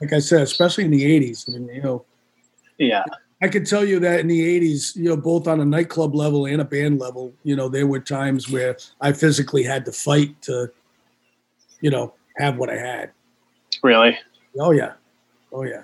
Like 0.00 0.12
I 0.12 0.18
said, 0.18 0.42
especially 0.42 0.84
in 0.84 0.90
the 0.90 1.04
'80s. 1.04 1.48
I 1.48 1.58
mean, 1.58 1.68
you 1.74 1.82
know, 1.82 2.04
yeah, 2.78 3.04
I 3.42 3.48
can 3.48 3.64
tell 3.64 3.84
you 3.84 3.98
that 4.00 4.20
in 4.20 4.28
the 4.28 4.60
80s, 4.60 4.96
you 4.96 5.04
know, 5.04 5.16
both 5.16 5.48
on 5.48 5.60
a 5.60 5.64
nightclub 5.64 6.14
level 6.14 6.46
and 6.46 6.60
a 6.60 6.64
band 6.64 6.98
level, 6.98 7.34
you 7.42 7.56
know, 7.56 7.68
there 7.68 7.86
were 7.86 8.00
times 8.00 8.50
where 8.50 8.76
I 9.00 9.12
physically 9.12 9.62
had 9.62 9.84
to 9.86 9.92
fight 9.92 10.40
to, 10.42 10.70
you 11.80 11.90
know, 11.90 12.14
have 12.36 12.56
what 12.56 12.70
I 12.70 12.76
had. 12.76 13.10
Really? 13.82 14.16
Oh 14.58 14.70
yeah. 14.70 14.92
Oh 15.52 15.64
yeah. 15.64 15.82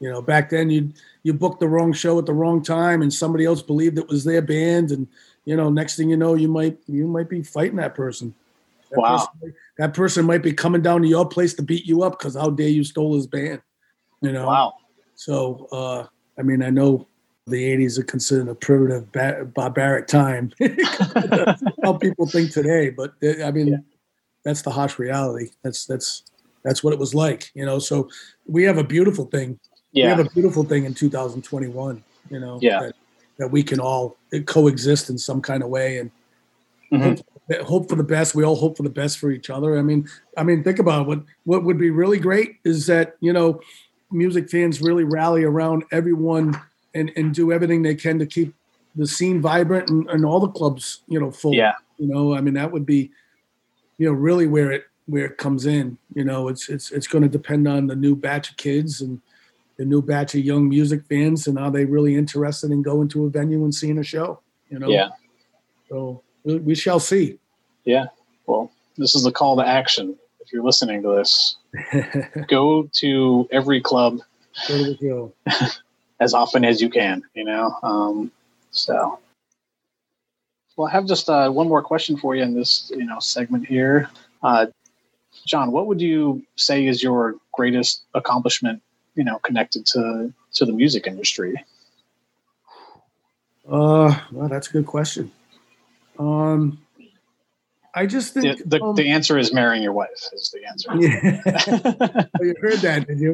You 0.00 0.10
know, 0.10 0.20
back 0.20 0.50
then 0.50 0.70
you 0.70 0.92
you 1.22 1.32
booked 1.32 1.60
the 1.60 1.68
wrong 1.68 1.92
show 1.92 2.18
at 2.18 2.26
the 2.26 2.32
wrong 2.32 2.62
time 2.62 3.02
and 3.02 3.12
somebody 3.12 3.44
else 3.44 3.62
believed 3.62 3.98
it 3.98 4.08
was 4.08 4.24
their 4.24 4.42
band 4.42 4.90
and 4.90 5.06
you 5.44 5.56
know, 5.56 5.70
next 5.70 5.96
thing 5.96 6.10
you 6.10 6.16
know, 6.16 6.34
you 6.34 6.48
might 6.48 6.78
you 6.86 7.06
might 7.06 7.28
be 7.28 7.42
fighting 7.42 7.76
that 7.76 7.94
person. 7.94 8.34
That 8.90 8.98
wow. 8.98 9.16
Person, 9.16 9.54
that 9.78 9.94
person 9.94 10.24
might 10.24 10.42
be 10.42 10.52
coming 10.52 10.82
down 10.82 11.02
to 11.02 11.08
your 11.08 11.28
place 11.28 11.54
to 11.54 11.62
beat 11.62 11.86
you 11.86 12.02
up 12.02 12.18
because 12.18 12.34
how 12.34 12.50
dare 12.50 12.68
you 12.68 12.84
stole 12.84 13.14
his 13.14 13.26
band. 13.26 13.62
You 14.22 14.32
know. 14.32 14.46
Wow. 14.46 14.74
So 15.14 15.68
uh 15.72 16.06
I 16.38 16.42
mean, 16.42 16.62
I 16.62 16.70
know 16.70 17.06
the 17.46 17.76
80s 17.76 17.98
are 17.98 18.04
considered 18.04 18.48
a 18.48 18.54
primitive, 18.54 19.12
barbaric 19.54 20.08
time. 20.08 20.52
how 21.84 21.94
people 21.94 22.26
think 22.26 22.52
today, 22.52 22.90
but 22.90 23.14
uh, 23.22 23.44
I 23.44 23.50
mean, 23.52 23.68
yeah. 23.68 23.76
that's 24.44 24.62
the 24.62 24.70
harsh 24.70 24.98
reality. 24.98 25.50
That's 25.62 25.86
that's 25.86 26.24
that's 26.64 26.82
what 26.82 26.92
it 26.92 26.98
was 26.98 27.14
like, 27.14 27.50
you 27.54 27.64
know. 27.64 27.78
So 27.78 28.10
we 28.46 28.64
have 28.64 28.78
a 28.78 28.84
beautiful 28.84 29.26
thing. 29.26 29.60
Yeah. 29.92 30.06
We 30.06 30.08
have 30.10 30.26
a 30.26 30.30
beautiful 30.30 30.64
thing 30.64 30.84
in 30.84 30.94
2021. 30.94 32.02
You 32.28 32.40
know, 32.40 32.58
yeah. 32.60 32.80
that, 32.80 32.94
that 33.38 33.48
we 33.48 33.62
can 33.62 33.78
all 33.78 34.16
coexist 34.46 35.08
in 35.10 35.16
some 35.16 35.40
kind 35.40 35.62
of 35.62 35.68
way 35.68 35.98
and 35.98 36.10
mm-hmm. 36.92 37.02
hope, 37.50 37.66
hope, 37.66 37.88
for 37.88 37.94
the 37.94 38.02
best. 38.02 38.34
We 38.34 38.44
all 38.44 38.56
hope 38.56 38.76
for 38.76 38.82
the 38.82 38.90
best 38.90 39.18
for 39.18 39.30
each 39.30 39.48
other. 39.48 39.78
I 39.78 39.82
mean, 39.82 40.08
I 40.36 40.42
mean, 40.42 40.64
think 40.64 40.80
about 40.80 41.02
it. 41.02 41.08
what 41.08 41.22
what 41.44 41.64
would 41.64 41.78
be 41.78 41.90
really 41.90 42.18
great 42.18 42.56
is 42.64 42.86
that 42.86 43.16
you 43.20 43.32
know 43.32 43.60
music 44.10 44.50
fans 44.50 44.80
really 44.80 45.04
rally 45.04 45.44
around 45.44 45.84
everyone 45.92 46.60
and, 46.94 47.10
and 47.16 47.34
do 47.34 47.52
everything 47.52 47.82
they 47.82 47.94
can 47.94 48.18
to 48.18 48.26
keep 48.26 48.54
the 48.94 49.06
scene 49.06 49.40
vibrant 49.40 49.88
and, 49.90 50.08
and 50.10 50.24
all 50.24 50.40
the 50.40 50.48
clubs, 50.48 51.02
you 51.08 51.20
know, 51.20 51.30
full. 51.30 51.54
Yeah. 51.54 51.74
You 51.98 52.08
know, 52.08 52.34
I 52.34 52.40
mean, 52.40 52.54
that 52.54 52.70
would 52.72 52.86
be, 52.86 53.10
you 53.98 54.06
know, 54.06 54.12
really 54.12 54.46
where 54.46 54.72
it 54.72 54.84
where 55.06 55.24
it 55.24 55.38
comes 55.38 55.66
in. 55.66 55.98
You 56.14 56.24
know, 56.24 56.48
it's 56.48 56.68
it's 56.68 56.90
it's 56.90 57.06
going 57.06 57.22
to 57.22 57.28
depend 57.28 57.68
on 57.68 57.86
the 57.86 57.96
new 57.96 58.16
batch 58.16 58.50
of 58.50 58.56
kids 58.56 59.00
and 59.00 59.20
the 59.76 59.84
new 59.84 60.02
batch 60.02 60.34
of 60.34 60.40
young 60.40 60.68
music 60.68 61.02
fans 61.08 61.46
and 61.46 61.58
are 61.58 61.70
they 61.70 61.84
really 61.84 62.16
interested 62.16 62.70
in 62.70 62.82
going 62.82 63.08
to 63.08 63.26
a 63.26 63.30
venue 63.30 63.64
and 63.64 63.74
seeing 63.74 63.98
a 63.98 64.02
show. 64.02 64.40
You 64.70 64.78
know. 64.78 64.88
Yeah. 64.88 65.10
So 65.88 66.22
we 66.44 66.56
we 66.56 66.74
shall 66.74 67.00
see. 67.00 67.38
Yeah. 67.84 68.06
Well, 68.46 68.70
this 68.96 69.14
is 69.14 69.22
the 69.22 69.32
call 69.32 69.56
to 69.56 69.66
action. 69.66 70.16
If 70.46 70.52
you're 70.52 70.64
listening 70.64 71.02
to 71.02 71.16
this, 71.16 71.56
go 72.48 72.88
to 73.00 73.48
every 73.50 73.80
club 73.80 74.20
Go 74.68 74.94
to 74.94 75.32
as 76.20 76.34
often 76.34 76.64
as 76.64 76.80
you 76.80 76.88
can. 76.88 77.22
You 77.34 77.44
know. 77.44 77.76
Um, 77.82 78.32
so. 78.70 79.18
Well, 80.76 80.88
I 80.88 80.90
have 80.90 81.06
just 81.06 81.28
uh, 81.28 81.50
one 81.50 81.68
more 81.68 81.82
question 81.82 82.16
for 82.18 82.36
you 82.36 82.42
in 82.42 82.54
this, 82.54 82.90
you 82.94 83.06
know, 83.06 83.18
segment 83.18 83.66
here. 83.66 84.10
Uh, 84.42 84.66
John, 85.46 85.72
what 85.72 85.86
would 85.86 86.02
you 86.02 86.44
say 86.56 86.86
is 86.86 87.02
your 87.02 87.36
greatest 87.52 88.04
accomplishment, 88.12 88.82
you 89.14 89.24
know, 89.24 89.38
connected 89.38 89.86
to 89.86 90.32
to 90.54 90.64
the 90.64 90.72
music 90.72 91.06
industry? 91.06 91.64
Uh, 93.68 94.18
well, 94.30 94.48
that's 94.48 94.68
a 94.68 94.72
good 94.72 94.86
question. 94.86 95.32
Um, 96.18 96.78
I 97.96 98.04
just 98.06 98.34
The, 98.34 98.40
think 98.42 98.62
the, 98.68 98.82
um, 98.82 98.94
the 98.94 99.08
answer 99.08 99.38
is 99.38 99.52
marrying 99.54 99.82
your 99.82 99.94
wife. 99.94 100.10
Is 100.34 100.50
the 100.52 100.64
answer. 100.68 100.90
yeah. 101.00 102.22
Oh, 102.40 102.44
you 102.44 102.54
heard 102.60 102.78
that, 102.80 103.06
did 103.08 103.18
you? 103.18 103.32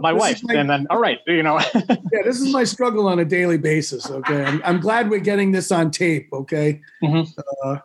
my 0.00 0.12
This 0.12 0.20
wife, 0.20 0.40
my- 0.44 0.54
and 0.54 0.70
then 0.70 0.86
all 0.88 1.00
right, 1.00 1.18
you 1.26 1.42
know. 1.42 1.58
yeah, 1.74 2.22
this 2.24 2.40
is 2.40 2.52
my 2.52 2.62
struggle 2.64 3.08
on 3.08 3.18
a 3.18 3.24
daily 3.24 3.58
basis. 3.58 4.08
Okay, 4.08 4.44
I'm, 4.44 4.62
I'm 4.64 4.80
glad 4.80 5.10
we're 5.10 5.18
getting 5.18 5.50
this 5.52 5.72
on 5.72 5.90
tape. 5.90 6.28
Okay, 6.32 6.80
Mhm. 7.02 7.28
uh, 7.64 7.78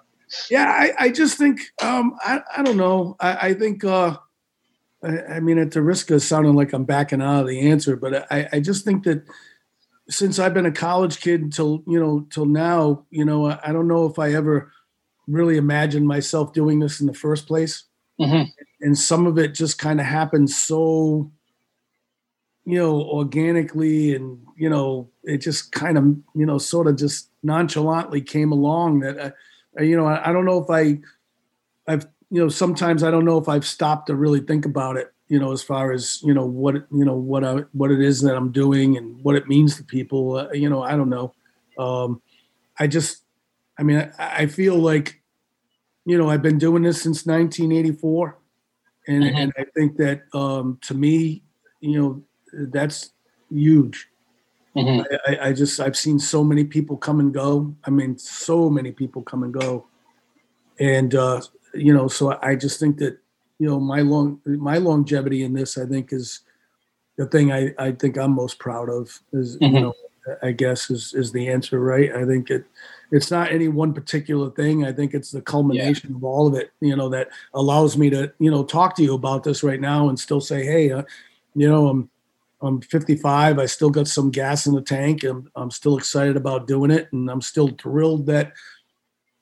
yeah, 0.52 0.66
I, 0.70 1.06
I 1.06 1.10
just 1.10 1.38
think 1.40 1.60
um, 1.82 2.16
I, 2.24 2.42
I 2.56 2.62
don't 2.62 2.78
know. 2.78 3.16
I, 3.20 3.48
I 3.50 3.54
think 3.56 3.84
uh, 3.84 4.18
I, 5.04 5.20
I 5.24 5.40
mean 5.40 5.58
at 5.58 5.72
the 5.72 5.82
risk 5.82 6.12
of 6.12 6.22
sounding 6.22 6.54
like 6.54 6.74
I'm 6.74 6.86
backing 6.86 7.22
out 7.24 7.42
of 7.42 7.48
the 7.48 7.72
answer, 7.72 7.96
but 7.96 8.32
I, 8.32 8.48
I 8.54 8.60
just 8.60 8.86
think 8.86 9.04
that 9.06 9.24
since 10.10 10.38
I've 10.38 10.54
been 10.54 10.68
a 10.68 10.72
college 10.72 11.20
kid 11.22 11.52
till 11.52 11.84
you 11.88 12.00
know 12.00 12.28
till 12.30 12.46
now, 12.46 13.06
you 13.10 13.26
know, 13.26 13.48
I, 13.48 13.60
I 13.64 13.72
don't 13.72 13.88
know 13.88 14.06
if 14.06 14.20
I 14.20 14.34
ever 14.34 14.72
really 15.30 15.58
imagined 15.58 16.08
myself 16.08 16.52
doing 16.54 16.80
this 16.80 17.00
in 17.00 17.08
the 17.08 17.14
first 17.14 17.46
place 17.48 17.84
Mhm. 18.20 18.48
and 18.82 18.98
some 18.98 19.26
of 19.28 19.38
it 19.38 19.54
just 19.54 19.78
kind 19.80 20.00
of 20.00 20.06
happened 20.06 20.50
so 20.50 21.32
you 22.66 22.78
know 22.78 23.02
organically 23.02 24.14
and 24.16 24.40
you 24.58 24.70
know 24.70 25.10
it 25.24 25.38
just 25.38 25.72
kind 25.72 25.98
of 25.98 26.04
you 26.36 26.46
know 26.46 26.58
sort 26.58 26.88
of 26.88 26.96
just 26.98 27.30
nonchalantly 27.44 28.22
came 28.22 28.52
along 28.52 29.00
that 29.00 29.20
I, 29.20 29.32
I 29.80 29.84
you 29.84 29.96
know 29.96 30.06
I, 30.06 30.30
I 30.30 30.34
don't 30.34 30.46
know 30.46 30.62
if 30.62 30.70
i 30.70 31.00
i've 31.92 32.06
you 32.30 32.42
know 32.42 32.50
sometimes 32.50 33.02
i 33.04 33.10
don't 33.12 33.26
know 33.26 33.38
if 33.38 33.48
i've 33.48 33.66
stopped 33.66 34.08
to 34.08 34.16
really 34.16 34.42
think 34.42 34.66
about 34.66 34.98
it 34.98 35.12
you 35.30 35.40
know 35.40 35.52
as 35.52 35.64
far 35.64 35.92
as 35.94 36.22
you 36.24 36.34
know 36.34 36.46
what 36.46 36.76
you 36.92 37.06
know 37.06 37.16
what 37.16 37.44
i 37.44 37.54
what 37.72 37.92
it 37.92 38.02
is 38.02 38.22
that 38.22 38.36
i'm 38.36 38.52
doing 38.52 38.98
and 38.98 39.24
what 39.24 39.36
it 39.36 39.48
means 39.48 39.78
to 39.78 39.84
people 39.84 40.36
uh, 40.36 40.52
you 40.52 40.70
know 40.70 40.84
i 40.84 40.96
don't 40.96 41.10
know 41.10 41.34
um 41.78 42.22
i 42.80 42.86
just 42.88 43.24
i 43.80 43.84
mean 43.84 43.98
i, 44.20 44.44
I 44.44 44.46
feel 44.46 44.76
like 44.76 45.22
you 46.06 46.18
know 46.18 46.30
i've 46.30 46.44
been 46.44 46.60
doing 46.60 46.84
this 46.84 47.02
since 47.02 47.26
1984 47.26 48.38
and 49.08 49.24
Mhm. 49.24 49.40
and 49.42 49.54
I 49.58 49.66
think 49.76 49.98
that 49.98 50.24
um, 50.34 50.78
to 50.84 50.94
me, 50.94 51.44
you 51.82 52.00
know, 52.00 52.24
that's 52.72 53.12
huge. 53.50 54.08
Mhm. 54.76 55.04
I, 55.28 55.50
I, 55.50 55.54
just 55.54 55.80
I've 55.80 55.98
seen 55.98 56.20
so 56.20 56.44
many 56.44 56.64
people 56.64 56.96
come 56.96 57.20
and 57.20 57.34
go. 57.34 57.76
I 57.86 57.90
mean, 57.90 58.18
so 58.20 58.70
many 58.70 58.92
people 58.92 59.24
come 59.24 59.42
and 59.44 59.54
go, 59.54 59.88
and 60.80 61.16
uh, 61.16 61.42
you 61.74 61.94
know, 61.94 62.08
so 62.08 62.38
I 62.44 62.56
just 62.56 62.80
think 62.80 62.98
that 62.98 63.18
you 63.58 63.68
know 63.68 63.80
my 63.80 64.02
long 64.02 64.40
my 64.46 64.78
longevity 64.78 65.44
in 65.44 65.54
this, 65.54 65.78
I 65.78 65.86
think, 65.86 66.14
is 66.14 66.42
the 67.18 67.26
thing 67.26 67.52
I, 67.52 67.74
I 67.80 67.92
think 67.92 68.18
I'm 68.18 68.32
most 68.32 68.60
proud 68.60 68.90
of. 68.90 69.10
Is 69.34 69.58
Mhm. 69.58 69.74
you 69.74 69.80
know, 69.80 69.94
I 70.44 70.52
guess 70.52 70.92
is 70.92 71.14
is 71.16 71.32
the 71.32 71.50
answer, 71.50 71.80
right? 71.80 72.14
I 72.16 72.26
think 72.26 72.52
it 72.52 72.66
it's 73.12 73.32
not 73.32 73.52
any 73.52 73.68
one 73.68 73.94
particular 73.94 74.52
thing. 74.52 74.86
I 74.86 74.92
think 74.92 75.14
it's 75.14 75.32
the 75.32 75.42
culmination 75.42 76.16
of 76.16 76.24
all 76.24 76.48
of 76.48 76.54
it, 76.54 76.72
you 76.80 76.96
know, 76.96 77.10
that 77.10 77.30
allows 77.54 77.98
me 77.98 78.10
to, 78.12 78.32
you 78.40 78.52
know, 78.52 78.64
talk 78.64 78.96
to 78.96 79.04
you 79.04 79.16
about 79.16 79.44
this 79.44 79.64
right 79.64 79.82
now 79.82 80.10
and 80.10 80.20
still 80.20 80.42
say, 80.42 80.64
hey, 80.64 80.92
uh, 80.92 81.04
you 81.56 81.68
know, 81.68 81.88
I'm 81.88 82.10
I'm 82.62 82.82
55. 82.82 83.58
I 83.58 83.66
still 83.66 83.90
got 83.90 84.08
some 84.08 84.32
gas 84.32 84.68
in 84.68 84.76
the 84.76 84.82
tank. 84.82 85.24
I'm 85.24 85.50
I'm 85.56 85.72
still 85.72 85.98
excited 85.98 86.36
about 86.36 86.68
doing 86.68 86.92
it, 86.92 87.12
and 87.12 87.30
I'm 87.30 87.42
still 87.42 87.70
thrilled 87.70 88.26
that, 88.28 88.54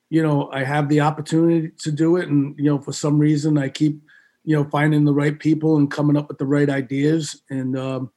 you 0.08 0.22
know, 0.22 0.50
I 0.52 0.64
have 0.64 0.88
the 0.88 1.00
opportunity 1.00 1.70
to 1.78 1.92
do 1.92 2.16
it. 2.16 2.28
And 2.28 2.56
you 2.58 2.66
know, 2.66 2.78
for 2.78 2.92
some 2.92 3.18
reason, 3.18 3.58
I 3.58 3.68
keep, 3.68 4.00
you 4.44 4.56
know, 4.56 4.64
finding 4.64 5.04
the 5.04 5.12
right 5.12 5.38
people 5.38 5.76
and 5.76 5.90
coming 5.90 6.16
up 6.16 6.28
with 6.28 6.38
the 6.38 6.46
right 6.46 6.70
ideas. 6.70 7.42
And 7.50 7.76
um, 7.76 8.12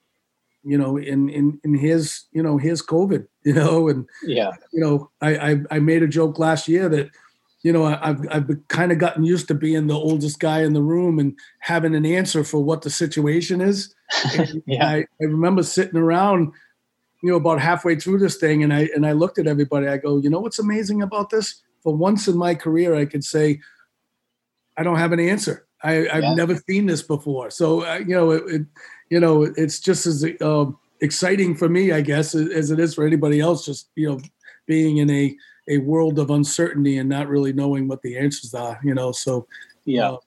you 0.64 0.78
know, 0.78 0.98
in 0.98 1.30
in 1.30 1.60
in 1.64 1.74
his, 1.76 2.24
you 2.32 2.44
know, 2.44 2.58
his 2.58 2.82
COVID, 2.86 3.26
you 3.44 3.54
know, 3.54 3.88
and 3.90 4.06
Yeah. 4.24 4.52
you 4.72 4.80
know, 4.82 5.10
I, 5.22 5.52
I 5.52 5.62
I 5.72 5.80
made 5.80 6.04
a 6.04 6.08
joke 6.08 6.38
last 6.40 6.68
year 6.68 6.88
that, 6.90 7.10
you 7.64 7.72
know, 7.74 7.84
I- 7.86 8.10
I've 8.10 8.22
I've 8.30 8.50
kind 8.68 8.92
of 8.92 8.98
gotten 9.00 9.24
used 9.24 9.48
to 9.48 9.54
being 9.56 9.88
the 9.88 9.96
oldest 9.96 10.40
guy 10.40 10.62
in 10.64 10.74
the 10.74 10.82
room 10.84 11.20
and 11.20 11.38
having 11.60 11.96
an 11.96 12.06
answer 12.06 12.44
for 12.44 12.64
what 12.64 12.82
the 12.84 12.90
situation 12.90 13.62
is. 13.62 13.94
Yeah. 14.68 14.86
I, 14.88 14.96
I 14.98 15.24
remember 15.26 15.64
sitting 15.64 15.98
around, 15.98 16.52
you 17.24 17.30
know, 17.32 17.38
about 17.38 17.60
halfway 17.62 17.96
through 17.96 18.20
this 18.20 18.38
thing, 18.38 18.64
and 18.64 18.74
I 18.74 18.90
and 18.96 19.06
I 19.06 19.14
looked 19.14 19.40
at 19.40 19.48
everybody. 19.48 19.88
I 19.88 19.98
go, 19.98 20.18
you 20.18 20.30
know, 20.30 20.40
what's 20.40 20.60
amazing 20.60 21.02
about 21.02 21.30
this? 21.30 21.62
For 21.84 21.96
once 21.96 22.28
in 22.28 22.38
my 22.38 22.54
career, 22.56 22.94
I 22.96 23.06
could 23.06 23.24
say, 23.24 23.60
I 24.78 24.84
don't 24.84 24.98
have 24.98 25.12
an 25.14 25.20
answer. 25.20 25.66
I, 25.84 26.08
I've 26.10 26.24
Yeah. 26.24 26.34
never 26.36 26.56
seen 26.70 26.86
this 26.86 27.02
before. 27.02 27.50
So 27.50 27.84
uh, 27.86 28.00
you 28.00 28.14
know, 28.16 28.32
it, 28.32 28.44
it 28.48 28.62
you 29.12 29.20
know, 29.20 29.44
it's 29.44 29.80
just 29.80 30.08
as 30.08 30.26
um, 30.40 30.80
exciting 31.02 31.54
for 31.54 31.68
me, 31.68 31.92
I 31.92 32.00
guess, 32.00 32.34
as, 32.34 32.72
it 32.72 32.80
is 32.80 32.96
for 32.96 33.06
anybody 33.06 33.42
else. 33.42 33.66
Just 33.66 33.90
you 33.96 34.10
know, 34.10 34.22
being 34.66 34.98
in 34.98 35.10
a 35.12 35.36
a 35.70 35.78
world 35.80 36.18
of 36.18 36.32
uncertainty 36.32 36.98
and 36.98 37.10
not 37.10 37.28
really 37.28 37.54
knowing 37.54 37.88
what 37.88 38.02
the 38.02 38.18
answers 38.18 38.54
are. 38.54 38.80
You 38.84 38.96
know, 38.96 39.12
so 39.12 39.46
Yeah. 39.86 40.12
uh, 40.12 40.18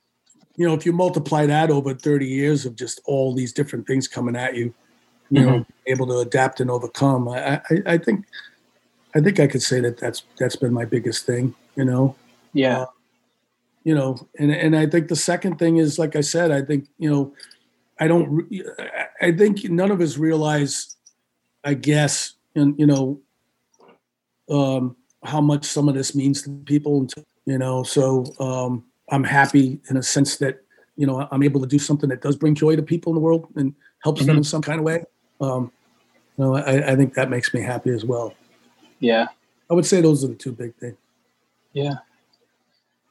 you 0.57 0.69
know, 0.69 0.75
if 0.75 0.85
you 0.87 0.93
multiply 0.93 1.47
that 1.47 1.71
over 1.71 1.95
30 1.95 2.27
years 2.27 2.67
of 2.67 2.77
just 2.77 3.01
all 3.07 3.35
these 3.35 3.53
different 3.53 3.87
things 3.87 4.07
coming 4.07 4.37
at 4.37 4.55
you, 4.55 4.73
you 5.31 5.41
know, 5.41 5.67
able 5.87 6.07
to 6.07 6.19
adapt 6.19 6.61
and 6.61 6.71
overcome, 6.71 7.29
I, 7.29 7.57
I, 7.71 7.83
I 7.95 7.99
think, 7.99 8.25
I 9.17 9.21
think 9.21 9.41
I 9.41 9.49
could 9.49 9.63
say 9.63 9.81
that 9.81 9.97
that's 9.99 10.23
that's 10.39 10.57
been 10.57 10.73
my 10.75 10.85
biggest 10.85 11.25
thing. 11.25 11.55
You 11.75 11.87
know, 11.87 12.17
Yeah. 12.53 12.85
you 13.83 13.95
know, 13.95 14.29
and 14.39 14.53
and 14.53 14.77
I 14.77 14.87
think 14.87 15.09
the 15.09 15.17
second 15.17 15.59
thing 15.59 15.79
is, 15.79 15.99
like 15.99 16.15
I 16.17 16.21
said, 16.21 16.53
I 16.53 16.61
think 16.63 16.87
you 16.99 17.11
know, 17.11 17.33
I 18.01 18.09
don't, 18.09 18.51
I 19.21 19.33
think 19.33 19.65
none 19.71 19.91
of 19.91 20.01
us 20.01 20.17
realize, 20.17 20.97
I 21.65 21.75
guess, 21.75 22.35
and 22.55 22.79
you 22.79 22.87
know, 22.87 23.21
um, 24.51 24.97
how 25.25 25.41
much 25.41 25.65
some 25.65 25.89
of 25.89 25.95
this 25.95 26.15
means 26.15 26.43
to 26.43 26.51
people, 26.65 27.01
and 27.01 27.13
you 27.47 27.59
know, 27.59 27.83
so 27.83 28.25
um, 28.41 28.85
I'm 29.11 29.25
happy 29.25 29.81
in 29.89 29.97
a 29.97 30.03
sense 30.03 30.37
that 30.39 30.61
you 30.97 31.07
know 31.07 31.29
I'm 31.31 31.43
able 31.43 31.61
to 31.61 31.67
do 31.67 31.79
something 31.79 32.09
that 32.11 32.21
does 32.21 32.37
bring 32.37 32.55
joy 32.55 32.77
to 32.77 32.83
people 32.83 33.13
in 33.13 33.15
the 33.15 33.21
world 33.21 33.47
and 33.57 33.75
helps 34.03 34.25
them 34.27 34.37
in 34.37 34.45
some 34.45 34.63
kind 34.63 34.81
of 34.81 34.85
way. 34.85 35.05
Um, 35.41 35.71
you 36.37 36.45
know, 36.45 36.57
I, 36.57 36.93
I 36.93 36.97
think 36.97 37.15
that 37.15 37.31
makes 37.31 37.55
me 37.55 37.63
happy 37.63 37.91
as 37.91 38.05
well. 38.05 38.35
Yeah. 38.99 39.27
I 39.71 39.75
would 39.75 39.87
say 39.87 40.01
those 40.01 40.25
are 40.25 40.29
the 40.29 40.35
two 40.35 40.53
big 40.53 40.75
things. 40.77 40.97
Yeah. 41.73 41.95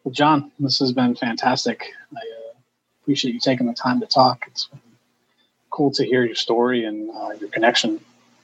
Well, 0.04 0.12
John, 0.12 0.52
this 0.60 0.80
has 0.80 0.92
been 0.92 1.16
fantastic. 1.16 1.84
I 2.12 2.20
uh, 2.20 2.43
appreciate 3.04 3.34
you 3.34 3.40
taking 3.40 3.68
the 3.68 3.74
time 3.74 4.00
to 4.00 4.06
talk. 4.06 4.46
It's 4.48 4.70
cool 5.70 5.92
to 5.92 6.06
hear 6.06 6.24
your 6.26 6.36
story 6.36 6.86
and 6.86 7.10
uh, 7.12 7.32
your 7.40 7.50
connection 7.50 8.00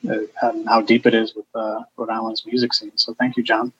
uh, 0.09 0.17
and 0.41 0.67
how 0.67 0.81
deep 0.81 1.05
it 1.05 1.13
is 1.13 1.33
with 1.33 1.45
uh, 1.55 1.83
Rhode 1.95 2.09
Island's 2.09 2.45
music 2.45 2.73
scene. 2.73 2.91
So 2.95 3.13
thank 3.13 3.37
you, 3.37 3.43
John. 3.43 3.71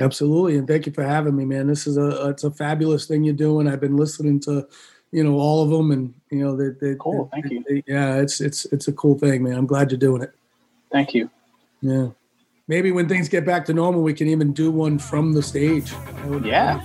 Absolutely, 0.00 0.56
and 0.58 0.66
thank 0.66 0.86
you 0.86 0.92
for 0.92 1.04
having 1.04 1.36
me, 1.36 1.44
man. 1.44 1.68
This 1.68 1.86
is 1.86 1.96
a 1.96 2.28
it's 2.30 2.42
a 2.42 2.50
fabulous 2.50 3.06
thing 3.06 3.22
you're 3.22 3.32
doing. 3.34 3.68
I've 3.68 3.80
been 3.80 3.96
listening 3.96 4.40
to, 4.40 4.66
you 5.12 5.22
know, 5.22 5.38
all 5.38 5.62
of 5.62 5.70
them, 5.70 5.92
and 5.92 6.12
you 6.30 6.38
know, 6.38 6.56
they, 6.56 6.70
they, 6.80 6.96
Cool, 6.98 7.30
they- 7.32 7.40
thank 7.40 7.52
you. 7.52 7.64
they- 7.68 7.84
yeah, 7.86 8.16
it's 8.16 8.40
it's 8.40 8.64
it's 8.66 8.88
a 8.88 8.92
cool 8.92 9.16
thing, 9.16 9.44
man. 9.44 9.54
I'm 9.54 9.66
glad 9.66 9.92
you're 9.92 9.98
doing 10.00 10.22
it. 10.22 10.32
Thank 10.90 11.14
you. 11.14 11.30
Yeah, 11.80 12.08
maybe 12.68 12.90
when 12.92 13.08
things 13.08 13.28
get 13.28 13.44
back 13.44 13.64
to 13.66 13.74
normal, 13.74 14.02
we 14.02 14.14
can 14.14 14.28
even 14.28 14.52
do 14.52 14.70
one 14.70 14.98
from 14.98 15.32
the 15.32 15.42
stage. 15.42 15.90
That 15.90 16.26
would 16.26 16.42
be 16.42 16.48
Yeah, 16.50 16.80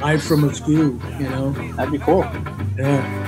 live 0.00 0.22
from 0.22 0.44
Askew, 0.44 1.00
you 1.18 1.28
know. 1.28 1.50
that'd 1.76 1.92
be 1.92 1.98
cool. 1.98 2.22
Yeah. 2.78 3.23